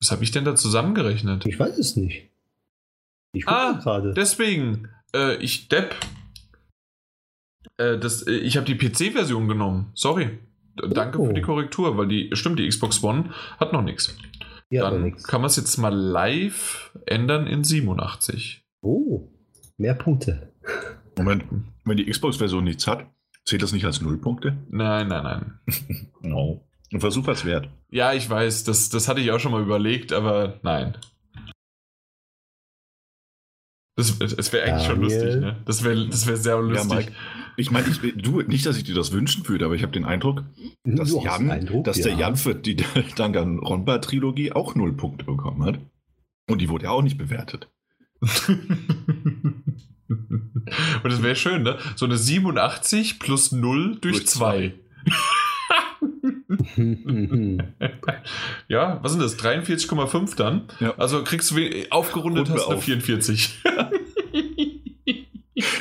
[0.00, 1.46] Was habe ich denn da zusammengerechnet?
[1.46, 2.28] Ich weiß es nicht.
[3.32, 4.12] Ich gucke ah, gerade.
[4.14, 5.94] Deswegen, äh, ich depp.
[7.76, 9.90] Äh, das, äh, ich habe die PC-Version genommen.
[9.94, 10.38] Sorry.
[10.76, 11.26] Danke oh.
[11.26, 14.16] für die Korrektur, weil die, stimmt, die Xbox One hat noch nichts.
[14.70, 18.64] Ja, Dann kann man es jetzt mal live ändern in 87.
[18.82, 19.28] Oh,
[19.76, 20.52] mehr Punkte.
[21.16, 21.44] Moment,
[21.84, 23.06] wenn die Xbox-Version nichts hat,
[23.44, 24.56] zählt das nicht als Nullpunkte?
[24.70, 25.58] Nein, nein, nein.
[26.20, 26.64] no.
[26.92, 27.68] Ein Versuch was wert.
[27.90, 30.96] Ja, ich weiß, das, das hatte ich auch schon mal überlegt, aber nein.
[33.98, 35.10] Das, das wäre eigentlich Daniel.
[35.10, 35.56] schon lustig, ne?
[35.64, 36.88] Das wäre das wär sehr lustig.
[36.88, 37.12] Ja, Mike,
[37.56, 40.04] ich meine, ich, du, nicht, dass ich dir das wünschen würde, aber ich habe den
[40.04, 40.44] Eindruck,
[40.84, 42.04] dass, Jan, Eindruck, dass ja.
[42.04, 42.76] der Jan für die
[43.16, 45.80] Danganronpa-Trilogie auch null Punkte bekommen hat.
[46.48, 47.68] Und die wurde ja auch nicht bewertet.
[48.20, 49.64] Und
[51.02, 51.76] das wäre schön, ne?
[51.96, 54.74] So eine 87 plus 0 durch 2.
[58.68, 59.38] ja, was sind das?
[59.38, 60.68] 43,5 dann?
[60.80, 60.94] Ja.
[60.96, 61.56] Also kriegst du
[61.90, 62.84] aufgerundet hast du auf.
[62.84, 63.62] 44.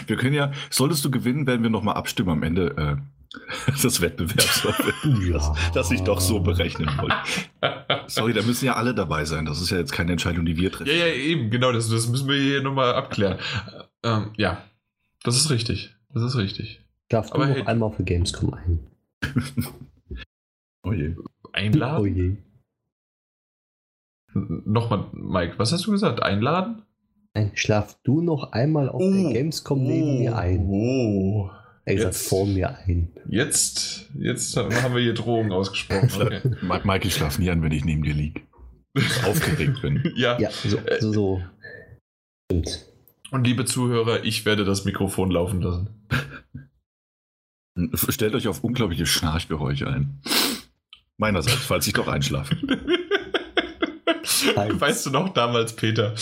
[0.08, 2.96] wir können ja, solltest du gewinnen, werden wir nochmal abstimmen am Ende äh,
[3.84, 4.68] des Wettbewerbs,
[5.30, 5.56] ja.
[5.74, 7.16] dass ich doch so berechnen wollte.
[8.08, 9.46] Sorry, da müssen ja alle dabei sein.
[9.46, 10.90] Das ist ja jetzt keine Entscheidung, die wir treffen.
[10.90, 13.38] Ja, ja, eben, genau, das, das müssen wir hier nochmal abklären.
[14.04, 14.64] Ähm, ja,
[15.24, 15.96] das ist richtig.
[16.14, 16.82] Das ist richtig.
[17.10, 18.80] Darf du noch hey, einmal für Gamescom ein?
[20.84, 21.16] Oh je.
[21.54, 22.02] Einladen?
[22.02, 22.38] Oh je.
[24.66, 26.22] Nochmal, Mike, was hast du gesagt?
[26.22, 26.84] Einladen?
[27.34, 30.66] Nein, schlaf du noch einmal auf oh, der Gamescom oh, neben mir ein.
[30.68, 31.50] Oh.
[31.86, 33.14] Er gesagt, vor mir ein.
[33.30, 36.10] Jetzt, jetzt haben wir hier Drohungen ausgesprochen.
[36.20, 36.42] Okay.
[36.84, 38.42] Mike, ich schlaf nie an, wenn ich neben dir liege.
[39.26, 40.04] Aufgeregt bin.
[40.16, 40.38] ja.
[40.40, 41.42] ja, so, so, so.
[42.52, 42.86] Stimmt.
[43.32, 45.90] Und liebe Zuhörer, ich werde das Mikrofon laufen lassen.
[47.94, 50.20] Stellt euch auf unglaubliche Schnarchgeräusche ein.
[51.18, 52.56] Meinerseits, falls ich doch einschlafe.
[54.56, 56.14] weißt du noch damals, Peter?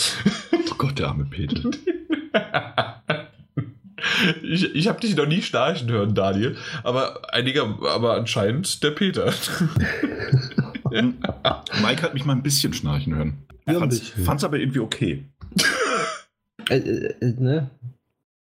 [0.70, 1.70] Oh Gott, der arme Peter.
[4.42, 6.56] ich ich habe dich noch nie schnarchen hören, Daniel.
[6.82, 9.32] Aber einiger, aber anscheinend der Peter.
[10.90, 13.38] Mike hat mich mal ein bisschen schnarchen hören.
[13.66, 15.24] Er ja, fand es aber irgendwie okay.
[16.68, 17.70] äh, äh, ne?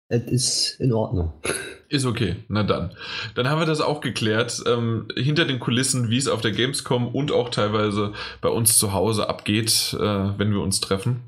[0.09, 1.33] Es ist in Ordnung.
[1.93, 2.91] Ist okay, na dann.
[3.35, 4.63] Dann haben wir das auch geklärt.
[4.65, 8.93] Ähm, hinter den Kulissen, wie es auf der Gamescom und auch teilweise bei uns zu
[8.93, 11.21] Hause abgeht, äh, wenn wir uns treffen.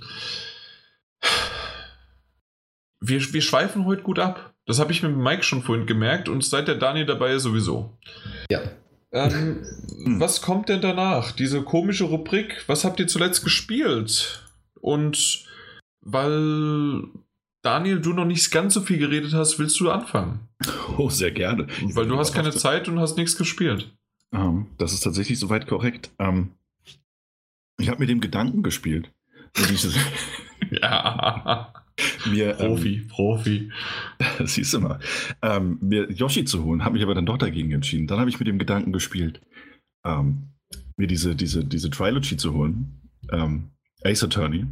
[2.99, 4.55] Wir, wir schweifen heute gut ab.
[4.65, 7.95] Das habe ich mit Mike schon vorhin gemerkt und seit der Daniel dabei ist sowieso.
[8.49, 8.61] Ja.
[9.11, 9.63] Ähm,
[10.03, 10.19] hm.
[10.19, 11.31] Was kommt denn danach?
[11.31, 14.43] Diese komische Rubrik, was habt ihr zuletzt gespielt?
[14.81, 15.45] Und
[16.01, 17.03] weil
[17.65, 20.47] Daniel, du noch nicht ganz so viel geredet hast, willst du anfangen?
[20.97, 21.65] Oh, sehr gerne.
[21.93, 23.91] Weil du hast keine Zeit und hast nichts gespielt.
[24.29, 26.11] Um, ähm, das ist tatsächlich soweit korrekt.
[26.19, 26.51] Um, ähm,
[27.79, 29.11] ich habe mit dem Gedanken gespielt.
[30.71, 31.73] ja.
[32.27, 33.71] Mir, Profi, ähm, Profi.
[34.43, 34.99] Siehst du mal.
[35.41, 38.05] Ähm, mir Yoshi zu holen, habe mich aber dann doch dagegen entschieden.
[38.05, 39.41] Dann habe ich mit dem Gedanken gespielt,
[40.05, 40.49] ähm,
[40.97, 43.09] mir diese, diese, diese Trilogy zu holen.
[43.31, 43.71] Ähm,
[44.03, 44.67] Ace Attorney.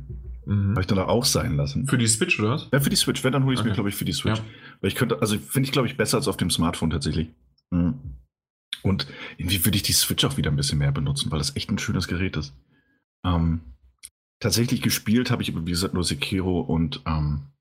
[0.45, 0.71] Mhm.
[0.71, 1.87] Habe ich dann auch sein lassen.
[1.87, 2.69] Für die Switch, oder was?
[2.71, 3.23] Ja, für die Switch.
[3.23, 3.69] Wenn, dann hole ich es okay.
[3.69, 4.37] mir, glaube ich, für die Switch.
[4.37, 4.45] Ja.
[4.81, 7.29] Weil ich könnte, also finde ich, glaube ich, besser als auf dem Smartphone tatsächlich.
[7.71, 7.99] Mhm.
[8.81, 9.07] Und
[9.37, 11.79] irgendwie würde ich die Switch auch wieder ein bisschen mehr benutzen, weil das echt ein
[11.79, 12.53] schönes Gerät ist.
[13.25, 13.61] Ähm,
[14.39, 17.53] tatsächlich gespielt habe ich, wie gesagt, nur Sekiro und ähm,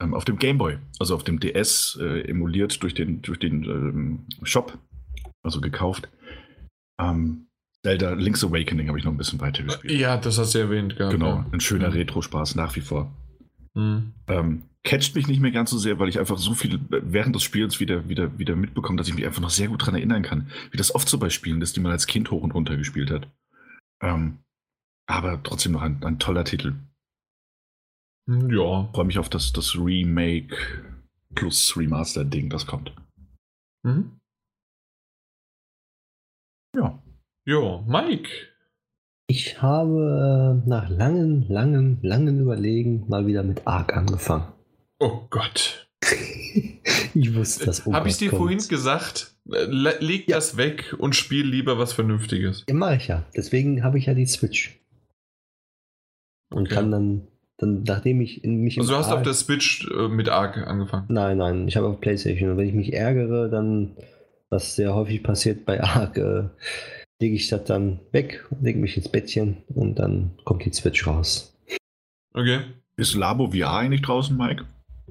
[0.00, 4.26] ähm, auf dem Gameboy, also auf dem DS, äh, emuliert durch den, durch den ähm,
[4.42, 4.78] Shop,
[5.42, 6.08] also gekauft.
[7.00, 7.48] Ähm,
[7.84, 9.92] Zelda Link's Awakening habe ich noch ein bisschen weiter gespielt.
[9.92, 11.46] Ja, das hast du erwähnt, gehabt, Genau, ja.
[11.52, 11.96] ein schöner mhm.
[11.96, 13.14] Retro-Spaß nach wie vor.
[13.74, 14.14] Mhm.
[14.26, 17.42] Ähm, catcht mich nicht mehr ganz so sehr, weil ich einfach so viel während des
[17.42, 20.48] Spiels wieder, wieder, wieder mitbekomme, dass ich mich einfach noch sehr gut daran erinnern kann,
[20.70, 23.10] wie das oft so bei Spielen ist, die man als Kind hoch und runter gespielt
[23.10, 23.28] hat.
[24.00, 24.38] Ähm,
[25.06, 26.76] aber trotzdem noch ein, ein toller Titel.
[28.26, 28.88] Hm, ja.
[28.94, 30.56] Freue mich auf das, das Remake
[31.34, 32.94] plus Remaster-Ding, das kommt.
[33.82, 34.18] Mhm.
[36.74, 36.98] Ja.
[37.46, 38.30] Ja, Mike.
[39.26, 44.52] Ich habe äh, nach langem, langem, langem Überlegen mal wieder mit Ark angefangen.
[44.98, 45.88] Oh Gott.
[47.14, 47.84] ich wusste das.
[47.84, 48.40] Habe ich dir kommt.
[48.40, 49.34] vorhin gesagt?
[49.50, 50.36] Äh, leg ja.
[50.36, 52.64] das weg und spiel lieber was Vernünftiges.
[52.66, 53.24] Ja, mache ich ja.
[53.36, 54.80] Deswegen habe ich ja die Switch.
[56.50, 56.74] Und okay.
[56.74, 58.78] kann dann, dann, nachdem ich in mich.
[58.78, 61.06] Also, du hast Arc, auf der Switch äh, mit Ark angefangen?
[61.08, 62.52] Nein, nein, ich habe auf PlayStation.
[62.52, 63.96] Und wenn ich mich ärgere, dann,
[64.48, 66.48] was sehr häufig passiert bei Ark, äh,
[67.24, 71.58] lege ich das dann weg, lege mich ins Bettchen und dann kommt die Switch raus.
[72.34, 72.60] Okay.
[72.98, 74.66] Ist Labo VR eigentlich draußen, Mike?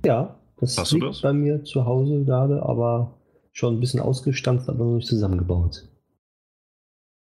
[0.05, 1.21] Ja, das Hast liegt das?
[1.21, 3.17] bei mir zu Hause gerade, aber
[3.51, 5.89] schon ein bisschen ausgestanzt, aber noch nicht zusammengebaut.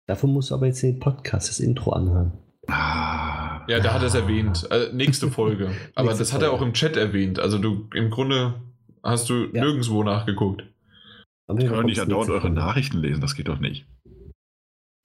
[0.06, 2.32] Dafür musst du aber jetzt den Podcast, das Intro anhören.
[2.68, 3.66] Ah.
[3.68, 4.66] Ja, da hat er es erwähnt.
[4.70, 5.70] Also, nächste Folge.
[5.94, 7.40] Aber nächste das hat er auch im Chat erwähnt.
[7.40, 8.54] Also du im Grunde
[9.02, 9.64] hast du ja.
[9.64, 10.62] nirgendwo nachgeguckt.
[10.62, 13.86] Ich kann doch nicht andauernd eure Nachrichten lesen, das geht doch nicht.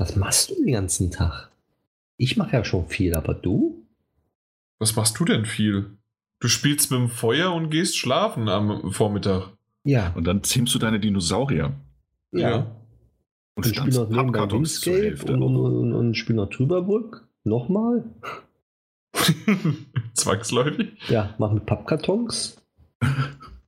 [0.02, 1.52] Was machst du den ganzen Tag?
[2.18, 3.86] Ich mache ja schon viel, aber du?
[4.80, 5.96] Was machst du denn viel?
[6.40, 9.50] Du spielst mit dem Feuer und gehst schlafen am Vormittag.
[9.84, 10.12] Ja.
[10.16, 11.74] Und dann zähmst du deine Dinosaurier.
[12.32, 12.50] Ja.
[12.50, 12.58] ja.
[13.54, 17.28] Und, und spiel noch nebenbei Wingscape und, und, und, und spiel noch Trüberbrück.
[17.44, 18.04] Nochmal?
[20.16, 20.94] Zwangsläufig?
[21.10, 22.60] Ja, mach mit Pappkartons.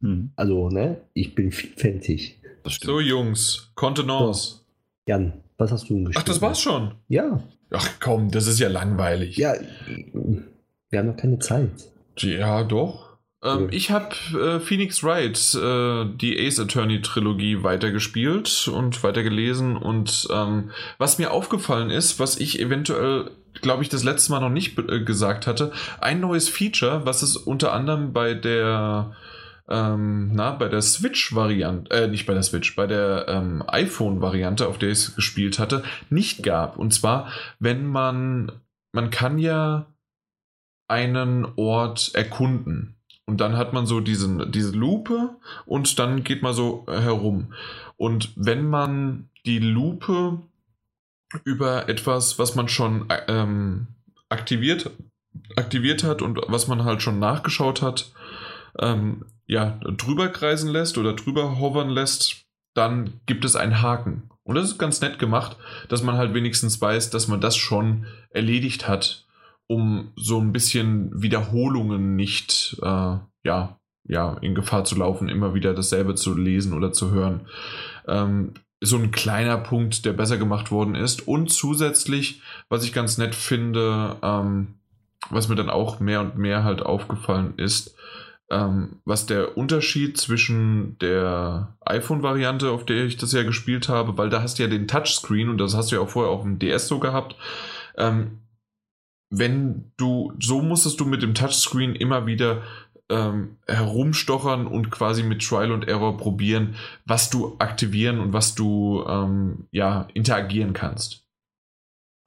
[0.01, 0.31] hm.
[0.35, 0.99] Also, ne?
[1.13, 2.39] Ich bin vielfältig.
[2.65, 4.47] So, Jungs, Kontenance.
[4.47, 4.59] So.
[5.05, 6.17] Jan, was hast du gespielt?
[6.17, 6.95] Ach, das war's schon?
[7.07, 7.41] Ja.
[7.71, 9.37] Ach komm, das ist ja langweilig.
[9.37, 9.53] Ja,
[10.89, 11.71] wir haben noch keine Zeit.
[12.17, 13.17] Ja, doch.
[13.43, 19.75] Ähm, Ich habe äh, Phoenix Wright, äh, die Ace Attorney Trilogie, weitergespielt und weitergelesen.
[19.75, 24.49] Und ähm, was mir aufgefallen ist, was ich eventuell, glaube ich, das letzte Mal noch
[24.49, 29.15] nicht äh, gesagt hatte, ein neues Feature, was es unter anderem bei der
[29.69, 34.77] ähm, na, bei der Switch-Variante, äh, nicht bei der Switch, bei der ähm, iPhone-Variante, auf
[34.77, 36.77] der ich es gespielt hatte, nicht gab.
[36.77, 38.51] Und zwar, wenn man,
[38.91, 39.85] man kann ja
[40.87, 42.95] einen Ort erkunden.
[43.25, 45.29] Und dann hat man so diesen, diese Lupe
[45.65, 47.53] und dann geht man so herum.
[47.95, 50.39] Und wenn man die Lupe
[51.45, 53.87] über etwas, was man schon ähm,
[54.27, 54.91] aktiviert,
[55.55, 58.11] aktiviert hat und was man halt schon nachgeschaut hat,
[58.79, 64.29] ähm, ja, drüber kreisen lässt oder drüber hovern lässt, dann gibt es einen Haken.
[64.43, 65.57] Und das ist ganz nett gemacht,
[65.89, 69.25] dass man halt wenigstens weiß, dass man das schon erledigt hat,
[69.67, 75.73] um so ein bisschen Wiederholungen nicht äh, ja, ja, in Gefahr zu laufen, immer wieder
[75.73, 77.47] dasselbe zu lesen oder zu hören.
[78.07, 81.25] Ähm, so ein kleiner Punkt, der besser gemacht worden ist.
[81.25, 84.75] Und zusätzlich, was ich ganz nett finde, ähm,
[85.29, 87.95] was mir dann auch mehr und mehr halt aufgefallen ist,
[88.53, 94.29] ähm, was der Unterschied zwischen der iPhone-Variante, auf der ich das ja gespielt habe, weil
[94.29, 96.59] da hast du ja den Touchscreen und das hast du ja auch vorher auf dem
[96.59, 97.35] DS so gehabt.
[97.97, 98.41] Ähm,
[99.31, 102.61] wenn du, so musstest du mit dem Touchscreen immer wieder
[103.09, 106.75] ähm, herumstochern und quasi mit Trial und Error probieren,
[107.05, 111.25] was du aktivieren und was du ähm, ja interagieren kannst.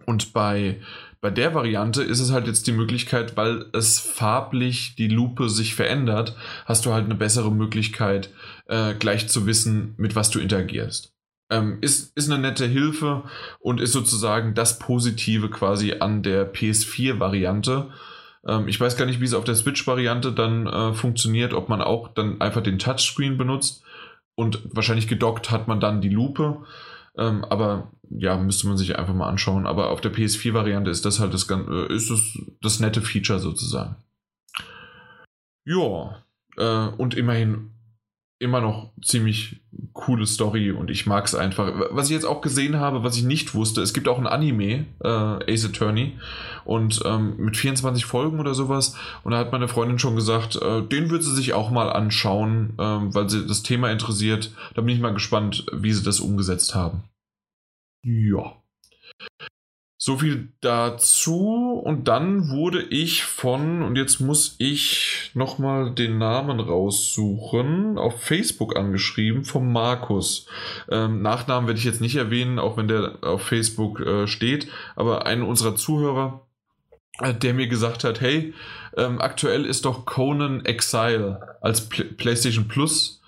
[0.05, 0.81] Und bei
[1.21, 5.75] bei der Variante ist es halt jetzt die Möglichkeit, weil es farblich die Lupe sich
[5.75, 6.37] verändert,
[6.67, 8.31] hast du halt eine bessere Möglichkeit,
[8.67, 11.13] äh, gleich zu wissen, mit was du interagierst.
[11.51, 13.23] Ähm, ist, ist eine nette Hilfe
[13.61, 17.91] und ist sozusagen das Positive quasi an der PS4-Variante.
[18.47, 21.83] Ähm, ich weiß gar nicht, wie es auf der Switch-Variante dann äh, funktioniert, ob man
[21.83, 23.85] auch dann einfach den Touchscreen benutzt
[24.35, 26.65] und wahrscheinlich gedockt hat man dann die Lupe.
[27.17, 29.67] Ähm, aber ja, müsste man sich einfach mal anschauen.
[29.67, 33.97] Aber auf der PS4-Variante ist das halt das, äh, ist das, das nette Feature sozusagen.
[35.65, 36.23] Ja,
[36.57, 37.73] äh, und immerhin
[38.39, 39.63] immer noch ziemlich
[39.95, 41.73] coole Story und ich mag es einfach.
[41.91, 44.85] Was ich jetzt auch gesehen habe, was ich nicht wusste, es gibt auch ein Anime,
[45.03, 45.09] äh,
[45.53, 46.19] Ace Attorney,
[46.65, 48.95] und ähm, mit 24 Folgen oder sowas.
[49.25, 52.75] Und da hat meine Freundin schon gesagt, äh, den wird sie sich auch mal anschauen,
[52.79, 54.53] äh, weil sie das Thema interessiert.
[54.75, 57.05] Da bin ich mal gespannt, wie sie das umgesetzt haben.
[58.07, 58.63] Ja.
[59.99, 61.83] So viel dazu.
[61.85, 68.77] Und dann wurde ich von, und jetzt muss ich nochmal den Namen raussuchen, auf Facebook
[68.77, 70.47] angeschrieben vom Markus.
[70.89, 74.69] Ähm, Nachnamen werde ich jetzt nicht erwähnen, auch wenn der auf Facebook äh, steht.
[74.95, 76.47] Aber ein unserer Zuhörer,
[77.19, 78.55] äh, der mir gesagt hat, hey,
[78.97, 83.21] ähm, aktuell ist doch Conan Exile als Pl PlayStation Plus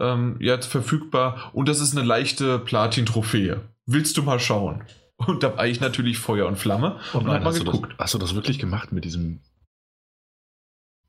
[0.00, 3.60] ähm, jetzt verfügbar und das ist eine leichte Platin-Trophäe.
[3.90, 4.84] Willst du mal schauen?
[5.16, 7.92] Und da war ich natürlich Feuer und Flamme oh nein, und mal hast geguckt.
[7.92, 9.40] Du das, hast du das wirklich gemacht mit diesem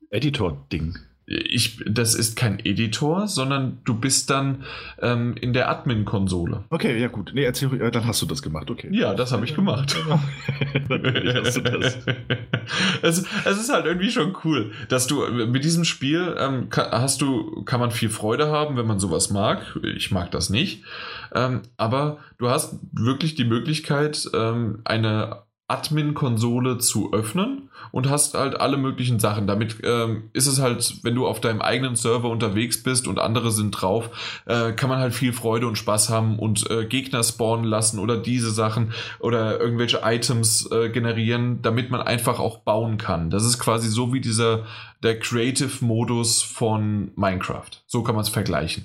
[0.08, 0.98] Editor-Ding?
[1.32, 4.64] Ich, das ist kein Editor, sondern du bist dann
[5.00, 6.64] ähm, in der Admin-Konsole.
[6.70, 7.30] Okay, ja gut.
[7.32, 8.88] Nee, erzähl, dann hast du das gemacht, okay.
[8.90, 9.96] Ja, das habe ich gemacht.
[10.08, 11.98] hast du das.
[13.02, 17.62] es, es, ist halt irgendwie schon cool, dass du mit diesem Spiel ähm, hast du,
[17.62, 19.78] kann man viel Freude haben, wenn man sowas mag.
[19.82, 20.82] Ich mag das nicht.
[21.32, 28.60] Ähm, aber du hast wirklich die Möglichkeit, ähm, eine Admin-Konsole zu öffnen und hast halt
[28.60, 29.46] alle möglichen Sachen.
[29.46, 33.50] Damit ähm, ist es halt, wenn du auf deinem eigenen Server unterwegs bist und andere
[33.50, 34.10] sind drauf,
[34.46, 38.16] äh, kann man halt viel Freude und Spaß haben und äh, Gegner spawnen lassen oder
[38.16, 43.30] diese Sachen oder irgendwelche Items äh, generieren, damit man einfach auch bauen kann.
[43.30, 44.64] Das ist quasi so wie dieser
[45.02, 47.70] der Creative-Modus von Minecraft.
[47.86, 48.84] So kann man es vergleichen.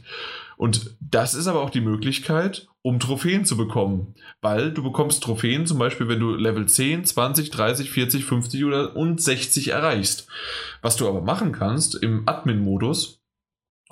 [0.57, 4.13] Und das ist aber auch die Möglichkeit, um Trophäen zu bekommen.
[4.41, 8.95] Weil du bekommst Trophäen zum Beispiel, wenn du Level 10, 20, 30, 40, 50 oder
[8.95, 10.27] und 60 erreichst.
[10.83, 13.23] Was du aber machen kannst im Admin-Modus,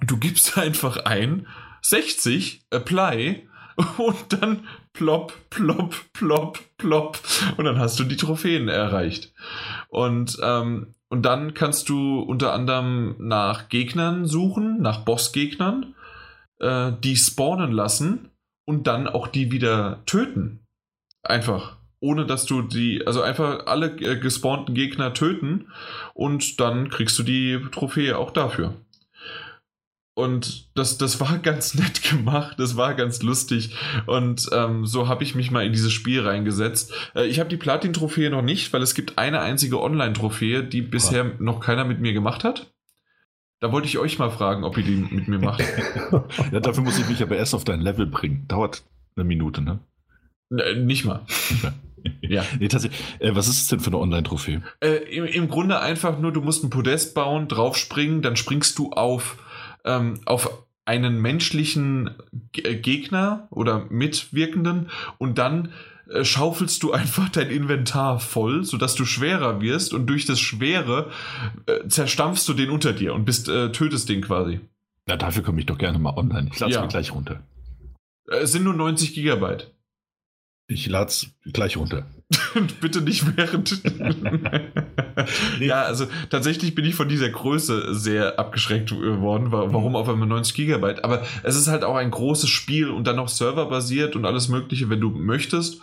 [0.02, 1.48] du gibst einfach ein
[1.82, 3.50] 60, apply
[3.98, 7.20] und dann plopp, plopp, plopp, plopp
[7.58, 9.34] und dann hast du die Trophäen erreicht.
[9.90, 15.96] Und, ähm, und dann kannst du unter anderem nach Gegnern suchen, nach Bossgegnern,
[16.60, 18.30] äh, die spawnen lassen
[18.66, 20.66] und dann auch die wieder töten.
[21.24, 21.78] Einfach.
[22.00, 25.72] Ohne dass du die, also einfach alle äh, gespawnten Gegner töten
[26.14, 28.76] und dann kriegst du die Trophäe auch dafür.
[30.16, 33.76] Und das, das war ganz nett gemacht, das war ganz lustig.
[34.06, 36.94] Und ähm, so habe ich mich mal in dieses Spiel reingesetzt.
[37.16, 41.24] Äh, ich habe die Platin-Trophäe noch nicht, weil es gibt eine einzige Online-Trophäe, die bisher
[41.40, 42.73] noch keiner mit mir gemacht hat.
[43.64, 45.64] Da wollte ich euch mal fragen, ob ihr die mit mir macht.
[46.52, 48.44] ja, dafür muss ich mich aber erst auf dein Level bringen.
[48.50, 48.84] Dauert
[49.16, 49.80] eine Minute, ne?
[50.52, 51.22] Äh, nicht mal.
[52.20, 52.44] ja.
[52.60, 53.00] Nee, tatsächlich.
[53.20, 54.64] Äh, was ist es denn für eine Online-Trophäe?
[54.82, 58.92] Äh, im, im, Grunde einfach nur, du musst ein Podest bauen, draufspringen, dann springst du
[58.92, 59.38] auf,
[59.86, 62.10] ähm, auf einen menschlichen
[62.52, 65.72] G Gegner oder Mitwirkenden und dann
[66.22, 71.12] schaufelst du einfach dein Inventar voll, sodass du schwerer wirst und durch das Schwere
[71.66, 74.60] äh, zerstampfst du den unter dir und bist, äh, tötest den quasi.
[75.06, 76.50] Na, dafür komme ich doch gerne mal online.
[76.52, 76.82] Ich lade es ja.
[76.82, 77.42] mir gleich runter.
[78.30, 79.72] Äh, es sind nur 90 Gigabyte.
[80.68, 82.06] Ich lade es gleich runter.
[82.82, 83.82] Bitte nicht während.
[85.60, 89.52] ja, also tatsächlich bin ich von dieser Größe sehr abgeschreckt worden.
[89.52, 91.04] Warum auf einmal 90 Gigabyte?
[91.04, 94.90] Aber es ist halt auch ein großes Spiel und dann noch serverbasiert und alles Mögliche,
[94.90, 95.82] wenn du möchtest.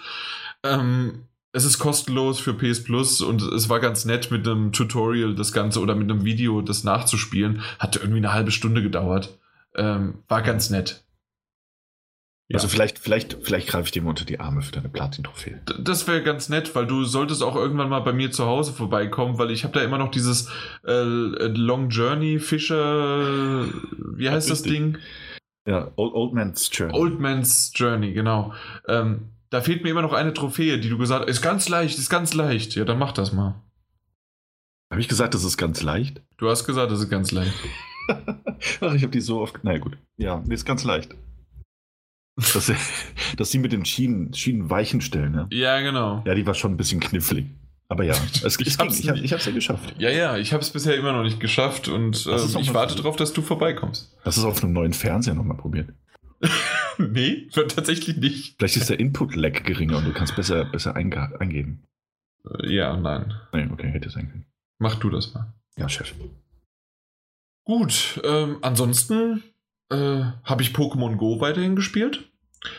[0.63, 5.35] Ähm, es ist kostenlos für PS Plus und es war ganz nett mit einem Tutorial
[5.35, 7.63] das Ganze oder mit einem Video das nachzuspielen.
[7.79, 9.37] Hatte irgendwie eine halbe Stunde gedauert.
[9.75, 11.03] Ähm, war ganz nett.
[12.53, 15.61] Also vielleicht, vielleicht, vielleicht greife ich dir mal unter die Arme für deine Platin-Trophäe.
[15.79, 19.39] Das wäre ganz nett, weil du solltest auch irgendwann mal bei mir zu Hause vorbeikommen,
[19.39, 20.49] weil ich habe da immer noch dieses
[20.85, 23.67] äh, Long Journey Fischer,
[24.17, 24.99] wie heißt ja, das Ding?
[25.67, 26.95] Ja, Old, Old, Man's Journey.
[26.95, 28.53] Old Man's Journey, genau.
[28.89, 31.99] Ähm, da fehlt mir immer noch eine Trophäe, die du gesagt hast, ist ganz leicht,
[31.99, 32.75] ist ganz leicht.
[32.75, 33.63] Ja, dann mach das mal.
[34.91, 36.21] Habe ich gesagt, das ist ganz leicht?
[36.37, 37.55] Du hast gesagt, das ist ganz leicht.
[38.81, 39.61] Ach, ich habe die so oft.
[39.63, 39.97] Na gut.
[40.17, 41.15] Ja, ist ganz leicht.
[42.55, 42.73] Dass,
[43.37, 45.47] dass sie mit den Schienen, Schienen weichen stellen, ne?
[45.51, 46.23] Ja, genau.
[46.27, 47.47] Ja, die war schon ein bisschen knifflig.
[47.89, 49.95] Aber ja, es, ich, habe es ich hab's ja geschafft.
[49.99, 53.17] Ja, ja, ich habe es bisher immer noch nicht geschafft und äh, ich warte darauf,
[53.17, 54.17] dass du vorbeikommst.
[54.25, 55.93] Hast du es auf einem neuen Fernseher nochmal probiert?
[56.99, 58.57] nee, tatsächlich nicht.
[58.59, 61.83] Vielleicht ist der Input-Lag geringer und du kannst besser, besser eingeben.
[62.49, 63.35] Äh, ja, nein.
[63.53, 64.47] Nee, okay, hätte sein können.
[64.79, 65.53] Mach du das mal.
[65.77, 66.15] Ja, Chef.
[67.65, 69.43] Gut, ähm, ansonsten
[69.91, 72.30] äh, habe ich Pokémon Go weiterhin gespielt.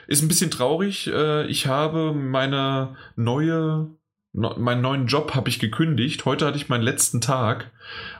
[0.07, 1.07] Ist ein bisschen traurig.
[1.07, 3.89] Äh, ich habe meine neue,
[4.33, 6.25] meinen neuen Job habe ich gekündigt.
[6.25, 7.71] Heute hatte ich meinen letzten Tag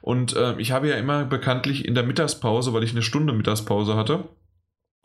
[0.01, 3.95] und äh, ich habe ja immer bekanntlich in der Mittagspause, weil ich eine Stunde Mittagspause
[3.95, 4.27] hatte.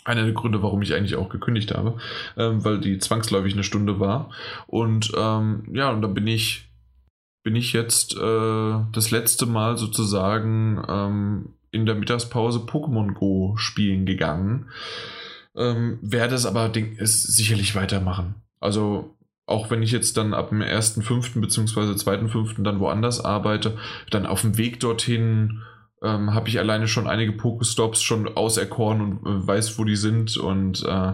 [0.05, 1.99] Einer der Gründe, warum ich eigentlich auch gekündigt habe,
[2.37, 4.31] ähm, weil die zwangsläufig eine Stunde war.
[4.67, 6.67] Und ähm, ja, und da bin ich
[7.43, 14.05] bin ich jetzt äh, das letzte Mal sozusagen ähm, in der Mittagspause Pokémon Go spielen
[14.05, 14.69] gegangen.
[15.57, 18.35] Ähm, werde es aber denk, ist sicherlich weitermachen.
[18.61, 21.41] Also auch wenn ich jetzt dann ab dem 1.5.
[21.41, 21.93] bzw.
[21.93, 22.63] 2.5.
[22.63, 23.77] dann woanders arbeite,
[24.11, 25.63] dann auf dem Weg dorthin
[26.03, 30.37] ähm, habe ich alleine schon einige Pokestops schon auserkoren und äh, weiß, wo die sind.
[30.37, 31.13] Und äh,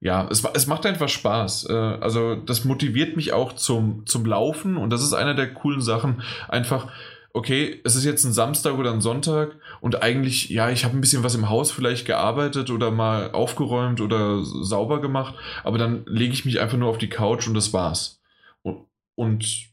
[0.00, 1.68] ja, es, es macht einfach Spaß.
[1.68, 5.80] Äh, also das motiviert mich auch zum, zum Laufen und das ist einer der coolen
[5.80, 6.22] Sachen.
[6.48, 6.88] Einfach,
[7.36, 11.02] okay, es ist jetzt ein Samstag oder ein Sonntag und eigentlich, ja, ich habe ein
[11.02, 16.32] bisschen was im Haus vielleicht gearbeitet oder mal aufgeräumt oder sauber gemacht, aber dann lege
[16.32, 18.22] ich mich einfach nur auf die Couch und das war's.
[18.62, 19.68] Und, und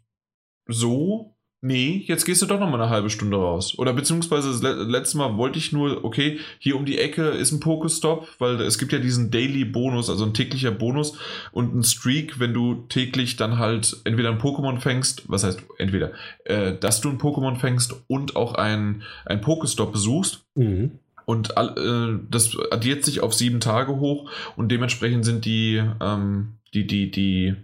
[0.67, 1.32] so
[1.63, 3.79] nee, jetzt gehst du doch noch mal eine halbe Stunde raus.
[3.79, 7.61] Oder beziehungsweise das letzte Mal wollte ich nur, okay, hier um die Ecke ist ein
[7.61, 11.17] Pokestop, weil es gibt ja diesen Daily Bonus, also ein täglicher Bonus
[11.53, 16.11] und ein Streak, wenn du täglich dann halt entweder ein Pokémon fängst, was heißt entweder,
[16.43, 20.43] äh, dass du ein Pokémon fängst und auch ein, ein Pokestop besuchst.
[20.55, 20.99] Mhm.
[21.25, 26.85] Und äh, das addiert sich auf sieben Tage hoch und dementsprechend sind die, ähm, die,
[26.85, 27.55] die, die,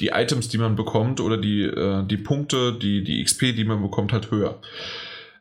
[0.00, 3.82] die Items, die man bekommt oder die, äh, die Punkte, die, die XP, die man
[3.82, 4.60] bekommt, halt höher.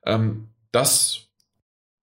[0.05, 1.27] Ähm, das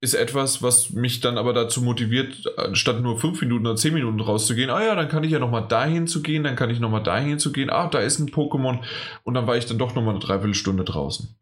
[0.02, 4.22] ist etwas, was mich dann aber dazu motiviert, statt nur fünf Minuten oder zehn Minuten
[4.22, 7.04] rauszugehen, ah ja, dann kann ich ja nochmal dahin zu gehen, dann kann ich nochmal
[7.04, 8.80] dahin zu gehen, ah, da ist ein Pokémon
[9.24, 11.36] und dann war ich dann doch nochmal eine Dreiviertelstunde draußen.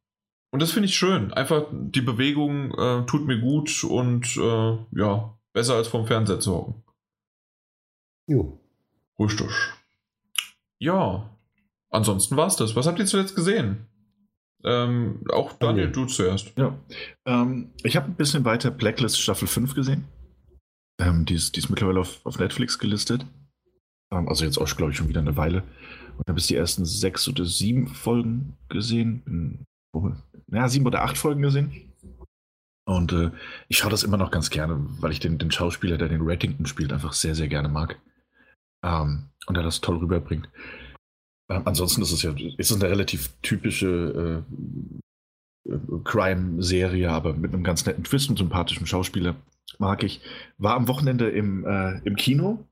[0.50, 1.34] Und das finde ich schön.
[1.34, 6.56] Einfach die Bewegung äh, tut mir gut und äh, ja, besser als vom Fernseher zu
[6.56, 6.84] hocken.
[8.28, 8.60] Jo.
[9.20, 9.50] Richtig.
[10.80, 11.38] Ja,
[11.90, 12.76] ansonsten war es das.
[12.76, 13.88] Was habt ihr zuletzt gesehen?
[14.64, 16.54] Ähm, auch Daniel, du zuerst.
[16.58, 16.78] Ja.
[17.26, 20.06] Ähm, ich habe ein bisschen weiter Blacklist Staffel 5 gesehen.
[21.00, 23.26] Ähm, die, ist, die ist mittlerweile auf, auf Netflix gelistet.
[24.12, 25.64] Ähm, also jetzt auch, glaube ich, schon wieder eine Weile.
[26.18, 29.66] Und habe bis die ersten sechs oder sieben Folgen gesehen.
[29.94, 30.12] Oh,
[30.52, 31.94] ja, sieben oder acht Folgen gesehen.
[32.86, 33.32] Und äh,
[33.68, 36.66] ich schaue das immer noch ganz gerne, weil ich den, den Schauspieler, der den Rattington
[36.66, 38.00] spielt, einfach sehr, sehr gerne mag.
[38.84, 40.50] Ähm, und er das toll rüberbringt.
[41.50, 44.44] Ähm, ansonsten ist es ja ist es eine relativ typische
[45.68, 49.36] äh, äh, Crime-Serie, aber mit einem ganz netten Twist und sympathischen Schauspieler.
[49.80, 50.22] Mag ich.
[50.58, 52.66] War am Wochenende im, äh, im Kino.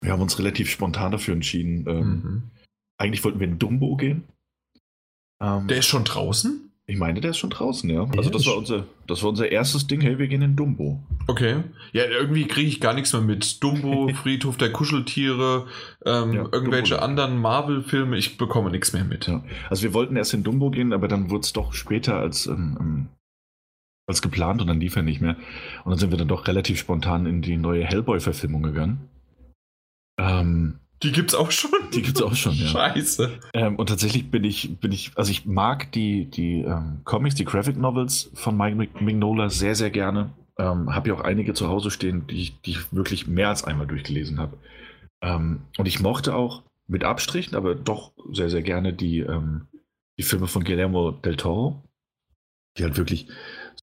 [0.00, 1.84] Wir haben uns relativ spontan dafür entschieden.
[1.88, 2.42] Ähm, mhm.
[2.98, 4.24] Eigentlich wollten wir in Dumbo gehen.
[5.40, 6.67] Ähm, Der ist schon draußen?
[6.90, 8.08] Ich meine, der ist schon draußen, ja.
[8.16, 11.02] Also das war unser, das war unser erstes Ding, hey, wir gehen in Dumbo.
[11.26, 11.56] Okay.
[11.92, 13.62] Ja, irgendwie kriege ich gar nichts mehr mit.
[13.62, 15.66] Dumbo, Friedhof der Kuscheltiere,
[16.06, 17.04] ähm, ja, irgendwelche Dumbo.
[17.04, 19.26] anderen Marvel-Filme, ich bekomme nichts mehr mit.
[19.26, 19.44] Ja.
[19.68, 22.78] Also wir wollten erst in Dumbo gehen, aber dann wurde es doch später als, ähm,
[22.80, 23.08] ähm,
[24.06, 25.36] als geplant und dann lief er nicht mehr.
[25.84, 29.10] Und dann sind wir dann doch relativ spontan in die neue Hellboy-Verfilmung gegangen.
[30.18, 31.70] Ähm, die gibt's auch schon?
[31.92, 32.66] Die gibt's auch schon, ja.
[32.66, 33.38] Scheiße.
[33.54, 37.44] Ähm, und tatsächlich bin ich, bin ich, also ich mag die, die ähm, Comics, die
[37.44, 40.30] Graphic Novels von Mike Mignola sehr, sehr gerne.
[40.58, 43.62] Ähm, habe ja auch einige zu Hause stehen, die ich, die ich wirklich mehr als
[43.62, 44.58] einmal durchgelesen habe.
[45.22, 49.68] Ähm, und ich mochte auch mit Abstrichen, aber doch sehr, sehr gerne die, ähm,
[50.18, 51.82] die Filme von Guillermo del Toro,
[52.76, 53.28] die halt wirklich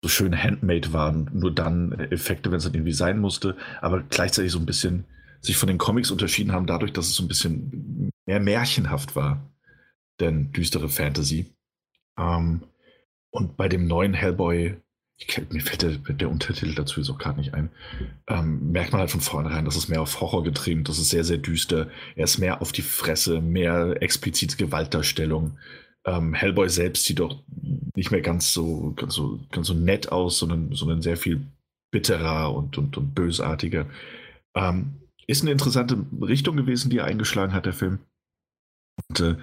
[0.02, 4.52] so schön handmade waren, nur dann Effekte, wenn es dann irgendwie sein musste, aber gleichzeitig
[4.52, 5.06] so ein bisschen
[5.46, 9.50] sich von den Comics unterschieden haben, dadurch, dass es so ein bisschen mehr märchenhaft war,
[10.20, 11.54] denn düstere Fantasy.
[12.18, 12.64] Ähm,
[13.30, 14.78] und bei dem neuen Hellboy,
[15.18, 17.70] ich, mir fällt der, der, Untertitel dazu auch gerade nicht ein,
[18.28, 21.24] ähm, merkt man halt von vornherein, dass es mehr auf Horror getrimmt, das ist sehr,
[21.24, 21.90] sehr düster.
[22.16, 25.58] Er ist mehr auf die Fresse, mehr explizite Gewaltdarstellung.
[26.06, 27.44] Ähm, Hellboy selbst sieht doch
[27.96, 31.46] nicht mehr ganz so, ganz so, ganz so nett aus, sondern, sondern sehr viel
[31.92, 33.86] bitterer und, und, und bösartiger.
[34.54, 38.00] Ähm, ist eine interessante Richtung gewesen, die er eingeschlagen hat, der Film.
[39.10, 39.38] Und äh,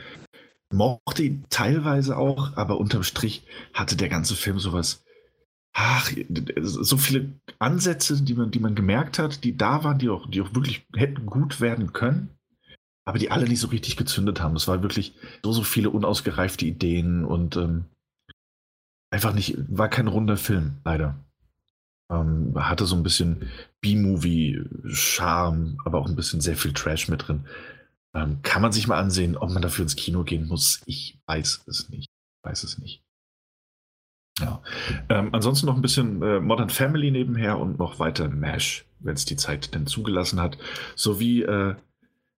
[0.72, 3.44] mochte ihn teilweise auch, aber unterm Strich
[3.74, 5.04] hatte der ganze Film sowas.
[5.74, 6.10] Ach,
[6.60, 10.42] so viele Ansätze, die man, die man gemerkt hat, die da waren, die auch, die
[10.42, 12.36] auch wirklich hätten gut werden können,
[13.06, 14.56] aber die alle nicht so richtig gezündet haben.
[14.56, 17.86] Es war wirklich so, so viele unausgereifte Ideen und ähm,
[19.10, 21.18] einfach nicht, war kein runder Film, leider.
[22.12, 23.48] Ähm, hatte so ein bisschen
[23.80, 27.46] B-Movie-Charme, aber auch ein bisschen sehr viel Trash mit drin.
[28.14, 30.82] Ähm, kann man sich mal ansehen, ob man dafür ins Kino gehen muss.
[30.84, 32.10] Ich weiß es nicht.
[32.10, 33.02] Ich weiß es nicht.
[34.40, 34.62] Ja.
[35.08, 39.24] Ähm, ansonsten noch ein bisschen äh, Modern Family nebenher und noch weiter MASH, wenn es
[39.24, 40.58] die Zeit denn zugelassen hat.
[40.94, 41.74] Sowie, äh,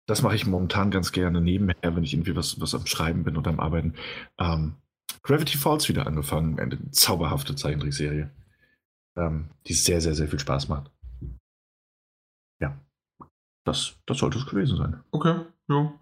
[0.07, 3.36] das mache ich momentan ganz gerne nebenher, wenn ich irgendwie was, was am Schreiben bin
[3.36, 3.94] oder am Arbeiten.
[4.39, 4.75] Ähm,
[5.23, 8.31] Gravity Falls wieder angefangen, eine zauberhafte Zeichentrickserie
[9.17, 10.91] ähm, die sehr, sehr, sehr viel Spaß macht.
[12.60, 12.78] Ja,
[13.65, 15.02] das, das sollte es gewesen sein.
[15.10, 15.93] Okay, ja.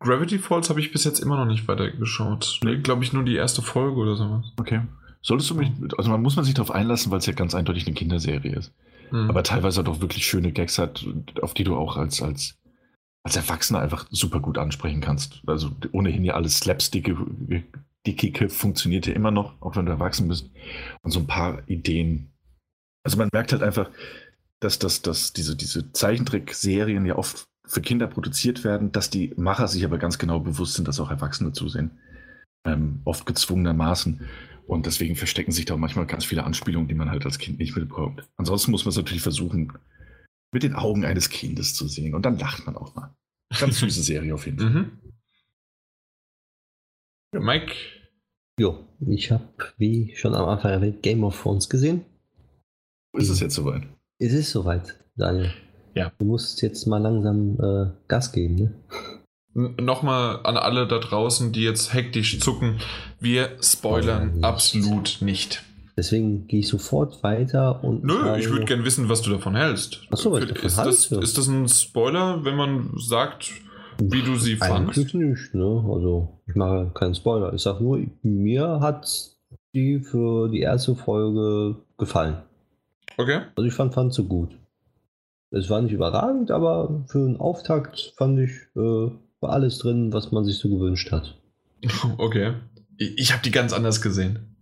[0.00, 2.60] Gravity Falls habe ich bis jetzt immer noch nicht weitergeschaut.
[2.62, 4.52] Nee, glaube ich nur die erste Folge oder sowas.
[4.58, 4.82] Okay.
[5.20, 7.86] Solltest du mich, also man muss man sich darauf einlassen, weil es ja ganz eindeutig
[7.86, 8.72] eine Kinderserie ist.
[9.10, 9.28] Mhm.
[9.28, 11.04] Aber teilweise doch wirklich schöne Gags hat,
[11.42, 12.58] auf die du auch als, als
[13.28, 15.42] als Erwachsener einfach super gut ansprechen kannst.
[15.46, 17.14] Also ohnehin ja alles Slapstick,
[18.06, 20.50] Dickige funktioniert ja immer noch, auch wenn du erwachsen bist.
[21.02, 22.30] Und so ein paar Ideen.
[23.04, 23.90] Also man merkt halt einfach,
[24.60, 29.68] dass, dass, dass diese, diese Zeichentrickserien ja oft für Kinder produziert werden, dass die Macher
[29.68, 31.90] sich aber ganz genau bewusst sind, dass auch Erwachsene zusehen.
[32.64, 34.26] Ähm, oft gezwungenermaßen.
[34.66, 37.58] Und deswegen verstecken sich da auch manchmal ganz viele Anspielungen, die man halt als Kind
[37.58, 38.26] nicht mitbekommt.
[38.36, 39.72] Ansonsten muss man es natürlich versuchen,
[40.52, 42.14] mit den Augen eines Kindes zu sehen.
[42.14, 43.14] Und dann lacht man auch mal.
[43.58, 44.70] Ganz süße Serie auf jeden Fall.
[44.70, 44.98] Mhm.
[47.32, 47.74] Mike?
[48.58, 49.44] Jo, ich habe,
[49.76, 52.04] wie schon am Anfang erwähnt, Game of Thrones gesehen.
[53.18, 53.82] Ist es jetzt soweit?
[54.18, 55.50] Es ist soweit, Daniel.
[55.94, 56.12] Ja.
[56.18, 58.74] Du musst jetzt mal langsam äh, Gas geben, ne?
[59.80, 62.78] Nochmal an alle da draußen, die jetzt hektisch zucken,
[63.18, 65.64] wir spoilern oh, absolut nicht.
[65.96, 68.04] Deswegen gehe ich sofort weiter und.
[68.04, 70.06] Nö, sage, ich würde gerne wissen, was du davon hältst.
[70.12, 73.50] Achso, was ich davon ist, das, ist das ein Spoiler, wenn man sagt,
[74.00, 74.98] wie du sie fandest?
[74.98, 75.84] Eigentlich nicht, ne?
[75.88, 77.52] Also, ich mache keinen Spoiler.
[77.52, 79.08] Ich sage nur, mir hat
[79.74, 82.36] die für die erste Folge gefallen.
[83.18, 83.42] Okay.
[83.56, 84.56] Also, ich fand, sie gut.
[85.50, 90.32] Es war nicht überragend, aber für einen Auftakt fand ich, äh, war alles drin, was
[90.32, 91.36] man sich so gewünscht hat.
[92.18, 92.54] Okay.
[92.96, 94.56] Ich habe die ganz anders gesehen.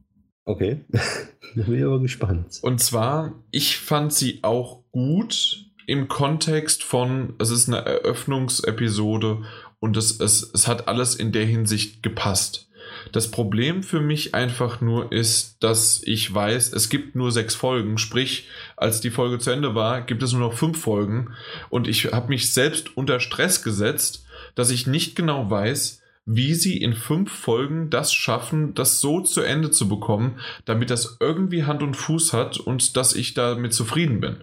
[0.44, 0.84] Okay.
[0.90, 2.58] da bin ich aber gespannt.
[2.62, 9.42] Und zwar, ich fand sie auch gut im Kontext von, es ist eine Eröffnungsepisode
[9.80, 12.68] und es, es, es hat alles in der Hinsicht gepasst.
[13.12, 17.98] Das Problem für mich einfach nur ist, dass ich weiß, es gibt nur sechs Folgen,
[17.98, 21.32] sprich, als die Folge zu Ende war, gibt es nur noch fünf Folgen
[21.68, 26.76] und ich habe mich selbst unter Stress gesetzt, dass ich nicht genau weiß, wie sie
[26.78, 31.82] in fünf Folgen das schaffen, das so zu Ende zu bekommen, damit das irgendwie Hand
[31.82, 34.42] und Fuß hat und dass ich damit zufrieden bin.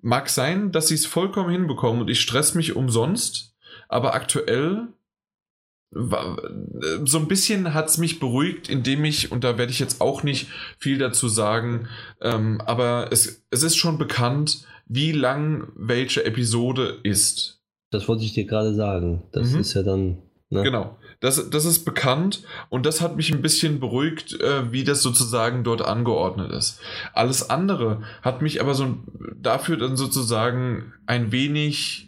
[0.00, 3.54] Mag sein, dass sie es vollkommen hinbekommen und ich stress mich umsonst,
[3.88, 4.88] aber aktuell
[5.92, 10.22] so ein bisschen hat es mich beruhigt, indem ich, und da werde ich jetzt auch
[10.22, 10.48] nicht
[10.78, 11.88] viel dazu sagen,
[12.20, 17.62] ähm, aber es, es ist schon bekannt, wie lang welche Episode ist.
[17.90, 19.22] Das wollte ich dir gerade sagen.
[19.32, 19.60] Das mhm.
[19.60, 20.18] ist ja dann.
[20.50, 20.62] Ne?
[20.62, 20.96] Genau.
[21.20, 25.64] Das, das ist bekannt und das hat mich ein bisschen beruhigt, äh, wie das sozusagen
[25.64, 26.78] dort angeordnet ist.
[27.14, 28.98] Alles andere hat mich aber so
[29.40, 32.05] dafür dann sozusagen ein wenig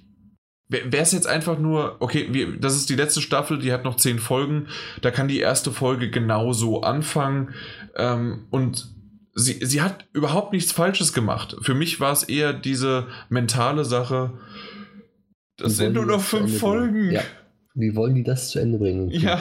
[0.68, 3.96] Wäre es jetzt einfach nur, okay, wir, das ist die letzte Staffel, die hat noch
[3.96, 4.68] zehn Folgen,
[5.00, 7.54] da kann die erste Folge genauso anfangen
[7.96, 8.86] ähm, und
[9.34, 11.56] sie, sie hat überhaupt nichts Falsches gemacht.
[11.62, 14.38] Für mich war es eher diese mentale Sache,
[15.56, 17.10] das sind nur noch fünf Folgen.
[17.10, 17.22] Ja.
[17.74, 19.10] Wie wollen die das zu Ende bringen?
[19.10, 19.40] Ja,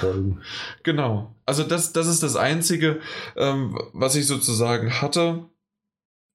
[0.83, 1.35] genau.
[1.45, 2.99] Also das, das ist das Einzige,
[3.35, 5.45] ähm, was ich sozusagen hatte.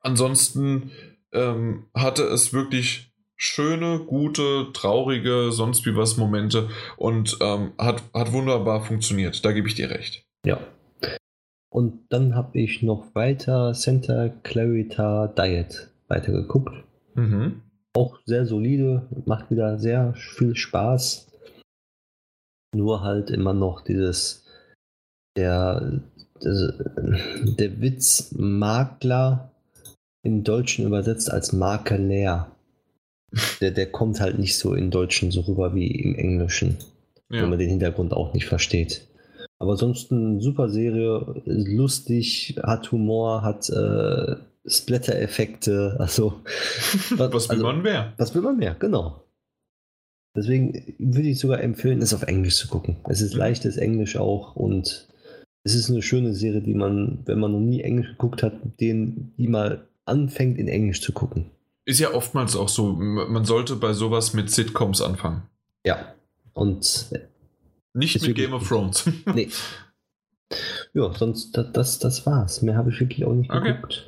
[0.00, 0.90] Ansonsten
[1.32, 3.11] ähm, hatte es wirklich
[3.42, 9.44] schöne, gute, traurige, sonst wie was Momente und ähm, hat, hat wunderbar funktioniert.
[9.44, 10.24] Da gebe ich dir recht.
[10.46, 10.60] Ja.
[11.68, 16.84] Und dann habe ich noch weiter Santa Clarita Diet weitergeguckt.
[17.14, 17.62] Mhm.
[17.94, 21.28] Auch sehr solide, macht wieder sehr viel Spaß.
[22.76, 24.46] Nur halt immer noch dieses,
[25.36, 26.00] der,
[26.44, 26.74] der,
[27.58, 29.50] der Witz Makler
[30.22, 32.51] im Deutschen übersetzt als Makler
[33.60, 36.78] der, der kommt halt nicht so im Deutschen so rüber wie im Englischen,
[37.30, 37.42] ja.
[37.42, 39.06] wenn man den Hintergrund auch nicht versteht.
[39.58, 44.36] Aber ansonsten super Serie, lustig, hat Humor, hat äh,
[44.66, 46.40] Splatter-Effekte, also
[47.10, 48.12] was, was will also, man mehr?
[48.16, 49.22] Was will man mehr, genau.
[50.34, 52.96] Deswegen würde ich sogar empfehlen, es auf Englisch zu gucken.
[53.08, 53.40] Es ist mhm.
[53.40, 55.08] leichtes Englisch auch und
[55.64, 59.32] es ist eine schöne Serie, die man, wenn man noch nie Englisch geguckt hat, den,
[59.36, 61.50] die mal anfängt in Englisch zu gucken.
[61.84, 65.42] Ist ja oftmals auch so, man sollte bei sowas mit Sitcoms anfangen.
[65.84, 66.14] Ja.
[66.52, 67.08] Und
[67.94, 69.08] nicht mit Game of Thrones.
[69.34, 69.48] nee.
[70.94, 72.62] Ja, sonst das, das war's.
[72.62, 73.74] Mehr habe ich wirklich auch nicht okay.
[73.74, 74.06] geguckt.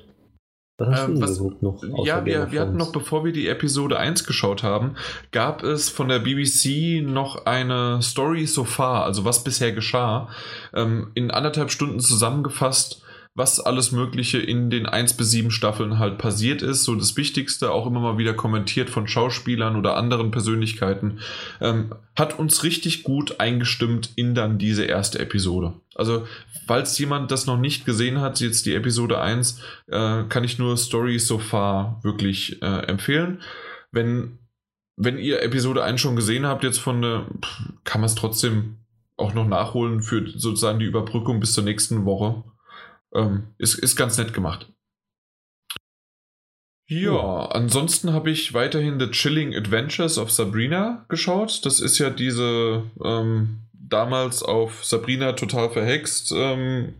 [0.76, 2.04] Was hast äh, du was, noch?
[2.04, 4.96] Ja, wir, wir hatten noch, bevor wir die Episode 1 geschaut haben,
[5.30, 10.28] gab es von der BBC noch eine Story so far, also was bisher geschah,
[10.72, 13.03] ähm, in anderthalb Stunden zusammengefasst
[13.36, 16.84] was alles Mögliche in den 1 bis 7 Staffeln halt passiert ist.
[16.84, 21.18] So das Wichtigste, auch immer mal wieder kommentiert von Schauspielern oder anderen Persönlichkeiten,
[21.60, 25.74] ähm, hat uns richtig gut eingestimmt in dann diese erste Episode.
[25.96, 26.28] Also,
[26.68, 30.76] falls jemand das noch nicht gesehen hat, jetzt die Episode 1, äh, kann ich nur
[30.76, 33.42] Story so far wirklich äh, empfehlen.
[33.90, 34.38] Wenn,
[34.96, 37.26] wenn ihr Episode 1 schon gesehen habt, jetzt von der,
[37.82, 38.76] kann man es trotzdem
[39.16, 42.44] auch noch nachholen für sozusagen die Überbrückung bis zur nächsten Woche.
[43.14, 44.68] Ähm, ist, ist ganz nett gemacht.
[46.86, 51.64] Ja, ansonsten habe ich weiterhin The Chilling Adventures of Sabrina geschaut.
[51.64, 56.32] Das ist ja diese ähm, damals auf Sabrina total verhext.
[56.36, 56.94] Ähm,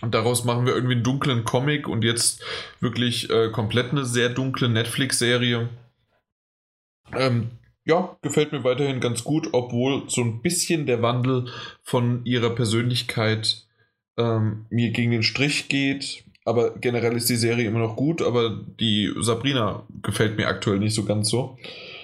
[0.00, 2.44] und daraus machen wir irgendwie einen dunklen Comic und jetzt
[2.80, 5.70] wirklich äh, komplett eine sehr dunkle Netflix-Serie.
[7.12, 7.50] Ähm,
[7.84, 11.50] ja, gefällt mir weiterhin ganz gut, obwohl so ein bisschen der Wandel
[11.82, 13.66] von ihrer Persönlichkeit
[14.18, 16.24] ähm, mir gegen den Strich geht.
[16.44, 20.94] Aber generell ist die Serie immer noch gut, aber die Sabrina gefällt mir aktuell nicht
[20.94, 21.58] so ganz so.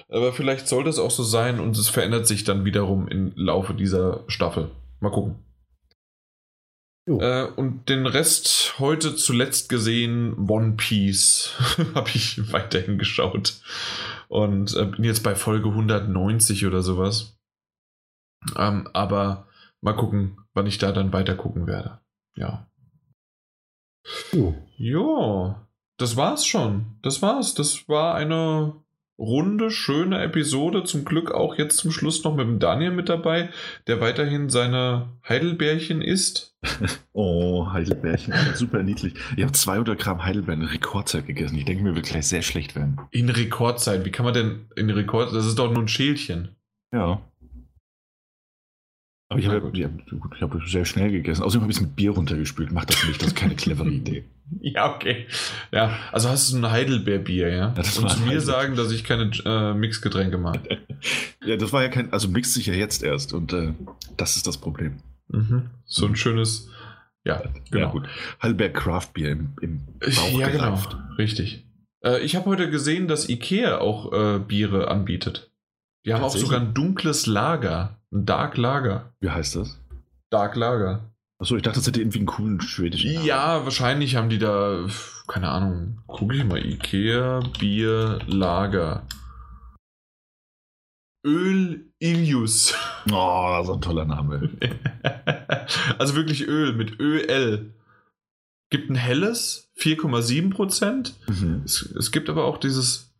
[0.09, 3.75] Aber vielleicht soll das auch so sein und es verändert sich dann wiederum im Laufe
[3.75, 4.70] dieser Staffel.
[5.01, 5.36] Mal gucken.
[7.07, 11.52] Äh, und den Rest heute zuletzt gesehen, One Piece,
[11.94, 13.60] habe ich weiterhin geschaut.
[14.28, 17.36] Und äh, bin jetzt bei Folge 190 oder sowas.
[18.57, 19.49] Ähm, aber
[19.81, 22.01] mal gucken, wann ich da dann weiter gucken werde.
[22.36, 22.68] Ja.
[24.32, 24.54] Jo.
[24.76, 25.54] Jo,
[25.96, 26.98] das war's schon.
[27.02, 27.54] Das war's.
[27.54, 28.74] Das war eine
[29.18, 30.84] runde, schöne Episode.
[30.84, 33.50] Zum Glück auch jetzt zum Schluss noch mit dem Daniel mit dabei,
[33.86, 36.56] der weiterhin seine Heidelbärchen isst.
[37.12, 38.34] oh, Heidelbärchen.
[38.54, 39.14] Super niedlich.
[39.36, 41.56] Ich habe 200 Gramm Heidelbeeren in Rekordzeit gegessen.
[41.56, 43.00] Ich denke mir, wird gleich sehr schlecht werden.
[43.10, 44.04] In Rekordzeit?
[44.04, 45.36] Wie kann man denn in Rekordzeit?
[45.36, 46.56] Das ist doch nur ein Schälchen.
[46.92, 47.22] Ja.
[49.28, 49.89] Aber ich habe ja,
[50.41, 51.43] hab sehr schnell gegessen.
[51.43, 52.73] Außerdem habe ich es mit Bier runtergespült.
[52.73, 54.25] Macht das nicht, das ist keine clevere Idee.
[54.61, 55.27] Ja, okay.
[55.73, 57.57] Ja, also hast du ein Heidelbeerbier, ja?
[57.57, 60.61] ja das Und zu mir sagen, dass ich keine äh, Mixgetränke mag.
[61.44, 63.73] ja, das war ja kein, also mixt sich ja jetzt erst und äh,
[64.17, 64.99] das ist das Problem.
[65.28, 65.70] Mhm.
[65.86, 66.69] So ein schönes,
[67.25, 67.86] ja, genau.
[67.86, 68.07] Ja, gut.
[68.43, 70.91] Heidelbeer Craftbier im, im Bauch Ja, gereift.
[70.91, 71.67] genau, richtig.
[72.05, 75.51] Äh, ich habe heute gesehen, dass Ikea auch äh, Biere anbietet.
[76.05, 77.99] Die haben auch sogar ein dunkles Lager.
[78.12, 79.12] Ein Dark Lager.
[79.20, 79.81] Wie heißt das?
[80.31, 81.15] Dark Lager.
[81.39, 83.26] Achso, ich dachte, das hätte irgendwie einen coolen schwedischen Namen.
[83.26, 84.86] Ja, wahrscheinlich haben die da,
[85.26, 89.07] keine Ahnung, gucke ich mal, Ikea Bier Lager.
[91.24, 92.74] Öl Ilius.
[93.10, 94.50] Oh, so ein toller Name.
[95.99, 97.74] also wirklich Öl mit ÖL.
[98.70, 101.62] Gibt ein helles, 4,7 Mhm.
[101.65, 103.14] Es, es, gibt aber auch dieses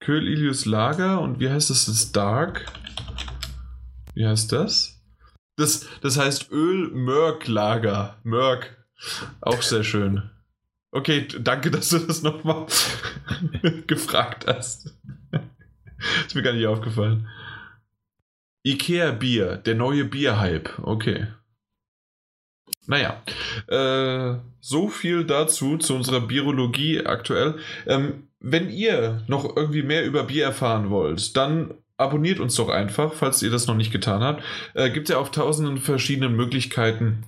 [0.00, 1.86] Köl Ilius Lager und wie heißt das?
[1.86, 2.66] Das Dark.
[4.14, 5.02] Wie heißt das?
[5.56, 8.18] Das, das heißt Öl-Mörk-Lager.
[8.22, 8.76] Mörk.
[9.40, 10.30] Auch sehr schön.
[10.90, 12.66] Okay, danke, dass du das nochmal
[13.86, 14.94] gefragt hast.
[16.26, 17.28] Ist mir gar nicht aufgefallen.
[18.64, 20.82] Ikea Bier, der neue Bierhype.
[20.82, 21.26] Okay.
[22.86, 23.22] Naja,
[23.66, 27.58] äh, so viel dazu, zu unserer Biologie aktuell.
[27.86, 33.14] Ähm, wenn ihr noch irgendwie mehr über Bier erfahren wollt, dann abonniert uns doch einfach,
[33.14, 34.42] falls ihr das noch nicht getan habt.
[34.74, 37.24] Äh, Gibt es ja auf tausenden verschiedenen Möglichkeiten.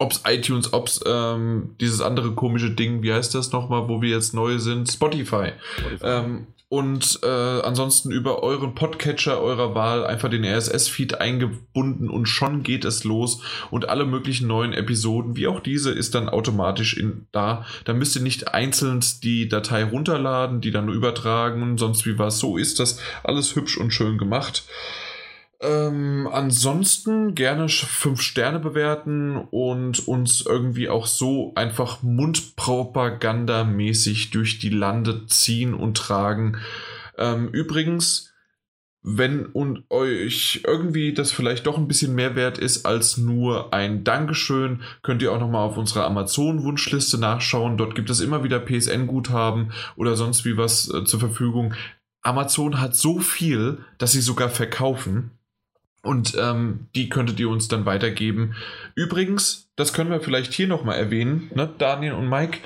[0.00, 4.02] Ob es iTunes, ob es ähm, dieses andere komische Ding, wie heißt das nochmal, wo
[4.02, 4.90] wir jetzt neu sind?
[4.90, 5.52] Spotify.
[5.76, 6.04] Spotify.
[6.04, 7.26] Ähm, und äh,
[7.62, 13.40] ansonsten über euren Podcatcher eurer Wahl einfach den RSS-Feed eingebunden und schon geht es los
[13.70, 17.64] und alle möglichen neuen Episoden, wie auch diese, ist dann automatisch in, da.
[17.84, 22.38] Da müsst ihr nicht einzeln die Datei runterladen, die dann übertragen und sonst wie was.
[22.38, 24.64] So ist das alles hübsch und schön gemacht.
[25.60, 34.70] Ähm, ansonsten gerne fünf Sterne bewerten und uns irgendwie auch so einfach Mundpropagandamäßig durch die
[34.70, 36.58] Lande ziehen und tragen.
[37.16, 38.32] Ähm, übrigens,
[39.02, 44.04] wenn und euch irgendwie das vielleicht doch ein bisschen mehr wert ist als nur ein
[44.04, 47.78] Dankeschön, könnt ihr auch nochmal auf unserer Amazon-Wunschliste nachschauen.
[47.78, 51.74] Dort gibt es immer wieder PSN-Guthaben oder sonst wie was äh, zur Verfügung.
[52.22, 55.37] Amazon hat so viel, dass sie sogar verkaufen.
[56.02, 58.54] Und ähm, die könntet ihr uns dann weitergeben.
[58.94, 62.58] Übrigens, das können wir vielleicht hier nochmal erwähnen, ne, Daniel und Mike.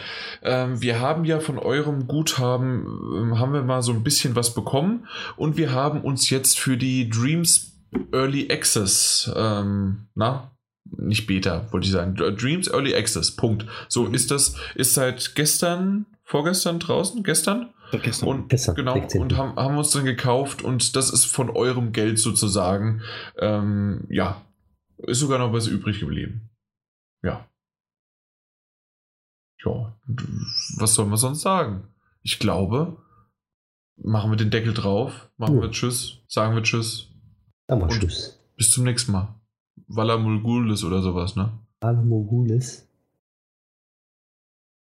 [0.43, 2.87] Ähm, wir haben ja von eurem Guthaben,
[3.17, 5.09] ähm, haben wir mal so ein bisschen was bekommen.
[5.37, 7.73] Und wir haben uns jetzt für die Dreams
[8.13, 10.53] Early Access, ähm, na,
[10.85, 13.67] nicht Beta, wollte ich sagen, Dreams Early Access, Punkt.
[13.89, 17.71] So ist das, ist seit gestern, vorgestern draußen, gestern?
[18.01, 18.29] Gestern.
[18.29, 19.21] Und, gestern, genau, 16.
[19.21, 23.03] und haben, haben uns dann gekauft und das ist von eurem Geld sozusagen.
[23.39, 24.41] Ähm, ja,
[24.99, 26.51] ist sogar noch was übrig geblieben.
[27.23, 27.49] Ja.
[29.65, 29.97] Ja,
[30.79, 31.89] was soll man sonst sagen?
[32.23, 32.97] Ich glaube,
[33.97, 35.63] machen wir den Deckel drauf, machen ja.
[35.63, 37.11] wir Tschüss, sagen wir Tschüss.
[37.69, 38.39] Aber Tschüss.
[38.57, 39.35] Bis zum nächsten Mal.
[39.87, 41.53] Walla Mulgulis oder sowas, ne?
[41.81, 42.89] Walla Mulgulis.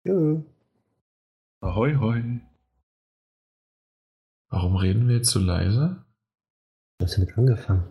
[0.04, 0.42] Ja.
[1.60, 2.40] Ahoi, hoi.
[4.50, 6.04] Warum reden wir jetzt so leise?
[6.98, 7.84] Du hast damit angefangen.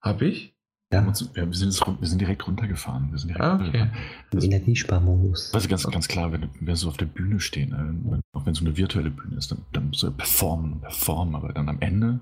[0.00, 0.52] Hab ich?
[0.92, 3.10] Uns, wir, sind jetzt, wir sind direkt runtergefahren.
[3.10, 3.90] Wir sind direkt Ah, okay.
[4.30, 5.52] Im Energiesparmodus.
[5.52, 8.54] Also ganz, ganz klar, wenn wir so auf der Bühne stehen, äh, wenn- auch wenn
[8.54, 11.80] so eine virtuelle Bühne ist, dann, dann musst du performen und performen, aber dann am
[11.80, 12.20] Ende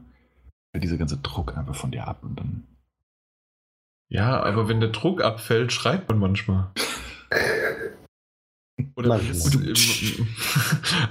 [0.71, 2.67] fällt dieser ganze Druck einfach von dir ab und dann.
[4.09, 6.71] Ja, aber wenn der Druck abfällt, schreit man manchmal.
[8.97, 9.65] Oder, man Manchmal.
[9.65, 10.21] lässt,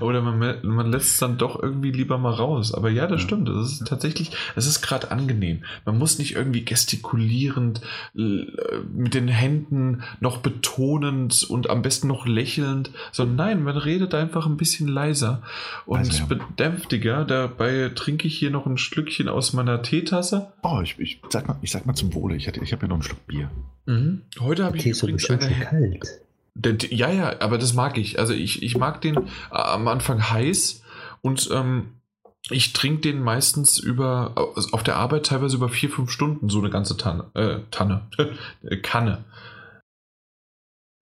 [0.02, 2.74] oder man, man lässt es dann doch irgendwie lieber mal raus.
[2.74, 3.28] Aber ja, das Ja.
[3.28, 3.48] stimmt.
[3.50, 5.64] Das ist tatsächlich, es ist gerade angenehm.
[5.86, 7.82] Man muss nicht irgendwie gestikulierend
[8.16, 8.46] äh,
[8.94, 14.48] mit den Händen noch betonend und am besten noch lächelnd, sondern nein, man redet einfach
[14.48, 15.42] ein bisschen leiser
[15.86, 16.26] und Also, ja.
[16.26, 17.26] bedämpftiger.
[17.26, 20.52] Dabei trinke ich hier noch ein Schlückchen aus meiner Teetasse.
[20.64, 22.88] Oh, ich, ich, sag, mal, ich sag mal zum Wohle, ich, hatte- ich habe ja
[22.90, 23.50] noch einen Schluck Bier.
[23.86, 24.22] Mhm.
[24.40, 26.22] Heute habe ich Tee übrigens eine schon kalt.
[26.56, 28.20] Der, ja, ja, aber das mag ich.
[28.20, 29.22] Also ich, ich mag den äh,
[29.52, 30.84] am Anfang heiß
[31.22, 32.02] und ähm,
[32.50, 36.60] ich trinke den meistens über also auf der Arbeit teilweise über vier, fünf Stunden so
[36.60, 37.32] eine ganze Tanne.
[37.34, 38.08] Äh, Tanne.
[38.64, 39.24] Äh, Kanne.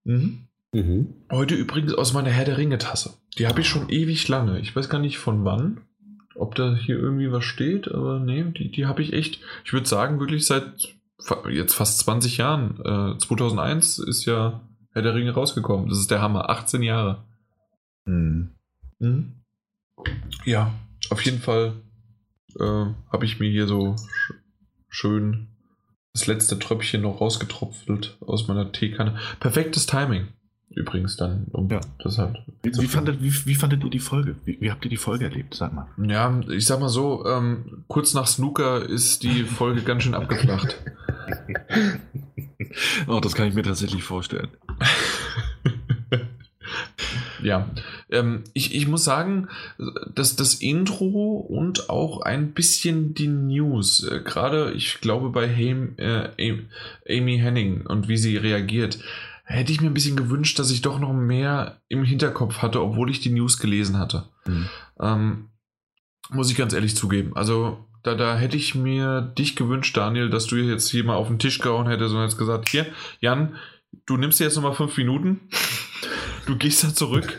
[0.03, 0.47] Mhm.
[0.73, 1.13] Mhm.
[1.31, 3.13] Heute übrigens aus meiner Herr der Ringe Tasse.
[3.37, 4.59] Die habe ich schon ewig lange.
[4.59, 5.81] Ich weiß gar nicht von wann.
[6.35, 9.89] Ob da hier irgendwie was steht, aber nee, die, die habe ich echt, ich würde
[9.89, 10.95] sagen, wirklich seit
[11.49, 12.79] jetzt fast 20 Jahren.
[12.79, 14.61] Äh, 2001 ist ja
[14.99, 15.87] Herr der Ringe rausgekommen.
[15.87, 16.49] Das ist der Hammer.
[16.49, 17.23] 18 Jahre.
[18.05, 18.49] Hm.
[18.99, 19.33] Mhm.
[20.45, 20.73] Ja,
[21.09, 21.73] auf jeden Fall
[22.59, 24.33] äh, habe ich mir hier so sch
[24.89, 25.47] schön
[26.13, 29.17] das letzte Tröpfchen noch rausgetropfelt aus meiner Teekanne.
[29.39, 30.27] Perfektes Timing
[30.69, 31.45] übrigens dann.
[31.51, 31.79] Um Ja.
[31.99, 34.35] das halt Wie, wie, fandet, wie, wie fandet ihr die Folge?
[34.45, 35.55] Wie, wie habt ihr die Folge erlebt?
[35.55, 35.87] Sag mal.
[35.97, 40.77] Ja, ich sag mal so, ähm, kurz nach Snooker ist die Folge ganz schön abgeflacht.
[43.07, 44.49] Oh, das kann ich mir tatsächlich vorstellen.
[47.41, 47.69] ja,
[48.09, 49.47] ähm, ich, ich muss sagen,
[50.13, 55.93] dass das Intro und auch ein bisschen die News, äh, gerade ich glaube bei Ham,
[55.97, 56.65] äh, Am-
[57.07, 58.99] Amy Henning und wie sie reagiert,
[59.45, 63.09] hätte ich mir ein bisschen gewünscht, dass ich doch noch mehr im Hinterkopf hatte, obwohl
[63.09, 64.25] ich die News gelesen hatte.
[64.45, 64.65] Hm.
[64.99, 65.49] Ähm,
[66.29, 67.35] muss ich ganz ehrlich zugeben.
[67.35, 71.27] Also, da, da hätte ich mir dich gewünscht, Daniel, dass du jetzt hier mal auf
[71.27, 72.85] den Tisch gehauen hättest und jetzt gesagt, hier,
[73.19, 73.55] Jan,
[74.05, 75.41] du nimmst dir jetzt nochmal fünf Minuten,
[76.45, 77.37] du gehst da zurück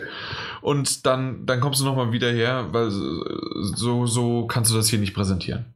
[0.60, 4.98] und dann, dann kommst du nochmal wieder her, weil so, so kannst du das hier
[4.98, 5.66] nicht präsentieren.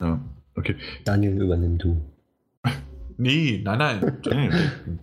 [0.00, 0.20] Ja,
[0.56, 0.76] okay.
[1.04, 2.00] Daniel, übernimm du.
[3.16, 4.18] Nee, nein, nein.
[4.24, 4.50] Nee,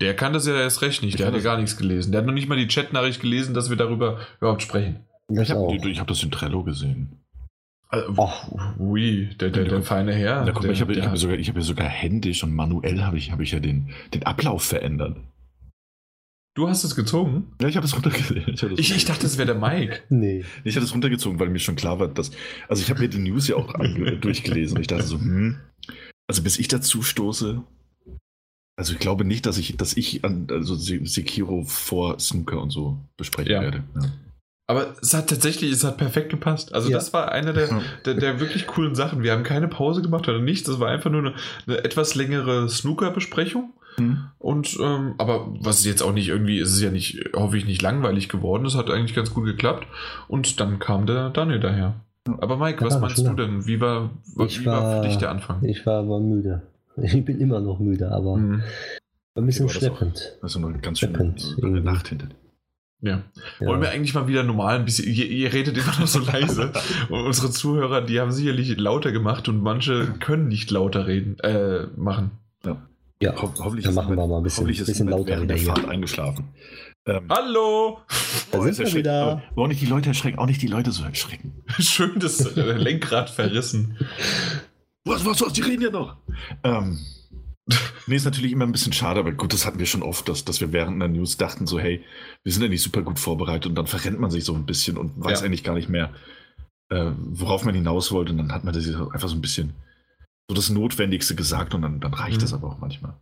[0.01, 1.13] Der kann das ja erst recht nicht.
[1.13, 2.11] Ich Der hat ja gar nichts gelesen.
[2.11, 5.01] Der hat noch nicht mal die Chatnachricht gelesen, dass wir darüber überhaupt sprechen.
[5.29, 7.19] Ich habe hab das in Trello gesehen.
[7.89, 8.79] Also, Och.
[8.79, 10.45] ui, der, der, der feine Herr.
[10.45, 13.01] Ja, guck mal, der, ich habe hab sogar, ich hab ja sogar händisch und manuell
[13.03, 15.17] habe ich, hab ich ja den, den Ablauf verändert.
[16.55, 17.53] du hast es gezogen?
[17.61, 18.43] Ja, ich habe es runtergezogen.
[18.77, 20.01] Ich, Ich, ich dachte, es wäre der Mike.
[20.09, 20.43] Nee.
[20.63, 22.31] ich hatte es runtergezogen, weil mir schon klar war, dass.
[22.67, 23.71] Also, ich habe mir die News ja auch
[24.21, 25.57] durchgelesen und ich dachte so, hm.
[26.27, 27.63] Also, bis ich dazu stoße.
[28.79, 32.69] Also, ich glaube nicht, dass ich, dass ich an, also Se- Sekiro vor Snooker und
[32.71, 33.61] so besprechen Ja.
[33.61, 33.83] werde.
[33.95, 34.11] Ja.
[34.69, 36.73] Aber es hat tatsächlich, es hat perfekt gepasst.
[36.75, 36.97] Also Ja.
[36.97, 37.69] das war eine der,
[38.05, 39.23] der, der wirklich coolen Sachen.
[39.23, 40.67] Wir haben keine Pause gemacht oder nichts.
[40.67, 41.33] Das war einfach nur eine,
[41.67, 43.71] eine etwas längere Snooker-Besprechung.
[43.95, 44.25] Hm.
[44.37, 47.81] Und ähm, aber was jetzt auch nicht irgendwie, es ist ja nicht, hoffe ich, nicht
[47.81, 48.65] langweilig geworden.
[48.65, 49.87] Es hat eigentlich ganz gut geklappt.
[50.27, 51.95] Und dann kam der Daniel daher.
[52.39, 53.25] Aber Mike, was Ja, meinst schön.
[53.25, 53.65] du denn?
[53.67, 55.63] Wie war, wie war für war- dich der Anfang?
[55.63, 56.61] Ich war aber müde.
[57.01, 58.63] Ich bin immer noch müde, aber Hm,
[59.35, 60.35] ein bisschen schleppend.
[60.41, 61.85] Also, eine ganz schöne Schleppend.
[61.85, 62.35] Nacht hinter dir.
[63.01, 63.23] Ja.
[63.59, 63.67] Ja.
[63.67, 65.07] Wollen wir eigentlich mal wieder normal ein bisschen.
[65.13, 66.71] Ihr, ihr redet immer noch so leise.
[67.09, 71.87] Und unsere Zuhörer, die haben sicherlich lauter gemacht und manche können nicht lauter reden, äh,
[71.95, 72.31] machen.
[73.21, 75.27] ja, Ho hoffentlich dann ist machen wir niemand- mal ein bisschen, hoffentlich ist bisschen lauter
[75.27, 75.67] während der hier.
[75.67, 76.49] Fahrt eingeschlafen.
[77.05, 77.99] Ähm, Hallo!
[78.51, 79.41] Da oh, sind wir wieder.
[79.55, 81.63] oh, Auch nicht die Leute erschrecken, auch nicht die Leute so erschrecken.
[81.79, 83.97] Schön das Lenkrad verrissen.
[85.05, 86.17] Was, was, was, die reden ja noch.
[86.65, 86.99] Ähm,
[88.07, 90.45] nee, ist natürlich immer ein bisschen schade, aber gut, das hatten wir schon oft, dass,
[90.45, 92.03] dass wir während der News dachten so, hey,
[92.43, 94.97] wir sind ja nicht super gut vorbereitet und dann verrennt man sich so ein bisschen
[94.97, 95.45] und weiß Ja.
[95.45, 96.13] eigentlich gar nicht mehr,
[96.89, 99.73] äh, worauf man hinaus wollte und dann hat man das einfach so ein bisschen
[100.49, 102.41] so das Notwendigste gesagt und dann, dann reicht Mhm.
[102.41, 103.13] das aber auch manchmal.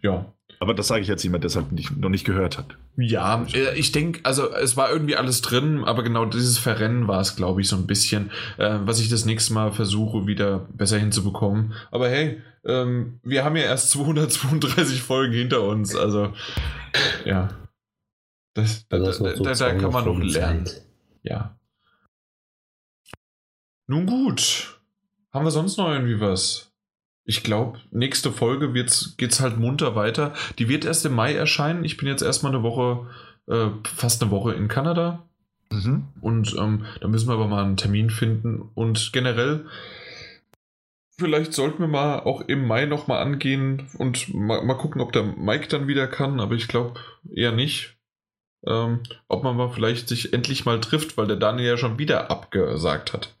[0.00, 0.32] Ja.
[0.62, 2.76] Aber das sage ich jetzt jemand, der es halt nicht, noch nicht gehört hat.
[2.96, 7.20] Ja, äh, ich denke, also es war irgendwie alles drin, aber genau dieses Verrennen war
[7.20, 11.00] es, glaube ich, so ein bisschen, äh, was ich das nächste Mal versuche, wieder besser
[11.00, 11.72] hinzubekommen.
[11.90, 16.32] Aber hey, ähm, wir haben ja erst 232 Folgen hinter uns, also
[17.24, 17.48] ja.
[18.54, 20.66] Das, da, Also da, das noch so da, da 200 kann man noch lernen.
[20.66, 20.82] Zeit.
[21.24, 21.58] Ja.
[23.88, 24.80] Nun gut.
[25.32, 26.71] Haben wir sonst noch irgendwie was?
[27.24, 30.34] Ich glaube, nächste Folge wird's, geht's halt munter weiter.
[30.58, 31.84] Die wird erst im Mai erscheinen.
[31.84, 33.06] Ich bin jetzt erstmal eine Woche,
[33.48, 35.22] äh, fast eine Woche in Kanada.
[36.20, 38.60] Und ähm, da müssen wir aber mal einen Termin finden.
[38.74, 39.66] Und generell
[41.18, 45.22] vielleicht sollten wir mal auch im Mai nochmal angehen und mal, mal, gucken, ob der
[45.22, 46.98] Mike dann wieder kann, aber ich glaube
[47.32, 47.96] eher nicht.
[48.66, 52.30] Ähm, ob man mal vielleicht sich endlich mal trifft, weil der Daniel ja schon wieder
[52.30, 53.34] abgesagt hat.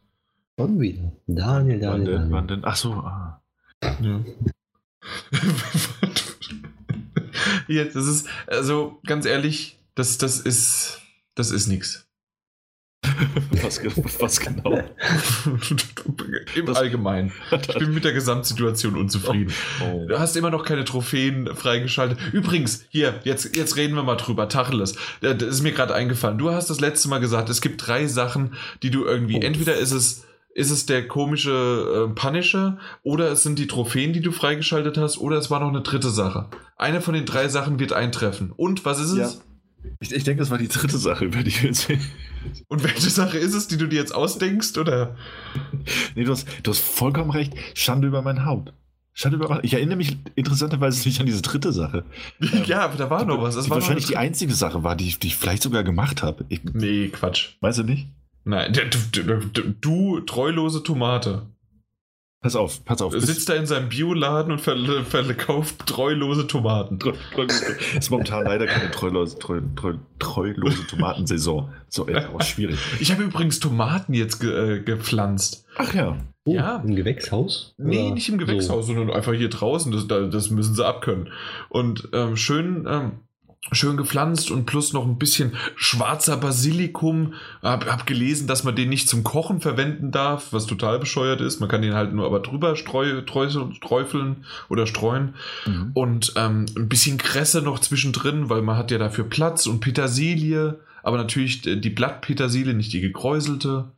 [0.58, 1.12] Schon wieder.
[1.26, 1.80] Daniel, Daniel.
[1.80, 2.14] Wann denn?
[2.14, 2.32] Daniel.
[2.32, 2.60] Wann denn?
[2.64, 2.92] Ach so.
[2.92, 3.41] Ah.
[3.82, 4.24] Ja.
[7.68, 11.00] ja, das ist, also ganz ehrlich, das, das ist,
[11.34, 12.06] das ist nichts.
[13.62, 13.80] Was,
[14.20, 14.78] was, genau?
[16.54, 17.32] Im Das- Allgemeinen.
[17.50, 19.52] Ich bin mit der Gesamtsituation unzufrieden.
[19.84, 20.06] Oh.
[20.06, 22.18] Du hast immer noch keine Trophäen freigeschaltet.
[22.32, 24.48] Übrigens, hier, jetzt, jetzt reden wir mal drüber.
[24.48, 24.92] Tacheles.
[25.20, 26.38] Äh, Das ist mir gerade eingefallen.
[26.38, 28.54] Du hast das letzte Mal gesagt, es gibt drei Sachen,
[28.84, 29.36] die du irgendwie.
[29.38, 29.40] Oh.
[29.42, 34.20] Entweder ist es, ist es der komische äh, Punisher oder es sind die Trophäen, die
[34.20, 36.48] du freigeschaltet hast, oder es war noch eine dritte Sache.
[36.76, 38.52] Eine von den drei Sachen wird eintreffen.
[38.54, 39.34] Und was ist es?
[39.34, 39.40] Ja.
[40.00, 42.06] Ich, ich denke, das war die dritte Sache, über die wir jetzt reden.
[42.68, 44.76] Und welche Sache ist es, die du dir jetzt ausdenkst?
[44.78, 45.16] Oder?
[46.14, 47.52] Nee, du hast, du hast vollkommen recht.
[47.74, 48.72] Schande über mein Haupt.
[49.14, 52.04] Schande über mein Ich erinnere mich interessanterweise nicht an diese dritte Sache.
[52.66, 53.54] ja, aber da war noch was.
[53.56, 56.44] Das die wahrscheinlich die einzige Sache war, die, ich- die ich vielleicht sogar gemacht habe.
[56.48, 57.50] Ich, Nee, Quatsch.
[57.60, 58.08] weißt du nicht?
[58.44, 58.80] Nein, du,
[59.22, 61.46] du, du, du treulose Tomate.
[62.40, 63.14] Pass auf, pass auf.
[63.14, 66.98] Er sitzt da in seinem Bioladen und ver verkauft treulose Tomaten.
[67.96, 71.72] Ist momentan leider keine treulose, treu, treu, treulose Tomatensaison.
[71.88, 72.78] So, ja, auch schwierig.
[72.98, 75.64] Ich habe übrigens Tomaten jetzt ge äh, gepflanzt.
[75.76, 76.16] Ach ja.
[76.44, 76.82] Oh, Ja.
[76.84, 77.76] Im Gewächshaus?
[77.78, 79.92] Nee, Oder nicht im Gewächshaus, sondern einfach hier draußen.
[79.92, 81.28] Das, da- das müssen sie abkönnen.
[81.68, 83.12] Und ähm, schön, ähm,
[83.70, 87.34] schön gepflanzt und plus noch ein bisschen schwarzer Basilikum.
[87.62, 91.60] Hab, hab gelesen, dass man den nicht zum Kochen verwenden darf, was total bescheuert ist.
[91.60, 95.34] Man kann den halt nur aber drüber streu, träufeln oder streuen.
[95.66, 95.90] Mhm.
[95.94, 100.80] Und ähm, ein bisschen Kresse noch zwischendrin, weil man hat ja dafür Platz und Petersilie,
[101.04, 103.92] aber natürlich die Blattpetersilie, nicht die gekräuselte.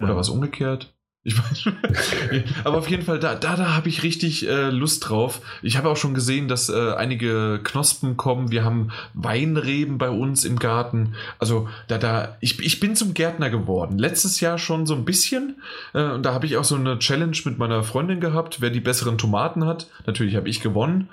[0.00, 0.16] Oder Ja.
[0.16, 0.91] was umgekehrt?
[1.24, 1.68] Ich weiß,
[2.64, 5.40] aber auf jeden Fall, da, da, da habe ich richtig äh, Lust drauf.
[5.62, 8.50] Ich habe auch schon gesehen, dass äh, einige Knospen kommen.
[8.50, 11.14] Wir haben Weinreben bei uns im Garten.
[11.38, 13.98] Also da, da, ich, ich bin zum Gärtner geworden.
[13.98, 15.62] Letztes Jahr schon so ein bisschen.
[15.94, 18.80] Äh, und da habe ich auch so eine Challenge mit meiner Freundin gehabt, wer die
[18.80, 19.86] besseren Tomaten hat.
[20.06, 21.08] Natürlich habe ich gewonnen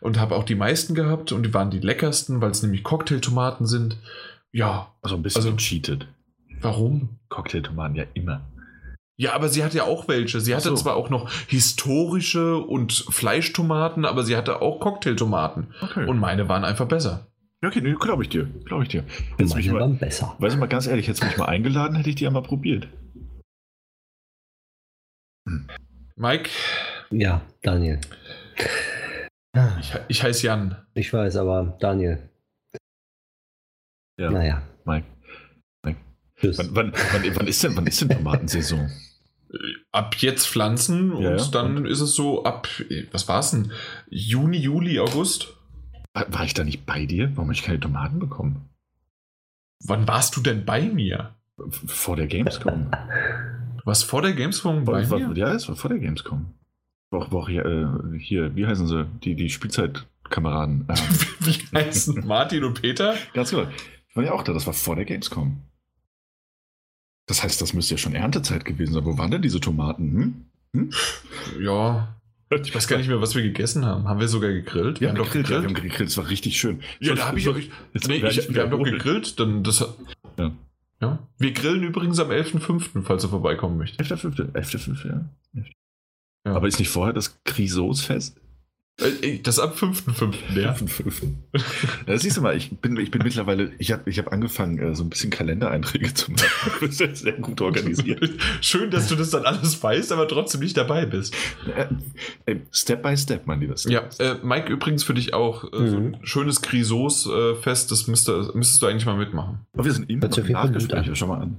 [0.00, 3.66] und habe auch die meisten gehabt und die waren die leckersten, weil es nämlich Cocktailtomaten
[3.66, 3.96] sind.
[4.50, 6.08] Ja, Also ein bisschen Also- gecheatet.
[6.60, 7.10] warum?
[7.28, 8.40] Cocktailtomaten ja immer.
[9.18, 10.40] Ja, aber sie hatte ja auch welche.
[10.40, 10.74] Sie hatte so.
[10.74, 15.74] zwar auch noch historische und Fleischtomaten, aber sie hatte auch Cocktailtomaten.
[15.80, 16.06] Okay.
[16.08, 17.26] Und meine waren einfach besser.
[17.62, 18.46] Ja, okay, nee, glaube ich dir.
[18.64, 19.04] Glaube ich dir.
[19.36, 20.34] Hättest mich Meine mal, waren besser.
[20.38, 22.42] weißt du mal ganz ehrlich, hättest du mich mal eingeladen, hätte ich die ja mal
[22.42, 22.88] probiert.
[26.16, 26.50] Mike,
[27.10, 28.00] Ja, Daniel.
[29.80, 30.76] Ich, ich heiße Jan.
[30.94, 32.28] Ich weiß, aber Daniel.
[34.18, 35.06] Ja, Naja, Mike.
[36.42, 36.58] Tschüss.
[36.58, 38.90] Wann, wann, wann, wann, ist denn, wann ist denn Tomatensaison?
[39.92, 41.44] Ab jetzt pflanzen und Ja, ja.
[41.50, 42.68] dann ist es so ab,
[43.10, 43.72] was war's denn?
[44.08, 45.54] Juni, Juli, August?
[46.14, 47.30] War, war ich da nicht bei dir?
[47.34, 48.68] Warum habe ich keine Tomaten bekommen?
[49.84, 51.34] Wann warst du denn bei mir?
[51.86, 52.90] Vor der Gamescom.
[53.84, 55.36] Was vor der Gamescom bei war, mir?
[55.36, 56.54] ja, es war vor der Gamescom.
[57.10, 59.04] War, war auch hier, äh, hier, wie heißen sie?
[59.22, 60.86] Die, die Spielzeitkameraden.
[60.88, 60.94] Äh,
[61.40, 63.14] Wie heißen Martin und Peter?
[63.34, 63.66] ganz genau.
[64.08, 65.60] Ich war ja auch da, das war vor der Gamescom.
[67.32, 69.06] Das heißt, das müsste ja schon Erntezeit gewesen sein.
[69.06, 70.44] Wo waren denn diese Tomaten?
[70.74, 70.90] Hm?
[71.62, 72.14] Ja,
[72.50, 74.06] ich weiß gar nicht mehr, was wir gegessen haben.
[74.06, 75.00] Haben wir sogar gegrillt?
[75.00, 76.80] Wir haben doch gegrillt, ja, wir haben gegrillt, das war richtig schön.
[77.00, 77.70] Ja, So- da habe ich so- euch.
[77.94, 79.82] jetzt Nee, werd ich, wir haben doch gegrillt, dann das.
[80.38, 80.52] Ja.
[81.00, 81.18] ja.
[81.38, 84.00] Wir grillen übrigens am 11.05., falls du vorbeikommen möchtest.
[84.12, 84.52] 11.5.
[84.52, 85.08] 11.5.
[85.08, 85.24] Ja.
[86.44, 86.52] Ja.
[86.54, 88.41] Aber ist nicht vorher das Grisosfest?
[89.04, 90.34] Äh, Das am 5.05.
[90.60, 90.72] Ja.
[90.74, 91.32] 11.5.
[92.06, 94.94] Da siehst du mal, ich bin, ich bin mittlerweile, ich habe ich hab angefangen, äh,
[94.94, 96.42] so ein bisschen Kalendereinträge zu machen.
[96.80, 98.30] Das ist sehr- sehr gut organisiert.
[98.60, 101.34] Schön, dass du das dann alles weißt, aber trotzdem nicht dabei bist.
[102.46, 103.76] Äh, Step by Step, mein Lieber.
[103.76, 106.16] Step Ja, äh, Mike, übrigens für dich auch äh, so ein Mhm.
[106.22, 109.60] schönes Grisos-Fest, das müsste, müsstest du eigentlich mal mitmachen.
[109.72, 111.10] Aber wir sind immer noch im Nachgespräch.
[111.14, 111.58] Schau mal an.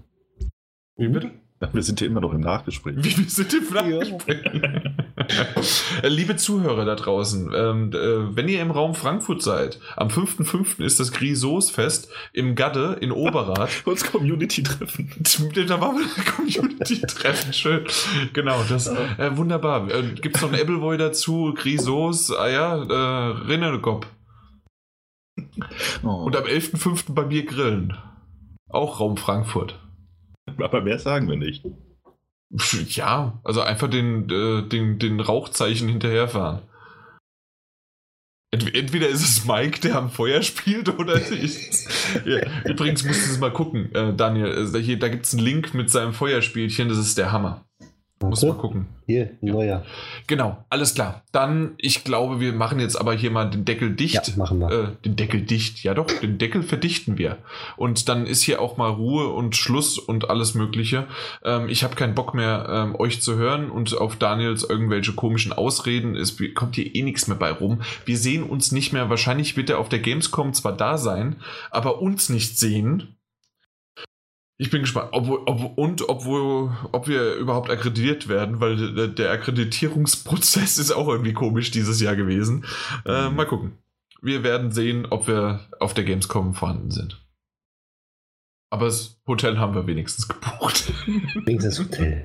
[0.97, 1.31] Wie bitte?
[1.71, 2.95] Wir sind hier immer noch im Nachgespräch.
[2.97, 4.41] Wie wir sind im Nachgespräch.
[6.01, 10.83] Äh, Liebe Zuhörer da draußen, ähm, äh, wenn ihr im Raum Frankfurt seid, am 5.5.
[10.83, 13.69] ist das Grisos-Fest im Gadde in Oberath.
[13.85, 15.11] Uns Community-Treffen.
[15.67, 17.85] Da war mal ein Community-Treffen, schön.
[18.33, 19.89] Genau, das äh, wunderbar.
[19.89, 24.07] Äh, Gibt es noch ein Appleboy dazu, Grisos, ah ja, äh, Rinnekop.
[26.03, 26.23] Oh.
[26.25, 27.13] Und am 11.05.
[27.13, 27.97] bei mir grillen.
[28.69, 29.79] Auch Raum Frankfurt.
[30.63, 31.65] Aber mehr sagen wir nicht.
[32.89, 36.61] Ja, also einfach den, äh, den, den Rauchzeichen hinterherfahren.
[38.51, 41.87] Ent entweder ist es Mike, der am Feuer spielt, oder ich.
[42.25, 42.41] ja.
[42.65, 44.71] Übrigens musst du es mal gucken, äh, Daniel.
[44.75, 47.65] Äh, hier, da gibt es einen Link mit seinem Feuerspielchen, das ist der Hammer.
[48.29, 48.87] Muss mal gucken.
[49.05, 49.53] Hier, Ja.
[49.53, 49.83] neuer.
[50.27, 51.23] Genau, alles klar.
[51.31, 54.13] Dann, ich glaube, wir machen jetzt aber hier mal den Deckel dicht.
[54.27, 54.71] Ja, machen wir.
[54.71, 57.37] Äh, den Deckel dicht, ja doch, den Deckel verdichten wir.
[57.75, 61.05] Und dann ist hier auch mal Ruhe und Schluss und alles Mögliche.
[61.43, 65.51] Ähm, ich habe keinen Bock mehr, ähm, euch zu hören und auf Daniels irgendwelche komischen
[65.53, 66.15] Ausreden.
[66.15, 67.81] Es kommt hier eh nichts mehr bei rum.
[68.05, 69.09] Wir sehen uns nicht mehr.
[69.09, 71.37] Wahrscheinlich wird er auf der Gamescom zwar da sein,
[71.71, 73.15] aber uns nicht sehen.
[74.57, 80.77] Ich bin gespannt, ob, ob, und obwohl, ob wir überhaupt akkreditiert werden, weil der, Akkreditierungsprozess
[80.77, 82.65] ist auch irgendwie komisch dieses Jahr gewesen.
[83.05, 83.35] Äh, Mhm.
[83.35, 83.77] mal gucken.
[84.21, 87.19] Wir werden sehen, ob wir auf der Gamescom vorhanden sind.
[88.69, 90.91] Aber das Hotel haben wir wenigstens gebucht.
[91.45, 92.23] Wenigstens Hotel.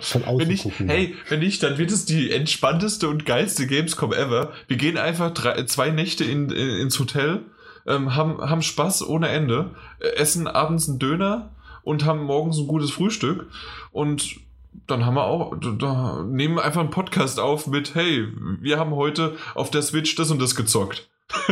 [0.00, 4.12] Von außen Wenn nicht, hey, wenn nicht, dann wird es die entspannteste und geilste Gamescom
[4.12, 4.52] ever.
[4.66, 7.44] Wir gehen einfach drei, zwei Nächte in, in, ins Hotel,
[7.86, 11.50] ähm, haben, haben Spaß ohne Ende, äh, essen abends einen Döner
[11.82, 13.46] und haben morgens ein gutes Frühstück
[13.92, 14.40] und
[14.86, 18.28] dann haben wir auch, da, nehmen einfach einen Podcast auf mit, hey,
[18.60, 21.08] wir haben heute auf der Switch das und das gezockt.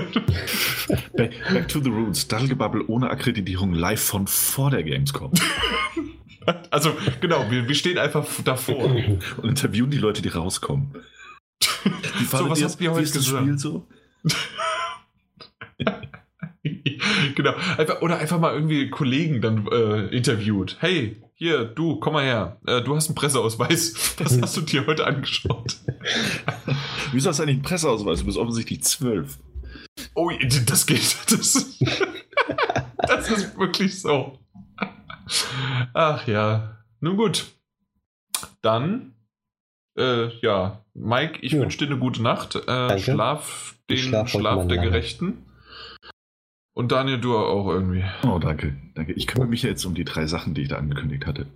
[1.17, 2.27] Back, back to the Roots.
[2.27, 5.33] Daddelgebabbel ohne Akkreditierung live von vor der Gamescom.
[6.71, 8.85] Also, genau, wir, wir stehen einfach davor.
[8.85, 10.95] Und interviewen die Leute, die rauskommen.
[12.19, 13.43] Wie fandet was ihr habt ihr Wie heute gesagt?
[13.43, 13.87] Spiel so?
[17.35, 17.55] genau.
[17.77, 20.77] Einfach, oder einfach mal irgendwie Kollegen dann äh, interviewt.
[20.81, 22.59] Hey, hier, du, komm mal her.
[22.67, 24.17] Äh, du hast einen Presseausweis.
[24.19, 25.77] Was hast du dir heute angeschaut?
[27.13, 28.21] Wieso hast du eigentlich einen Presseausweis?
[28.21, 29.39] Du bist offensichtlich zwölf.
[30.15, 30.31] Oh,
[30.67, 31.17] das geht.
[31.31, 31.79] Das,
[33.07, 34.39] das ist wirklich so.
[35.95, 36.79] Ach ja.
[37.01, 37.47] Nun gut.
[38.63, 39.15] Dann,
[39.97, 41.61] äh, ja, Mike, ich Ja.
[41.61, 42.57] wünsche dir eine gute Nacht.
[42.57, 42.99] Äh.
[42.99, 44.91] Schlaf den schlaf Schlaf der lange.
[44.91, 45.45] Gerechten.
[46.79, 48.05] Und Daniel, du auch irgendwie.
[48.23, 48.77] Oh, danke.
[48.95, 49.13] danke.
[49.15, 51.47] Ich kümmere mich jetzt um die drei Sachen, die ich da angekündigt hatte.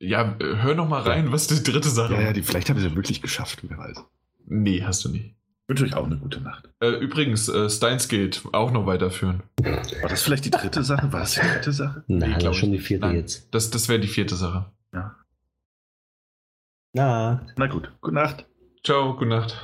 [0.00, 2.84] Ja, hör noch mal rein, was die dritte Sache Ja, ja, die, vielleicht habe ich
[2.84, 4.04] sie wirklich geschafft, wer weiß.
[4.46, 5.26] Nee, hast du nicht.
[5.26, 6.68] Ich wünsche euch auch eine gute Nacht.
[6.80, 9.44] Äh, übrigens, äh, Steins Gate auch noch weiterführen.
[9.62, 11.12] War das vielleicht die dritte Sache?
[11.12, 12.02] War das die dritte Sache?
[12.08, 13.14] Nein, glaub das ist schon die vierte Nein.
[13.14, 13.54] jetzt.
[13.54, 14.72] Das, das wäre die vierte Sache.
[14.92, 15.14] Ja.
[16.94, 18.44] Na, Na gut, gute Nacht.
[18.82, 19.56] Ciao, gute Nacht.